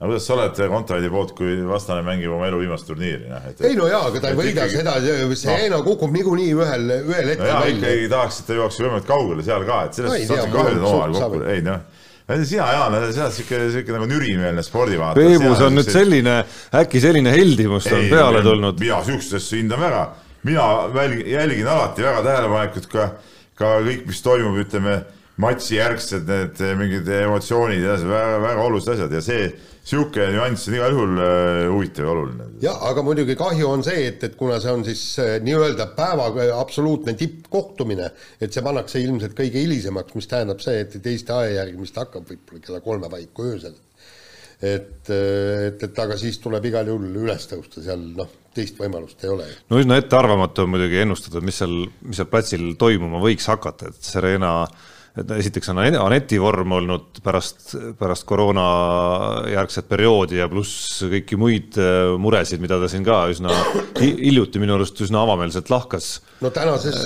aga 0.00 0.10
kuidas 0.10 0.26
sa 0.26 0.34
oled 0.34 0.62
Kontaveidi 0.72 1.10
poolt, 1.12 1.34
kui 1.38 1.56
vastane 1.68 2.02
mängib 2.06 2.32
oma 2.34 2.48
elu 2.50 2.62
viimast 2.64 2.88
turniiri, 2.90 3.28
noh 3.30 3.50
et 3.50 3.60
ei 3.64 3.76
no 3.78 3.86
jaa, 3.88 4.08
aga 4.10 4.22
ta 4.22 4.32
ei 4.32 4.38
võida 4.40 4.66
ikkagi... 4.66 4.80
seda, 4.80 5.34
see 5.38 5.68
no. 5.72 5.82
kukub 5.86 6.14
niikuinii 6.14 6.54
ühel, 6.56 6.88
ühel 6.98 7.30
hetkel 7.32 7.46
no 7.46 7.52
jaa, 7.52 7.68
ikkagi 7.76 8.08
tahaks, 8.12 8.40
et 8.40 8.50
ta 8.50 8.58
jõuaks 8.58 8.80
võimalikult 8.82 9.10
kaugele 9.12 9.46
seal 9.46 9.68
ka, 9.68 9.82
et 9.86 10.00
sellest 10.00 10.26
no, 10.26 10.30
saate 10.32 10.50
kahju 10.56 10.80
omavahel 10.80 11.18
kokku, 11.20 11.44
ei 11.54 11.62
noh 11.64 11.84
sina, 12.24 12.66
Jaan, 12.72 12.94
sa 13.12 13.26
oled 13.26 13.34
siuke, 13.36 13.58
siuke 13.74 13.92
nagu 13.92 14.06
nürimeelne 14.08 14.62
spordivaataja. 14.64 15.28
Peebus 15.28 15.60
on 15.60 15.74
nüüd 15.76 15.90
selline, 15.92 16.38
äkki 16.80 17.02
selline 17.04 17.32
heldimus 17.34 17.88
on 17.92 18.06
peale 18.08 18.40
tulnud. 18.44 18.80
mina 18.80 19.02
siukest 19.04 19.36
asja 19.36 19.60
hindan 19.60 19.82
väga, 19.84 20.04
mina 20.48 20.68
jälgin 21.28 21.68
alati 21.68 22.06
väga 22.06 22.22
tähelepanelikult 22.24 22.88
ka, 22.92 23.10
ka 23.60 23.74
kõik, 23.84 24.06
mis 24.08 24.24
toimub, 24.24 24.56
ütleme 24.64 25.02
matši 25.42 25.78
järgsed 25.80 26.28
need 26.30 26.60
mingid 26.78 27.08
emotsioonid 27.10 27.82
ja 27.82 27.94
väga, 27.98 28.42
väga 28.42 28.66
olulised 28.68 28.92
asjad 28.94 29.14
ja 29.16 29.22
see 29.24 29.46
sihuke 29.84 30.26
nüanss 30.32 30.68
on 30.70 30.76
igal 30.78 30.94
juhul 30.94 31.18
äh, 31.20 31.62
huvitav 31.68 32.06
ja 32.06 32.12
oluline. 32.14 32.46
jah, 32.62 32.76
aga 32.88 33.02
muidugi 33.04 33.36
kahju 33.36 33.68
on 33.68 33.82
see, 33.84 34.06
et, 34.08 34.22
et 34.24 34.36
kuna 34.38 34.60
see 34.62 34.72
on 34.72 34.84
siis 34.86 35.02
äh, 35.20 35.34
nii-öelda 35.44 35.90
päeva 35.96 36.30
absoluutne 36.56 37.16
tippkohtumine, 37.20 38.10
et 38.40 38.54
see 38.54 38.64
pannakse 38.64 39.02
ilmselt 39.02 39.34
kõige 39.36 39.60
hilisemaks, 39.60 40.14
mis 40.16 40.30
tähendab 40.30 40.62
see, 40.64 40.78
et, 40.86 40.94
et 40.96 41.10
Eesti 41.12 41.34
aja 41.34 41.58
järgi, 41.58 41.76
mis 41.82 41.92
ta 41.92 42.06
hakkab 42.06 42.30
võib-olla 42.30 42.64
kella 42.64 42.80
kolme 42.86 43.12
paiku 43.12 43.50
öösel. 43.50 43.76
et, 44.62 45.10
et, 45.10 45.82
et 45.82 46.00
aga 46.06 46.16
siis 46.16 46.38
tuleb 46.40 46.64
igal 46.70 46.88
juhul 46.88 47.20
üles 47.26 47.50
tõusta, 47.50 47.82
seal 47.84 48.08
noh, 48.16 48.30
teist 48.54 48.78
võimalust 48.80 49.20
ei 49.26 49.34
ole. 49.34 49.50
no 49.68 49.82
üsna 49.82 50.00
ettearvamatu 50.00 50.64
on 50.64 50.76
muidugi 50.78 51.02
ennustada, 51.02 51.44
mis 51.44 51.60
seal, 51.60 51.76
mis 52.06 52.22
seal 52.22 52.30
platsil 52.32 52.70
toimuma 52.80 53.20
võiks 53.20 53.52
hakata, 53.52 53.92
et 53.92 54.12
Serena 54.14 54.56
äh, 54.62 54.90
et 55.14 55.30
esiteks 55.36 55.70
on 55.70 55.78
Aneti 55.78 56.40
vorm 56.42 56.72
olnud 56.74 57.20
pärast, 57.22 57.76
pärast 57.98 58.24
koroona 58.26 58.64
järgset 59.52 59.86
perioodi 59.86 60.40
ja 60.40 60.48
pluss 60.50 61.04
kõiki 61.06 61.38
muid 61.38 61.78
äh, 61.78 62.16
muresid, 62.18 62.62
mida 62.62 62.80
ta 62.82 62.88
siin 62.90 63.06
ka 63.06 63.20
üsna 63.30 63.52
hiljuti 64.00 64.62
minu 64.62 64.74
arust 64.74 64.98
üsna 65.06 65.22
avameelselt 65.22 65.70
lahkas. 65.70 66.08
no 66.42 66.50
tänases, 66.54 66.98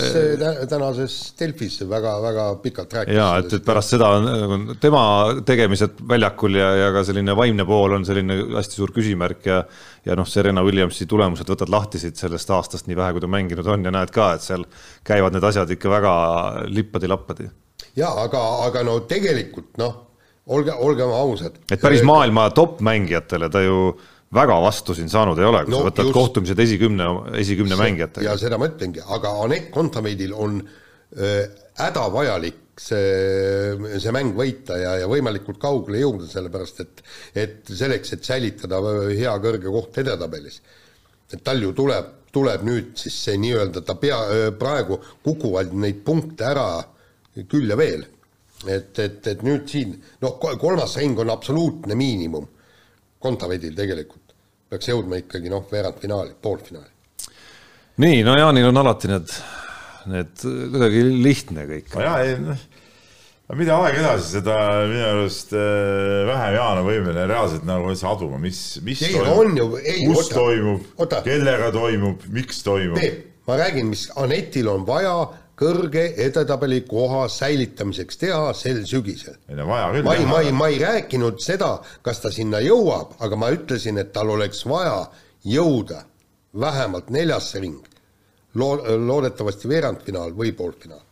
tänases 0.70 1.18
Delfis 1.38 1.82
väga-väga 1.84 2.48
pikalt 2.64 2.96
rääkis. 2.96 3.18
ja 3.18 3.28
et, 3.42 3.52
et 3.60 3.68
pärast 3.68 3.92
seda 3.92 4.10
on 4.16 4.72
tema 4.80 5.04
tegemised 5.44 6.00
väljakul 6.08 6.56
ja, 6.56 6.72
ja 6.86 6.90
ka 6.96 7.04
selline 7.04 7.36
vaimne 7.36 7.68
pool 7.68 7.98
on 8.00 8.08
selline 8.08 8.40
hästi 8.56 8.80
suur 8.80 8.96
küsimärk 8.96 9.52
ja 9.52 9.62
ja 10.08 10.16
noh, 10.16 10.24
Serena 10.24 10.62
Williamsi 10.64 11.04
tulemused 11.04 11.48
võtad 11.52 11.68
lahti 11.68 12.00
siit 12.00 12.16
sellest 12.16 12.48
aastast, 12.56 12.88
nii 12.88 12.96
vähe 12.96 13.12
kui 13.12 13.20
ta 13.20 13.28
mänginud 13.28 13.66
on 13.68 13.84
ja 13.84 13.92
näed 13.92 14.14
ka, 14.14 14.32
et 14.38 14.46
seal 14.46 14.64
käivad 15.04 15.36
need 15.36 15.44
asjad 15.44 15.76
ikka 15.76 15.92
väga 15.92 16.12
lippadi-lappadi 16.72 17.50
jaa, 17.98 18.12
aga, 18.24 18.42
aga 18.66 18.84
no 18.86 18.98
tegelikult 19.10 19.78
noh, 19.80 19.96
olge, 20.54 20.74
olgem 20.74 21.12
ausad. 21.14 21.58
et 21.70 21.80
päris 21.82 22.04
maailma 22.06 22.48
top-mängijatele 22.56 23.50
ta 23.52 23.62
ju 23.64 23.92
väga 24.34 24.58
vastu 24.60 24.96
siin 24.96 25.08
saanud 25.12 25.38
ei 25.40 25.48
ole, 25.48 25.64
kui 25.64 25.72
no, 25.72 25.82
sa 25.82 25.90
võtad 25.90 26.08
just, 26.08 26.16
kohtumised 26.16 26.58
esikümne, 26.64 27.08
esikümne 27.40 27.78
mängijatega. 27.80 28.26
ja 28.28 28.36
seda 28.40 28.60
ma 28.60 28.68
ütlengi, 28.70 29.04
aga 29.16 29.34
Anett 29.44 29.70
Kontaveidil 29.74 30.34
on 30.36 30.60
hädavajalik 31.78 32.82
see, 32.82 33.94
see 33.98 34.12
mäng 34.14 34.34
võita 34.36 34.76
ja, 34.78 34.92
ja 35.02 35.06
võimalikult 35.10 35.56
kaugele 35.62 36.02
jõuda, 36.02 36.28
sellepärast 36.28 36.84
et 36.84 37.00
et 37.46 37.72
selleks, 37.72 38.12
et 38.14 38.28
säilitada 38.28 38.82
hea 39.08 39.32
kõrge 39.42 39.72
koht 39.72 39.98
edetabelis. 40.04 40.60
et 41.32 41.40
tal 41.44 41.62
ju 41.62 41.72
tuleb, 41.76 42.12
tuleb 42.32 42.62
nüüd 42.64 42.92
siis 43.00 43.16
see 43.24 43.40
nii-öelda, 43.40 43.82
ta 43.84 43.96
pea, 44.00 44.20
praegu 44.60 45.00
kukuvad 45.24 45.72
neid 45.72 46.04
punkte 46.04 46.44
ära 46.48 46.68
äh, 46.76 46.86
küll 47.46 47.70
ja 47.70 47.76
veel. 47.78 48.06
et, 48.66 48.98
et, 48.98 49.26
et 49.26 49.42
nüüd 49.46 49.68
siin 49.70 49.94
noh, 50.22 50.38
kolmas 50.40 50.96
ring 50.98 51.18
on 51.22 51.30
absoluutne 51.30 51.94
miinimum 51.94 52.48
Kontaveidil 53.18 53.74
tegelikult, 53.74 54.34
peaks 54.70 54.90
jõudma 54.90 55.18
ikkagi 55.18 55.50
noh, 55.50 55.64
veerandfinaali, 55.70 56.36
poolfinaali. 56.42 56.90
nii, 58.02 58.22
no 58.26 58.34
Jaanil 58.38 58.70
on 58.70 58.82
alati 58.82 59.10
need, 59.10 59.36
need 60.14 60.42
kuidagi 60.42 61.06
lihtne 61.22 61.66
kõik. 61.70 61.94
no 61.94 62.04
jaa, 62.06 62.18
ei 62.26 62.36
noh 62.42 62.66
mida 63.56 63.78
aeg 63.80 63.96
edasi, 64.02 64.26
seda 64.36 64.56
minu 64.88 65.04
arust 65.06 65.54
äh, 65.56 66.26
vähem 66.28 66.56
Jaan 66.58 66.82
on 66.82 66.86
võimeline 66.88 67.24
reaalselt 67.30 67.64
nagu 67.68 67.94
aduma, 68.10 68.40
mis, 68.42 68.60
mis 68.84 69.00
ei, 69.06 69.14
toimub, 69.16 69.78
kus 69.78 70.26
oota, 70.26 70.34
toimub, 70.36 71.14
kellega 71.24 71.70
toimub, 71.72 72.26
miks 72.34 72.60
toimub. 72.66 72.98
Peep, 73.00 73.22
ma 73.48 73.56
räägin, 73.62 73.88
mis 73.94 74.04
Anetil 74.20 74.68
on 74.68 74.84
vaja 74.88 75.14
kõrge 75.58 76.04
edetabeli 76.22 76.82
koha 76.88 77.24
säilitamiseks 77.32 78.20
teha 78.20 78.52
sel 78.54 78.84
sügisel. 78.86 79.38
ma 79.66 79.80
ei, 80.14 80.26
ma 80.26 80.42
ei, 80.42 80.52
ma 80.54 80.68
ei 80.70 80.78
rääkinud 80.82 81.40
seda, 81.42 81.78
kas 82.02 82.22
ta 82.22 82.32
sinna 82.34 82.62
jõuab, 82.64 83.16
aga 83.24 83.40
ma 83.40 83.50
ütlesin, 83.54 83.98
et 83.98 84.12
tal 84.14 84.30
oleks 84.36 84.64
vaja 84.68 85.08
jõuda 85.46 86.04
vähemalt 86.58 87.10
neljasse 87.14 87.60
ring. 87.62 87.82
Loo-, 88.58 88.80
loodetavasti 88.80 89.68
veerandfinaal 89.70 90.32
või 90.36 90.54
poolfinaal. 90.56 91.02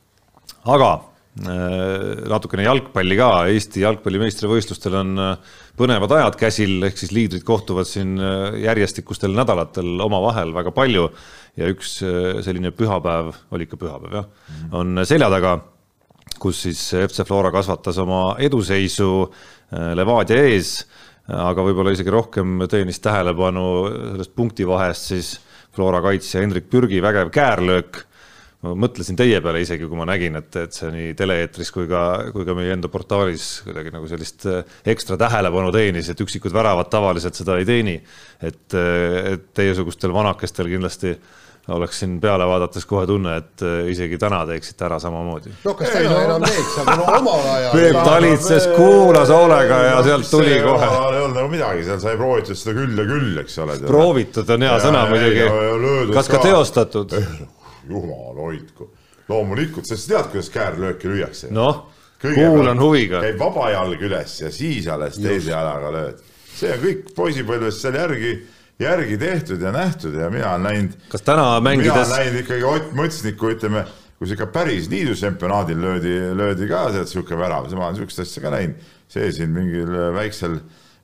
aga 0.66 0.88
äh, 0.94 2.24
natukene 2.30 2.64
jalgpalli 2.64 3.18
ka, 3.18 3.30
Eesti 3.53 3.82
jalgpalli 3.82 4.22
meistrivõistlustel 4.22 4.97
on 5.03 5.12
äh, 5.20 5.59
põnevad 5.76 6.14
ajad 6.16 6.38
käsil, 6.40 6.78
ehk 6.88 6.99
siis 6.99 7.12
liidrid 7.12 7.44
kohtuvad 7.47 7.86
siin 7.86 8.16
äh, 8.18 8.57
järjestikustel 8.64 9.36
nädalatel 9.36 10.01
omavahel 10.07 10.55
väga 10.57 10.72
palju 10.74 11.11
ja 11.57 11.70
üks 11.72 11.98
äh, 12.04 12.42
selline 12.44 12.72
pühapäev, 12.76 13.32
oli 13.54 13.66
ikka 13.66 13.78
pühapäev 13.80 14.20
jah, 14.20 14.28
on 14.76 15.02
selja 15.09 15.30
taga, 15.32 15.57
kus 16.42 16.64
siis 16.66 16.82
FC 17.07 17.26
Flora 17.28 17.52
kasvatas 17.54 17.98
oma 18.02 18.36
eduseisu 18.42 19.11
äh, 19.26 19.92
Levadia 19.96 20.42
ees, 20.50 20.78
aga 21.26 21.62
võib-olla 21.66 21.90
isegi 21.90 22.12
rohkem 22.14 22.61
teenis 22.70 23.00
tähelepanu 23.02 23.64
sellest 23.88 24.34
punktivahest 24.38 25.09
siis 25.11 25.32
Flora 25.74 25.98
kaitsja 26.04 26.44
Hendrik 26.44 26.68
Pürgi 26.70 27.00
vägev 27.02 27.32
käärlöök 27.34 28.04
ma 28.64 28.72
mõtlesin 28.86 29.16
teie 29.18 29.38
peale 29.44 29.61
isegi, 29.62 29.86
kui 29.88 29.98
ma 29.98 30.07
nägin, 30.09 30.38
et, 30.38 30.57
et 30.59 30.74
see 30.74 30.88
nii 30.92 31.14
tele-eetris 31.18 31.70
kui 31.74 31.88
ka, 31.90 32.02
kui 32.34 32.46
ka 32.46 32.54
meie 32.57 32.72
enda 32.74 32.90
portaalis 32.92 33.48
kuidagi 33.66 33.92
nagu 33.94 34.09
sellist 34.11 34.46
äh, 34.50 34.76
ekstra 34.92 35.18
tähelepanu 35.20 35.72
teenis, 35.74 36.11
et 36.12 36.22
üksikud 36.24 36.54
väravad 36.54 36.90
tavaliselt 36.92 37.38
seda 37.38 37.59
ei 37.61 37.66
teeni. 37.68 37.96
et, 38.40 38.74
et 38.76 39.46
teiesugustel 39.57 40.12
vanakestel 40.12 40.68
kindlasti 40.68 41.14
oleks 41.69 41.99
siin 41.99 42.21
peale 42.21 42.47
vaadates 42.47 42.87
kohe 42.87 43.07
tunne, 43.07 43.37
et 43.41 43.62
äh, 43.67 43.89
isegi 43.91 44.19
täna 44.23 44.45
teeksite 44.47 44.85
ära 44.87 44.99
samamoodi. 45.03 45.51
no 45.64 45.75
kas 45.75 45.91
täna 45.91 46.12
no. 46.12 46.21
enam 46.23 46.45
teeks, 46.47 46.77
aga 46.83 46.95
no 47.01 47.07
omal 47.19 47.49
ajal. 47.55 47.73
Peep 47.75 47.99
talitses, 48.07 48.69
kuulas 48.77 49.33
hoolega 49.35 49.81
ja 49.89 49.97
sealt 50.07 50.31
tuli 50.31 50.61
kohe. 50.62 50.87
ei 50.87 51.23
olnud 51.25 51.41
nagu 51.41 51.51
midagi, 51.51 51.83
seal 51.89 52.01
sai 52.05 52.14
proovitud 52.21 52.61
seda 52.61 52.77
küll 52.79 53.03
ja 53.03 53.09
küll, 53.11 53.35
eks 53.43 53.59
ole. 53.64 53.79
proovitud 53.87 54.55
on 54.55 54.69
hea 54.69 54.79
sõna 54.87 55.03
muidugi. 55.11 56.14
kas 56.14 56.31
ka 56.31 56.43
teostatud? 56.47 57.19
jumal 57.89 58.41
hoidku. 58.47 58.91
loomulikult, 59.29 59.91
sest 59.91 60.11
tead, 60.11 60.31
kuidas 60.31 60.51
käärlööki 60.55 61.11
lüüakse. 61.11 61.51
noh, 61.51 61.87
kuulan 62.23 62.79
huviga. 62.79 63.25
käib 63.27 63.43
vaba 63.43 63.73
jalg 63.75 64.07
üles 64.07 64.41
ja 64.45 64.55
siis 64.55 64.87
alles 64.87 65.19
teise 65.19 65.51
jalaga 65.51 65.91
lööd. 65.99 66.23
see 66.55 66.71
on 66.73 66.85
kõik 66.85 67.11
poisipõlvest 67.17 67.83
seal 67.83 67.99
järgi 67.99 68.37
järgi 68.79 69.18
tehtud 69.18 69.62
ja 69.62 69.72
nähtud 69.72 70.14
ja 70.14 70.31
mina 70.31 70.51
olen 70.53 70.66
näinud. 70.68 70.97
kas 71.09 71.22
täna 71.22 71.61
mängides. 71.61 71.93
mina 71.93 72.03
olen 72.03 72.16
näinud 72.16 72.41
ikkagi 72.41 72.64
Ott 72.64 72.93
Mõtsniku, 72.97 73.53
ütleme, 73.55 73.85
kus 74.18 74.33
ikka 74.35 74.49
päris 74.53 74.91
liidusempionaadil 74.93 75.81
löödi, 75.81 76.16
löödi 76.37 76.68
ka 76.68 76.87
sealt 76.93 77.12
sihuke 77.12 77.39
värav, 77.39 77.70
ma 77.72 77.89
olen 77.89 78.01
sihukest 78.01 78.24
asja 78.27 78.43
ka 78.45 78.53
näinud. 78.53 78.93
see 79.09 79.29
siin 79.33 79.53
mingil 79.55 79.93
väiksel, 80.16 80.59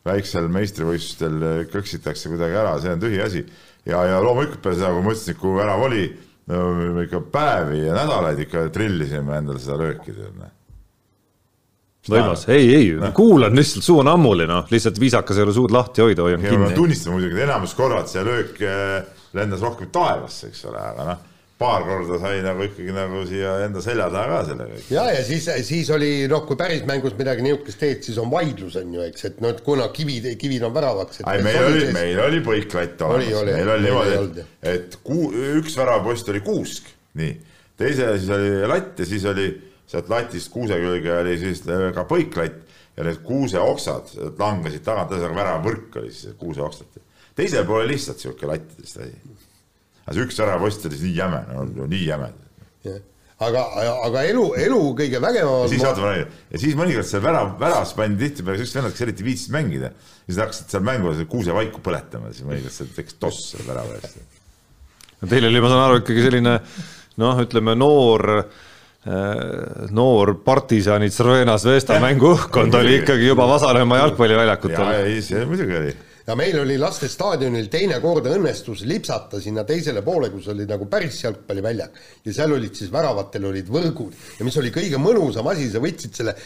väiksel 0.04 0.48
meistrivõistlustel 0.50 1.68
kõksitakse 1.70 2.32
kuidagi 2.32 2.56
ära, 2.58 2.74
see 2.82 2.92
on 2.92 3.00
tühiasi. 3.00 3.46
ja, 3.86 4.04
ja 4.04 4.20
loomulikult 4.20 4.62
peale 4.62 4.80
seda, 4.80 4.92
kui 4.92 5.06
Mõtsniku 5.06 5.56
värav 5.56 5.86
oli, 5.88 6.08
no 6.50 7.02
ikka 7.04 7.22
päevi 7.32 7.86
ja 7.86 7.94
nädalaid 7.96 8.42
ikka 8.42 8.66
trillisime 8.74 9.38
endale 9.38 9.62
seda 9.62 9.78
lööki 9.80 10.12
tead 10.12 10.34
noh. 10.36 10.50
võimas, 12.10 12.46
ei, 12.50 12.70
ei, 12.74 12.86
kuulan 13.14 13.54
lihtsalt, 13.56 13.84
suu 13.86 14.00
on 14.02 14.10
ammuli, 14.10 14.46
noh, 14.50 14.66
lihtsalt 14.72 14.98
viisakas 15.00 15.38
ei 15.38 15.46
ole 15.46 15.54
suud 15.54 15.74
lahti 15.74 16.02
hoida, 16.02 16.24
hoian 16.26 16.42
kinni. 16.42 16.72
tunnistan 16.74 17.14
muidugi, 17.14 17.36
et 17.38 17.46
enamus 17.46 17.76
korrad 17.78 18.10
see 18.10 18.24
löök 18.26 18.58
eh, 18.66 18.96
lendas 19.38 19.62
rohkem 19.62 19.92
taevasse, 19.94 20.50
eks 20.50 20.64
ole, 20.70 20.82
aga 20.82 21.06
noh, 21.12 21.20
paar 21.62 21.84
korda 21.86 22.18
sai 22.18 22.40
nagu 22.42 22.64
ikkagi 22.66 22.94
nagu 22.94 23.22
siia 23.28 23.54
enda 23.68 23.82
selja 23.84 24.08
taha 24.10 24.24
ka 24.32 24.40
sellega. 24.50 24.80
ja, 24.90 25.06
ja 25.14 25.22
siis, 25.26 25.46
siis 25.68 25.90
oli 25.94 26.10
noh, 26.30 26.42
kui 26.48 26.58
päris 26.58 26.82
mängus 26.88 27.14
midagi 27.18 27.44
niisugust 27.46 27.78
teed, 27.82 28.02
siis 28.06 28.18
on 28.18 28.30
vaidlus 28.32 28.76
on 28.80 28.94
ju, 28.96 29.06
eks, 29.06 29.28
et 29.30 29.42
noh, 29.44 29.54
et 29.54 29.62
kuna 29.62 29.86
kivid, 29.94 30.26
kivid 30.40 30.66
on 30.66 30.74
väravaks. 30.74 31.22
ei, 31.22 31.44
meil 31.46 31.68
oli, 31.68 31.84
meil 31.94 32.22
oli 32.26 32.42
põiklatt 32.46 33.06
olemas, 33.06 33.42
oli, 33.44 33.58
meil 33.60 33.74
oli 33.76 33.88
niimoodi 33.88 34.16
et, 34.18 34.54
et 34.74 35.02
kuu, 35.06 35.30
üks 35.60 35.78
väravapost 35.78 36.34
oli 36.34 36.42
kuusk, 36.42 36.90
nii, 37.20 37.36
teise 37.78 38.10
siis 38.18 38.32
oli 38.34 38.56
latt 38.72 38.98
ja 38.98 39.12
siis 39.14 39.30
oli 39.30 39.52
sealt 39.92 40.08
latist 40.12 40.50
kuuse 40.52 40.78
külge 40.80 41.14
oli 41.18 41.36
siis 41.40 41.62
ka 41.66 42.06
põiklatt 42.08 42.60
ja 42.96 43.06
need 43.06 43.22
kuuseoksad 43.24 44.12
langesid 44.40 44.84
tagant, 44.84 45.12
ühesõnaga 45.12 45.38
väravavõrk 45.38 46.00
oli 46.02 46.12
siis 46.12 46.34
kuuseoksad. 46.40 47.00
teisel 47.36 47.64
pool 47.68 47.82
oli 47.82 47.94
lihtsalt 47.94 48.20
sihuke 48.20 48.48
lattidest 48.48 49.00
asi. 49.00 49.38
aga 50.04 50.16
see 50.16 50.26
üks 50.26 50.42
väravapost 50.42 50.86
oli 50.88 50.98
siis 50.98 51.08
nii 51.08 51.16
jäme, 51.16 51.40
no 51.52 51.88
nii 51.88 52.04
jäme. 52.06 52.28
aga, 53.42 53.62
aga 54.08 54.24
elu, 54.28 54.44
elu 54.66 54.80
kõige 55.00 55.22
vägevam 55.24 55.68
siis 55.72 55.84
vaata, 55.84 56.04
ma 56.04 56.12
räägin, 56.12 56.34
ja 56.52 56.62
siis 56.64 56.76
mõnikord 56.78 57.08
seal 57.08 57.24
värav, 57.24 57.54
väravas 57.60 57.94
pandi 57.98 58.26
tihtipeale 58.26 58.60
siuksed 58.60 58.80
vennad, 58.80 58.96
kes 58.96 59.06
eriti 59.08 59.28
viitsisid 59.28 59.56
mängida. 59.56 59.92
ja 59.92 60.28
siis 60.28 60.42
hakkasid 60.44 60.76
seal 60.76 60.84
mängu 60.88 61.14
kuusevaiku 61.32 61.84
põletama, 61.84 62.32
siis 62.32 62.48
mõnikord 62.48 62.76
seal 62.76 62.92
tekkis 62.96 63.20
toss 63.20 63.54
selle 63.54 63.68
värava 63.72 63.96
eest. 64.00 64.20
Teil 65.22 65.46
oli, 65.46 65.60
ma 65.62 65.68
saan 65.70 65.84
aru, 65.86 66.02
ikkagi 66.02 66.24
selline 66.24 66.58
noh, 67.22 67.40
ütleme 67.44 67.76
noor, 67.78 68.42
noor 69.90 70.36
partisani 70.46 71.08
Crvena 71.10 71.56
Zvezda 71.58 71.96
mänguõhkkond 72.02 72.74
oli 72.78 73.00
ikkagi 73.00 73.26
juba 73.32 73.48
Vasalemma 73.50 73.98
ja 73.98 74.04
jalgpalliväljakutel. 74.06 74.92
ei, 75.02 75.22
see 75.26 75.42
muidugi 75.48 75.74
oli. 75.80 75.94
Ja 76.26 76.36
meil 76.38 76.58
oli 76.62 76.76
lastestaadionil 76.80 77.68
teine 77.72 77.98
kord 78.02 78.26
õnnestus 78.30 78.84
lipsata 78.88 79.40
sinna 79.42 79.64
teisele 79.68 80.02
poole, 80.06 80.30
kus 80.32 80.48
oli 80.52 80.66
nagu 80.68 80.86
päris 80.90 81.18
jalgpalliväljak 81.24 81.98
ja 82.26 82.34
seal 82.36 82.54
olid 82.56 82.76
siis 82.78 82.92
väravatel 82.92 83.48
olid 83.50 83.70
võrgud. 83.72 84.14
Ja 84.38 84.46
mis 84.46 84.56
oli 84.60 84.72
kõige 84.74 85.00
mõnusam 85.02 85.48
asi, 85.50 85.68
sa 85.72 85.82
võtsid 85.82 86.16
selle 86.18 86.36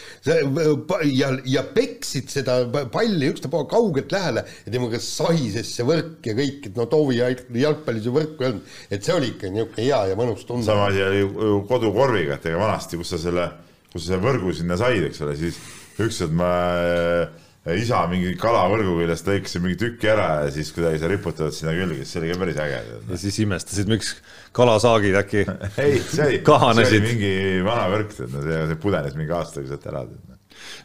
ja, 1.12 1.30
ja 1.44 1.64
peksid 1.76 2.32
seda 2.32 2.58
palli 2.92 3.30
ükstapuha 3.34 3.68
kaugelt 3.70 4.12
lähele 4.14 4.46
ja 4.64 4.72
temaga 4.72 5.00
sahises 5.02 5.72
see 5.76 5.86
võrk 5.86 6.26
ja 6.30 6.36
kõik, 6.38 6.70
et 6.70 6.78
no 6.78 6.88
Toovi 6.90 7.20
jalgpallis 7.20 8.06
ju 8.08 8.14
võrku 8.16 8.44
ei 8.44 8.52
olnud, 8.52 8.76
et 8.90 9.04
see 9.04 9.16
oli 9.16 9.32
ikka 9.34 9.52
niisugune 9.52 9.86
hea 9.86 10.02
ja 10.10 10.18
mõnus 10.18 10.44
tunne. 10.48 10.64
sama 10.66 10.90
asi 10.90 11.02
oli 11.04 11.24
ju 11.24 11.62
kodukorviga, 11.68 12.36
et 12.36 12.46
ega 12.50 12.60
vanasti, 12.60 12.98
kus 13.00 13.12
sa 13.14 13.20
selle, 13.20 13.48
kus 13.92 14.06
sa 14.06 14.14
selle 14.14 14.24
võrgu 14.24 14.54
sinna 14.56 14.78
said, 14.80 15.04
eks 15.08 15.24
ole, 15.26 15.36
siis 15.40 15.58
ükskord 16.02 16.34
ma 16.36 16.52
äh, 16.76 17.45
isa 17.74 18.04
mingi 18.10 18.34
kalavõrgu 18.38 18.94
küljest 19.00 19.26
lõikasin 19.26 19.64
mingi 19.64 19.78
tüki 19.80 20.10
ära 20.12 20.28
ja 20.44 20.52
siis 20.54 20.70
kuidagi 20.74 21.00
sa 21.02 21.10
riputad 21.10 21.54
sinna 21.54 21.74
külge, 21.74 21.98
siis 22.04 22.14
see 22.14 22.22
oli 22.22 22.30
ka 22.30 22.38
päris 22.44 22.60
äge. 22.62 22.78
ja 23.10 23.18
siis 23.18 23.40
imestasid, 23.42 23.90
miks 23.90 24.12
kalasaagid 24.56 25.18
äkki 25.18 25.42
ei, 25.82 25.98
see 25.98 26.28
oli, 26.28 26.38
see 26.46 26.86
oli 26.86 27.02
mingi 27.02 27.34
vana 27.66 27.88
võrk, 27.90 28.14
see, 28.14 28.78
pudenes 28.82 29.18
mingi 29.18 29.34
aastaga 29.34 29.72
sealt 29.72 29.90
ära. 29.90 30.04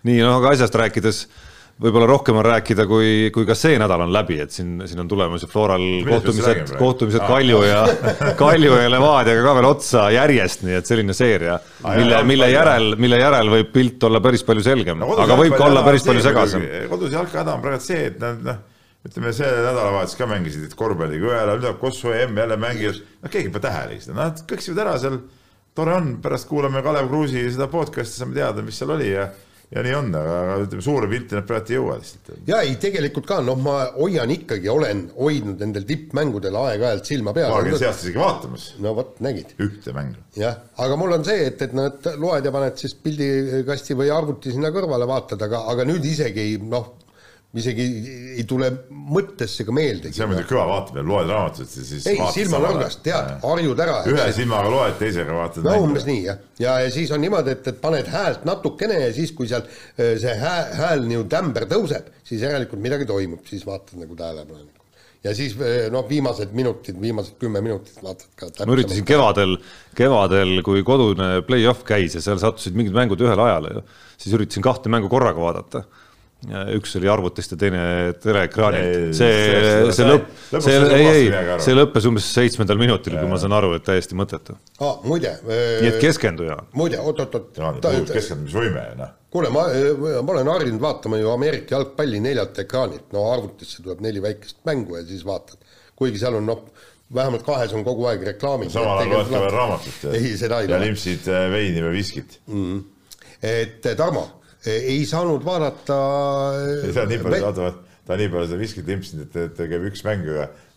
nii, 0.07 0.17
noh, 0.23 0.39
aga 0.39 0.55
asjast 0.55 0.79
rääkides 0.81 1.25
võib-olla 1.81 2.07
rohkem 2.09 2.37
on 2.37 2.45
rääkida, 2.45 2.85
kui, 2.89 3.29
kui 3.33 3.45
ka 3.47 3.55
see 3.57 3.79
nädal 3.81 4.03
on 4.05 4.11
läbi, 4.13 4.37
et 4.43 4.53
siin, 4.53 4.83
siin 4.89 5.01
on 5.03 5.09
tulemas 5.09 5.45
ju 5.45 5.49
Floral 5.51 5.85
kohtumised 6.07 6.75
kohtumised. 6.79 7.23
Kalju 7.27 7.61
ja, 7.65 7.81
Kalju 8.41 8.75
ja 8.77 8.89
Levadiaga 8.91 9.45
ka 9.47 9.55
veel 9.57 9.69
otsa 9.69 10.07
järjest, 10.13 10.65
nii 10.67 10.77
et 10.77 10.89
selline 10.89 11.15
seeria, 11.17 11.57
mille 11.87 12.21
mille 12.27 12.51
järel, 12.51 12.95
mille 13.01 13.21
järel 13.21 13.53
võib 13.55 13.71
pilt 13.73 14.03
olla 14.07 14.21
päris 14.23 14.45
palju 14.47 14.65
selgem, 14.65 15.01
aga 15.01 15.39
võib 15.39 15.57
ka 15.57 15.67
olla 15.69 15.85
päris 15.87 16.05
palju 16.07 16.25
segasem. 16.25 16.67
kodus 16.91 17.15
jalghäda 17.17 17.57
on 17.57 17.65
praegu 17.65 17.83
see, 17.85 18.07
et 18.11 18.21
nad 18.21 18.41
noh, 18.45 18.63
ütleme 19.07 19.33
see 19.33 19.49
nädalavahetus 19.49 20.17
ka 20.19 20.29
mängisid 20.29 20.73
korvpalliga, 20.77 21.31
ühel 21.31 21.39
ajal 21.41 21.61
nüüd 21.63 21.79
Kosovo 21.81 22.13
EM 22.13 22.37
jälle 22.37 22.57
mängivad, 22.61 22.99
noh 23.23 23.33
keegi 23.33 23.49
ei 23.49 23.55
pane 23.55 23.65
tähelegi 23.67 24.03
seda, 24.05 24.17
nad 24.19 24.43
kõksivad 24.49 24.83
ära 24.85 24.97
seal. 25.01 25.21
tore 25.73 25.95
on, 25.95 26.17
pärast 26.21 26.49
kuulame 26.49 26.83
Kalev 26.83 27.07
Kruusi 27.09 27.47
seda 27.49 27.69
podcast'i, 27.71 28.19
saame 28.19 28.37
teada, 28.37 28.61
mis 28.61 28.77
seal 28.77 28.91
oli 28.93 29.09
ja, 29.13 29.29
ja 29.71 29.83
nii 29.85 29.93
on, 29.95 30.09
aga 30.19 30.37
aga 30.41 30.55
ütleme, 30.65 30.83
suure 30.83 31.07
pilti 31.11 31.37
nad 31.37 31.45
praegu 31.47 31.71
ei 31.71 31.77
jõua 31.77 31.97
lihtsalt. 31.99 32.31
ja 32.49 32.61
ei, 32.65 32.73
tegelikult 32.81 33.27
ka 33.29 33.39
noh, 33.45 33.59
ma 33.63 33.75
hoian 33.95 34.33
ikkagi, 34.33 34.69
olen 34.71 35.05
hoidnud 35.15 35.61
nendel 35.63 35.85
tippmängudel 35.87 36.57
aeg-ajalt 36.61 37.11
silma 37.11 37.33
paar 37.35 37.53
käinud 37.53 37.77
peal. 37.77 37.83
seast 37.85 38.05
isegi 38.05 38.19
vaatamas, 38.19 38.65
no 38.83 38.95
vot, 38.97 39.13
nägid 39.23 39.53
ühte 39.63 39.95
mängu. 39.95 40.19
jah, 40.39 40.59
aga 40.83 40.97
mul 40.99 41.15
on 41.19 41.27
see, 41.27 41.45
et, 41.51 41.61
et 41.67 41.77
et 41.81 42.09
loed 42.19 42.45
ja 42.45 42.51
paned 42.53 42.81
siis 42.81 42.97
pildikasti 43.05 43.95
või 43.99 44.11
arvuti 44.13 44.51
sinna 44.55 44.73
kõrvale, 44.75 45.07
vaatad, 45.09 45.47
aga, 45.47 45.63
aga 45.71 45.87
nüüd 45.87 46.05
isegi 46.07 46.51
noh, 46.61 46.91
isegi 47.59 47.85
ei 48.37 48.43
tule 48.47 48.69
mõttesse 49.11 49.65
ka 49.67 49.73
meeldegi. 49.75 50.15
see 50.15 50.23
on 50.23 50.31
muidugi 50.31 50.47
kõva 50.53 50.65
vaatamine, 50.69 51.03
loed 51.09 51.31
raamatut 51.31 51.67
ja 51.67 51.83
siis 51.83 52.05
ei, 52.07 52.19
vaatad 52.19 52.37
silmanurgast, 52.37 53.01
tead, 53.03 53.31
harjud 53.43 53.81
ära. 53.83 53.97
ühe 54.07 54.27
silmaga 54.37 54.71
loed, 54.71 54.97
teisega 55.01 55.35
vaatad 55.35 55.67
no 55.67 55.77
umbes 55.83 56.07
nii 56.07 56.21
jah, 56.29 56.39
ja, 56.63 56.77
ja 56.85 56.91
siis 56.95 57.11
on 57.11 57.19
niimoodi, 57.23 57.55
et, 57.57 57.71
et 57.73 57.81
paned 57.83 58.11
häält 58.11 58.45
natukene 58.47 59.01
ja 59.03 59.09
siis, 59.15 59.33
kui 59.35 59.51
seal 59.51 59.65
äh, 59.65 60.13
see 60.21 60.35
hääl, 60.39 60.69
hääl 60.79 61.03
nii 61.09 61.25
tämber 61.31 61.67
tõuseb, 61.71 62.07
siis 62.27 62.45
järelikult 62.47 62.83
midagi 62.83 63.09
toimub, 63.09 63.43
siis 63.49 63.67
vaatad 63.67 63.99
nagu 63.99 64.15
tähelepanelikult. 64.15 65.03
ja 65.27 65.33
siis 65.35 65.57
äh, 65.59 65.89
noh, 65.91 66.07
viimased 66.07 66.55
minutid, 66.55 67.01
viimased 67.03 67.35
kümme 67.41 67.59
minutit 67.65 67.99
vaatad 67.99 68.31
ka 68.39 68.53
ma 68.63 68.77
üritasin. 68.77 69.03
kevadel, 69.11 69.57
kevadel, 69.99 70.61
kui 70.63 70.87
kodune 70.87 71.33
play-off 71.49 71.83
käis 71.83 72.15
ja 72.15 72.23
seal 72.23 72.39
sattusid 72.39 72.79
mingid 72.79 72.95
mängud 72.95 73.27
ühele 73.27 73.49
ajale 73.49 73.81
siis 74.21 74.35
üritasin 74.37 74.63
kahte 74.65 74.91
mängu 74.91 75.09
korraga 75.11 75.41
vaadata. 75.41 75.83
Üks 76.49 76.95
oli 76.97 77.09
arvutist 77.11 77.53
ja 77.53 77.57
teine 77.61 77.81
teleekraanilt 78.21 79.13
see 79.13 79.33
see-, 79.37 79.91
see 79.93 80.07
lõpp, 80.07 80.29
see, 80.57 80.77
ei, 80.97 81.09
ei 81.29 81.57
see 81.61 81.75
lõppes 81.77 82.07
umbes 82.09 82.25
seitsmendal 82.33 82.79
minutil, 82.81 83.13
kui 83.19 83.29
ma 83.29 83.37
saan 83.41 83.53
aru, 83.53 83.75
et 83.77 83.85
täiesti 83.85 84.17
mõttetu. 84.17 84.55
aa, 84.81 84.95
muide 85.05 85.35
nii 85.45 85.91
et, 85.91 85.99
keskendu 86.01 86.47
ja. 86.49 86.57
muide, 86.77 86.97
oot-oot-oot 86.97 87.61
Jaan, 87.61 87.77
puudub 87.83 88.09
keskendumisvõime 88.15 88.87
noh. 88.97 89.13
kuule, 89.33 89.53
ma, 89.53 89.67
ma 90.17 90.35
olen 90.37 90.49
harjunud 90.55 90.81
vaatama 90.81 91.21
ju 91.21 91.29
Ameerika 91.35 91.77
jalgpalli 91.77 92.23
neljalt 92.25 92.57
ekraanilt, 92.65 93.11
no 93.13 93.27
arvutisse 93.35 93.85
tuleb 93.85 94.01
neli 94.01 94.23
väikest 94.25 94.63
mängu 94.65 94.97
ja 94.97 95.05
siis 95.05 95.21
vaatad. 95.27 95.61
kuigi 96.01 96.23
seal 96.23 96.41
on 96.41 96.49
noh, 96.49 96.65
vähemalt 97.13 97.45
kahes 97.45 97.77
on 97.77 97.85
kogu 97.85 98.09
aeg 98.09 98.25
reklaamid. 98.31 98.73
samal 98.73 98.97
ajal 98.97 99.13
loed 99.13 99.29
ka 99.29 99.45
veel 99.45 99.57
raamatut 99.59 100.03
ja, 100.07 100.17
ei, 100.17 100.35
seda 100.41 100.65
ei 100.65 100.73
ja 100.73 100.81
limpsid 100.81 101.29
äh, 101.29 101.47
veini 101.53 101.85
või 101.85 101.97
viskit. 102.01 102.39
et 103.45 103.93
Tarmo, 103.97 104.25
ei 104.69 105.05
saanud 105.09 105.45
vaadata. 105.45 105.97
ta 106.93 107.05
on 107.05 107.09
nii 107.09 107.21
palju, 107.23 107.45
vaata, 107.47 107.71
ta 108.05 108.13
on 108.15 108.21
nii 108.21 108.33
palju 108.33 108.49
seda 108.51 108.59
viskit 108.61 108.91
limpsinud, 108.91 109.29
et, 109.29 109.39
et 109.47 109.55
ta 109.57 109.69
käib 109.71 109.87
üks 109.89 110.05
mäng 110.07 110.27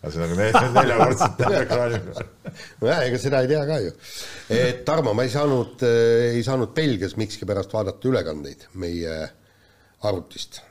aga 0.05 0.13
see 0.13 0.21
on 0.21 0.29
nagu 0.29 0.37
nel- 0.39 0.75
neljakordselt 0.79 1.43
ekraani 1.61 2.01
peal. 2.05 2.29
nojah, 2.81 3.01
ega 3.07 3.21
seda 3.21 3.41
ei 3.45 3.51
tea 3.51 3.63
ka 3.69 3.79
ju. 3.85 3.95
et 4.59 4.85
Tarmo, 4.87 5.15
ma 5.17 5.25
ei 5.25 5.33
saanud, 5.33 5.85
ei 6.35 6.45
saanud 6.45 6.73
Belgias 6.77 7.17
miskipärast 7.19 7.73
vaadata 7.73 8.11
ülekandeid 8.11 8.69
meie 8.81 9.17
arvutist 10.05 10.61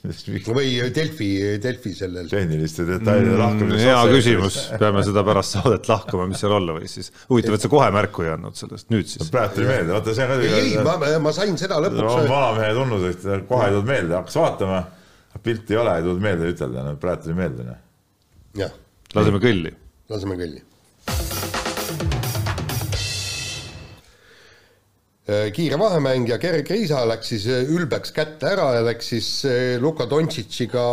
või 0.00 0.70
Delfi, 0.94 1.28
Delfi 1.60 1.92
sellel. 1.94 2.28
tehniliste 2.30 2.86
detailide. 2.88 3.36
Mm, 3.36 3.74
hea 3.82 3.98
küsimus, 4.08 4.56
peame 4.80 5.02
seda 5.04 5.24
pärast 5.26 5.58
saadet 5.58 5.90
lahkama, 5.90 6.28
mis 6.30 6.40
seal 6.40 6.54
olla 6.56 6.78
võis 6.78 6.96
siis. 6.96 7.12
huvitav, 7.28 7.58
et 7.58 7.66
sa 7.66 7.70
kohe 7.72 7.90
märku 7.94 8.24
ei 8.24 8.32
andnud 8.32 8.56
sellest, 8.56 8.88
nüüd 8.94 9.10
siis. 9.10 9.28
praegu 9.32 9.58
tuli 9.58 9.68
meelde, 9.68 9.92
vaata 9.92 10.16
see 10.16 10.26
on 10.26 10.34
ei, 10.38 10.56
ei, 10.62 10.72
ka 10.78 10.96
ma, 11.04 11.12
ma 11.28 11.34
sain 11.36 11.60
seda 11.60 11.76
no, 11.76 11.88
lõpuks 11.88 12.32
vanamehe 12.32 12.72
tunnus, 12.80 13.06
et 13.12 13.28
kohe 13.50 13.68
ei 13.68 13.76
tulnud 13.76 13.92
meelde, 13.92 14.16
hakkas 14.22 14.40
vaatama, 14.40 14.82
pilti 15.44 15.76
ei 15.76 15.82
ole, 15.84 15.96
ei 16.00 16.08
tulnud 16.08 16.28
meelde 16.30 16.52
ütelda, 16.56 16.88
no 16.88 16.98
praegu 17.04 17.28
tuli 17.28 17.40
meelde. 17.44 17.70
noh. 17.70 17.80
jah, 18.64 18.76
laseme 19.16 19.42
kõlli. 19.44 19.76
laseme 20.08 20.40
kõlli. 20.40 20.68
Kiire 25.54 25.78
vahemäng 25.78 26.28
ja 26.28 26.38
Gerg 26.42 26.70
Riisa 26.70 27.02
läks 27.08 27.32
siis 27.34 27.46
ülbeks 27.46 28.14
kätte 28.16 28.48
ära 28.50 28.70
ja 28.78 28.82
läks 28.86 29.12
siis 29.12 29.28
eh, 29.48 29.76
Luka 29.80 30.06
Dontšitšiga 30.10 30.84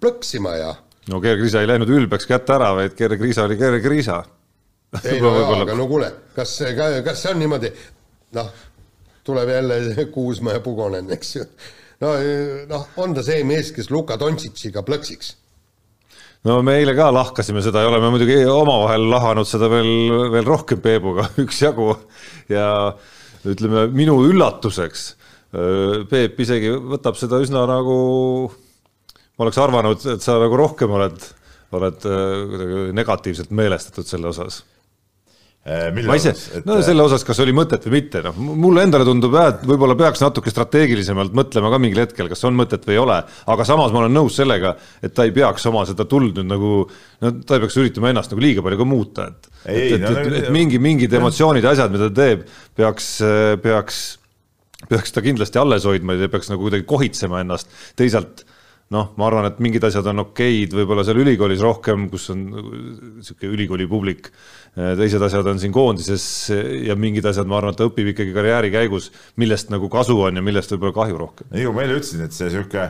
plõksima 0.00 0.54
ja 0.60 0.72
no 1.10 1.20
Gerg 1.22 1.42
Riisa 1.42 1.62
ei 1.62 1.70
läinud 1.70 1.90
ülbeks 1.90 2.28
kätte 2.30 2.56
ära, 2.56 2.72
vaid 2.78 2.96
Gerg 2.98 3.20
Riisa 3.20 3.46
oli 3.48 3.58
Gerg 3.60 3.86
Riisa. 3.90 4.22
ei 5.02 5.20
no 5.20 5.34
jaa, 5.40 5.60
aga 5.64 5.76
no 5.76 5.88
kuule, 5.90 6.10
kas, 6.36 6.56
kas 7.04 7.22
see 7.22 7.34
on 7.34 7.42
niimoodi, 7.42 7.72
noh, 8.38 8.50
tuleb 9.26 9.54
jälle 9.56 9.80
Kuusma 10.14 10.56
ja 10.58 10.64
Pugonen, 10.64 11.10
eks 11.12 11.36
ju. 11.36 11.46
no, 12.04 12.16
noh, 12.70 12.90
on 13.02 13.14
ta 13.14 13.24
see 13.26 13.44
mees, 13.48 13.72
kes 13.74 13.90
Luka 13.90 14.18
Dontšitšiga 14.20 14.84
plõksiks? 14.86 15.36
no 16.48 16.58
me 16.66 16.76
eile 16.80 16.94
ka 16.98 17.10
lahkasime 17.14 17.62
seda 17.62 17.84
ja 17.84 17.90
oleme 17.90 18.10
muidugi 18.14 18.40
omavahel 18.50 19.10
lahanud 19.10 19.46
seda 19.46 19.68
veel, 19.70 19.90
veel 20.32 20.46
rohkem 20.46 20.80
Peebuga 20.82 21.28
üksjagu 21.44 21.92
ja 22.50 22.68
ütleme 23.48 23.88
minu 23.90 24.20
üllatuseks 24.28 25.10
Peep 25.52 26.38
isegi 26.40 26.72
võtab 26.72 27.18
seda 27.20 27.36
üsna 27.44 27.66
nagu, 27.68 27.94
ma 29.36 29.44
oleks 29.44 29.58
arvanud, 29.60 30.04
et 30.14 30.24
sa 30.24 30.38
nagu 30.40 30.56
rohkem 30.56 30.92
oled, 30.96 31.26
oled 31.76 32.06
äh, 32.08 32.28
kuidagi 32.48 32.84
negatiivselt 32.96 33.52
meelestatud 33.52 34.08
selle 34.08 34.30
osas. 34.30 34.62
Eh, 35.62 35.92
ma 36.08 36.16
ise, 36.18 36.32
no 36.66 36.80
selle 36.82 37.04
osas, 37.04 37.22
kas 37.22 37.38
oli 37.44 37.52
mõtet 37.54 37.84
või 37.86 38.00
mitte, 38.00 38.22
noh, 38.24 38.34
mulle 38.34 38.82
endale 38.82 39.04
tundub 39.06 39.36
jah, 39.36 39.52
et 39.52 39.68
võib-olla 39.68 39.94
peaks 40.00 40.24
natuke 40.24 40.50
strateegilisemalt 40.50 41.36
mõtlema 41.38 41.70
ka 41.70 41.78
mingil 41.84 42.00
hetkel, 42.02 42.32
kas 42.32 42.42
on 42.48 42.56
mõtet 42.58 42.88
või 42.88 42.96
ei 42.96 43.02
ole, 43.04 43.20
aga 43.52 43.68
samas 43.68 43.92
ma 43.94 44.00
olen 44.00 44.16
nõus 44.16 44.40
sellega, 44.40 44.72
et 45.04 45.14
ta 45.14 45.28
ei 45.28 45.36
peaks 45.36 45.68
oma 45.70 45.84
seda 45.86 46.08
tuld 46.10 46.40
nüüd 46.40 46.48
nagu, 46.48 46.72
no 47.22 47.34
ta 47.44 47.60
ei 47.60 47.62
peaks 47.62 47.78
üritama 47.78 48.10
ennast 48.10 48.32
nagu 48.32 48.42
liiga 48.42 48.64
palju 48.64 48.80
ka 48.80 48.88
muuta, 48.88 49.28
et 49.28 49.51
et, 49.66 49.98
et, 49.98 50.06
et, 50.08 50.32
et 50.42 50.48
mingi, 50.54 50.80
mingid 50.82 51.12
emotsioonid 51.18 51.64
ja 51.64 51.74
asjad, 51.76 51.92
mida 51.94 52.08
ta 52.10 52.16
teeb, 52.22 52.46
peaks, 52.78 53.10
peaks, 53.64 54.00
peaks 54.88 55.14
ta 55.14 55.24
kindlasti 55.24 55.60
alles 55.62 55.86
hoidma 55.88 56.18
ja 56.18 56.30
peaks 56.32 56.50
nagu 56.52 56.66
kuidagi 56.66 56.88
kohitsema 56.88 57.42
ennast, 57.44 57.70
teisalt 57.98 58.46
noh, 58.92 59.14
ma 59.16 59.24
arvan, 59.24 59.46
et 59.48 59.60
mingid 59.64 59.84
asjad 59.88 60.04
on 60.10 60.26
okeid, 60.26 60.74
võib-olla 60.76 61.04
seal 61.06 61.22
ülikoolis 61.22 61.62
rohkem, 61.64 62.10
kus 62.12 62.26
on 62.34 62.42
niisugune 62.52 63.54
ülikooli 63.56 63.86
publik 63.88 64.28
Äh, 64.72 64.94
teised 64.96 65.20
asjad 65.20 65.44
on 65.50 65.58
siin 65.60 65.72
koondises 65.74 66.24
ja 66.86 66.94
mingid 66.96 67.26
asjad, 67.28 67.44
ma 67.48 67.58
arvan, 67.58 67.74
et 67.74 67.80
ta 67.82 67.84
õpib 67.90 68.06
ikkagi 68.14 68.32
karjääri 68.32 68.70
käigus, 68.72 69.10
millest 69.36 69.68
nagu 69.68 69.90
kasu 69.92 70.16
on 70.24 70.40
ja 70.40 70.44
millest 70.44 70.72
võib-olla 70.72 70.96
kahju 70.96 71.18
rohkem. 71.20 71.50
nii 71.52 71.66
kui 71.66 71.76
ma 71.76 71.82
eile 71.84 71.98
ütlesin, 71.98 72.22
et 72.24 72.32
see 72.32 72.48
sihuke 72.54 72.86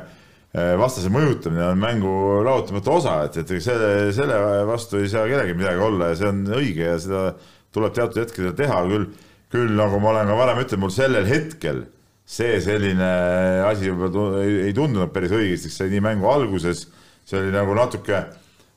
vastase 0.53 1.09
mõjutamine 1.09 1.65
on 1.71 1.81
mängu 1.81 2.13
lahutamatu 2.45 2.93
osa, 2.99 3.15
et, 3.25 3.39
et 3.41 3.53
selle, 3.65 4.11
selle 4.13 4.37
vastu 4.69 5.01
ei 5.01 5.09
saa 5.09 5.25
kellelgi 5.31 5.57
midagi 5.57 5.81
olla 5.81 6.11
ja 6.11 6.19
see 6.21 6.29
on 6.29 6.43
õige 6.59 6.91
ja 6.91 6.99
seda 7.01 7.23
tuleb 7.73 7.95
teatud 7.97 8.21
hetkedel 8.21 8.53
teha 8.59 8.83
küll, 8.91 9.07
küll 9.53 9.73
nagu 9.79 10.01
ma 10.03 10.13
olen 10.13 10.29
ka 10.29 10.37
varem 10.37 10.61
ütelnud, 10.61 10.85
mul 10.85 10.93
sellel 10.93 11.29
hetkel 11.29 11.87
see 12.29 12.61
selline 12.65 13.09
asi 13.67 13.91
võib-olla 13.91 14.45
ei, 14.45 14.75
tundunud 14.77 15.13
päris 15.15 15.33
õigesti, 15.37 15.73
see 15.73 15.91
nii 15.93 16.05
mängu 16.05 16.29
alguses, 16.31 16.87
see 17.25 17.41
oli 17.41 17.53
nagu 17.55 17.75
natuke 17.77 18.21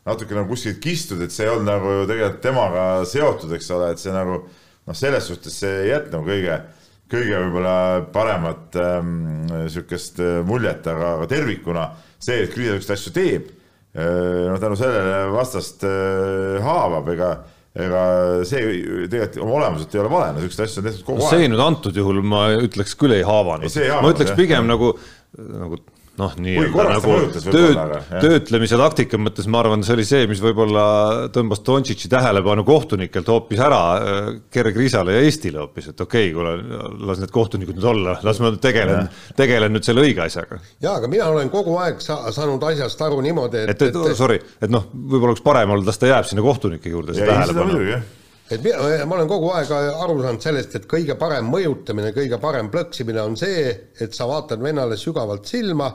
natuke 0.05 0.37
nagu 0.37 0.51
kuskilt 0.51 0.79
kistud, 0.83 1.21
et 1.25 1.33
see 1.33 1.47
ei 1.47 1.51
olnud 1.51 1.69
nagu 1.69 1.93
tegelikult 2.05 2.41
temaga 2.43 2.85
seotud, 3.09 3.51
eks 3.57 3.71
ole, 3.73 3.91
et 3.93 4.01
see 4.01 4.13
nagu 4.13 4.43
noh, 4.45 4.97
selles 4.97 5.27
suhtes 5.31 5.55
see 5.63 5.71
ei 5.85 5.91
jätnud 5.91 6.19
nagu 6.19 6.29
kõige, 6.29 6.59
kõige 7.11 7.41
võib-olla 7.43 7.75
paremat 8.13 8.77
ähm, 8.81 9.11
muljet, 10.47 10.87
aga, 10.89 11.15
aga 11.19 11.27
tervikuna 11.29 11.89
see, 12.17 12.43
et 12.43 12.53
Kriisa 12.53 12.75
niisuguseid 12.75 12.97
asju 12.97 13.13
teeb, 13.15 13.51
noh, 13.95 14.57
tänu 14.61 14.77
sellele 14.79 15.19
vastast 15.33 15.85
äh, 15.87 16.63
haavab, 16.65 17.11
ega 17.13 17.35
ega 17.75 18.01
see 18.47 18.61
tegelikult 19.11 19.41
oma 19.43 19.57
olemuselt 19.59 19.95
ei 19.95 19.99
ole 19.99 20.11
vale, 20.13 20.29
no 20.31 20.39
niisuguseid 20.39 20.69
asju 20.69 20.81
on 20.81 20.87
tehtud 20.87 21.07
kogu 21.09 21.19
no, 21.19 21.25
aeg. 21.27 21.41
see 21.41 21.49
nüüd 21.51 21.63
antud 21.65 21.97
juhul 21.99 22.21
ma 22.23 22.45
ütleks 22.55 22.95
küll 22.99 23.17
ei 23.17 23.25
haavanud 23.27 23.67
ma 23.99 24.13
ütleks 24.13 24.31
pigem 24.37 24.61
jah. 24.63 24.69
nagu, 24.69 24.93
nagu 25.35 25.81
noh, 26.19 26.35
nii-öelda 26.39 26.85
nagu 26.89 27.15
tööd, 27.43 27.79
töötlemise 28.23 28.79
taktika 28.79 29.19
mõttes 29.19 29.47
ma 29.51 29.61
arvan, 29.61 29.83
see 29.85 29.95
oli 29.97 30.05
see, 30.07 30.27
mis 30.31 30.41
võib-olla 30.43 30.85
tõmbas 31.35 31.63
Dontšitši 31.65 32.11
tähelepanu 32.11 32.65
kohtunikelt 32.67 33.29
hoopis 33.31 33.61
ära 33.65 33.81
äh, 33.99 34.29
Gerr 34.53 34.71
Grisale 34.75 35.17
ja 35.17 35.25
Eestile 35.25 35.63
hoopis, 35.63 35.91
et 35.91 36.05
okei 36.05 36.31
okay,, 36.31 36.35
kuule, 36.35 36.81
las 37.09 37.21
need 37.23 37.33
kohtunikud 37.35 37.77
nüüd 37.77 37.89
olla, 37.91 38.17
las 38.25 38.41
ma 38.43 38.53
tegelen, 38.61 39.09
tegelen 39.37 39.75
nüüd 39.75 39.87
selle 39.87 40.05
õige 40.05 40.25
asjaga. 40.25 40.61
jaa, 40.83 40.97
aga 40.99 41.11
mina 41.11 41.29
olen 41.33 41.51
kogu 41.53 41.77
aeg 41.83 42.03
sa 42.03 42.21
saanud 42.35 42.63
asjast 42.71 43.01
aru 43.07 43.21
niimoodi, 43.25 43.65
et 43.65 43.75
et, 43.75 43.87
et, 43.89 44.03
et 44.11 44.19
sorry, 44.19 44.39
et 44.61 44.71
noh, 44.71 44.87
võib-olla 44.93 45.35
oleks 45.35 45.45
parem 45.45 45.75
olnud, 45.75 45.87
las 45.89 45.99
ta 45.99 46.11
jääb 46.11 46.29
sinna 46.29 46.45
kohtunike 46.45 46.93
juurde, 46.93 47.17
see 47.17 47.27
tähelepanu 47.27 47.81
et 48.51 48.61
mina, 48.63 49.05
ma 49.05 49.17
olen 49.17 49.29
kogu 49.29 49.49
aeg 49.55 49.71
aru 49.75 50.19
saanud 50.21 50.43
sellest, 50.43 50.75
et 50.77 50.85
kõige 50.89 51.15
parem 51.19 51.47
mõjutamine, 51.49 52.11
kõige 52.15 52.39
parem 52.41 52.69
plõksimine 52.73 53.23
on 53.23 53.37
see, 53.39 53.71
et 54.01 54.13
sa 54.13 54.27
vaatad 54.29 54.61
vennale 54.61 54.97
sügavalt 55.01 55.49
silma, 55.49 55.89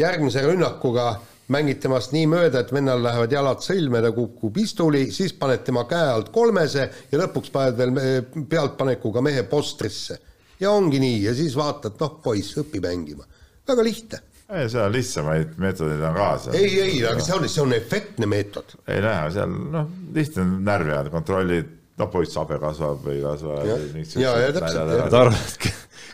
järgmise 0.00 0.44
rünnakuga 0.46 1.10
mängid 1.52 1.82
temast 1.82 2.14
nii 2.14 2.26
mööda, 2.30 2.62
et 2.62 2.72
vennal 2.72 3.02
lähevad 3.04 3.32
jalad 3.34 3.64
sõlme, 3.64 4.00
ta 4.00 4.12
kukub 4.16 4.56
istuli, 4.62 5.04
siis 5.12 5.34
paned 5.36 5.64
tema 5.66 5.84
käe 5.90 6.08
alt 6.14 6.32
kolmese 6.32 6.88
ja 7.10 7.20
lõpuks 7.20 7.52
paned 7.52 7.76
veel 7.76 8.44
pealtpanekuga 8.48 9.24
mehe 9.24 9.44
postrisse. 9.50 10.18
ja 10.60 10.70
ongi 10.70 11.00
nii 11.02 11.24
ja 11.24 11.34
siis 11.34 11.56
vaatad, 11.58 11.98
noh, 12.00 12.20
poiss, 12.22 12.56
õpi 12.62 12.80
mängima. 12.80 13.26
väga 13.68 13.84
lihtne 13.84 14.22
ei, 14.52 14.68
seal 14.68 14.92
lihtsamaid 14.92 15.54
meetodeid 15.60 16.00
on 16.04 16.14
ka 16.16 16.30
seal. 16.38 16.56
ei, 16.56 16.80
ei, 16.80 17.04
aga 17.08 17.20
see 17.24 17.36
on, 17.36 17.48
see 17.48 17.62
on 17.62 17.72
efektne 17.76 18.26
meetod. 18.26 18.76
ei 18.86 19.00
näe, 19.04 19.30
seal 19.34 19.54
noh, 19.76 19.88
lihtne 20.14 20.44
on 20.44 20.58
närvi 20.64 20.92
ajada, 20.92 21.12
kontrollid 21.12 21.70
noh, 22.00 22.10
poiss 22.12 22.36
habe 22.40 22.58
kasvab 22.62 23.04
või 23.04 23.18
ei 23.18 23.24
kasva. 23.24 23.60
ja, 23.68 23.78
ja, 24.22 24.34
ja 24.46 24.52
täpselt. 24.56 24.92
ta 25.12 25.24
arvab, 25.26 25.38
et 25.38 25.72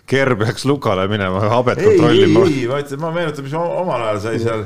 Ger 0.08 0.32
peaks 0.40 0.64
Lukale 0.64 1.04
minema 1.10 1.42
habet 1.52 1.82
kontrollima. 1.84 2.44
ei, 2.46 2.62
ei, 2.62 2.68
ma 2.70 2.82
ütlen, 2.82 3.02
ma 3.02 3.10
meenutan, 3.14 3.44
mis 3.44 3.56
omal 3.58 4.06
ajal 4.06 4.22
sai 4.24 4.38
seal, 4.42 4.64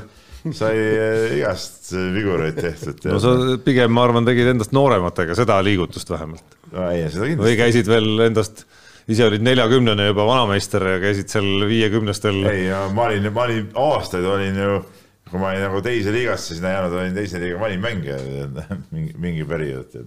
sai 0.55 0.77
eh, 0.79 1.25
igast 1.41 1.91
vigureid 2.15 2.61
tehtud. 2.61 3.03
no 3.11 3.19
sa 3.23 3.35
pigem, 3.65 3.93
ma 3.95 4.07
arvan, 4.07 4.29
tegid 4.29 4.53
endast 4.55 4.75
noorematega 4.77 5.37
seda 5.39 5.59
liigutust 5.67 6.13
vähemalt 6.15 6.57
no,. 6.71 6.87
ei, 6.91 7.09
seda 7.11 7.29
kindlasti. 7.31 7.49
või 7.49 7.59
käisid 7.59 7.91
veel 7.91 8.27
endast 8.29 8.65
ise 9.11 9.27
olid 9.27 9.43
neljakümnene 9.43 10.09
juba 10.13 10.27
vanameister 10.29 10.85
ja 10.95 10.99
käisid 11.03 11.31
seal 11.33 11.67
viiekümnestel. 11.69 12.43
ei, 12.51 12.69
ma 12.95 13.09
olin, 13.09 13.31
ma 13.35 13.49
olin 13.49 13.73
aastaid 13.83 14.27
olin 14.31 14.61
ju, 14.63 14.77
kui 15.31 15.43
ma 15.43 15.51
olin 15.51 15.67
nagu 15.67 15.83
teise 15.83 16.15
liigasse 16.15 16.55
sinna 16.55 16.77
jäänud, 16.77 17.01
olin 17.01 17.19
teise 17.19 17.43
liiga 17.43 17.59
valimängija 17.63 18.21
mingi, 18.95 19.17
mingi 19.19 19.49
periood 19.49 19.99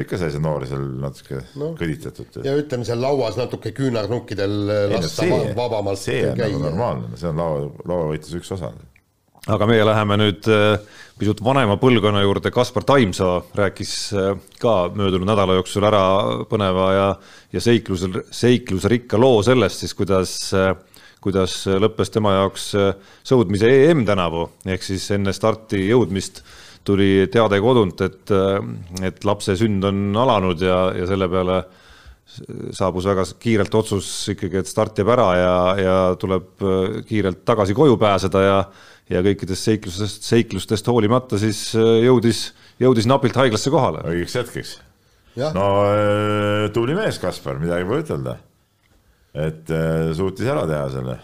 ikka 0.00 0.16
sai 0.16 0.30
see 0.32 0.40
noori 0.40 0.68
seal 0.68 0.84
natuke 1.02 1.42
no. 1.60 1.72
kõditatud. 1.76 2.40
ja 2.46 2.54
ütleme 2.56 2.86
seal 2.88 3.02
lauas 3.02 3.36
natuke 3.36 3.74
küünarnukkidel 3.76 4.54
lasta 4.94 5.26
see, 5.26 5.40
vabamalt 5.56 6.00
see 6.00 6.22
on 6.30 6.40
nagu 6.40 6.62
normaalne, 6.62 7.12
see 7.20 7.28
on 7.28 7.42
laua, 7.42 7.66
lauavõitluse 7.90 8.40
üks 8.40 8.54
osa. 8.56 8.70
aga 9.52 9.68
meie 9.68 9.84
läheme 9.84 10.16
nüüd 10.22 10.48
äh, 10.48 10.78
pisut 11.20 11.42
vanema 11.44 11.76
põlvkonna 11.82 12.22
juurde, 12.24 12.54
Kaspar 12.54 12.86
Taimsoo 12.88 13.34
rääkis 13.58 13.92
äh, 14.16 14.32
ka 14.62 14.76
möödunud 14.96 15.28
nädala 15.28 15.58
jooksul 15.60 15.84
ära 15.90 16.06
põneva 16.48 16.88
ja, 16.96 17.06
ja 17.52 17.64
seiklusel, 17.64 18.22
seiklusrikka 18.32 19.20
loo 19.20 19.44
sellest 19.44 19.84
siis, 19.84 19.92
kuidas 19.98 20.38
äh, 20.56 20.72
kuidas 21.22 21.60
lõppes 21.68 22.10
tema 22.10 22.32
jaoks 22.34 22.64
sõudmise 23.28 23.68
EM 23.70 24.00
tänavu, 24.08 24.48
ehk 24.66 24.82
siis 24.82 25.04
enne 25.14 25.30
starti 25.36 25.84
jõudmist 25.84 26.40
tuli 26.84 27.28
teade 27.32 27.60
kodunt, 27.62 28.00
et, 28.04 28.32
et 29.02 29.24
lapse 29.24 29.56
sünd 29.58 29.84
on 29.86 30.04
alanud 30.24 30.62
ja, 30.62 30.84
ja 30.96 31.06
selle 31.10 31.28
peale 31.30 31.62
saabus 32.72 33.04
väga 33.06 33.26
kiirelt 33.42 33.74
otsus 33.76 34.08
ikkagi, 34.32 34.62
et 34.62 34.70
start 34.70 34.98
jääb 34.98 35.10
ära 35.12 35.28
ja, 35.36 35.54
ja 35.78 35.96
tuleb 36.18 36.64
kiirelt 37.08 37.42
tagasi 37.48 37.76
koju 37.76 37.98
pääseda 38.00 38.42
ja 38.46 38.56
ja 39.10 39.20
kõikidest 39.24 39.66
seiklustest, 39.66 40.24
seiklustest 40.24 40.88
hoolimata 40.88 41.38
siis 41.40 41.72
jõudis, 41.74 42.46
jõudis 42.80 43.08
napilt 43.10 43.36
haiglasse 43.36 43.72
kohale. 43.72 44.04
õigeks 44.08 44.38
hetkeks. 44.38 44.72
no 45.56 45.66
tubli 46.72 46.96
mees, 46.96 47.18
Kaspar, 47.20 47.58
midagi 47.60 47.88
pole 47.88 48.04
ütelda. 48.04 48.36
et 49.34 49.74
suutis 50.16 50.48
ära 50.48 50.64
teha 50.68 50.88
selle 50.92 51.18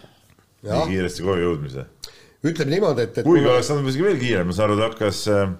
nii 0.64 0.84
kiiresti 0.90 1.24
koju 1.24 1.44
jõudmise 1.44 1.86
ütleme 2.46 2.74
niimoodi, 2.76 3.06
et, 3.08 3.20
et 3.20 3.26
kuigi 3.26 3.48
oleks 3.48 3.70
saanud 3.70 3.88
isegi 3.90 4.06
veel 4.06 4.20
kiirem, 4.20 4.50
ma 4.50 4.56
saan 4.56 4.70
aru, 4.70 4.78
ta 4.78 4.90
hakkas, 4.92 5.22
äh, 5.32 5.54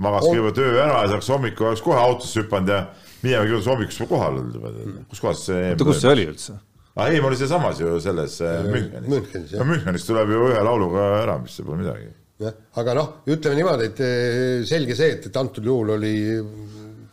magas 0.00 0.26
on... 0.26 0.34
kõigepealt 0.34 0.60
öö 0.64 0.74
ära 0.84 0.98
ja 0.98 1.04
siis 1.06 1.16
hakkas 1.16 1.30
hommikul, 1.34 1.68
oleks 1.70 1.84
kohe 1.84 2.00
autosse 2.00 2.42
hüpanud 2.42 2.72
ja 2.74 2.80
minema 3.22 3.46
jõudis 3.48 3.70
hommikuks 3.70 4.00
juba 4.00 4.10
kohal 4.14 4.40
olnud 4.40 4.58
juba. 4.58 4.74
kus 5.12 5.24
kohas 5.24 5.44
see 5.48 5.70
oota, 5.72 5.88
kus 5.88 6.02
see 6.02 6.12
oli 6.12 6.26
üldse? 6.32 6.56
ah 6.96 7.08
ei, 7.08 7.20
ma 7.22 7.30
olin 7.30 7.40
sealsamas 7.40 7.80
ju 7.80 7.96
selles 8.04 8.38
äh, 8.44 8.60
Münchenis. 8.68 9.08
Münchenis, 9.14 9.54
jah. 9.54 9.62
no 9.62 9.68
Münchenis 9.72 10.06
tuleb 10.08 10.34
ju 10.34 10.48
ühe 10.50 10.64
lauluga 10.66 11.06
ära, 11.22 11.38
mis 11.40 11.56
see 11.56 11.64
pole 11.64 11.80
midagi. 11.80 12.10
jah, 12.44 12.60
aga 12.82 12.96
noh, 13.00 13.10
ütleme 13.30 13.60
niimoodi, 13.60 13.90
et 13.92 14.04
äh, 14.04 14.68
selge 14.68 14.98
see, 14.98 15.16
et, 15.16 15.30
et 15.30 15.40
antud 15.40 15.64
juhul 15.72 15.96
oli 15.96 16.14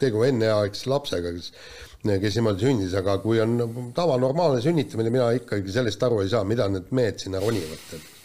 tegu 0.01 0.27
enneaegse 0.27 0.91
lapsega, 0.91 1.31
kes 1.35 1.53
kes 2.07 2.37
niimoodi 2.37 2.63
sündis, 2.63 2.93
aga 2.95 3.17
kui 3.19 3.39
on 3.43 3.57
tavanormaalne 3.95 4.61
sünnitamine, 4.63 5.11
mina 5.11 5.31
ikkagi 5.35 5.73
sellest 5.73 6.03
aru 6.07 6.21
ei 6.23 6.29
saa, 6.31 6.43
mida 6.47 6.67
need 6.71 6.93
mehed 6.95 7.19
sinna 7.19 7.41
ronivad, 7.43 7.81
et 7.97 8.16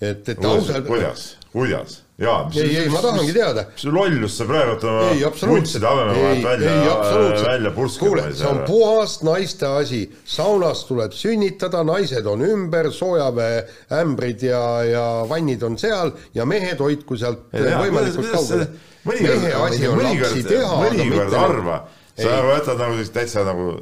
et, 0.00 0.28
et 0.28 0.44
ausalt. 0.44 0.86
kuidas, 0.86 1.36
kuidas? 1.52 2.02
jaa. 2.18 2.50
ei, 2.54 2.76
ei, 2.76 2.88
ma 2.88 3.00
tahangi 3.04 3.32
teada. 3.32 3.64
mis 3.74 3.84
lollus 3.92 4.36
sa 4.38 4.46
praegu 4.48 4.76
oma 4.88 5.50
vuntside 5.50 5.88
habemevahelt 5.88 6.44
välja, 6.44 7.42
välja 7.44 7.72
purskama 7.76 8.10
kuule, 8.10 8.24
see 8.36 8.48
on 8.48 8.60
puhas 8.68 9.18
naiste 9.26 9.68
asi. 9.68 10.02
saunas 10.24 10.84
tuleb 10.88 11.16
sünnitada, 11.16 11.82
naised 11.84 12.28
on 12.28 12.44
ümber, 12.46 12.90
soojaveeämbrid 12.92 14.46
ja, 14.48 14.62
ja 14.88 15.04
vannid 15.28 15.64
on 15.66 15.76
seal 15.80 16.14
ja 16.34 16.48
mehed 16.48 16.80
hoidku 16.80 17.18
sealt 17.20 17.48
võimalikult 17.52 18.32
kaugele. 18.32 18.70
mehe 19.12 19.52
asi 19.66 19.88
on 19.88 20.02
lapsi 20.04 20.46
teha. 20.48 20.72
mõnikord 20.86 21.36
harva 21.40 21.82
sa 22.16 22.38
võtad 22.46 22.80
nagu 22.80 22.96
sellist 22.96 23.12
täitsa 23.12 23.44
nagu, 23.44 23.74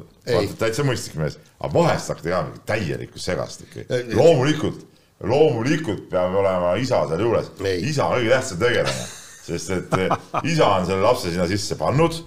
täitsa 0.58 0.82
mõistlik 0.86 1.20
mees, 1.20 1.38
aga 1.60 1.70
vahest 1.76 2.10
hakkad 2.10 2.26
tegema 2.26 2.64
täielikku 2.66 3.22
segast 3.22 3.62
ikka. 3.68 3.86
loomulikult 4.18 4.82
loomulikult 5.28 6.08
peab 6.10 6.34
olema 6.40 6.74
isa 6.80 7.04
seal 7.08 7.22
juures, 7.24 7.52
isa 7.60 8.08
on 8.08 8.18
kõige 8.18 8.32
tähtsam 8.34 8.60
tegelane, 8.62 9.06
sest 9.44 9.72
et 9.76 9.96
eh, 10.00 10.16
isa 10.52 10.68
on 10.68 10.88
selle 10.88 11.04
lapse 11.04 11.30
sinna 11.32 11.46
sisse 11.50 11.78
pannud, 11.80 12.18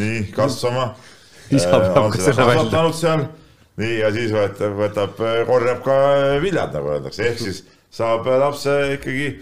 nii 0.00 0.22
kasvama. 0.36 0.90
isa 1.56 1.72
peab 1.72 1.98
eh, 2.02 2.12
ka 2.14 2.22
selle 2.28 2.48
välja. 2.50 2.84
seal, 3.00 3.26
nii 3.82 3.98
ja 4.02 4.12
siis 4.14 4.34
võtab, 4.34 4.78
võtab, 4.82 5.24
korjab 5.48 5.82
ka 5.86 5.98
viljad, 6.44 6.74
nagu 6.76 6.94
öeldakse, 6.96 7.30
ehk 7.30 7.42
siis 7.42 7.64
saab 7.96 8.26
lapse 8.26 8.76
ikkagi 8.98 9.32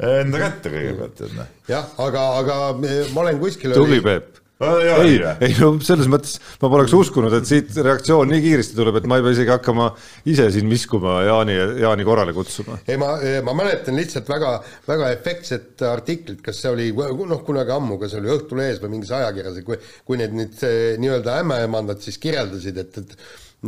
enda 0.00 0.40
kätte 0.40 0.72
kõigepealt, 0.72 1.16
tead 1.18 1.34
noh. 1.36 1.56
jah, 1.68 1.88
aga, 2.00 2.28
aga 2.40 2.60
ma 2.80 3.26
olen 3.26 3.42
kuskil 3.42 3.76
tubli 3.76 4.00
Peep 4.04 4.39
ei, 4.60 5.16
ei 5.40 5.54
no 5.56 5.70
selles 5.84 6.08
mõttes 6.10 6.36
ma 6.60 6.68
poleks 6.72 6.92
uskunud, 6.96 7.32
et 7.38 7.48
siit 7.48 7.72
reaktsioon 7.80 8.28
nii 8.28 8.42
kiiresti 8.44 8.76
tuleb, 8.76 9.00
et 9.00 9.08
ma 9.08 9.16
ei 9.18 9.24
pea 9.24 9.34
isegi 9.36 9.54
hakkama 9.54 9.88
ise 10.28 10.50
siin 10.52 10.68
viskuma 10.70 11.20
Jaani, 11.24 11.56
Jaani 11.80 12.06
korrale 12.06 12.34
kutsuma. 12.36 12.76
ei, 12.86 13.00
ma, 13.00 13.14
ma 13.46 13.56
mäletan 13.56 13.96
lihtsalt 13.96 14.28
väga, 14.30 14.54
väga 14.88 15.12
efektset 15.16 15.84
artiklit, 15.88 16.42
kas 16.44 16.60
see 16.60 16.72
oli 16.72 16.90
noh, 16.92 17.44
kunagi 17.46 17.72
ammu, 17.76 17.98
kas 18.00 18.14
see 18.14 18.22
oli 18.22 18.34
Õhtulehes 18.36 18.82
või 18.82 18.96
mingis 18.98 19.14
ajakirjas, 19.16 19.62
kui, 19.66 19.80
kui 20.04 20.20
need 20.20 20.36
nüüd 20.36 20.66
nii-öelda 21.00 21.40
ämmaemandad 21.44 22.04
siis 22.04 22.20
kirjeldasid, 22.20 22.84
et, 22.84 23.00
et 23.00 23.16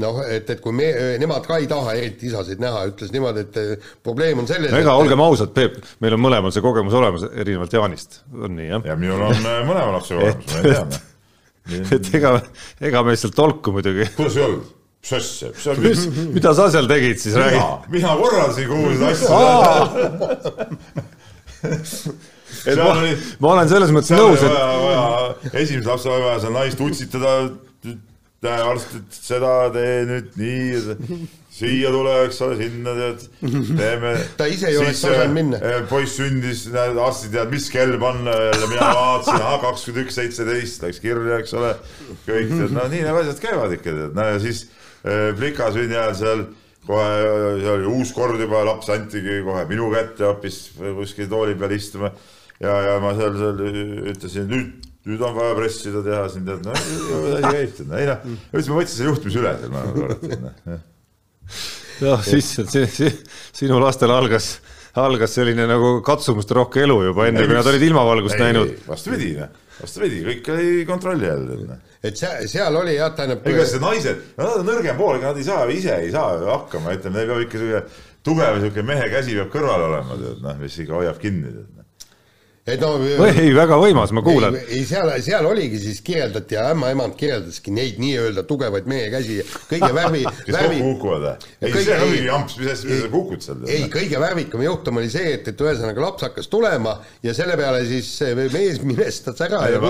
noh, 0.01 0.21
et, 0.25 0.49
et 0.49 0.61
kui 0.63 0.73
me, 0.77 0.89
nemad 1.21 1.45
ka 1.47 1.59
ei 1.61 1.69
taha 1.71 1.95
eriti 1.99 2.31
isasid 2.31 2.61
näha, 2.63 2.87
ütles 2.93 3.13
niimoodi, 3.13 3.45
et 3.45 3.89
probleem 4.05 4.41
on 4.43 4.49
selles 4.49 4.73
ega 4.73 4.89
et... 4.89 5.01
olgem 5.05 5.21
ausad, 5.25 5.53
Peep, 5.57 5.79
meil 6.05 6.17
on 6.17 6.23
mõlemal 6.25 6.55
see 6.55 6.65
kogemus 6.65 6.97
olemas, 6.97 7.27
erinevalt 7.33 7.73
Jaanist, 7.77 8.23
on 8.33 8.57
nii, 8.57 8.69
jah? 8.71 8.87
ja 8.89 8.95
minul 8.99 9.21
on 9.29 9.37
äh, 9.37 9.59
mõlema 9.69 9.91
lapse 9.99 10.17
kogemus, 10.17 10.47
ma 10.57 10.61
tean. 10.69 10.89
et 11.97 12.15
ega, 12.19 12.31
ega 12.89 13.03
me 13.05 13.17
lihtsalt 13.17 13.37
tolku 13.37 13.75
muidugi. 13.77 14.09
kuidas 14.17 14.39
ei 14.39 14.47
olnud? 14.49 14.71
mis 15.03 15.13
asja, 15.19 15.49
mis 15.51 15.65
sa 15.67 15.75
mis, 15.83 16.05
mida 16.31 16.53
sa 16.55 16.69
seal 16.71 16.87
tegid 16.91 17.19
siis, 17.21 17.35
räägi? 17.39 17.61
mina 17.93 18.15
korraldasin 18.21 18.69
kogu 18.71 18.87
seda 18.95 19.07
asja 19.13 19.29
et 22.71 22.79
ma, 22.79 22.95
ma 23.43 23.53
olen 23.57 23.69
selles 23.71 23.91
mõttes 23.95 24.15
nõus, 24.15 24.41
et 24.47 24.55
vaja, 24.55 25.05
esimese 25.53 25.89
lapse 25.91 26.09
vaja 26.09 26.39
seal 26.45 26.55
naist 26.55 26.81
utsitada 26.87 27.35
näe 28.43 28.65
arst, 28.67 28.97
et 28.99 29.17
seda 29.17 29.53
tee 29.75 30.03
nüüd 30.09 30.37
nii, 30.39 31.27
siia 31.53 31.93
tule, 31.95 32.15
eks 32.27 32.41
ole, 32.47 32.57
sinna 32.59 32.95
tead, 32.99 33.27
teeme. 33.79 34.15
ta 34.41 34.49
ise 34.51 34.71
ei 34.73 34.79
oleks 34.81 35.05
osanud 35.07 35.37
minna. 35.37 35.61
Eh, 35.63 35.83
poiss 35.91 36.17
sündis, 36.19 36.65
näed, 36.75 36.99
arstid 36.99 37.37
teadnud, 37.37 37.55
mis 37.55 37.69
kell 37.73 37.95
panna 38.03 38.35
jälle, 38.49 38.71
mina 38.73 38.89
vaatasin, 38.99 39.39
ahah, 39.39 39.61
kakskümmend 39.67 40.07
üks, 40.07 40.19
seitseteist 40.19 40.87
läks 40.87 41.03
kirja, 41.05 41.39
eks 41.39 41.55
ole. 41.61 41.77
kõik 42.27 42.57
tead, 42.57 42.75
no 42.75 42.89
nii 42.91 43.05
need 43.05 43.23
asjad 43.23 43.45
käivad 43.47 43.77
ikka 43.79 43.95
tead, 44.01 44.19
no 44.19 44.29
ja 44.33 44.43
siis 44.43 44.67
plika 45.39 45.71
sünni 45.75 45.99
ajal 45.99 46.19
seal 46.19 46.45
kohe 46.87 47.09
seal 47.63 47.75
oli 47.77 47.91
uus 47.91 48.13
kord 48.15 48.41
juba, 48.43 48.63
laps 48.67 48.91
antigi 48.95 49.41
kohe 49.47 49.65
minu 49.71 49.91
kätte 49.95 50.27
hoopis 50.27 50.65
kuskil 50.79 51.29
tooli 51.31 51.55
peal 51.59 51.75
istuma 51.77 52.11
ja, 52.63 52.75
ja 52.89 52.97
ma 53.03 53.15
seal, 53.19 53.37
seal 53.39 53.63
ütlesin 54.13 54.51
nüüd 54.51 54.92
nüüd 55.09 55.23
on 55.27 55.35
vaja 55.37 55.55
pressida, 55.59 56.03
teha 56.07 56.27
siin 56.31 56.45
tead, 56.47 56.67
no 56.67 56.75
asi 56.77 56.99
käib, 57.49 57.73
tead, 57.79 57.95
ei 57.99 58.09
noh, 58.11 58.27
üldse 58.55 58.73
ma 58.73 58.79
võtsin 58.79 58.99
selle 58.99 59.11
juhtimise 59.11 59.41
üle 59.43 59.55
seal, 59.59 59.73
ma 59.73 59.83
arvan, 59.83 60.37
noh. 60.45 60.85
jah, 62.07 62.23
siis 62.27 62.53
si, 62.61 62.85
si, 62.99 63.09
sinu 63.63 63.81
lastel 63.83 64.15
algas, 64.15 64.53
algas 65.03 65.35
selline 65.35 65.67
nagu 65.71 65.97
katsumusterohke 66.07 66.85
elu 66.85 67.01
juba 67.09 67.27
enne, 67.31 67.49
kui 67.49 67.59
nad 67.59 67.73
olid 67.73 67.87
ilmavalgust 67.89 68.39
ei, 68.39 68.45
näinud. 68.47 68.77
vastupidi, 68.87 69.33
noh, 69.41 69.59
vastupidi, 69.81 70.23
kõik 70.29 70.53
oli 70.55 70.87
kontrolli 70.87 71.33
all, 71.33 71.51
tead, 71.51 71.67
noh 71.73 71.89
et 72.03 72.19
seal, 72.19 72.47
seal 72.51 72.79
oli 72.79 72.97
jah, 72.97 73.13
tähendab. 73.15 73.45
ega 73.47 73.67
see 73.71 73.83
naised, 73.83 74.25
nad 74.39 74.57
on 74.57 74.67
nõrgem 74.67 74.97
pool, 74.99 75.19
ega 75.19 75.31
nad 75.31 75.39
ei 75.39 75.47
saa, 75.47 75.67
ise 75.71 75.99
ei 76.03 76.11
saa 76.15 76.35
hakkama, 76.49 76.97
ütleme, 76.99 77.19
neil 77.19 77.31
peab 77.31 77.45
ikka 77.45 77.61
sihuke 77.61 77.83
tugev 78.27 78.59
sihuke 78.59 78.83
mehe 78.87 79.07
käsi 79.13 79.37
peab 79.39 79.53
kõrval 79.55 79.87
olema, 79.87 80.19
tead, 80.19 80.43
noh, 80.43 80.59
mis 80.59 80.79
ikka 80.83 80.99
hoiab 80.99 81.23
kinni, 81.23 81.51
tead 81.51 81.71
noh 81.79 81.87
et 82.63 82.79
no 82.79 82.93
ei, 83.27 83.51
väga 83.57 83.75
võimas, 83.81 84.13
ma 84.15 84.23
kuulan. 84.23 84.55
ei, 84.61 84.85
seal, 84.87 85.11
seal 85.25 85.47
oligi 85.49 85.81
siis 85.83 85.99
kirjeldati 86.07 86.55
ja 86.55 86.69
ämmaemand 86.71 87.17
kirjeldaski 87.19 87.75
neid 87.75 87.99
nii-öelda 87.99 88.45
tugevaid 88.47 88.87
mehe 88.91 89.09
käsi, 89.11 89.41
kõige 89.67 89.89
värvi 89.99 90.23
kes 90.23 90.55
värvi... 90.55 90.79
kokku 90.79 90.93
kukuvad 90.93 91.25
või? 91.27 91.51
ei, 91.67 91.73
see 91.75 91.97
on 91.97 92.13
mingi 92.13 92.29
jamps, 92.29 92.57
mis 92.61 92.71
asja, 92.71 92.91
mis 92.93 93.03
sa 93.03 93.11
kukud 93.11 93.43
seal? 93.43 93.65
ei, 93.67 93.89
kõige 93.91 94.21
värvikam 94.23 94.63
juhtum 94.63 95.01
oli 95.03 95.11
see, 95.11 95.33
et, 95.41 95.51
et 95.51 95.65
ühesõnaga 95.67 96.05
laps 96.05 96.27
hakkas 96.29 96.51
tulema 96.53 96.95
ja 97.27 97.35
selle 97.35 97.57
peale 97.59 97.83
siis 97.89 98.13
mees 98.55 98.79
minestas 98.87 99.43
ära 99.49 99.65
ei, 99.67 99.75
ja 99.75 99.83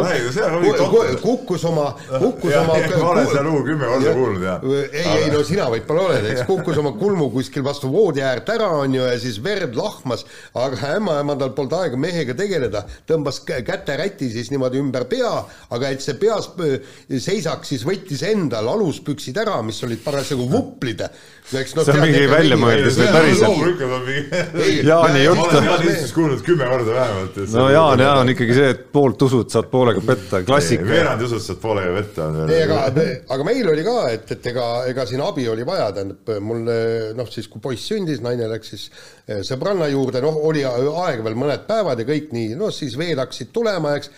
on 0.49 0.65
mingi 0.65 1.21
kukkus 1.21 1.69
oma, 1.69 1.91
kukkus 2.25 2.57
oma 2.63 2.79
ma 3.03 3.11
olen 3.11 3.29
seda 3.35 3.45
lugu 3.51 3.67
kümme 3.69 3.93
korda 3.93 4.17
kuulnud, 4.17 4.49
jah. 4.49 4.67
ei, 4.89 5.27
ei 5.27 5.31
no 5.35 5.45
sina 5.45 5.69
võib-olla 5.77 6.09
oled, 6.09 6.31
eks, 6.33 6.47
kukkus 6.51 6.81
oma 6.81 6.95
kulmu 6.97 7.29
kuskil 7.37 7.69
vastu 7.69 7.93
voodi 7.93 8.25
äärt 8.25 8.49
ära, 8.57 8.73
on 8.81 8.97
ju, 8.97 9.05
ja 9.05 9.21
siis 9.21 9.37
verd 9.45 9.77
lahmas, 9.77 10.25
aga 10.57 10.97
ämmaemandal 10.97 11.53
polnud 11.57 11.77
aega 11.83 12.01
mehega 12.01 12.37
tegeleda, 12.39 12.62
tõmbas 13.09 13.43
käteräti 13.45 14.31
siis 14.33 14.51
niimoodi 14.53 14.81
ümber 14.83 15.07
pea, 15.11 15.33
aga 15.75 15.93
et 15.93 16.05
see 16.05 16.17
peas 16.21 16.51
seisaks, 17.23 17.73
siis 17.75 17.87
võttis 17.89 18.23
endal 18.29 18.69
aluspüksid 18.75 19.39
ära, 19.43 19.61
mis 19.67 19.83
olid 19.87 20.03
parasjagu 20.05 20.49
vuplid. 20.51 21.05
No, 21.53 21.85
see 21.85 21.93
on 21.93 22.01
mingi 22.01 22.29
väljamõeldis 22.31 22.97
või 22.97 23.09
päriselt? 23.13 23.83
Jaani 24.87 25.25
jutt. 25.25 25.37
ma 25.37 25.49
olen 25.49 25.67
Jaani 25.67 25.89
jutust 25.91 26.15
kuulnud 26.17 26.45
kümme 26.47 26.69
korda 26.71 26.95
vähemalt. 26.97 27.41
no 27.53 27.67
Jaan, 27.73 28.01
Jaan 28.01 28.21
on 28.23 28.33
ikkagi 28.33 28.57
see, 28.57 28.71
et 28.73 28.85
poolt 28.95 29.25
usud, 29.27 29.51
saad 29.53 29.69
poolega 29.73 30.01
petta, 30.07 30.41
klassika. 30.47 30.87
veerand 30.89 31.27
usud, 31.27 31.43
saad 31.45 31.61
poolega 31.61 31.93
petta. 31.99 32.29
ei, 32.47 32.63
aga, 32.65 33.07
aga 33.37 33.49
meil 33.49 33.69
oli 33.75 33.85
ka, 33.87 33.97
et, 34.15 34.33
et 34.37 34.49
ega, 34.53 34.69
ega 34.93 35.07
siin 35.11 35.25
abi 35.25 35.49
oli 35.53 35.67
vaja, 35.69 35.91
tähendab 35.99 36.33
mul 36.47 36.63
noh, 37.19 37.29
siis 37.33 37.51
kui 37.53 37.63
poiss 37.65 37.91
sündis, 37.91 38.23
naine 38.25 38.49
läks 38.51 38.73
siis 38.73 38.87
eh, 39.27 39.43
sõbranna 39.47 39.89
juurde, 39.93 40.23
noh, 40.25 40.39
oli 40.49 40.65
aega 40.65 41.27
veel 41.27 41.39
mõned 41.39 41.67
päevad 41.69 42.01
ja 42.01 42.09
kõik 42.09 42.33
nii, 42.35 42.52
no 42.59 42.71
siis 42.75 42.97
veel 42.99 43.21
hakkasid 43.23 43.53
tulema, 43.55 43.97
eks. 43.99 44.13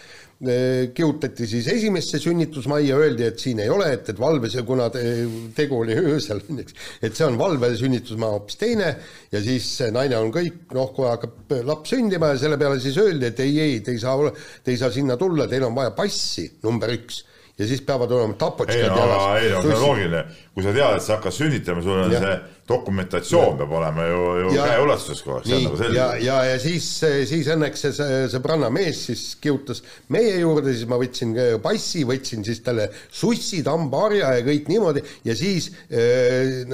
Kihutati 0.45 1.47
siis 1.49 1.69
esimesse 1.71 2.19
sünnitusmajja, 2.21 2.97
öeldi, 3.01 3.23
et 3.31 3.39
siin 3.41 3.61
ei 3.63 3.71
ole, 3.73 3.87
et, 3.95 4.09
et 4.11 4.19
valves, 4.21 4.57
kuna 4.67 4.89
tegu 4.93 5.79
oli 5.79 5.95
öösel, 5.95 6.43
et 7.07 7.15
see 7.15 7.25
on 7.25 7.39
valvesünnitusmaa 7.41 8.33
hoopis 8.35 8.59
teine. 8.61 8.91
Ja 9.33 9.41
siis 9.41 9.71
naine 9.95 10.19
on 10.19 10.33
kõik, 10.35 10.59
noh, 10.75 10.91
kohe 10.97 11.15
hakkab 11.15 11.55
laps 11.65 11.95
sündima 11.95 12.33
ja 12.35 12.43
selle 12.43 12.59
peale 12.61 12.83
siis 12.83 12.99
öeldi, 13.01 13.31
et 13.31 13.41
ei, 13.47 13.55
ei, 13.63 13.79
te 13.87 13.95
ei 13.95 14.03
saa, 14.03 14.35
te 14.67 14.75
ei 14.75 14.83
saa 14.83 14.93
sinna 14.93 15.17
tulla, 15.17 15.47
teil 15.49 15.65
on 15.71 15.79
vaja 15.79 15.95
passi, 15.97 16.51
number 16.67 16.93
üks 16.99 17.23
ja 17.59 17.69
siis 17.69 17.85
peavad 17.87 18.11
olema 18.11 18.35
tapotškad 18.39 18.97
jalas. 18.99 19.43
ei 19.43 19.51
no 19.53 19.63
see 19.63 19.77
on 19.77 19.87
loogiline, 19.87 20.25
kui 20.55 20.65
sa 20.65 20.75
tead, 20.75 20.99
et 20.99 21.05
sa 21.07 21.17
hakkad 21.19 21.35
sünnitama, 21.37 21.83
sul 21.85 22.01
on 22.03 22.13
ja. 22.13 22.23
see 22.25 22.35
dokumentatsioon 22.69 23.59
peab 23.61 23.73
olema 23.77 24.07
ju, 24.09 24.21
ju 24.41 24.53
käeulatuses 24.57 25.21
kogu 25.23 25.37
aeg, 25.37 25.47
see 25.47 25.59
on 25.59 25.67
nagu 25.69 25.79
selge. 25.79 25.99
ja, 25.99 26.07
ja, 26.19 26.39
ja 26.49 26.57
siis, 26.63 26.89
siis 27.31 27.51
õnneks 27.55 27.85
see, 27.85 27.95
see 27.99 28.21
sõbranna 28.33 28.71
mees 28.75 29.05
siis 29.11 29.25
kihutas 29.43 29.85
meie 30.15 30.39
juurde, 30.41 30.73
siis 30.73 30.89
ma 30.91 30.99
võtsin 31.01 31.37
passi, 31.63 32.03
võtsin 32.09 32.43
siis 32.47 32.63
talle 32.65 32.89
sussid, 33.13 33.69
hambaharja 33.71 34.33
ja 34.39 34.47
kõik 34.47 34.71
niimoodi. 34.73 35.05
Ja 35.29 35.37
siis 35.39 35.71
äh, 35.93 36.65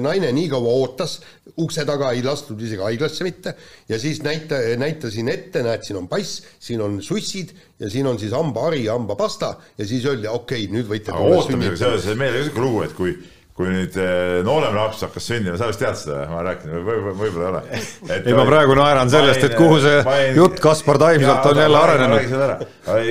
naine 0.00 0.30
nii 0.36 0.48
kaua 0.52 0.76
ootas, 0.84 1.18
ukse 1.60 1.84
taga 1.88 2.14
ei 2.14 2.22
lastud 2.24 2.60
isegi 2.62 2.84
haiglasse 2.86 3.26
mitte. 3.26 3.56
Ja 3.90 3.98
siis 4.00 4.22
näita, 4.24 4.62
näitasin 4.80 5.28
ette, 5.32 5.64
näed, 5.66 5.84
siin 5.84 6.00
on 6.00 6.08
pass, 6.08 6.44
siin 6.62 6.80
on 6.84 7.00
sussid 7.04 7.52
ja 7.80 7.90
siin 7.90 8.06
on 8.06 8.18
siis 8.20 8.32
hambahari 8.36 8.86
hambapasta 8.86 9.54
ja 9.78 9.86
siis 9.86 10.04
öeldi, 10.06 10.28
okei 10.28 10.64
okay,, 10.64 10.72
nüüd 10.74 10.88
võite 10.90 11.14
aga 11.14 11.36
ootamisega 11.36 11.78
seoses, 11.80 12.16
meil 12.18 12.34
oli 12.34 12.44
niisugune 12.44 12.66
lugu, 12.66 12.82
et 12.86 12.96
kui 12.96 13.14
kui 13.60 13.68
nüüd 13.68 13.96
eh, 14.00 14.38
noorem 14.46 14.72
laps 14.72 15.02
hakkas 15.04 15.26
sündima, 15.28 15.58
sa 15.60 15.66
vist 15.68 15.82
tead 15.82 15.96
seda, 16.00 16.22
ma 16.30 16.40
rääkisin, 16.46 16.84
võib-olla 16.86 17.14
võib 17.18 17.34
ei 17.36 17.46
ole. 17.48 17.60
ei, 18.14 18.36
ma 18.36 18.44
praegu 18.48 18.76
naeran 18.78 19.10
sellest, 19.12 19.44
et 19.50 19.56
kuhu 19.58 19.80
see 19.82 19.98
pain, 20.06 20.32
jutt 20.38 20.62
Kaspar 20.64 21.00
Taimsalt 21.02 21.48
on 21.50 21.60
jälle 21.60 21.80
arenenud. 21.80 22.62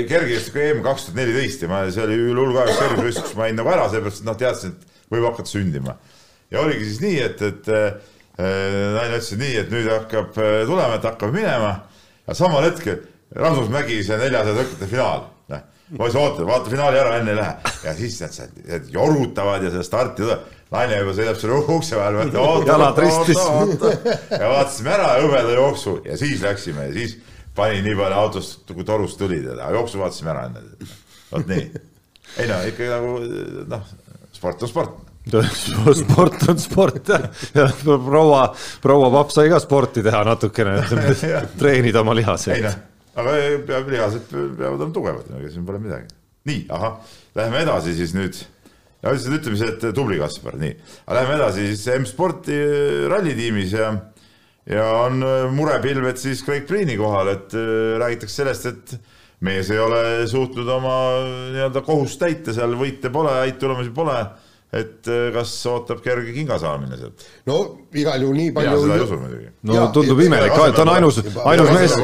kergejõustiku 0.10 0.64
EM 0.64 0.82
kaks 0.86 1.06
tuhat 1.10 1.20
neliteist 1.22 1.66
ja 1.66 1.70
ma, 1.70 1.84
see 1.94 2.06
oli 2.06 2.18
hull 2.32 2.56
ka 2.58 2.66
üks 2.66 2.80
kergejõustik, 2.82 3.36
ma 3.38 3.50
jäin 3.50 3.62
nagu 3.62 3.74
ära, 3.76 3.86
sellepärast 3.92 4.24
et 4.24 4.30
noh, 4.32 4.40
teadsin, 4.42 4.74
et 4.74 5.14
võib 5.14 5.30
hakata 5.30 5.54
sündima. 5.54 5.96
ja 6.50 6.64
oligi 6.64 6.88
siis 6.88 7.04
nii, 7.06 7.22
et, 7.28 7.46
et 7.52 7.72
äh, 7.76 8.18
naine 8.40 9.20
ütles, 9.20 9.32
nii, 9.44 9.56
et 9.62 9.72
nüüd 9.76 9.94
hakkab 9.94 10.34
tulema, 10.34 10.98
et 10.98 11.10
hakkab 11.12 11.36
minema 11.36 11.76
ja 12.26 12.42
samal 12.42 12.66
hetkel 12.66 13.04
Rasmus 13.36 13.70
Mägi, 13.70 14.00
see 14.04 14.18
neljasaja 14.18 14.58
tõkkete 14.58 14.90
finaal 14.90 15.28
poiss 15.98 16.16
ootab, 16.16 16.46
vaata 16.50 16.70
finaali 16.70 17.00
ära, 17.00 17.18
enne 17.20 17.34
ei 17.34 17.40
lähe. 17.40 17.74
ja 17.84 17.94
siis 17.98 18.20
nad 18.22 18.34
seal 18.36 18.88
jorutavad 18.94 19.64
ja 19.64 19.72
seda 19.74 19.84
starti 19.86 20.24
tuleb. 20.24 20.46
naine 20.72 21.00
juba 21.02 21.16
sõidab 21.18 21.40
selle 21.42 21.60
ukse 21.76 21.98
vahel, 21.98 22.20
mõtleb 22.20 22.42
oota, 22.44 22.78
oota, 22.78 23.08
oota, 23.10 23.46
oota. 23.56 24.16
ja 24.36 24.52
vaatasime 24.52 24.94
ära 24.94 25.10
hõbeda 25.24 25.58
jooksu 25.58 25.98
ja 26.06 26.18
siis 26.18 26.44
läksime 26.46 26.90
ja 26.90 26.94
siis 26.94 27.18
pani 27.58 27.82
nii 27.86 27.98
palju 27.98 28.20
autost, 28.22 28.66
kui 28.70 28.86
torust 28.86 29.18
tuli, 29.20 29.42
aga 29.56 29.72
jooksu 29.80 30.02
vaatasime 30.04 30.34
ära 30.36 30.48
enne. 30.50 30.90
vot 31.32 31.50
nii. 31.50 31.70
ei 32.38 32.50
no 32.52 32.64
ikka 32.70 32.92
nagu 32.94 33.16
noh, 33.74 33.94
sport 34.38 34.68
on 34.68 34.74
sport 34.76 35.06
sport 36.04 36.46
on 36.50 36.62
sport 36.62 37.10
ja 37.54 37.66
proua, 37.86 38.46
proua 38.82 39.10
papp 39.18 39.34
sai 39.34 39.50
ka 39.50 39.60
sporti 39.62 40.06
teha 40.06 40.22
natukene, 40.26 40.78
treenida 41.60 42.02
oma 42.06 42.16
lihaseid. 42.18 42.70
Aga 43.20 43.36
peab, 43.68 43.92
lihased 43.92 44.30
peavad 44.30 44.80
olema 44.80 44.96
tugevad, 44.96 45.28
ega 45.40 45.52
siin 45.52 45.68
pole 45.68 45.82
midagi. 45.84 46.10
nii, 46.50 46.64
ahah, 46.74 46.96
läheme 47.38 47.64
edasi 47.66 47.94
siis 47.98 48.16
nüüd. 48.18 48.40
ja 49.04 49.14
lihtsalt 49.14 49.40
ütleme 49.40 49.60
siis, 49.60 49.76
et 49.76 49.86
tubli 49.96 50.20
Kaspar, 50.22 50.58
nii. 50.62 50.74
aga 51.06 51.20
läheme 51.20 51.38
edasi 51.40 51.70
siis 51.72 51.86
M-sporti 52.00 52.58
rallitiimis 53.12 53.78
ja, 53.78 53.94
ja 54.70 54.90
on 55.06 55.24
murepilved 55.56 56.20
siis 56.22 56.44
Craig 56.46 56.68
Priini 56.68 56.98
kohal, 57.00 57.34
et 57.36 57.56
räägitakse 58.02 58.42
sellest, 58.44 58.70
et 58.70 59.00
mees 59.46 59.70
ei 59.72 59.80
ole 59.80 60.04
suutnud 60.28 60.68
oma 60.68 60.96
nii-öelda 61.54 61.84
kohust 61.86 62.20
täita, 62.20 62.54
seal 62.56 62.76
võite 62.80 63.12
pole, 63.14 63.32
häid 63.46 63.60
tulemusi 63.62 63.94
pole. 63.96 64.18
Et 64.70 65.08
eh, 65.10 65.32
kas 65.34 65.52
ootab 65.66 66.02
kerge 66.06 66.30
kinga 66.36 66.60
saamine 66.62 66.98
sealt. 67.00 67.26
no 67.50 67.58
igal 67.98 68.22
juhul 68.22 68.38
nii 68.38 68.52
mina 68.52 68.60
palju 68.60 68.82
seda 68.84 68.98
ei 69.00 69.06
usu 69.08 69.18
muidugi. 69.18 69.52
no 69.66 69.78
Jaa, 69.80 69.90
tundub 69.96 70.20
et- 70.20 70.28
imelik, 70.30 70.54
ta 70.76 70.84
on 70.84 70.92
ainus, 70.94 71.20
ainus 71.44 71.72
mees, 71.74 71.96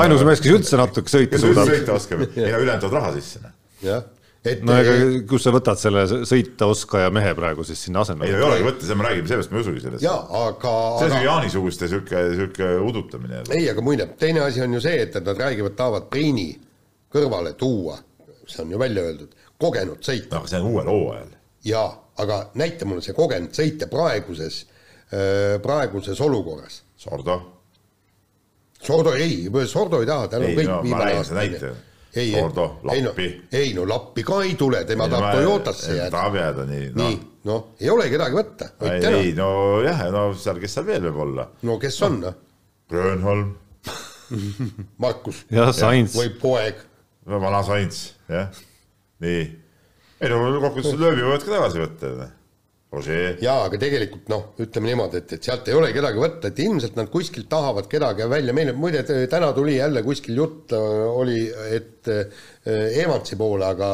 ainus 0.00 0.24
mees, 0.24 0.40
kes 0.40 0.54
üldse 0.56 0.80
natuke 0.80 1.12
sõita 1.12 1.40
suudab. 1.42 1.68
sõita 1.68 1.96
oskab, 1.98 2.22
ei 2.32 2.52
no 2.52 2.60
ülejäänud 2.62 2.84
toovad 2.86 2.96
raha 2.96 3.10
sisse. 3.18 3.42
jah, 3.84 4.06
et 4.44 4.62
no 4.64 4.76
ega 4.80 4.94
kust 5.28 5.44
sa 5.44 5.52
võtad 5.52 5.80
selle 5.80 6.06
sõita 6.24 6.70
oskaja 6.72 7.10
mehe 7.12 7.34
praegu 7.36 7.64
siis 7.68 7.82
sinna 7.84 8.00
ei 8.00 8.00
no 8.00 8.06
asemele? 8.08 8.38
ei 8.38 8.46
olegi 8.48 8.66
võtta, 8.70 8.86
seda 8.88 8.96
me 9.00 9.06
räägime, 9.08 9.28
sellest 9.28 9.52
ma 9.52 9.58
ei 9.60 9.66
usugi 9.66 9.82
sellest. 9.84 10.04
jaa, 10.04 10.22
aga, 10.46 10.72
see 11.00 11.08
on 11.10 11.16
aga 11.18 11.22
Jaani-suguste 11.26 11.88
siuke, 11.92 12.22
siuke 12.38 12.70
udutamine. 12.88 13.42
ei, 13.50 13.68
aga 13.72 13.84
muide, 13.84 14.08
teine 14.20 14.40
asi 14.46 14.64
on 14.64 14.78
ju 14.78 14.80
see, 14.84 14.96
et, 15.04 15.16
et 15.20 15.28
nad 15.28 15.44
räägivad, 15.44 15.76
tahavad 15.76 16.08
Priini 16.08 16.54
kõrvale 17.12 17.52
tuua, 17.60 17.98
see 18.48 18.64
on 18.64 18.72
ju 18.72 18.80
välja 18.80 19.04
öeldud, 19.10 19.36
kogenud 19.60 20.00
sõitja 20.00 20.38
noh, 20.38 20.48
see 20.48 20.60
on 20.60 20.72
uuel 20.72 20.88
hooajal. 20.88 21.30
jaa, 21.68 21.86
aga 22.22 22.38
näita 22.60 22.86
mulle 22.86 23.02
see 23.02 23.14
kogenud 23.16 23.54
sõitja 23.56 23.88
praeguses, 23.90 24.62
praeguses 25.62 26.20
olukorras. 26.20 26.82
Sordo, 26.96 27.40
Sordo 28.84 29.12
ei, 29.14 29.48
Sordo 29.66 30.00
ei 30.00 30.06
taha, 30.06 30.28
tal 30.28 30.44
on 30.44 30.50
Ei, 30.50 30.56
kõik 30.58 30.68
no 30.68 30.76
ma 30.76 30.82
viimane 30.84 31.36
näite. 31.38 31.70
ei, 32.14 32.30
Sordo, 32.32 32.66
ei 32.92 33.02
no 33.02 33.10
Lappi., 33.10 33.28
ei 33.52 33.72
no 33.76 33.86
Lappi 33.88 34.24
ka 34.26 34.42
ei 34.44 34.54
tule, 34.60 34.84
tema 34.88 35.08
tahab 35.08 35.38
Toyotasse 35.38 35.96
jääda. 35.96 36.10
tahab 36.12 36.36
jääda 36.38 36.66
nii, 36.68 36.90
noh 36.94 37.08
nii, 37.08 37.18
noh, 37.48 37.64
ei 37.80 37.90
ole 37.90 38.08
kedagi 38.12 38.38
võtta, 38.38 38.68
ei 38.90 39.06
ei, 39.10 39.32
nojah, 39.38 40.04
no 40.14 40.24
seal, 40.38 40.60
kes 40.62 40.76
seal 40.78 40.86
veel 40.88 41.08
võib 41.08 41.20
olla? 41.26 41.48
no 41.64 41.78
kes 41.82 42.00
on, 42.06 42.20
noh, 42.26 42.36
Grönholm, 42.92 43.54
Markus 45.02 45.42
jah, 45.52 45.72
Sainz, 45.76 46.16
või 46.18 46.32
poeg, 46.40 46.80
vana 47.26 47.64
Sainz, 47.66 48.06
jah, 48.28 48.52
nii. 49.24 49.44
Ei 50.24 50.32
no 50.32 50.40
kokkuvõttes 50.62 50.96
lööbi 51.00 51.22
võivad 51.26 51.44
ka 51.44 51.54
tagasi 51.54 51.84
võtta. 51.84 52.30
Roger, 52.94 53.38
jaa, 53.42 53.64
aga 53.66 53.78
tegelikult 53.82 54.28
noh, 54.30 54.42
ütleme 54.62 54.92
niimoodi, 54.92 55.18
et, 55.18 55.32
et 55.34 55.46
sealt 55.48 55.66
ei 55.66 55.74
ole 55.74 55.88
kedagi 55.94 56.20
võtta, 56.22 56.50
et 56.52 56.60
ilmselt 56.62 56.94
nad 56.98 57.08
kuskilt 57.10 57.48
tahavad 57.50 57.88
kedagi 57.90 58.28
välja, 58.30 58.54
meile 58.54 58.74
muide 58.78 59.02
t- 59.06 59.16
täna 59.30 59.48
tuli 59.56 59.74
jälle 59.80 60.04
kuskil 60.06 60.38
jutt 60.38 60.74
äh, 60.76 60.84
oli, 61.10 61.40
et 61.74 62.10
äh, 62.12 62.44
Evansi 63.02 63.34
poole, 63.40 63.66
aga, 63.66 63.88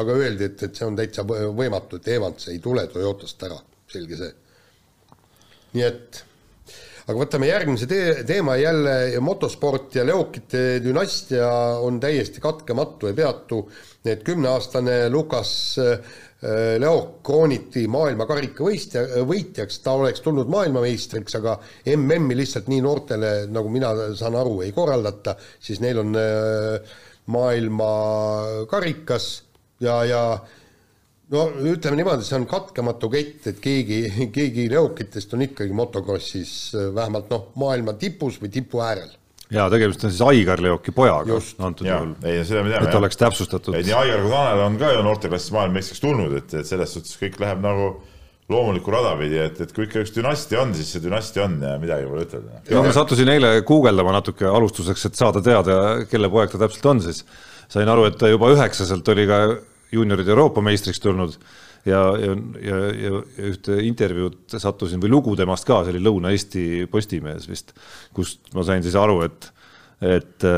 aga 0.00 0.18
öeldi, 0.22 0.52
et, 0.52 0.62
et 0.68 0.78
see 0.78 0.86
on 0.86 0.98
täitsa 1.00 1.26
võ- 1.26 1.50
võimatu, 1.56 1.98
et 1.98 2.12
Evans 2.14 2.46
ei 2.52 2.62
tule 2.62 2.86
Toyotast 2.92 3.42
ära, 3.48 3.58
selge 3.90 4.20
see. 4.22 4.30
nii 5.74 5.86
et 5.88 6.24
aga 7.10 7.24
võtame 7.24 7.48
järgmise 7.50 7.86
tee, 7.90 8.22
teema 8.26 8.54
jälle 8.60 9.20
motosport 9.24 9.96
ja 9.98 10.04
Leokite 10.06 10.80
dünastia 10.84 11.48
on 11.82 11.98
täiesti 12.00 12.40
katkematu 12.42 13.06
ja 13.10 13.14
peatu. 13.14 13.70
et 14.04 14.22
kümneaastane 14.24 15.10
Lukas 15.10 15.78
äh, 15.78 15.98
Leok 16.80 17.22
krooniti 17.26 17.88
maailmakarika 17.90 18.64
võistja, 18.64 19.02
võitjaks, 19.28 19.78
ta 19.84 19.92
oleks 19.92 20.20
tulnud 20.24 20.48
maailmameistriks, 20.48 21.34
aga 21.36 21.58
MM-i 21.96 22.36
lihtsalt 22.38 22.68
nii 22.72 22.80
noortele, 22.80 23.46
nagu 23.52 23.68
mina 23.68 23.92
saan 24.16 24.34
aru, 24.40 24.62
ei 24.64 24.72
korraldata, 24.72 25.36
siis 25.60 25.80
neil 25.84 26.00
on 26.00 26.16
äh, 26.16 26.80
maailmakarikas 27.28 29.42
ja, 29.84 30.00
ja 30.08 30.40
no 31.34 31.46
ütleme 31.72 32.00
niimoodi, 32.00 32.26
see 32.26 32.36
on 32.40 32.46
katkematu 32.50 33.10
kett, 33.12 33.46
et 33.52 33.62
keegi, 33.62 34.02
keegi 34.34 34.66
Leokitest 34.72 35.34
on 35.36 35.46
ikkagi 35.46 35.74
motokrossis 35.76 36.52
äh, 36.74 36.90
vähemalt 36.96 37.30
noh, 37.32 37.48
maailma 37.60 37.96
tipus 38.00 38.40
või 38.42 38.52
tipu 38.52 38.82
äärel. 38.84 39.10
ja 39.54 39.68
tegemist 39.72 40.04
on 40.04 40.14
siis 40.14 40.22
Aigar 40.26 40.62
Leoki 40.62 40.94
pojaga 40.94 41.36
Just. 41.36 41.58
antud 41.60 41.88
juhul,, 41.88 42.14
ei 42.26 42.44
seda 42.44 42.64
me 42.66 42.74
teame. 42.74 42.90
et 42.90 43.00
oleks 43.00 43.20
täpsustatud 43.20 43.78
ei, 43.78 43.86
nii 43.86 43.98
Aigar 44.02 44.24
kui 44.24 44.32
Tanel 44.34 44.64
on 44.66 44.78
ka 44.80 44.94
ju 44.94 45.02
noorteklassis 45.06 45.54
maailmameistriks 45.56 46.06
tulnud, 46.06 46.38
et, 46.42 46.56
et 46.62 46.70
selles 46.70 46.96
suhtes 46.96 47.18
kõik 47.22 47.38
läheb 47.42 47.62
nagu 47.64 47.92
loomulikku 48.50 48.90
rada 48.90 49.12
pidi, 49.14 49.38
et, 49.38 49.60
et 49.62 49.72
kui 49.74 49.86
ikka 49.86 50.02
üks 50.02 50.10
dünastia 50.16 50.58
on, 50.64 50.74
siis 50.74 50.88
see 50.90 51.02
dünastia 51.04 51.44
on 51.46 51.60
ja 51.62 51.76
midagi 51.78 52.08
pole 52.10 52.26
ütelda. 52.26 52.62
no 52.74 52.82
ma 52.82 52.94
sattusin 52.96 53.30
eile 53.30 53.52
guugeldama 53.66 54.16
natuke 54.18 54.50
alustuseks, 54.50 55.06
et 55.06 55.20
saada 55.20 55.42
teada, 55.46 55.76
kelle 56.10 56.30
poeg 56.32 56.50
ta 56.50 56.58
täpselt 56.64 56.90
on, 56.90 57.02
siis 57.06 57.22
sain 57.70 57.86
aru, 57.86 58.08
et 58.10 58.18
ta 58.18 58.26
juba 58.26 58.50
üheksaselt 58.50 59.06
oli 59.14 59.28
ka 59.30 59.44
juunioride 59.92 60.32
Euroopa 60.32 60.62
meistriks 60.64 61.00
tulnud 61.02 61.36
ja, 61.88 62.00
ja, 62.20 62.34
ja, 62.62 62.80
ja 62.94 63.22
ühte 63.50 63.78
intervjuud 63.86 64.58
sattusin 64.60 65.00
või 65.02 65.12
lugu 65.14 65.36
temast 65.38 65.66
ka, 65.68 65.82
see 65.84 65.94
oli 65.94 66.04
Lõuna-Eesti 66.04 66.66
Postimehes 66.92 67.48
vist, 67.50 67.72
kust 68.16 68.52
ma 68.56 68.64
sain 68.66 68.84
siis 68.84 68.98
aru, 68.98 69.22
et, 69.26 69.48
et, 70.04 70.50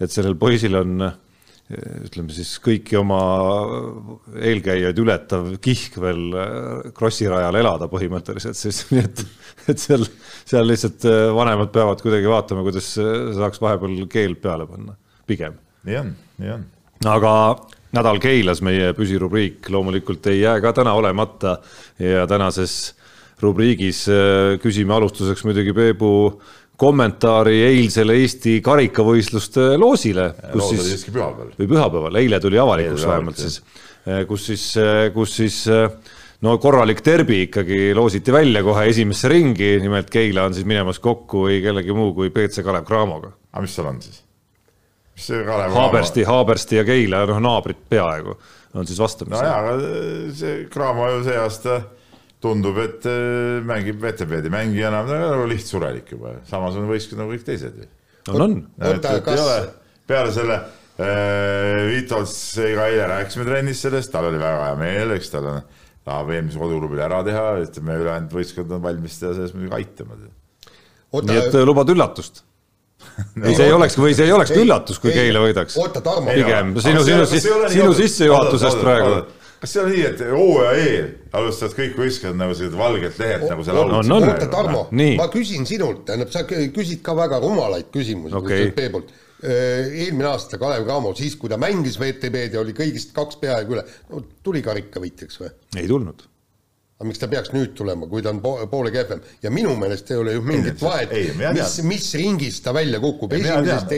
et 0.00 0.12
sellel 0.12 0.36
poisil 0.40 0.78
on 0.80 1.06
ütleme 1.66 2.30
siis 2.30 2.52
kõiki 2.62 2.94
oma 2.94 3.18
eelkäijaid 4.38 4.98
ületav 5.02 5.48
kihk 5.62 5.96
veel 5.98 6.36
krossirajal 6.94 7.58
elada 7.58 7.88
põhimõtteliselt, 7.90 8.58
siis 8.58 8.84
nii 8.92 9.02
et, 9.02 9.24
et 9.72 9.82
seal, 9.82 10.06
seal 10.46 10.68
lihtsalt 10.70 11.08
vanemad 11.34 11.72
peavad 11.74 12.02
kuidagi 12.04 12.30
vaatama, 12.30 12.62
kuidas 12.66 12.92
saaks 12.94 13.62
vahepeal 13.62 14.04
keel 14.12 14.38
peale 14.38 14.68
panna, 14.70 14.94
pigem. 15.26 15.58
on, 15.98 16.14
nii 16.38 16.54
on. 16.54 16.68
aga 17.10 17.32
nädal 17.94 18.18
Keilas, 18.22 18.62
meie 18.62 18.92
püsirubriik 18.96 19.70
loomulikult 19.70 20.26
ei 20.32 20.40
jää 20.40 20.60
ka 20.60 20.72
täna 20.72 20.96
olemata 20.98 21.58
ja 21.98 22.26
tänases 22.26 22.94
rubriigis 23.40 24.06
küsime 24.62 24.94
alustuseks 24.96 25.44
muidugi 25.44 25.74
Peebu 25.76 26.10
kommentaari 26.76 27.62
eilsele 27.70 28.18
Eesti 28.20 28.58
karikavõistluste 28.64 29.76
loosile. 29.80 30.32
loos 30.52 30.72
oli 30.72 30.90
siiski 30.90 31.14
pühapäeval. 31.14 31.54
või 31.58 31.70
pühapäeval, 31.72 32.20
eile 32.20 32.40
tuli 32.40 32.58
avalikuks 32.58 33.06
vähemalt 33.06 33.40
siis, 33.40 33.62
kus 34.28 34.46
siis, 34.46 34.66
kus 35.14 35.36
siis 35.36 35.64
no 36.44 36.58
korralik 36.58 37.00
derbi 37.04 37.42
ikkagi 37.46 37.94
loositi 37.96 38.32
välja 38.32 38.62
kohe 38.66 38.86
esimesse 38.90 39.28
ringi, 39.32 39.76
nimelt 39.80 40.10
Keila 40.12 40.46
on 40.48 40.54
siis 40.54 40.68
minemas 40.68 41.00
kokku 41.00 41.46
ei 41.52 41.62
kellegi 41.64 41.96
muu 41.96 42.12
kui 42.14 42.30
BC 42.30 42.64
Kalev 42.64 42.84
Cramoga. 42.84 43.32
aga 43.52 43.64
mis 43.64 43.76
seal 43.76 43.88
on 43.88 44.02
siis? 44.02 44.25
Mis 45.16 45.26
see 45.30 45.44
Kalev 45.46 45.74
Haabersti, 45.76 46.24
Haabersti 46.28 46.80
ja 46.80 46.84
Keila, 46.86 47.24
noh 47.30 47.40
naabrid 47.42 47.80
peaaegu 47.88 48.36
on 48.76 48.86
siis 48.88 48.98
vastamisi. 49.00 49.36
no 49.40 49.44
jaa, 49.48 49.60
aga 49.62 50.32
see 50.36 50.56
Cramo 50.72 51.08
ju 51.14 51.22
see 51.26 51.36
aasta 51.40 51.78
tundub, 52.44 52.78
et 52.82 53.06
mängib 53.66 54.00
VTB-di 54.02 54.52
mängijana, 54.52 55.02
nagu 55.08 55.46
lihtsurelik 55.50 56.12
juba, 56.12 56.36
samas 56.48 56.76
on 56.76 56.88
võistkond 56.90 57.22
nagu 57.22 57.32
kõik 57.32 57.46
teised 57.46 57.78
ju. 57.80 57.88
on, 58.34 58.44
on. 58.44 59.00
kas. 59.24 59.70
peale 60.06 60.34
selle 60.34 60.58
äh, 60.60 61.86
Vitols, 61.90 62.36
ega 62.62 62.90
eile 62.92 63.08
rääkisime 63.14 63.48
trennis 63.48 63.80
sellest, 63.86 64.12
tal 64.12 64.28
oli 64.30 64.40
väga 64.42 64.68
hea 64.68 64.80
meel, 64.82 65.16
eks 65.16 65.32
tal 65.32 65.48
on, 65.54 65.62
tahab 66.06 66.34
eelmise 66.36 66.60
koduklubil 66.60 67.00
ära 67.02 67.22
teha, 67.26 67.46
ütleme 67.64 67.96
ülejäänud 68.02 68.36
võistkond 68.36 68.76
on 68.76 68.84
valmis 68.84 69.16
teda 69.22 69.32
selles 69.38 69.56
muidugi 69.56 69.80
aitama. 69.80 70.20
nii 71.16 71.40
et 71.40 71.58
lubad 71.64 71.90
üllatust 71.96 72.44
ei, 73.46 73.54
see 73.54 73.66
ei 73.66 73.74
oleks, 73.74 73.96
või 74.00 74.14
see 74.16 74.28
ei 74.28 74.34
olekski 74.34 74.60
üllatus, 74.62 75.00
kui 75.02 75.14
Keila 75.14 75.42
võidaks. 75.44 75.78
oota, 75.80 76.02
Tarmo. 76.04 76.30
pigem 76.32 76.76
sinu, 76.84 77.02
sinu, 77.06 77.26
sinu 77.72 77.90
sissejuhatusest 77.96 78.80
praegu. 78.82 79.18
kas 79.60 79.72
see 79.72 79.82
on 79.82 79.90
nii, 79.92 80.06
et 80.10 80.24
hooaja 80.30 80.72
eel 80.84 81.06
alustavad 81.40 81.76
kõik 81.78 82.00
võistkond 82.00 82.40
nagu 82.40 82.56
sellised 82.56 82.78
valgelt 82.78 83.20
lehelt 83.22 83.48
nagu 83.50 83.66
see 83.66 83.76
laul? 83.76 83.94
oota, 84.18 84.50
Tarmo, 84.52 84.86
ma 84.92 85.28
küsin 85.32 85.68
sinult, 85.68 86.04
tähendab, 86.08 86.32
sa 86.34 86.44
küsid 86.48 87.02
ka 87.06 87.16
väga 87.18 87.40
rumalaid 87.44 87.90
küsimusi 87.94 88.36
okay. 88.38 88.70
Peebult. 88.76 89.14
eelmine 89.46 90.30
aasta 90.30 90.56
Kalev 90.60 90.86
Cramo, 90.86 91.12
siis 91.16 91.34
kui 91.36 91.52
ta 91.52 91.58
mängis 91.60 91.98
VTB-d 92.00 92.56
ja 92.56 92.62
oli 92.62 92.72
kõigist 92.76 93.12
kaks 93.16 93.36
peaaegu 93.42 93.76
üle, 93.76 93.84
no 94.08 94.24
tuli 94.44 94.64
karikavõitjaks 94.64 95.42
või? 95.42 95.52
ei 95.76 95.90
tulnud 95.90 96.24
aga 96.96 97.08
miks 97.10 97.20
ta 97.20 97.28
peaks 97.28 97.52
nüüd 97.52 97.74
tulema, 97.76 98.08
kui 98.08 98.24
ta 98.24 98.32
on 98.32 98.40
poole 98.42 98.92
kehvem? 98.94 99.20
Ja 99.44 99.52
minu 99.52 99.74
meelest 99.80 100.10
ei 100.12 100.20
ole 100.20 100.36
ju 100.36 100.44
mingit 100.46 100.80
vahet, 100.80 101.12
mis, 101.56 101.74
mis 101.84 102.06
ringis 102.16 102.62
ta 102.64 102.72
välja 102.76 103.00
kukub. 103.02 103.34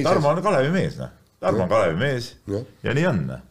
Tarmo 0.03 0.33
on 0.33 0.43
Kalevi 0.43 0.73
mees, 0.75 0.99
noh. 0.99 1.13
Tarmo 1.39 1.67
on 1.67 1.71
Kalevi 1.71 2.01
mees. 2.01 2.33
Ja, 2.51 2.65
ja 2.89 2.97
nii 2.99 3.07
on, 3.13 3.23
noh. 3.31 3.47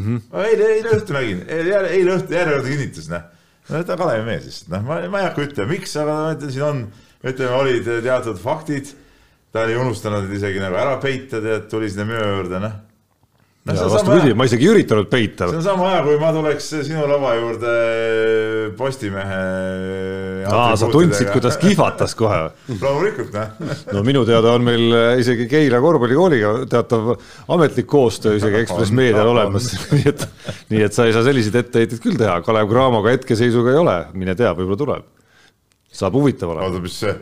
Mm 0.00 0.06
-hmm.. 0.06 0.42
eile, 0.46 0.72
eile 0.78 0.96
õhtu 0.96 1.12
nägin, 1.12 1.44
eile, 1.50 1.80
eile 1.90 2.16
õhtu, 2.16 2.32
järele 2.32 2.60
õhtu 2.60 2.72
kinnitas, 2.72 3.08
noh. 3.10 3.24
no 3.68 3.84
ta 3.84 3.96
on 3.96 4.02
Kalevi 4.04 4.26
mees 4.28 4.44
lihtsalt, 4.48 4.70
noh, 4.72 4.84
ma, 4.86 5.00
ma 5.12 5.20
ei 5.20 5.26
hakka 5.28 5.44
ütlema, 5.44 5.72
miks, 5.74 5.96
aga 6.00 6.14
ma 6.20 6.50
siin 6.54 6.64
on, 6.64 6.84
ütleme, 7.26 7.56
olid 7.58 7.90
teatud 8.06 8.38
faktid. 8.40 8.94
ta 9.52 9.64
oli 9.66 9.74
unustanud 9.76 10.30
isegi 10.32 10.62
nagu 10.62 10.78
ära 10.78 10.94
peita, 11.02 11.40
tead, 11.42 11.66
tuli 11.68 11.90
sinna 11.90 12.06
müö 12.06 12.22
juurde, 12.22 12.62
noh 12.62 12.78
vastupidi, 13.68 14.32
ma 14.34 14.46
isegi 14.48 14.64
ei 14.64 14.70
üritanud 14.72 15.08
peita. 15.10 15.48
see 15.50 15.58
on 15.58 15.64
sama 15.64 15.90
hea, 15.92 16.00
kui 16.06 16.16
ma 16.20 16.30
tuleks 16.32 16.68
sinu 16.86 17.04
lava 17.08 17.34
juurde 17.36 17.72
Postimehe. 18.78 19.40
aa, 20.48 20.76
sa 20.80 20.88
tundsid, 20.92 21.28
kuidas 21.34 21.58
kihvatas 21.60 22.14
kohe? 22.16 22.38
loomulikult, 22.82 23.34
noh. 23.36 23.74
no 23.92 24.04
minu 24.06 24.24
teada 24.28 24.54
on 24.56 24.64
meil 24.64 24.96
isegi 25.20 25.44
Keila 25.50 25.80
korvpallikooliga 25.84 26.52
teatav 26.72 27.10
ametlik 27.52 27.88
koostöö 27.90 28.38
isegi 28.40 28.62
Ekspress 28.62 28.94
Meedial 28.96 29.28
olemas 29.28 29.68
nii 29.96 30.06
et, 30.08 30.24
nii 30.72 30.86
et 30.86 30.96
sa 30.96 31.08
ei 31.08 31.16
saa 31.16 31.26
selliseid 31.26 31.58
etteheiteid 31.60 32.00
küll 32.02 32.16
teha, 32.20 32.38
Kalev 32.46 32.70
Cramoga 32.70 33.12
hetkeseisuga 33.12 33.74
ei 33.74 33.82
ole, 33.82 33.98
mine 34.14 34.36
tea, 34.38 34.54
võib-olla 34.56 34.80
tuleb. 34.80 35.10
saab 36.00 36.16
huvitav 36.16 36.54
olema. 36.54 36.70
oota, 36.70 36.80
mis 36.80 36.96
see, 37.02 37.12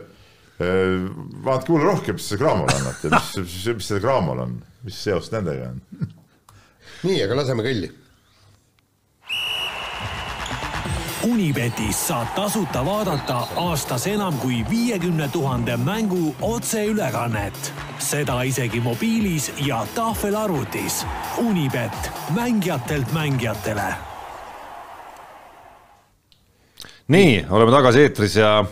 vaat 1.43 1.67
kuule 1.67 1.83
rohkem, 1.83 2.15
mis 2.15 2.31
see 2.31 2.39
Cramol 2.39 2.71
on, 2.71 2.87
mis, 3.11 3.35
mis, 3.43 3.59
mis 3.81 3.91
see 3.91 3.99
Cramol 3.99 4.45
on, 4.45 4.55
mis 4.87 5.03
seos 5.03 5.33
nendega 5.35 5.73
on? 5.73 5.83
nii, 7.03 7.23
aga 7.23 7.35
laseme 7.35 7.63
kõlli. 7.63 7.89
Unibetis 11.29 11.97
saad 12.07 12.29
tasuta 12.35 12.79
vaadata 12.85 13.41
aastas 13.59 14.05
enam 14.07 14.37
kui 14.39 14.63
viiekümne 14.69 15.27
tuhande 15.27 15.77
mängu 15.77 16.35
otseülekannet. 16.41 17.73
seda 17.99 18.41
isegi 18.41 18.79
mobiilis 18.79 19.51
ja 19.65 19.85
tahvelarvutis. 19.95 21.05
Unibet, 21.37 22.11
mängijatelt 22.35 23.11
mängijatele. 23.11 23.93
nii, 27.07 27.45
oleme 27.49 27.71
tagasi 27.71 27.99
eetris 27.99 28.35
ja 28.35 28.65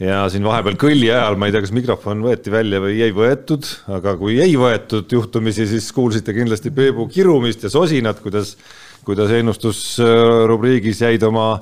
ja 0.00 0.20
siin 0.32 0.46
vahepeal 0.46 0.78
kõlli 0.80 1.10
ajal, 1.12 1.36
ma 1.40 1.48
ei 1.48 1.54
tea, 1.54 1.62
kas 1.64 1.74
mikrofon 1.76 2.22
võeti 2.24 2.52
välja 2.52 2.80
või 2.82 3.00
ei 3.04 3.12
võetud, 3.14 3.66
aga 3.96 4.14
kui 4.20 4.38
ei 4.40 4.56
võetud 4.58 5.12
juhtumisi, 5.12 5.66
siis 5.68 5.90
kuulsite 5.96 6.34
kindlasti 6.36 6.72
Peebu 6.74 7.06
kirumist 7.12 7.66
ja 7.66 7.72
sosinat, 7.72 8.22
kuidas, 8.24 8.54
kuidas 9.06 9.32
ennustusrubriigis 9.36 11.04
jäid 11.04 11.26
oma 11.28 11.52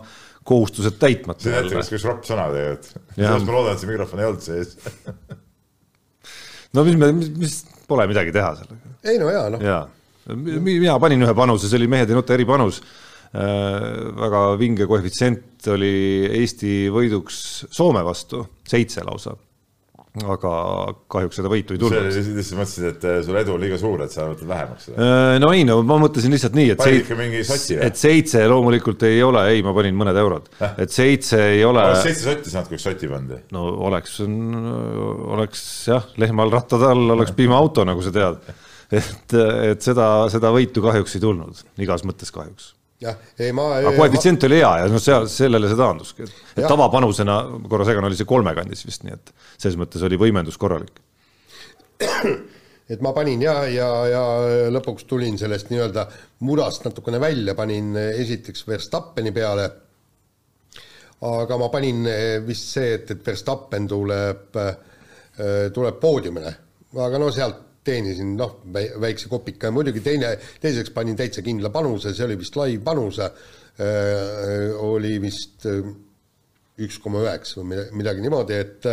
kohustused 0.49 0.97
täitmata. 1.01 1.45
see 1.45 1.53
näitab, 1.53 1.81
kas 1.81 1.93
üks 1.93 2.07
ropp 2.09 2.25
sõna 2.29 2.47
tegelikult. 2.55 2.95
ma 3.19 3.59
loodan, 3.59 3.75
et 3.75 3.83
see 3.83 3.91
mikrofon 3.91 4.23
ei 4.23 4.31
olnud 4.31 4.47
sees 4.47 4.79
no 6.75 6.87
mis 6.87 6.97
me, 7.01 7.11
mis, 7.13 7.61
pole 7.91 8.07
midagi 8.09 8.33
teha 8.35 8.55
sellega. 8.61 8.95
ei 9.11 9.21
no 9.21 9.33
jaa, 9.35 9.51
noh. 9.53 9.67
jaa, 9.67 9.83
mina 10.39 10.97
panin 11.03 11.27
ühe 11.27 11.35
panuse, 11.37 11.69
see 11.69 11.81
oli 11.81 11.91
Mehed 11.91 12.13
ei 12.13 12.17
nuta 12.17 12.39
eripanus 12.39 12.81
väga 13.33 14.41
vinge 14.61 14.87
koefitsient 14.89 15.69
oli 15.75 15.93
Eesti 16.41 16.89
võiduks 16.93 17.67
Soome 17.75 18.05
vastu, 18.07 18.45
seitse 18.69 19.05
lausa. 19.05 19.35
aga 20.19 20.51
kahjuks 21.13 21.37
seda 21.39 21.51
võitu 21.53 21.75
ei 21.77 21.79
tulnud. 21.79 22.09
sa 22.43 22.57
mõtlesid, 22.59 22.87
et 22.89 23.05
äh, 23.07 23.19
sul 23.23 23.37
edu 23.39 23.53
on 23.55 23.61
liiga 23.63 23.77
suur, 23.79 24.01
et 24.03 24.11
sa 24.11 24.25
võtad 24.27 24.49
vähemaks 24.49 24.89
seda? 24.89 25.05
Äh, 25.05 25.35
no 25.43 25.51
ei, 25.55 25.67
no 25.69 25.77
ma 25.87 25.99
mõtlesin 26.01 26.33
lihtsalt 26.35 26.57
nii, 26.59 26.71
et 26.73 26.81
panid 26.81 27.03
ikka 27.03 27.19
mingi 27.19 27.43
soti 27.47 27.77
või? 27.77 27.83
et 27.87 28.01
seitse 28.01 28.47
loomulikult 28.51 29.05
ei 29.07 29.21
ole, 29.23 29.45
ei, 29.53 29.61
ma 29.67 29.75
panin 29.77 29.99
mõned 29.99 30.19
eurod 30.19 30.49
äh?, 30.59 30.73
et 30.87 30.95
seitse 30.95 31.43
ei 31.53 31.63
ole. 31.69 31.85
oleks 31.85 32.09
seitse 32.09 32.25
sotti 32.31 32.55
saanud, 32.55 32.73
kui 32.73 32.81
üks 32.81 32.89
soti 32.89 33.13
pandi? 33.13 33.43
no 33.55 33.67
oleks, 33.91 34.17
oleks 35.37 35.69
jah, 35.93 36.09
lehmal 36.19 36.51
rattade 36.57 36.89
all 36.89 37.15
oleks 37.19 37.37
piimaauto, 37.37 37.87
nagu 37.87 38.03
sa 38.03 38.15
tead. 38.15 38.51
et, 38.89 39.39
et 39.69 39.87
seda, 39.87 40.09
seda 40.33 40.51
võitu 40.57 40.83
kahjuks 40.89 41.21
ei 41.21 41.25
tulnud, 41.29 41.63
igas 41.85 42.09
mõttes 42.09 42.35
kahjuks 42.35 42.73
jah, 43.03 43.17
ei 43.39 43.53
ma. 43.55 43.69
aga 43.79 43.93
koefitsient 43.97 44.45
oli 44.49 44.59
hea 44.61 44.71
ja 44.83 44.87
noh, 44.91 45.03
seal 45.03 45.27
sellele 45.31 45.71
see 45.71 45.79
taanduski, 45.79 46.27
et, 46.27 46.39
et 46.57 46.67
tavapanusena 46.67 47.39
korra 47.71 47.87
segan 47.89 48.09
oli 48.09 48.19
see 48.19 48.29
kolmekandis 48.29 48.85
vist, 48.87 49.05
nii 49.07 49.15
et 49.15 49.35
selles 49.57 49.79
mõttes 49.81 50.05
oli 50.07 50.19
võimendus 50.21 50.59
korralik. 50.61 50.99
et 52.89 53.05
ma 53.05 53.13
panin 53.15 53.43
ja, 53.43 53.61
ja, 53.71 53.91
ja 54.11 54.25
lõpuks 54.75 55.07
tulin 55.11 55.39
sellest 55.39 55.71
nii-öelda 55.71 56.09
mudast 56.49 56.87
natukene 56.89 57.21
välja, 57.23 57.55
panin 57.59 57.95
esiteks 57.99 58.67
Verstappeni 58.69 59.33
peale. 59.35 59.69
aga 61.29 61.59
ma 61.59 61.71
panin 61.71 62.03
vist 62.47 62.75
see, 62.75 62.93
et, 62.99 63.15
et 63.15 63.27
Verstappen 63.27 63.87
tuleb, 63.91 64.61
tuleb 65.75 66.03
poodiumile, 66.03 66.55
aga 66.99 67.23
no 67.23 67.31
sealt 67.35 67.68
teenisin 67.89 68.35
noh, 68.39 68.59
väikse 68.75 69.31
kopika 69.33 69.71
ja 69.71 69.75
muidugi 69.75 70.05
teine, 70.05 70.35
teiseks 70.63 70.93
panin 70.95 71.17
täitsa 71.19 71.45
kindla 71.47 71.73
panuse, 71.75 72.13
see 72.15 72.27
oli 72.29 72.39
vist 72.41 72.61
live 72.61 72.85
panuse 72.85 73.29
äh,, 73.29 74.77
oli 74.85 75.17
vist 75.23 75.67
äh, 75.69 75.83
üks 76.85 76.99
koma 77.03 77.25
üheksa 77.25 77.63
või 77.63 77.85
midagi 77.99 78.23
niimoodi, 78.23 78.59
et, 78.59 78.89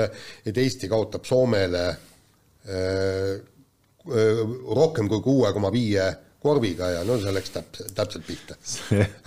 et 0.50 0.62
Eesti 0.62 0.89
kaotab 0.89 1.26
Soomele 1.28 1.88
äh, 1.89 3.34
äh, 3.36 4.46
rohkem 4.80 5.10
kui 5.12 5.22
kuue 5.26 5.52
koma 5.54 5.74
viie 5.74 6.08
korviga 6.46 6.91
ja 6.93 7.02
no 7.06 7.18
see 7.22 7.34
läks 7.34 7.54
täpselt, 7.56 7.93
täpselt 7.98 8.26
pihta. 8.28 8.58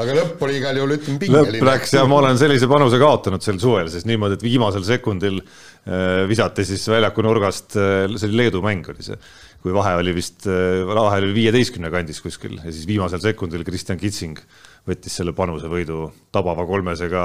aga 0.03 0.14
lõpp 0.21 0.43
oli 0.47 0.59
igal 0.61 0.79
juhul, 0.79 0.95
ütleme, 0.99 1.21
pingeline. 1.23 1.59
lõpp 1.59 1.69
läks 1.73 1.95
ja 1.97 2.05
ma 2.11 2.21
olen 2.21 2.39
sellise 2.39 2.69
panuse 2.71 3.01
kaotanud 3.03 3.45
sel 3.45 3.59
suvel, 3.62 3.91
sest 3.93 4.07
niimoodi, 4.11 4.39
et 4.39 4.47
viimasel 4.47 4.87
sekundil 4.87 5.41
äh, 5.43 6.25
visati 6.31 6.66
siis 6.69 6.87
väljaku 6.91 7.27
nurgast 7.27 7.79
äh,, 7.79 8.07
see 8.14 8.31
oli 8.31 8.43
Leedu 8.45 8.62
mäng 8.64 8.87
oli 8.95 9.07
see 9.07 9.19
kui 9.62 9.74
vahe 9.74 9.96
oli 9.98 10.14
vist, 10.16 10.46
äh, 10.46 10.84
vahe 10.86 11.20
oli 11.22 11.32
viieteistkümne 11.36 11.90
kandis 11.94 12.22
kuskil 12.24 12.59
ja 12.59 12.70
siis 12.70 12.86
viimasel 12.88 13.22
sekundil 13.24 13.64
Kristjan 13.66 14.00
Kitsing 14.00 14.38
võttis 14.88 15.18
selle 15.20 15.34
panuse 15.36 15.70
võidu 15.70 16.06
tabava 16.34 16.66
kolmesega 16.68 17.24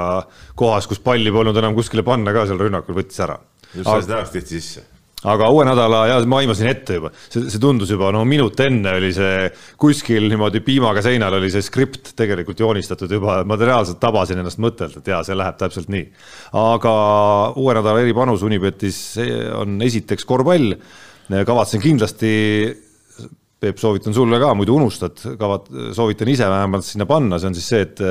kohas, 0.58 0.88
kus 0.90 1.00
palli 1.04 1.32
polnud 1.34 1.56
enam 1.60 1.76
kuskile 1.76 2.04
panna 2.06 2.34
ka 2.34 2.48
seal 2.48 2.60
rünnakul, 2.60 2.98
võttis 2.98 3.22
ära. 3.24 3.38
just 3.74 3.86
sellest 3.86 4.18
ajast 4.18 4.36
tehti 4.38 4.58
sisse 4.58 4.90
aga 5.24 5.48
uue 5.52 5.64
nädala 5.66 6.02
ja 6.10 6.18
ma 6.28 6.40
aimasin 6.42 6.68
ette 6.68 6.98
juba, 6.98 7.10
see, 7.16 7.46
see 7.48 7.60
tundus 7.62 7.92
juba 7.94 8.10
no 8.14 8.24
minut 8.28 8.60
enne 8.60 8.92
oli 8.98 9.10
see 9.16 9.48
kuskil 9.80 10.28
niimoodi 10.28 10.60
piimaga 10.64 11.02
seinal 11.04 11.38
oli 11.38 11.48
see 11.52 11.64
skript 11.64 12.12
tegelikult 12.18 12.60
joonistatud 12.60 13.12
juba, 13.16 13.38
ma 13.48 13.58
reaalselt 13.60 14.00
tabasin 14.02 14.42
ennast 14.42 14.60
mõttelt, 14.62 14.98
et 15.00 15.08
jaa, 15.14 15.22
see 15.24 15.38
läheb 15.38 15.56
täpselt 15.60 15.88
nii. 15.92 16.04
aga 16.60 16.94
uue 17.60 17.78
nädala 17.78 18.04
eripanus 18.04 18.44
Unibetis 18.44 19.00
on 19.56 19.80
esiteks 19.84 20.28
korvpall 20.28 20.76
kavatsen 21.28 21.82
kindlasti, 21.82 22.32
Peep, 23.64 23.78
soovitan 23.80 24.12
sulle 24.12 24.36
ka, 24.42 24.50
muidu 24.58 24.74
unustad, 24.76 25.20
kavat-, 25.40 25.70
soovitan 25.96 26.28
ise 26.28 26.44
vähemalt 26.50 26.84
sinna 26.84 27.06
panna, 27.08 27.38
see 27.40 27.48
on 27.48 27.54
siis 27.56 27.68
see, 27.70 27.84
et 27.86 28.02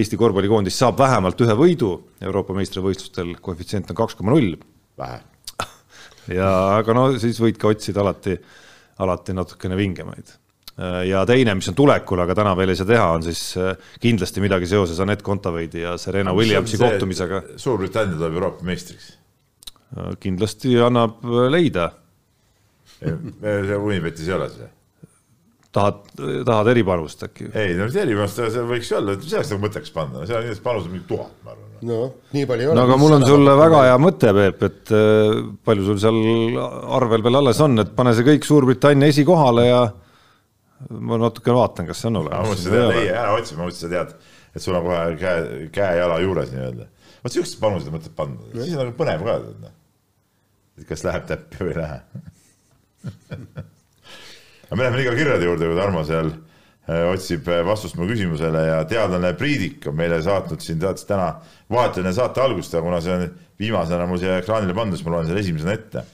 Eesti 0.00 0.18
korvpallikoondis 0.18 0.78
saab 0.82 0.98
vähemalt 0.98 1.44
ühe 1.44 1.54
võidu 1.54 1.90
Euroopa 2.26 2.56
meistrivõistlustel, 2.56 3.36
koefitsient 3.44 3.92
on 3.92 3.98
kaks 4.00 4.16
koma 4.18 4.34
null. 4.34 4.56
vähe. 4.98 5.20
ja 6.40 6.48
aga 6.80 6.96
no 6.96 7.04
siis 7.22 7.38
võidki 7.38 7.68
otsida 7.70 8.02
alati, 8.02 8.34
alati 9.04 9.36
natukene 9.36 9.78
vingemaid 9.78 10.34
ja 11.08 11.22
teine, 11.28 11.54
mis 11.56 11.68
on 11.70 11.76
tulekul, 11.76 12.20
aga 12.20 12.34
täna 12.36 12.56
veel 12.58 12.74
ei 12.74 12.76
saa 12.76 12.88
teha, 12.88 13.04
on 13.16 13.22
siis 13.24 13.42
kindlasti 14.02 14.42
midagi 14.44 14.66
seoses 14.68 14.98
Anett 15.00 15.22
Kontaveidi 15.24 15.80
ja 15.86 15.94
Serena 16.00 16.34
Williamsi 16.36 16.76
kohtumisega. 16.80 17.42
Suurbritannia 17.56 18.18
tuleb 18.18 18.36
Euroopa 18.36 18.66
meistriks. 18.66 19.14
kindlasti 20.20 20.74
annab 20.82 21.22
leida 21.52 21.88
see 23.00 23.78
Unibetis 23.78 24.28
ei 24.28 24.36
ole 24.38 24.48
seda? 24.54 24.72
tahad, 25.76 25.98
tahad 26.46 26.70
eripanust 26.72 27.24
äkki? 27.26 27.50
ei, 27.52 27.74
no 27.76 27.88
mis 27.88 27.98
eripanust, 28.00 28.40
see 28.54 28.64
võiks 28.70 28.90
olla, 28.96 29.16
selleks 29.20 29.52
nagu 29.52 29.64
mõtteks 29.66 29.92
panna, 29.94 30.24
seal 30.24 30.38
on 30.40 30.46
kindlasti 30.46 30.64
panus 30.64 30.88
on 30.88 30.94
mingi 30.94 31.08
tuhat, 31.10 31.34
ma 31.44 31.52
arvan. 31.52 31.68
no 31.90 32.00
nii 32.36 32.48
palju 32.48 32.64
ei 32.64 32.70
ole. 32.70 32.78
no 32.78 32.86
aga 32.86 32.98
mul 33.02 33.16
on 33.18 33.26
sulle 33.28 33.56
väga 33.60 33.82
hea 33.88 34.00
mõte, 34.02 34.32
Peep, 34.38 34.66
et 34.70 34.94
äh, 34.96 35.38
palju 35.68 35.86
sul 35.90 36.02
seal 36.02 36.20
arvel 36.98 37.24
veel 37.26 37.40
alles 37.42 37.62
on, 37.64 37.78
et 37.84 37.94
pane 37.98 38.14
see 38.16 38.28
kõik 38.30 38.48
Suurbritannia 38.48 39.12
esikohale 39.12 39.66
ja 39.68 39.82
ma 40.90 41.20
natukene 41.20 41.56
vaatan, 41.58 41.88
kas 41.90 42.02
see 42.02 42.12
on 42.12 42.22
olemas. 42.22 42.40
ma 42.40 42.52
mõtlesin, 42.52 42.78
et 42.80 43.00
ei, 43.02 43.10
ära 43.12 43.36
otsi, 43.36 43.58
ma 43.58 43.68
mõtlesin, 43.68 43.90
et 43.90 43.96
tead, 43.96 44.30
et 44.56 44.64
sul 44.64 44.78
on 44.78 44.86
kohe 44.88 45.02
käe, 45.20 45.66
käe-jala 45.74 46.20
juures 46.24 46.54
nii-öelda. 46.54 46.88
vot 47.24 47.36
siukseid 47.36 47.60
panuseid 47.60 47.96
mõtled 47.96 48.16
panna, 48.16 48.48
siis 48.54 48.76
on 48.76 48.86
nagu 48.86 48.96
põnev 48.96 49.28
ka, 49.28 49.36
noh. 49.66 49.76
et 50.80 50.88
kas 50.88 51.04
läheb 51.04 51.28
täppi 51.28 51.64
või 51.64 51.74
ei 51.74 51.80
lähe 51.82 52.34
aga 54.66 54.76
me 54.76 54.82
läheme 54.82 55.00
liiga 55.00 55.14
kirjade 55.16 55.48
juurde, 55.48 55.68
kui 55.70 55.78
Tarmo 55.78 56.02
seal 56.06 56.32
äh, 56.32 57.04
otsib 57.12 57.48
äh, 57.50 57.62
vastust 57.66 57.98
mu 57.98 58.08
küsimusele 58.08 58.66
ja 58.68 58.80
teadlane 58.88 59.32
Priidik 59.38 59.86
on 59.90 59.96
meile 59.98 60.20
saatnud 60.24 60.62
siin 60.64 60.80
teatas 60.82 61.06
täna 61.08 61.30
vaheteline 61.72 62.12
saate 62.16 62.42
algust, 62.42 62.74
aga 62.74 62.86
kuna 62.86 63.00
see 63.04 63.14
on 63.16 63.26
viimasena 63.60 64.06
mul 64.08 64.20
siia 64.22 64.40
ekraanile 64.42 64.76
pandud, 64.76 64.98
siis 64.98 65.06
ma 65.06 65.16
loen 65.16 65.30
selle 65.30 65.44
esimesena 65.44 65.76
ette. 65.76 66.04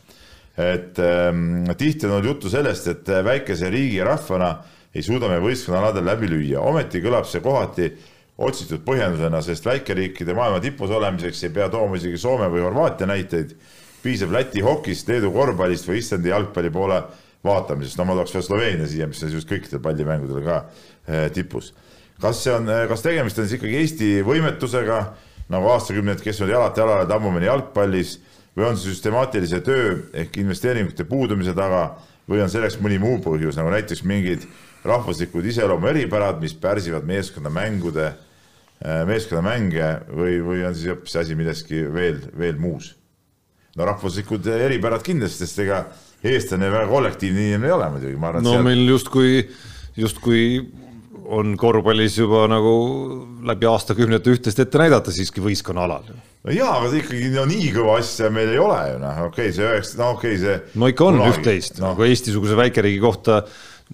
et 0.53 0.99
ähm, 1.01 1.65
tihti 1.81 2.07
on 2.07 2.19
olnud 2.19 2.29
juttu 2.29 2.51
sellest, 2.53 2.89
et 2.93 3.09
väikese 3.25 3.71
riigi 3.73 3.97
ja 3.97 4.05
rahvana 4.11 4.57
ei 4.93 5.03
suuda 5.03 5.31
me 5.31 5.39
võistkonnaladel 5.41 6.05
läbi 6.05 6.29
lüüa, 6.29 6.61
ometi 6.61 7.01
kõlab 7.01 7.25
see 7.25 7.41
kohati 7.41 7.89
otsitud 8.43 8.83
põhjendusena, 8.85 9.41
sest 9.45 9.65
väikeriikide 9.67 10.35
maailma 10.37 10.61
tipus 10.61 10.91
olemiseks 10.93 11.47
ei 11.47 11.55
pea 11.55 11.69
tooma 11.73 11.97
isegi 11.97 12.21
Soome 12.21 12.49
või 12.53 12.65
Horvaatia 12.65 13.09
näiteid 13.09 13.55
piisab 14.03 14.33
Läti 14.35 14.63
hokist, 14.65 15.09
Leedu 15.09 15.31
korvpallist 15.35 15.87
või 15.89 16.01
Islandi 16.03 16.33
jalgpalli 16.33 16.71
poole 16.75 17.01
vaatamisest, 17.45 17.99
no 17.99 18.07
ma 18.07 18.17
tooks 18.19 18.35
veel 18.37 18.45
Sloveenia 18.47 18.89
siia, 18.91 19.09
mis 19.11 19.23
on 19.25 19.35
just 19.35 19.51
kõikidel 19.51 19.83
pallimängudel 19.83 20.45
ka 20.47 20.59
eh, 21.07 21.27
tipus. 21.35 21.73
kas 22.23 22.43
see 22.45 22.55
on, 22.55 22.69
eh, 22.71 22.85
kas 22.91 23.03
tegemist 23.03 23.39
on 23.39 23.49
siis 23.49 23.59
ikkagi 23.59 23.81
Eesti 23.81 24.11
võimetusega 24.27 24.99
nagu 25.51 25.73
aastakümneid 25.75 26.23
kestnud 26.23 26.53
jalalt 26.53 26.79
jalale 26.79 27.09
tammumine 27.11 27.49
jalgpallis 27.49 28.19
või 28.57 28.69
on 28.69 28.79
see 28.79 28.93
süstemaatilise 28.93 29.63
töö 29.67 29.97
ehk 30.23 30.39
investeeringute 30.39 31.05
puudumise 31.09 31.55
taga 31.57 31.97
või 32.31 32.45
on 32.45 32.51
selleks 32.53 32.79
mõni 32.79 33.01
muu 33.03 33.19
põhjus, 33.25 33.59
nagu 33.59 33.73
näiteks 33.75 34.05
mingid 34.07 34.47
rahvuslikud 34.87 35.47
iseloomu 35.47 35.91
eripärad, 35.91 36.39
mis 36.43 36.55
pärsivad 36.55 37.07
meeskonnamängude, 37.07 38.13
eh, 38.87 39.05
meeskonnamänge 39.09 39.93
või, 40.15 40.39
või 40.47 40.67
on 40.69 40.79
siis 40.79 40.95
hoopis 40.95 41.17
asi 41.17 41.39
milleski 41.39 41.87
veel, 41.91 42.23
veel 42.39 42.59
muus 42.63 42.95
no 43.77 43.89
rahvuslikud 43.89 44.47
eripärad 44.53 45.05
kindlasti, 45.07 45.47
sest 45.47 45.63
ega 45.65 45.85
eestlane 46.23 46.71
väga 46.71 46.89
kollektiivne 46.91 47.49
inimene 47.49 47.71
ei 47.71 47.77
ole 47.77 47.89
muidugi, 47.97 48.19
ma 48.21 48.31
arvan. 48.33 48.47
no 48.47 48.57
seal... 48.57 48.67
meil 48.67 48.83
justkui, 48.87 49.33
justkui 49.99 50.45
on 51.33 51.57
korvpallis 51.57 52.19
juba 52.19 52.45
nagu 52.51 52.75
läbi 53.47 53.69
aastakümnete 53.71 54.35
üht-teist 54.35 54.61
ette 54.63 54.81
näidata 54.81 55.15
siiski 55.15 55.43
võistkonna 55.43 55.87
alal. 55.87 56.13
no 56.13 56.55
jaa, 56.55 56.77
aga 56.83 56.93
ikkagi 57.01 57.33
no 57.35 57.47
nii 57.49 57.73
kõva 57.75 57.99
asja 58.03 58.31
meil 58.35 58.53
ei 58.53 58.61
ole 58.61 58.79
ju 58.93 59.03
noh, 59.03 59.21
okei 59.29 59.49
okay,, 59.49 59.57
see 59.57 59.69
üheksa, 59.69 59.99
no 60.03 60.13
okei 60.19 60.37
okay,, 60.37 60.43
see. 60.45 60.81
no 60.83 60.93
ikka 60.93 61.09
on 61.09 61.21
üht-teist 61.31 61.81
no., 61.81 61.93
nagu 61.93 62.09
Eesti-suguse 62.09 62.59
väikeriigi 62.59 63.01
kohta 63.03 63.43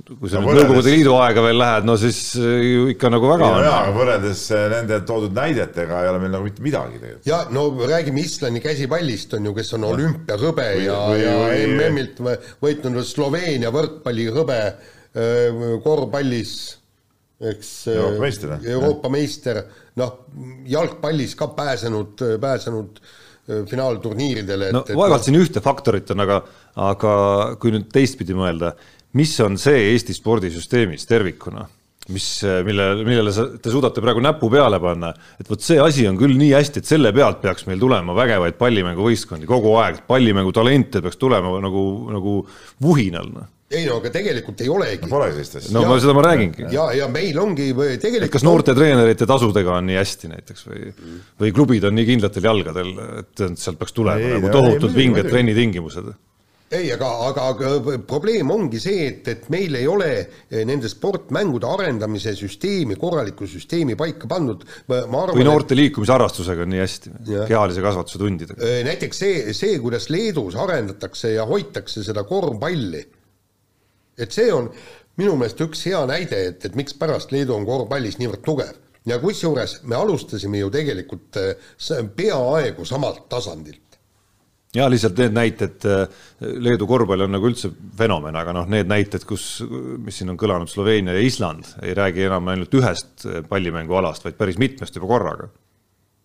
kui 0.08 0.30
sa 0.30 0.40
No 0.40 0.48
nüüd 0.52 0.60
Nõukogude 0.62 0.92
Liidu 0.92 1.14
aega 1.18 1.42
veel 1.44 1.58
lähed, 1.58 1.86
no 1.88 1.96
siis 2.00 2.18
äh, 2.38 2.54
ju 2.62 2.86
ikka 2.92 3.10
nagu 3.12 3.28
väga 3.30 3.48
jaa, 3.50 3.58
on. 3.58 3.66
aga 3.68 3.94
võrreldes 3.96 4.42
äh, 4.54 4.64
nende 4.72 5.00
toodud 5.08 5.34
näidetega 5.36 6.02
ei 6.04 6.10
ole 6.12 6.22
meil 6.22 6.34
nagu 6.36 6.46
mitte 6.46 6.64
midagi 6.64 7.00
tegelikult. 7.00 7.26
ja 7.28 7.40
no 7.54 7.64
räägime 7.90 8.22
Islandi 8.22 8.62
käsipallist 8.64 9.34
on 9.38 9.48
ju, 9.50 9.54
kes 9.56 9.72
on 9.78 9.86
olümpiahõbe 9.90 10.68
ja, 10.84 10.98
ja 11.18 11.36
või- 11.44 11.68
MM-ilt 11.74 12.22
võ- 12.24 12.38
võitnud 12.64 13.00
Sloveenia 13.08 13.72
võrkpallihõbe 13.74 14.58
äh, 14.64 15.62
korvpallis, 15.84 16.52
eks. 17.52 17.72
Euroopa 17.94 18.22
meister. 18.26 18.52
Euroopa 18.74 19.10
meister, 19.14 19.62
noh, 19.98 20.12
jalgpallis 20.68 21.34
ka 21.38 21.50
pääsenud, 21.58 22.22
pääsenud 22.42 23.00
finaalturniiridele, 23.70 24.66
no 24.76 24.82
vaevalt 24.92 25.24
siin 25.24 25.38
ühte 25.40 25.62
faktorit 25.64 26.10
on, 26.12 26.20
aga, 26.20 26.42
aga 26.84 27.12
kui 27.60 27.72
nüüd 27.72 27.86
teistpidi 27.94 28.34
mõelda, 28.36 28.74
mis 29.16 29.34
on 29.40 29.56
see 29.60 29.90
Eesti 29.94 30.14
spordisüsteemis 30.16 31.06
tervikuna, 31.08 31.64
mis, 32.12 32.26
mille, 32.64 32.86
millele 33.04 33.32
sa, 33.36 33.44
te 33.60 33.72
suudate 33.72 34.00
praegu 34.04 34.22
näpu 34.24 34.48
peale 34.52 34.78
panna, 34.80 35.12
et 35.40 35.48
vot 35.48 35.60
see 35.64 35.76
asi 35.80 36.06
on 36.08 36.16
küll 36.20 36.36
nii 36.40 36.54
hästi, 36.56 36.80
et 36.82 36.88
selle 36.88 37.12
pealt 37.16 37.42
peaks 37.42 37.66
meil 37.68 37.80
tulema 37.82 38.16
vägevaid 38.16 38.56
pallimänguvõistkondi 38.60 39.48
kogu 39.48 39.74
aeg, 39.82 40.02
pallimängutalente 40.08 41.02
peaks 41.04 41.20
tulema 41.20 41.52
nagu, 41.64 41.84
nagu 42.14 42.34
vuhinal, 42.84 43.28
noh. 43.34 43.48
ei 43.68 43.84
no 43.84 43.98
aga 44.00 44.08
tegelikult 44.14 44.62
ei 44.64 44.70
olegi. 44.72 45.08
Pole 45.10 45.26
sellist 45.34 45.58
asja. 45.60 45.72
no 45.76 45.82
Ja- 45.84 45.88
ma 45.90 45.98
seda 46.00 46.14
ma 46.16 46.22
räägingi. 46.24 46.70
ja, 46.72 46.86
ja 46.96 47.08
meil 47.12 47.36
ongi 47.42 47.72
või 47.76 47.98
tegelikult 48.00 48.32
kas 48.38 48.46
noorte 48.46 48.72
treenerite 48.76 49.28
tasudega 49.28 49.74
on 49.76 49.90
nii 49.90 49.98
hästi 50.00 50.32
näiteks 50.32 50.64
või, 50.70 50.94
või 51.44 51.52
klubid 51.52 51.84
on 51.84 51.98
nii 51.98 52.08
kindlatel 52.14 52.48
jalgadel, 52.48 52.94
et 53.20 53.44
sealt 53.60 53.76
peaks 53.80 53.92
tulema 53.92 54.20
Ei, 54.24 54.38
nagu 54.38 54.48
no 54.48 54.64
muidugi, 54.70 54.96
vinged 54.96 55.28
trennitingimused 55.28 56.08
ei, 56.70 56.90
aga, 56.92 57.08
aga, 57.28 57.70
probleem 58.08 58.50
ongi 58.52 58.80
see, 58.82 59.06
et, 59.08 59.28
et 59.32 59.46
meil 59.52 59.78
ei 59.78 59.86
ole 59.88 60.10
eh, 60.18 60.64
nende 60.68 60.90
sportmängude 60.92 61.68
arendamise 61.68 62.34
süsteemi, 62.36 62.98
korralikku 63.00 63.48
süsteemi 63.48 63.96
paika 63.98 64.28
pandud. 64.28 64.66
ma 64.88 65.22
arvan, 65.22 65.44
noorte 65.48 65.78
liikumisharrastusega 65.78 66.66
on 66.66 66.72
nii 66.74 66.82
hästi 66.82 67.14
kehalise 67.48 67.84
kasvatuse 67.84 68.20
tundidega. 68.20 68.60
et 68.60 68.84
näiteks 68.88 69.22
see, 69.24 69.54
see, 69.56 69.78
kuidas 69.80 70.10
Leedus 70.12 70.58
arendatakse 70.60 71.32
ja 71.34 71.48
hoitakse 71.48 72.04
seda 72.04 72.26
korvpalli, 72.28 73.02
et 74.18 74.34
see 74.34 74.52
on 74.52 74.68
minu 75.18 75.34
meelest 75.38 75.64
üks 75.64 75.86
hea 75.88 76.04
näide, 76.10 76.44
et, 76.52 76.68
et 76.68 76.76
mikspärast 76.78 77.32
Leedu 77.34 77.56
on 77.56 77.66
korvpallis 77.68 78.20
niivõrd 78.20 78.44
tugev. 78.44 78.76
ja 79.08 79.16
kusjuures 79.22 79.80
me 79.88 79.96
alustasime 79.96 80.60
ju 80.60 80.70
tegelikult 80.70 81.40
eh, 81.40 81.68
peaaegu 82.16 82.84
samalt 82.84 83.24
tasandilt. 83.32 83.87
Ja 84.76 84.88
lihtsalt 84.90 85.20
need 85.22 85.36
näited, 85.36 85.86
Leedu 86.64 86.88
korvpall 86.88 87.24
on 87.24 87.32
nagu 87.36 87.48
üldse 87.48 87.70
fenomen, 87.98 88.36
aga 88.36 88.52
noh, 88.56 88.66
need 88.70 88.90
näited, 88.90 89.24
kus, 89.28 89.62
mis 90.04 90.20
siin 90.20 90.32
on 90.32 90.40
kõlanud, 90.40 90.70
Sloveenia 90.70 91.16
ja 91.16 91.24
Island 91.24 91.70
ei 91.82 91.94
räägi 91.96 92.26
enam 92.26 92.50
ainult 92.52 92.74
ühest 92.76 93.24
pallimängualast, 93.48 94.26
vaid 94.28 94.36
päris 94.40 94.60
mitmest 94.60 94.98
juba 94.98 95.10
korraga. 95.14 95.48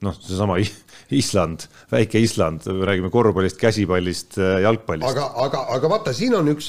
noh, 0.03 0.17
seesama 0.19 0.57
Island, 1.15 1.63
väike 1.91 2.19
Island, 2.19 2.65
räägime 2.67 3.07
korvpallist, 3.09 3.55
käsipallist, 3.61 4.35
jalgpallist. 4.37 5.07
aga, 5.07 5.29
aga, 5.45 5.63
aga 5.77 5.93
vaata, 5.95 6.13
siin 6.13 6.35
on 6.35 6.51
üks, 6.51 6.67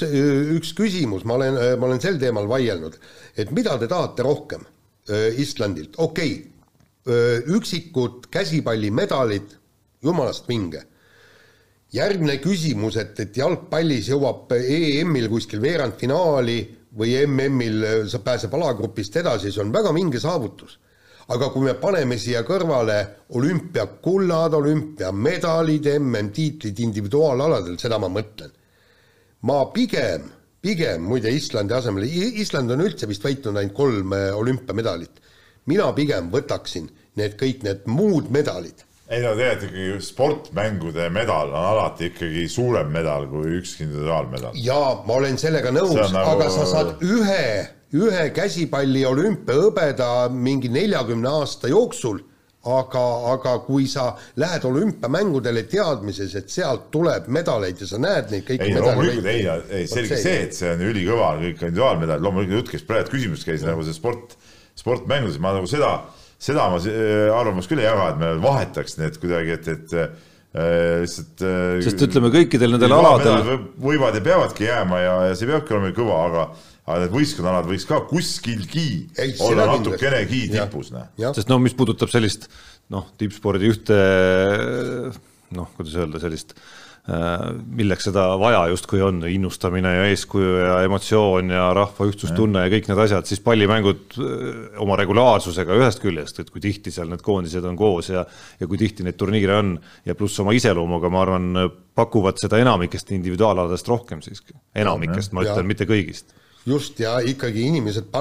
üks 0.55 0.71
küsimus, 0.77 1.27
ma 1.27 1.35
olen, 1.35 1.59
ma 1.79 1.89
olen 1.89 1.99
sel 2.03 2.19
teemal 2.21 2.47
vaielnud, 2.47 2.95
et 3.35 3.51
mida 3.51 3.75
te 3.81 3.91
tahate 3.91 4.23
rohkem 4.23 4.63
Islandilt, 5.37 5.99
okei 6.01 6.37
okay,, 6.39 6.51
üksikud 7.05 8.25
käsipallimedalid, 8.33 9.51
jumalast 10.05 10.47
vinge. 10.49 10.81
Järgmine 11.95 12.39
küsimus, 12.43 12.97
et, 12.99 13.19
et 13.23 13.37
jalgpallis 13.39 14.09
jõuab 14.11 14.51
EM-il 14.55 15.29
kuskil 15.31 15.61
veerandfinaali 15.63 16.57
või 16.95 17.15
MM-il 17.25 18.07
sa 18.11 18.21
pääseb 18.23 18.53
alagrupist 18.55 19.15
edasi, 19.19 19.51
see 19.51 19.63
on 19.63 19.73
väga 19.75 19.93
vinge 19.95 20.19
saavutus. 20.21 20.79
aga 21.27 21.47
kui 21.49 21.63
me 21.65 21.73
paneme 21.81 22.19
siia 22.21 22.43
kõrvale 22.45 22.95
olümpiakullad, 23.33 24.53
olümpiamedalid, 24.53 25.87
MM-tiitlid 25.97 26.79
individuaalaladel, 26.85 27.79
seda 27.81 27.97
ma 27.99 28.09
mõtlen. 28.09 28.51
ma 29.41 29.65
pigem, 29.73 30.29
pigem 30.61 31.01
muide 31.01 31.31
Islandi 31.31 31.73
asemel, 31.73 32.03
Island 32.43 32.71
on 32.71 32.85
üldse 32.85 33.07
vist 33.07 33.23
võitnud 33.23 33.57
ainult 33.57 33.73
kolm 33.73 34.13
eh, 34.13 34.31
olümpiamedalit. 34.35 35.21
mina 35.65 35.91
pigem 35.93 36.29
võtaksin 36.31 36.89
need 37.15 37.39
kõik 37.39 37.63
need 37.63 37.87
muud 37.87 38.29
medalid 38.29 38.84
ei 39.09 39.21
no 39.21 39.35
tegelikult 39.37 39.69
ikkagi 39.69 40.01
sportmängude 40.01 41.09
medal 41.13 41.51
on 41.53 41.65
alati 41.71 42.09
ikkagi 42.09 42.47
suurem 42.49 42.89
medal 42.93 43.27
kui 43.29 43.59
ükski 43.59 43.85
individuaalmedal. 43.85 44.55
jaa, 44.57 45.01
ma 45.05 45.19
olen 45.19 45.37
sellega 45.37 45.73
nõus 45.73 45.99
nagu..., 46.13 46.23
aga 46.33 46.47
sa 46.53 46.65
saad 46.69 47.03
ühe, 47.05 47.49
ühe 47.93 48.23
käsipalli 48.33 49.05
olümpiahõbeda 49.05 50.31
mingi 50.33 50.73
neljakümne 50.73 51.29
aasta 51.29 51.69
jooksul, 51.69 52.23
aga, 52.65 53.05
aga 53.35 53.55
kui 53.67 53.85
sa 53.89 54.07
lähed 54.41 54.65
olümpiamängudele 54.65 55.67
teadmises, 55.69 56.33
et 56.41 56.49
sealt 56.49 56.89
tuleb 56.93 57.29
medaleid 57.29 57.85
ja 57.85 57.91
sa 57.93 58.01
näed 58.01 58.33
neid 58.33 58.49
kõiki 58.49 58.71
ei 58.71 58.77
loomulikult, 58.79 59.29
ei, 59.29 59.47
ei 59.83 59.87
selge 59.91 60.17
see, 60.17 60.43
et 60.47 60.57
see 60.57 60.73
on 60.73 60.81
ülikõva 60.89 61.35
kõik 61.43 61.61
individuaalmedal, 61.61 62.25
loomulikult 62.25 62.63
jutt 62.63 62.73
käis 62.73 62.89
praegu 62.89 63.13
küsimus 63.13 63.45
käis 63.45 63.65
nagu 63.69 63.85
see 63.85 63.93
sport, 63.93 64.33
sportmängudes, 64.81 65.37
ma 65.37 65.53
nagu 65.59 65.69
seda, 65.69 65.99
seda 66.45 66.69
ma 66.71 66.79
äh, 66.79 67.33
arvamust 67.33 67.71
küll 67.71 67.81
ei 67.81 67.89
jaga, 67.89 68.11
et 68.13 68.21
me 68.21 68.31
vahetaks 68.43 68.99
need 69.01 69.17
kuidagi, 69.21 69.57
et, 69.57 69.69
et 69.73 69.95
äh, 69.97 70.13
lihtsalt 71.03 71.43
äh, 71.45 71.81
sest 71.85 72.05
ütleme, 72.07 72.31
kõikidel 72.33 72.75
nendel 72.75 72.95
aladel, 72.95 73.65
võivad 73.81 74.17
ja 74.17 74.23
peavadki 74.25 74.69
jääma 74.69 75.01
ja, 75.01 75.17
ja 75.31 75.35
see 75.37 75.49
peabki 75.49 75.75
olema 75.75 75.91
kõva, 75.97 76.21
aga 76.29 76.47
aga 76.85 77.01
need 77.01 77.15
võistkonnaalad 77.15 77.65
võiks 77.65 77.87
ka 77.89 77.97
kuskilgi 78.05 78.89
Ei, 79.17 79.31
seda 79.33 79.47
olla 79.47 79.65
natukenegi 79.71 80.43
tipus, 80.53 80.91
noh. 80.93 81.07
sest 81.33 81.49
no 81.49 81.57
mis 81.57 81.73
puudutab 81.73 82.11
sellist 82.13 82.45
noh, 82.93 83.07
tippspordi 83.17 83.71
ühte 83.73 83.97
noh, 85.55 85.71
kuidas 85.73 85.95
öelda, 85.97 86.21
sellist 86.21 86.53
äh, 86.53 86.84
milleks 87.05 88.07
seda 88.07 88.23
vaja 88.41 88.63
justkui 88.71 89.01
on, 89.05 89.19
innustamine 89.29 89.91
ja 89.93 90.05
eeskuju 90.09 90.55
ja 90.57 90.77
emotsioon 90.87 91.51
ja 91.53 91.67
rahva 91.77 92.07
ühtsustunne 92.09 92.63
ja 92.65 92.71
kõik 92.73 92.89
need 92.89 93.01
asjad, 93.03 93.27
siis 93.29 93.43
pallimängud 93.45 94.17
äh, 94.17 94.79
oma 94.81 94.97
regulaarsusega 94.97 95.77
ühest 95.77 96.01
küljest, 96.01 96.41
et 96.41 96.49
kui 96.49 96.63
tihti 96.63 96.93
seal 96.93 97.11
need 97.11 97.21
koondised 97.25 97.65
on 97.69 97.77
koos 97.77 98.09
ja 98.09 98.25
ja 98.59 98.69
kui 98.69 98.79
tihti 98.81 99.05
neid 99.05 99.19
turniire 99.21 99.59
on 99.59 99.75
ja 100.05 100.15
pluss 100.17 100.41
oma 100.41 100.55
iseloomuga, 100.57 101.11
ma 101.13 101.21
arvan, 101.21 101.51
pakuvad 101.95 102.41
seda 102.41 102.57
enamikest 102.63 103.13
individuaalaladest 103.13 103.93
rohkem 103.93 104.25
siiski, 104.25 104.57
enamikest, 104.75 105.35
ma 105.35 105.45
ütlen, 105.45 105.69
mitte 105.69 105.85
kõigist 105.89 106.33
just 106.65 106.99
ja 106.99 107.17
ikkagi 107.21 107.67
inimesed, 107.69 108.11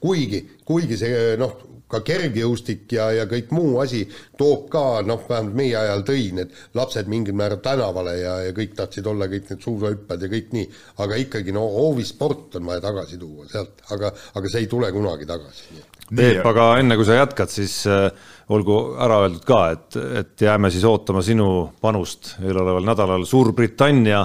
kuigi, 0.00 0.42
kuigi 0.66 0.98
see 0.98 1.36
noh, 1.40 1.56
ka 1.88 2.00
kergejõustik 2.04 2.90
ja, 2.92 3.08
ja 3.16 3.24
kõik 3.28 3.52
muu 3.56 3.78
asi 3.82 4.02
toob 4.38 4.66
ka 4.72 5.00
noh, 5.08 5.22
vähemalt 5.28 5.56
meie 5.56 5.76
ajal 5.78 6.04
tõi 6.06 6.24
need 6.36 6.52
lapsed 6.76 7.08
mingil 7.08 7.36
määral 7.38 7.62
tänavale 7.64 8.14
ja, 8.20 8.34
ja 8.48 8.56
kõik 8.56 8.74
tahtsid 8.76 9.08
olla 9.08 9.28
kõik 9.30 9.48
need 9.52 9.64
suusahüpped 9.64 10.24
ja 10.24 10.32
kõik 10.32 10.50
nii, 10.56 10.66
aga 11.04 11.20
ikkagi 11.24 11.54
no 11.56 11.64
hoovisport 11.72 12.58
on 12.60 12.68
vaja 12.68 12.84
tagasi 12.84 13.20
tuua 13.20 13.48
sealt, 13.48 13.80
aga, 13.94 14.12
aga 14.12 14.52
see 14.52 14.66
ei 14.66 14.70
tule 14.70 14.90
kunagi 14.92 15.28
tagasi. 15.28 15.80
Peep, 16.08 16.40
aga 16.48 16.70
enne 16.80 16.96
kui 16.96 17.04
sa 17.04 17.18
jätkad, 17.18 17.52
siis 17.52 17.80
äh, 17.88 18.08
olgu 18.52 18.78
ära 19.00 19.22
öeldud 19.24 19.44
ka, 19.48 19.62
et, 19.76 19.98
et 20.20 20.44
jääme 20.44 20.70
siis 20.72 20.84
ootama 20.88 21.24
sinu 21.24 21.48
panust 21.80 22.34
eeloleval 22.40 22.84
nädalal 22.84 23.26
Suurbritannia 23.28 24.22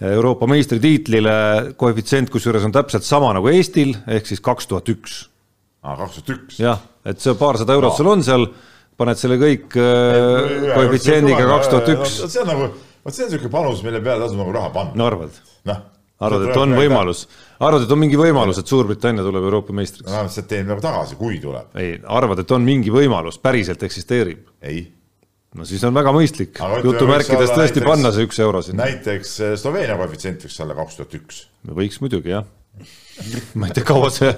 Euroopa 0.00 0.46
meistritiitlile, 0.48 1.32
koefitsient 1.76 2.30
kusjuures 2.32 2.64
on 2.64 2.72
täpselt 2.72 3.04
sama 3.04 3.34
nagu 3.36 3.50
Eestil, 3.52 3.92
ehk 4.08 4.28
siis 4.30 4.40
kaks 4.40 4.70
tuhat 4.70 4.88
üks. 4.88 5.16
aa, 5.84 5.96
kaks 5.98 6.16
tuhat 6.16 6.30
üks. 6.36 6.60
jah, 6.62 6.80
et 7.04 7.20
see 7.20 7.34
paarsada 7.36 7.76
eurot 7.76 7.98
sul 7.98 8.08
on 8.08 8.24
seal, 8.24 8.46
paned 9.00 9.20
selle 9.20 9.36
kõik 9.40 9.68
koefitsiendiga 9.76 11.44
kaks 11.52 11.72
tuhat 11.72 11.90
üks, 11.96 12.14
see 12.32 12.40
on 12.40 12.48
nagu, 12.48 12.68
vot 13.04 13.16
see 13.16 13.26
on 13.26 13.32
niisugune 13.32 13.52
panus, 13.52 13.82
mille 13.84 14.00
peale 14.04 14.24
tasub 14.24 14.40
nagu 14.40 14.54
raha 14.56 14.72
panna. 14.76 14.96
no 14.96 15.08
arvad? 15.10 15.36
noh. 15.68 15.82
arvad, 16.30 16.46
et 16.48 16.60
on? 16.62 16.72
võimalus, 16.80 17.26
arvad, 17.60 17.84
et 17.84 17.92
on 17.92 18.00
mingi 18.00 18.20
võimalus, 18.20 18.62
et 18.62 18.72
Suurbritannia 18.72 19.26
tuleb 19.26 19.50
Euroopa 19.50 19.76
meistriks? 19.76 20.08
vähemalt 20.08 20.36
sealt 20.36 20.48
teenib 20.48 20.72
nagu 20.72 20.86
tagasi, 20.86 21.20
kui 21.20 21.36
tuleb. 21.44 21.68
ei, 21.76 21.98
arvad, 22.08 22.40
et 22.40 22.56
on 22.56 22.64
mingi 22.64 22.94
võimalus, 22.94 23.36
päriselt 23.42 23.84
eksisteerib? 23.84 24.48
ei. 24.64 24.86
No 25.58 25.66
siis 25.66 25.82
on 25.86 25.96
väga 25.96 26.12
mõistlik 26.14 26.58
jutumärkides 26.84 27.50
tõesti 27.50 27.80
näiteks- 27.80 27.88
panna 27.88 28.12
see 28.14 28.26
üks 28.28 28.38
euro 28.42 28.62
sinna. 28.62 28.86
näiteks 28.86 29.36
eh, 29.42 29.54
Sloveenia 29.58 29.98
koefitsient 29.98 30.46
võiks 30.46 30.58
olla 30.62 30.76
kaks 30.78 30.98
tuhat 31.00 31.16
üks. 31.18 31.44
võiks 31.66 32.00
muidugi 32.02 32.34
jah. 32.36 32.46
ma 33.58 33.68
ei 33.68 33.74
tea, 33.76 33.84
kaua 33.84 34.10
see, 34.14 34.30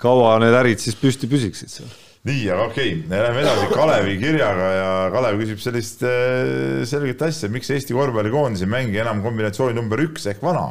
kaua 0.00 0.36
need 0.42 0.54
ärid 0.54 0.82
siis 0.82 0.96
püsti 1.00 1.28
püsiksid 1.30 1.72
seal. 1.72 1.90
nii, 2.30 2.46
aga 2.54 2.68
okei 2.70 2.94
okay., 3.00 3.10
lähme 3.10 3.42
edasi 3.42 3.68
Kalevi 3.74 4.16
kirjaga 4.22 4.70
ja 4.76 4.88
Kalev 5.16 5.42
küsib 5.42 5.62
sellist 5.64 6.06
äh, 6.06 6.86
selget 6.88 7.26
asja, 7.26 7.50
miks 7.52 7.72
Eesti 7.74 7.98
korvpallikoondis 7.98 8.62
ei 8.62 8.70
mängi 8.70 9.02
enam 9.02 9.24
kombinatsiooni 9.26 9.74
number 9.76 10.04
üks 10.06 10.30
ehk 10.30 10.46
vana. 10.46 10.68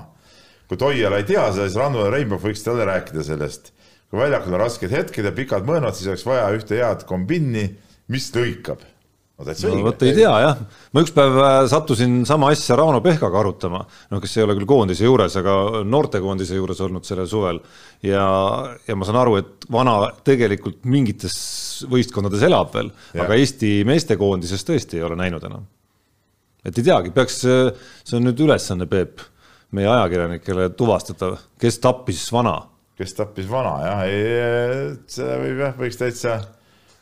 kui 0.69 0.79
Toiala 0.79 1.19
ei 1.19 1.27
tea 1.27 1.49
seda, 1.51 1.67
siis 1.67 1.77
Ranno 1.77 2.07
ja 2.07 2.15
Reimbav 2.15 2.47
võiks 2.47 2.63
talle 2.63 2.87
rääkida 2.87 3.27
sellest. 3.27 3.73
kui 4.07 4.23
väljakul 4.23 4.55
on 4.55 4.63
rasked 4.63 4.91
hetked 4.91 5.27
ja 5.27 5.35
pikad 5.35 5.67
mõõnad, 5.67 5.99
siis 5.99 6.07
oleks 6.07 6.25
vaja 6.25 6.47
ühte 6.55 6.79
head 6.79 7.03
kombinni, 7.09 7.73
mis 8.07 8.31
lõikab. 8.31 8.94
No 9.35 9.45
täitsa 9.47 9.67
no 9.67 9.75
õige. 9.75 9.85
vot 9.85 10.03
ei 10.05 10.13
tea 10.15 10.31
jah, 10.45 10.59
ma 10.95 11.03
üks 11.03 11.13
päev 11.15 11.37
äh, 11.41 11.57
sattusin 11.71 12.17
sama 12.27 12.49
asja 12.53 12.77
Rauno 12.79 13.01
Pehkaga 13.03 13.41
arutama, 13.41 13.83
no 14.11 14.21
kes 14.23 14.37
ei 14.37 14.45
ole 14.45 14.55
küll 14.57 14.69
koondise 14.69 15.07
juures, 15.07 15.35
aga 15.41 15.83
noortekoondise 15.83 16.59
juures 16.59 16.81
olnud 16.85 17.07
sellel 17.07 17.27
suvel. 17.29 17.59
Ja, 18.05 18.25
ja 18.87 18.95
ma 18.95 19.07
saan 19.07 19.19
aru, 19.19 19.37
et 19.41 19.67
vana 19.71 19.97
tegelikult 20.27 20.83
mingites 20.87 21.35
võistkondades 21.91 22.43
elab 22.47 22.71
veel, 22.75 22.91
aga 23.19 23.39
Eesti 23.39 23.77
meestekoondises 23.87 24.63
tõesti 24.67 24.99
ei 24.99 25.07
ole 25.07 25.17
näinud 25.19 25.43
enam. 25.47 25.65
et 26.65 26.77
ei 26.77 26.85
teagi, 26.85 27.11
peaks, 27.13 27.41
see 27.43 28.15
on 28.17 28.23
nüüd 28.25 28.39
ülesanne, 28.41 28.87
Peep, 28.89 29.19
meie 29.75 29.89
ajakirjanikele 29.91 30.69
tuvastada, 30.79 31.35
kes 31.59 31.81
tappis 31.83 32.23
vana. 32.31 32.55
kes 32.95 33.17
tappis 33.17 33.49
vana 33.51 33.75
jah, 33.83 34.05
ei, 34.07 34.95
see 35.11 35.41
võib 35.43 35.65
jah, 35.65 35.75
võiks 35.81 35.99
täitsa, 35.99 36.37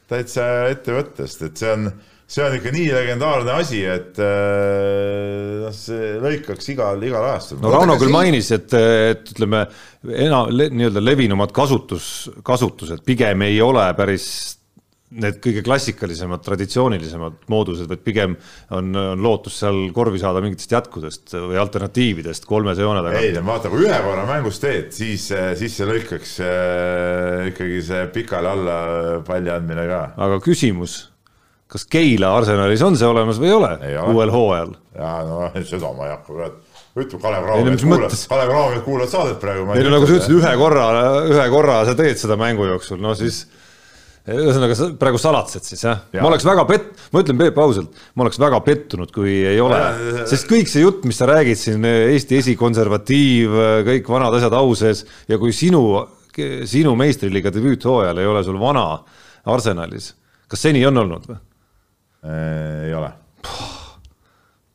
täitsa 0.09 0.47
ette 0.71 0.97
võtta, 0.97 1.27
sest 1.29 1.45
et 1.51 1.61
see 1.61 1.75
on 1.77 1.87
see 2.27 2.45
on 2.45 2.55
ikka 2.57 2.71
nii 2.73 2.87
legendaarne 2.93 3.53
asi, 3.59 3.83
et 3.85 4.17
noh, 4.19 5.75
see 5.75 6.15
lõikaks 6.23 6.71
igal, 6.73 7.03
igal 7.05 7.29
ajastul. 7.33 7.61
no 7.63 7.73
Rauno 7.73 7.99
küll 8.01 8.13
mainis, 8.13 8.49
et, 8.55 8.73
et 8.73 9.31
ütleme, 9.35 9.65
enam 10.07 10.51
le, 10.53 10.69
nii-öelda 10.73 11.03
levinumad 11.03 11.53
kasutus, 11.55 12.09
kasutused 12.45 13.05
pigem 13.07 13.45
ei 13.45 13.61
ole 13.63 13.85
päris 13.97 14.27
need 15.13 15.37
kõige 15.43 15.61
klassikalisemad, 15.65 16.41
traditsioonilisemad 16.45 17.45
moodused, 17.51 17.87
vaid 17.89 18.01
pigem 18.05 18.35
on, 18.73 18.89
on 18.97 19.21
lootus 19.21 19.59
seal 19.61 19.85
korvi 19.95 20.21
saada 20.21 20.41
mingitest 20.43 20.73
jätkudest 20.73 21.35
või 21.35 21.59
alternatiividest 21.61 22.47
kolmese 22.49 22.85
joone 22.85 23.03
taga. 23.05 23.21
ei, 23.21 23.35
vaata, 23.45 23.71
kui 23.73 23.85
ühe 23.85 24.01
korra 24.05 24.25
mängus 24.29 24.57
teed, 24.63 24.91
siis, 24.95 25.29
siis 25.59 25.77
see 25.77 25.89
lõikaks 25.89 26.35
äh, 26.41 27.47
ikkagi 27.53 27.81
see 27.85 28.05
pikali 28.15 28.53
alla 28.55 28.77
palli 29.27 29.53
andmine 29.53 29.87
ka. 29.89 30.03
aga 30.17 30.41
küsimus 30.43 31.03
kas 31.71 31.87
Keila 31.89 32.35
Arsenalis 32.37 32.83
on 32.85 32.97
see 32.99 33.07
olemas 33.09 33.39
või 33.41 33.49
ei 33.49 33.55
ole, 33.55 33.71
ei 33.87 33.97
ole. 33.97 34.13
uuel 34.13 34.33
hooajal? 34.33 34.75
jaa, 34.99 35.17
no 35.25 35.65
seda 35.65 35.89
ma 35.95 36.07
ei 36.07 36.13
hakka, 36.13 36.29
kurat. 36.29 36.61
ütleb 36.93 37.23
Kalev 37.23 37.47
Cramo, 37.47 37.73
et 37.73 37.83
kuulad, 37.87 38.15
Kalev 38.29 38.51
Cramo, 38.51 38.77
et 38.77 38.85
kuulad 38.85 39.11
saadet 39.11 39.41
praegu. 39.41 39.65
ei 39.73 39.85
no 39.87 39.93
nagu 39.95 40.07
sa 40.07 40.17
ütlesid, 40.17 40.37
ühe 40.37 40.53
korra, 40.59 40.87
ühe 41.31 41.49
korra 41.53 41.81
sa 41.89 41.97
teed 41.97 42.21
seda 42.21 42.37
mängu 42.39 42.67
jooksul, 42.69 43.01
no 43.01 43.15
siis 43.17 43.43
ühesõnaga 44.23 44.75
sa 44.79 44.87
praegu 44.95 45.19
salatsed 45.19 45.65
siis 45.67 45.81
jah 45.83 46.05
ja.? 46.13 46.21
ma 46.21 46.29
oleks 46.29 46.45
väga 46.47 46.63
pett-, 46.69 46.91
ma 47.11 47.23
ütlen 47.23 47.39
Peep 47.41 47.57
ausalt, 47.59 48.03
ma 48.15 48.23
oleks 48.23 48.39
väga 48.39 48.59
pettunud, 48.63 49.11
kui 49.15 49.33
ei 49.49 49.59
ole, 49.63 49.79
sest 50.31 50.47
kõik 50.51 50.69
see 50.71 50.85
jutt, 50.85 51.07
mis 51.09 51.19
sa 51.19 51.27
räägid 51.27 51.59
siin, 51.59 51.83
Eesti 51.83 52.39
esikonservatiiv, 52.39 53.57
kõik 53.89 54.11
vanad 54.13 54.37
asjad 54.37 54.55
au 54.59 54.75
sees 54.79 55.03
ja 55.31 55.39
kui 55.41 55.55
sinu, 55.55 55.83
sinu 56.69 56.93
meistriliiga 56.99 57.51
debüüthooajal 57.55 58.21
ei 58.21 58.29
ole 58.29 58.45
sul 58.45 58.61
vana 58.61 58.85
Arsenalis, 59.51 60.13
kas 60.47 60.69
seni 60.69 60.85
on 60.87 61.03
olnud 61.03 61.27
või? 61.27 61.41
Äh, 62.23 62.87
ei 62.87 62.93
ole. 62.95 63.11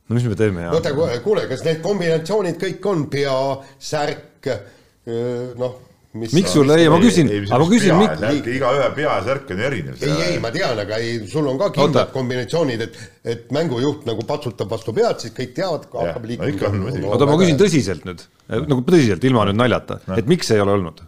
no 0.08 0.16
mis 0.16 0.24
me 0.28 0.36
teeme? 0.36 0.68
oota, 0.68 0.92
kuule, 1.24 1.46
kas 1.48 1.64
need 1.64 1.82
kombinatsioonid 1.84 2.58
kõik 2.60 2.88
on 2.90 3.06
pea, 3.12 3.36
särk, 3.80 4.48
äh, 4.52 5.54
noh 5.56 5.84
mis 6.18 6.32
miks 6.36 6.52
sul, 6.52 6.68
ei, 6.74 6.88
ma 6.92 6.98
küsin, 7.00 7.30
aga 7.46 7.60
ma 7.62 7.68
küsin, 7.70 7.94
miks. 8.00 8.50
igaühe 8.52 8.88
pea 8.96 9.06
ja 9.14 9.22
särk 9.26 9.52
on 9.54 9.62
erinev. 9.64 10.02
ei, 10.02 10.16
ei, 10.26 10.40
ma 10.42 10.50
tean, 10.52 10.80
aga 10.84 10.98
ei, 11.04 11.14
sul 11.28 11.48
on 11.48 11.60
ka 11.60 11.68
kindlad 11.76 12.12
kombinatsioonid, 12.12 12.84
et, 12.84 12.98
et 13.36 13.54
mängujuht 13.54 14.04
nagu 14.08 14.24
patsutab 14.28 14.72
vastu 14.72 14.92
pead, 14.96 15.20
siis 15.24 15.36
kõik 15.36 15.54
teavad, 15.56 15.86
hakkab 15.92 16.28
liikuma. 16.28 16.92
oota, 17.12 17.28
ma 17.28 17.38
küsin 17.40 17.60
tõsiselt 17.60 18.04
nüüd, 18.08 18.26
nagu 18.58 18.84
tõsiselt, 18.88 19.24
ilma 19.28 19.46
nüüd 19.48 19.60
naljata, 19.60 20.00
et 20.16 20.28
miks 20.28 20.52
ei 20.52 20.64
ole 20.64 20.76
olnud? 20.76 21.00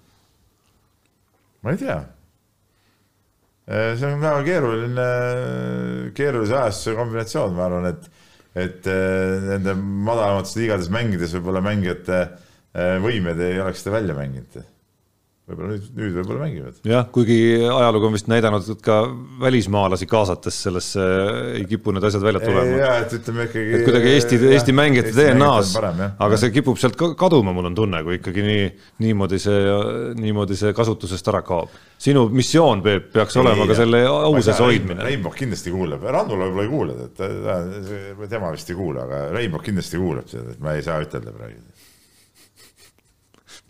ma 1.61 1.77
ei 1.77 1.81
tea 1.81 2.01
see 3.71 4.07
on 4.09 4.23
väga 4.23 4.43
keeruline, 4.47 5.07
keerulise 6.17 6.57
ajastuse 6.59 6.97
kombinatsioon, 6.99 7.55
ma 7.55 7.69
arvan, 7.69 7.87
et, 7.93 8.09
et 8.59 8.91
äh, 8.91 9.37
nende 9.47 9.77
madalamates 9.79 10.57
liigades 10.59 10.91
mängides 10.91 11.37
võib-olla 11.39 11.63
mängijate 11.65 12.21
äh, 12.25 12.97
võimed 13.05 13.39
ei 13.47 13.61
oleks 13.63 13.85
seda 13.85 13.99
välja 14.01 14.19
mänginud 14.19 14.63
võib-olla 15.51 15.75
nüüd, 15.75 15.87
nüüd 15.97 16.17
võib-olla 16.19 16.45
mängivad. 16.45 16.79
jah, 16.87 17.07
kuigi 17.13 17.39
ajalugu 17.67 18.09
on 18.09 18.15
vist 18.15 18.29
näidanud, 18.31 18.69
et 18.75 18.83
ka 18.85 18.99
välismaalasi 19.43 20.07
kaasates 20.11 20.61
sellesse 20.67 21.07
ei 21.59 21.65
kipu 21.69 21.95
need 21.95 22.07
asjad 22.07 22.25
välja 22.25 22.43
tulema. 22.45 22.79
ja, 22.79 22.93
et 23.03 23.15
ütleme 23.19 23.47
ikkagi. 23.49 23.75
et 23.79 23.85
kuidagi 23.89 24.13
Eesti, 24.15 24.39
Eesti 24.55 24.75
mängijate 24.77 25.13
DNA-s, 25.17 25.75
aga 25.81 26.41
see 26.41 26.55
kipub 26.55 26.79
sealt 26.81 26.97
kaduma, 26.99 27.55
mul 27.57 27.71
on 27.71 27.79
tunne, 27.79 28.03
kui 28.07 28.19
ikkagi 28.21 28.47
nii, 28.47 28.65
niimoodi 29.07 29.41
see, 29.43 29.61
niimoodi 30.21 30.59
see 30.61 30.75
kasutusest 30.77 31.33
ära 31.33 31.43
kaob. 31.47 31.75
sinu 32.01 32.27
missioon, 32.33 32.85
Peep, 32.87 33.11
peaks 33.13 33.37
ei, 33.37 33.43
olema 33.45 33.67
ka 33.69 33.77
selle 33.77 34.05
au 34.09 34.33
sees 34.41 34.63
hoidmine. 34.63 35.05
Reimbok 35.05 35.37
kindlasti 35.43 35.75
kuuleb, 35.75 36.07
Rannula 36.07 36.49
võib-olla 36.49 36.67
ei 36.67 36.73
kuule, 36.73 36.97
et 37.11 38.31
tema 38.31 38.55
vist 38.55 38.71
ei 38.71 38.79
kuule, 38.79 39.05
aga 39.05 39.23
Reimbok 39.35 39.67
kindlasti 39.69 40.01
kuuleb 40.01 40.31
seda, 40.31 40.55
et 40.55 40.63
ma 40.65 40.79
ei 40.79 40.87
saa 40.87 41.01
ütelda 41.03 41.35
praegu. 41.35 41.63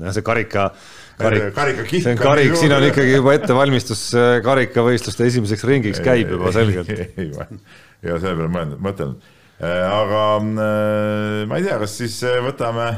jah, 0.00 0.14
see 0.14 0.24
karika 0.24 0.70
karik, 1.20 1.44
karikakihk. 1.56 2.04
see 2.04 2.14
on 2.14 2.20
karik, 2.20 2.54
siin 2.58 2.72
on 2.76 2.86
ikkagi 2.88 3.12
juba 3.14 3.34
ettevalmistus 3.36 4.06
äh, 4.18 4.30
karikavõistluste 4.44 5.28
esimeseks 5.28 5.66
ringiks 5.68 6.00
käib 6.04 6.32
juba 6.34 6.52
selgelt. 6.54 6.90
ei, 7.20 7.30
ole 7.30 8.18
selle 8.18 8.34
peale 8.34 8.50
mõelnud, 8.54 8.82
mõtelnud. 8.86 9.30
Äh, 9.60 9.84
aga 9.84 10.24
äh, 10.40 11.46
ma 11.50 11.60
ei 11.60 11.66
tea, 11.66 11.78
kas 11.82 11.96
siis 12.00 12.16
võtame, 12.46 12.88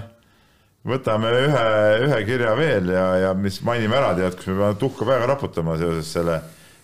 võtame 0.89 1.33
ühe, 1.43 1.67
ühe 2.07 2.21
kirja 2.29 2.57
veel 2.59 2.93
ja, 2.95 3.07
ja 3.27 3.35
mis 3.39 3.61
mainime 3.67 3.99
ära, 4.01 4.15
tead, 4.19 4.39
kus 4.39 4.53
me 4.53 4.61
peame 4.61 4.81
tuhka 4.81 5.09
peaga 5.09 5.31
raputama 5.35 5.79
seoses 5.81 6.13
selle, 6.17 6.39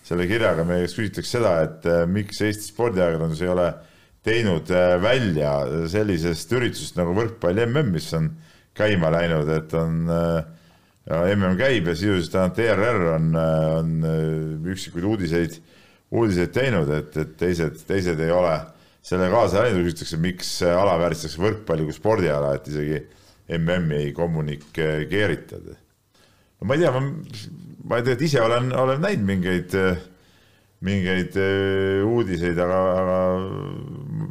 selle 0.06 0.26
kirjaga, 0.30 0.66
meie 0.66 0.86
käest 0.86 1.00
küsitakse 1.00 1.38
seda, 1.38 1.54
et 1.66 1.88
miks 2.10 2.42
Eesti 2.44 2.72
spordiajakirjandus 2.72 3.44
ei 3.44 3.54
ole 3.54 3.70
teinud 4.28 4.68
välja 5.00 5.52
sellisest 5.88 6.50
üritusest 6.52 6.98
nagu 6.98 7.14
võrkpalli 7.16 7.64
mm, 7.64 7.90
mis 7.94 8.10
on 8.18 8.32
käima 8.78 9.10
läinud, 9.12 9.50
et 9.52 9.74
on 9.76 10.06
äh, 10.12 10.38
mm 11.08 11.56
käib 11.56 11.88
ja 11.88 11.94
sisuliselt 11.96 12.34
ainult 12.36 12.58
ERR 12.60 13.04
on, 13.14 13.28
on 13.36 13.92
äh, 14.04 14.72
üksikuid 14.74 15.06
uudiseid, 15.08 15.54
uudiseid 16.10 16.52
teinud, 16.52 16.90
et, 16.92 17.16
et 17.16 17.36
teised, 17.40 17.80
teised 17.88 18.20
ei 18.20 18.32
ole 18.32 18.58
selle 19.08 19.30
kaasa 19.32 19.64
läinud, 19.64 19.86
küsitakse, 19.86 20.18
miks 20.20 20.50
alavääristatakse 20.68 21.40
võrkpalli 21.40 21.86
kui 21.88 21.96
spordiala, 21.96 22.52
et 22.58 22.68
isegi 22.68 23.00
MM-i 23.56 24.02
ei 24.02 24.12
kommunikeerita. 24.12 25.62
no 26.60 26.68
ma 26.68 26.76
ei 26.76 26.84
tea, 26.84 26.92
ma, 26.92 27.00
ma 27.00 28.02
tegelikult 28.02 28.28
ise 28.28 28.44
olen, 28.44 28.70
olen 28.76 29.00
näinud 29.00 29.26
mingeid, 29.32 29.80
mingeid 30.84 31.40
äh, 31.40 32.04
uudiseid, 32.04 32.60
aga, 32.60 32.84
aga 33.00 33.18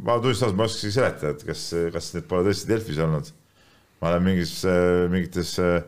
ma 0.06 0.20
tunnistan, 0.22 0.54
et 0.54 0.62
ma 0.62 0.62
ei 0.62 0.70
oska 0.70 0.84
isegi 0.84 1.00
seletada, 1.00 1.34
et 1.34 1.46
kas, 1.50 1.68
kas 1.98 2.14
need 2.14 2.30
pole 2.30 2.46
tõesti 2.46 2.70
Delfis 2.70 3.02
olnud. 3.02 3.34
ma 3.98 4.12
olen 4.12 4.28
mingis, 4.30 4.60
mingites 5.10 5.56
äh, 5.58 5.80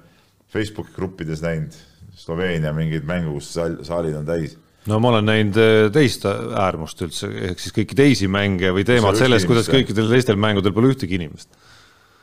Facebooki 0.51 0.97
gruppides 0.97 1.45
näinud, 1.45 1.77
Sloveenia 2.21 2.75
mingeid 2.77 3.07
mängu, 3.09 3.39
kus 3.39 3.55
saalid 3.57 4.19
on 4.19 4.27
täis 4.29 4.59
no 4.89 5.01
ma 5.03 5.13
olen 5.15 5.29
näinud 5.29 5.59
äh, 5.61 5.89
teist 5.93 6.25
äärmust 6.27 7.03
üldse, 7.05 7.29
ehk 7.51 7.61
siis 7.61 7.75
kõiki 7.77 7.99
teisi 7.99 8.31
mänge 8.33 8.73
või 8.75 8.87
teemad 8.89 9.19
sellest, 9.19 9.49
kuidas 9.49 9.69
kõikidel 9.71 10.09
teistel 10.13 10.41
mängudel 10.41 10.75
pole 10.77 10.95
ühtegi 10.95 11.19
inimest. 11.19 11.51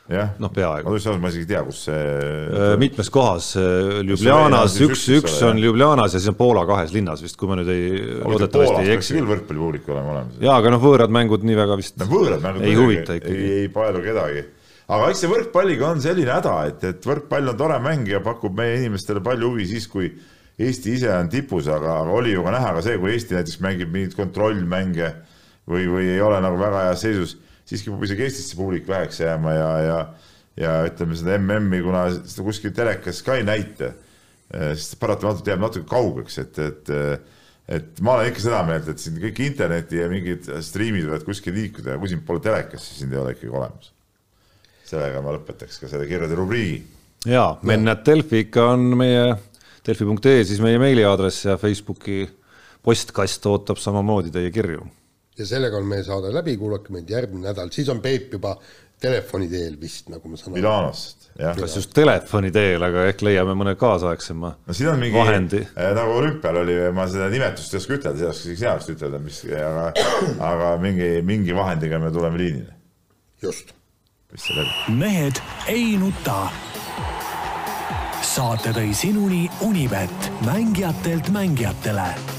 noh, 0.08 0.50
peaaegu. 0.50 0.88
ma 0.88 0.90
tunnistan, 0.90 1.20
ma 1.20 1.30
isegi 1.30 1.44
ei 1.44 1.50
tea, 1.52 1.62
kus 1.68 1.82
see. 1.86 2.02
Äh, 2.48 2.74
mitmes 2.80 3.10
kohas, 3.14 3.52
äh, 3.60 4.00
Ljubljanas, 4.08 4.78
üks, 4.88 5.06
üks 5.20 5.38
on 5.46 5.60
Ljubljanas 5.62 6.16
ja 6.16 6.22
siis 6.22 6.32
on 6.32 6.38
Poola 6.38 6.64
kahes 6.68 6.94
linnas 6.96 7.22
vist, 7.22 7.38
kui 7.38 7.50
ma 7.50 7.58
nüüd 7.60 7.72
ei, 7.72 7.88
loodetavasti 8.24 8.86
ei 8.86 8.94
eksi. 8.96 9.18
küll 9.20 9.28
võrkpallipublik 9.28 9.90
olema 9.92 10.16
olemas. 10.16 10.38
jaa, 10.42 10.58
aga 10.58 10.74
noh, 10.74 10.82
võõrad 10.82 11.14
mängud 11.14 11.46
nii 11.46 11.60
väga 11.60 11.78
vist 11.78 12.00
no, 12.00 12.10
võõrad 12.10 12.42
mängud 12.42 12.66
ei 12.66 12.78
huvita 12.78 13.20
ikkagi. 13.20 13.42
ei, 13.44 13.58
ei 13.64 13.74
paelu 13.74 14.02
kedagi 14.02 14.46
aga 14.88 15.10
eks 15.12 15.22
see 15.22 15.30
võrkpalliga 15.30 15.90
on 15.92 16.02
selline 16.02 16.32
häda, 16.32 16.54
et, 16.70 16.84
et 16.88 17.08
võrkpall 17.08 17.52
on 17.52 17.58
tore 17.60 17.76
mäng 17.84 18.08
ja 18.08 18.22
pakub 18.24 18.56
meie 18.56 18.78
inimestele 18.80 19.20
palju 19.24 19.52
huvi 19.52 19.68
siis, 19.68 19.88
kui 19.90 20.10
Eesti 20.58 20.96
ise 20.96 21.10
on 21.14 21.28
tipus, 21.30 21.68
aga, 21.70 22.00
aga 22.02 22.14
oli 22.18 22.32
ju 22.32 22.42
ka 22.42 22.50
näha 22.50 22.72
ka 22.74 22.80
see, 22.82 22.96
kui 22.98 23.12
Eesti 23.14 23.36
näiteks 23.36 23.60
mängib 23.62 23.92
mingeid 23.94 24.16
kontrollmänge 24.18 25.12
või, 25.70 25.84
või 25.86 26.08
ei 26.16 26.22
ole 26.24 26.40
nagu 26.42 26.58
väga 26.58 26.88
heas 26.88 27.04
seisus, 27.04 27.36
siis 27.68 27.84
kipub 27.84 28.02
isegi 28.06 28.24
Eestisse 28.26 28.58
publik 28.58 28.88
väheks 28.88 29.20
jääma 29.22 29.54
ja, 29.54 29.70
ja 29.84 30.00
ja 30.58 30.72
ütleme 30.88 31.14
seda 31.14 31.36
MM-i, 31.38 31.78
kuna 31.84 32.08
seda 32.16 32.42
kuskil 32.48 32.72
telekas 32.74 33.20
ka 33.22 33.36
ei 33.38 33.44
näita, 33.46 33.92
eh, 34.50 34.72
siis 34.74 34.96
paratamatult 34.98 35.46
jääb 35.46 35.62
natuke 35.62 35.86
kaugeks, 35.90 36.40
et, 36.42 36.58
et 36.64 36.90
et 37.68 38.00
ma 38.00 38.14
olen 38.16 38.30
ikka 38.30 38.40
seda 38.40 38.62
meelt, 38.64 38.88
et 38.88 38.98
siin 38.98 39.20
kõik 39.20 39.42
interneti 39.44 40.00
ja 40.00 40.08
mingid 40.08 40.48
striimid 40.64 41.04
võivad 41.04 41.28
kuskil 41.28 41.54
liikuda 41.54 41.94
ja 41.94 42.00
kui 42.00 42.10
sind 42.10 42.24
pole 42.26 42.40
telekas, 42.42 42.88
siis 42.88 43.04
sind 43.04 43.12
ei 43.12 43.20
ole 43.20 43.36
ikkagi 43.36 43.52
olemas 43.52 43.92
sellega 44.88 45.22
ma 45.24 45.36
lõpetaks 45.36 45.82
ka 45.82 45.90
selle 45.90 46.08
kirjade 46.08 46.38
rubriigi. 46.38 46.82
ja, 47.26 47.50
Mennet 47.62 48.04
Delfi 48.06 48.44
ikka 48.46 48.70
on 48.74 48.90
meie 48.98 49.36
delfi.ee 49.88 50.44
siis 50.44 50.60
meie 50.64 50.78
meiliaadress 50.80 51.48
ja 51.48 51.56
Facebooki 51.60 52.26
postkast 52.84 53.46
ootab 53.46 53.80
samamoodi 53.80 54.32
teie 54.34 54.50
kirju. 54.54 54.84
ja 55.38 55.46
sellega 55.46 55.78
on 55.78 55.86
meie 55.86 56.04
saade 56.04 56.32
läbi, 56.34 56.56
kuulake 56.60 56.92
meid 56.92 57.10
järgmine 57.10 57.48
nädal, 57.48 57.72
siis 57.72 57.88
on 57.92 58.02
Peep 58.04 58.32
juba 58.32 58.56
telefoni 59.00 59.46
teel 59.48 59.76
vist, 59.80 60.08
nagu 60.10 60.28
ma 60.28 60.36
saan 60.36 60.52
aru. 60.52 60.58
Milanost, 60.58 61.28
jah. 61.38 61.54
kas 61.58 61.76
just 61.78 61.92
telefoni 61.94 62.50
teel, 62.54 62.82
aga 62.82 63.06
ehk 63.12 63.22
leiame 63.26 63.54
mõne 63.58 63.76
kaasaegsema 63.78 64.52
no 64.66 64.76
siin 64.76 64.90
on 64.92 65.00
mingi 65.02 65.18
vahendi. 65.18 65.62
nagu 66.00 66.18
olümpial 66.18 66.62
oli, 66.64 66.76
ma 66.94 67.06
seda 67.10 67.30
nimetust 67.32 67.74
ei 67.74 67.82
oska 67.82 67.98
ütelda, 68.00 68.24
ei 68.24 68.30
oska 68.32 68.48
isegi 68.48 68.62
sina 68.64 68.76
vist 68.80 68.94
ütelda, 68.96 69.22
mis, 69.22 69.40
aga, 69.62 69.88
aga 70.50 70.76
mingi, 70.82 71.10
mingi 71.26 71.56
vahendiga 71.56 72.02
me 72.02 72.12
tuleme 72.14 72.42
liinile. 72.42 72.78
just. 73.42 73.77
Mis 74.32 74.42
see 74.46 74.60
oli? 74.60 74.96
mehed 74.98 75.40
ei 75.66 75.96
nuta. 75.96 76.48
saate 78.22 78.74
tõi 78.76 78.90
sinuni 78.94 79.46
Unibet, 79.64 80.32
mängijatelt 80.44 81.32
mängijatele 81.32 82.37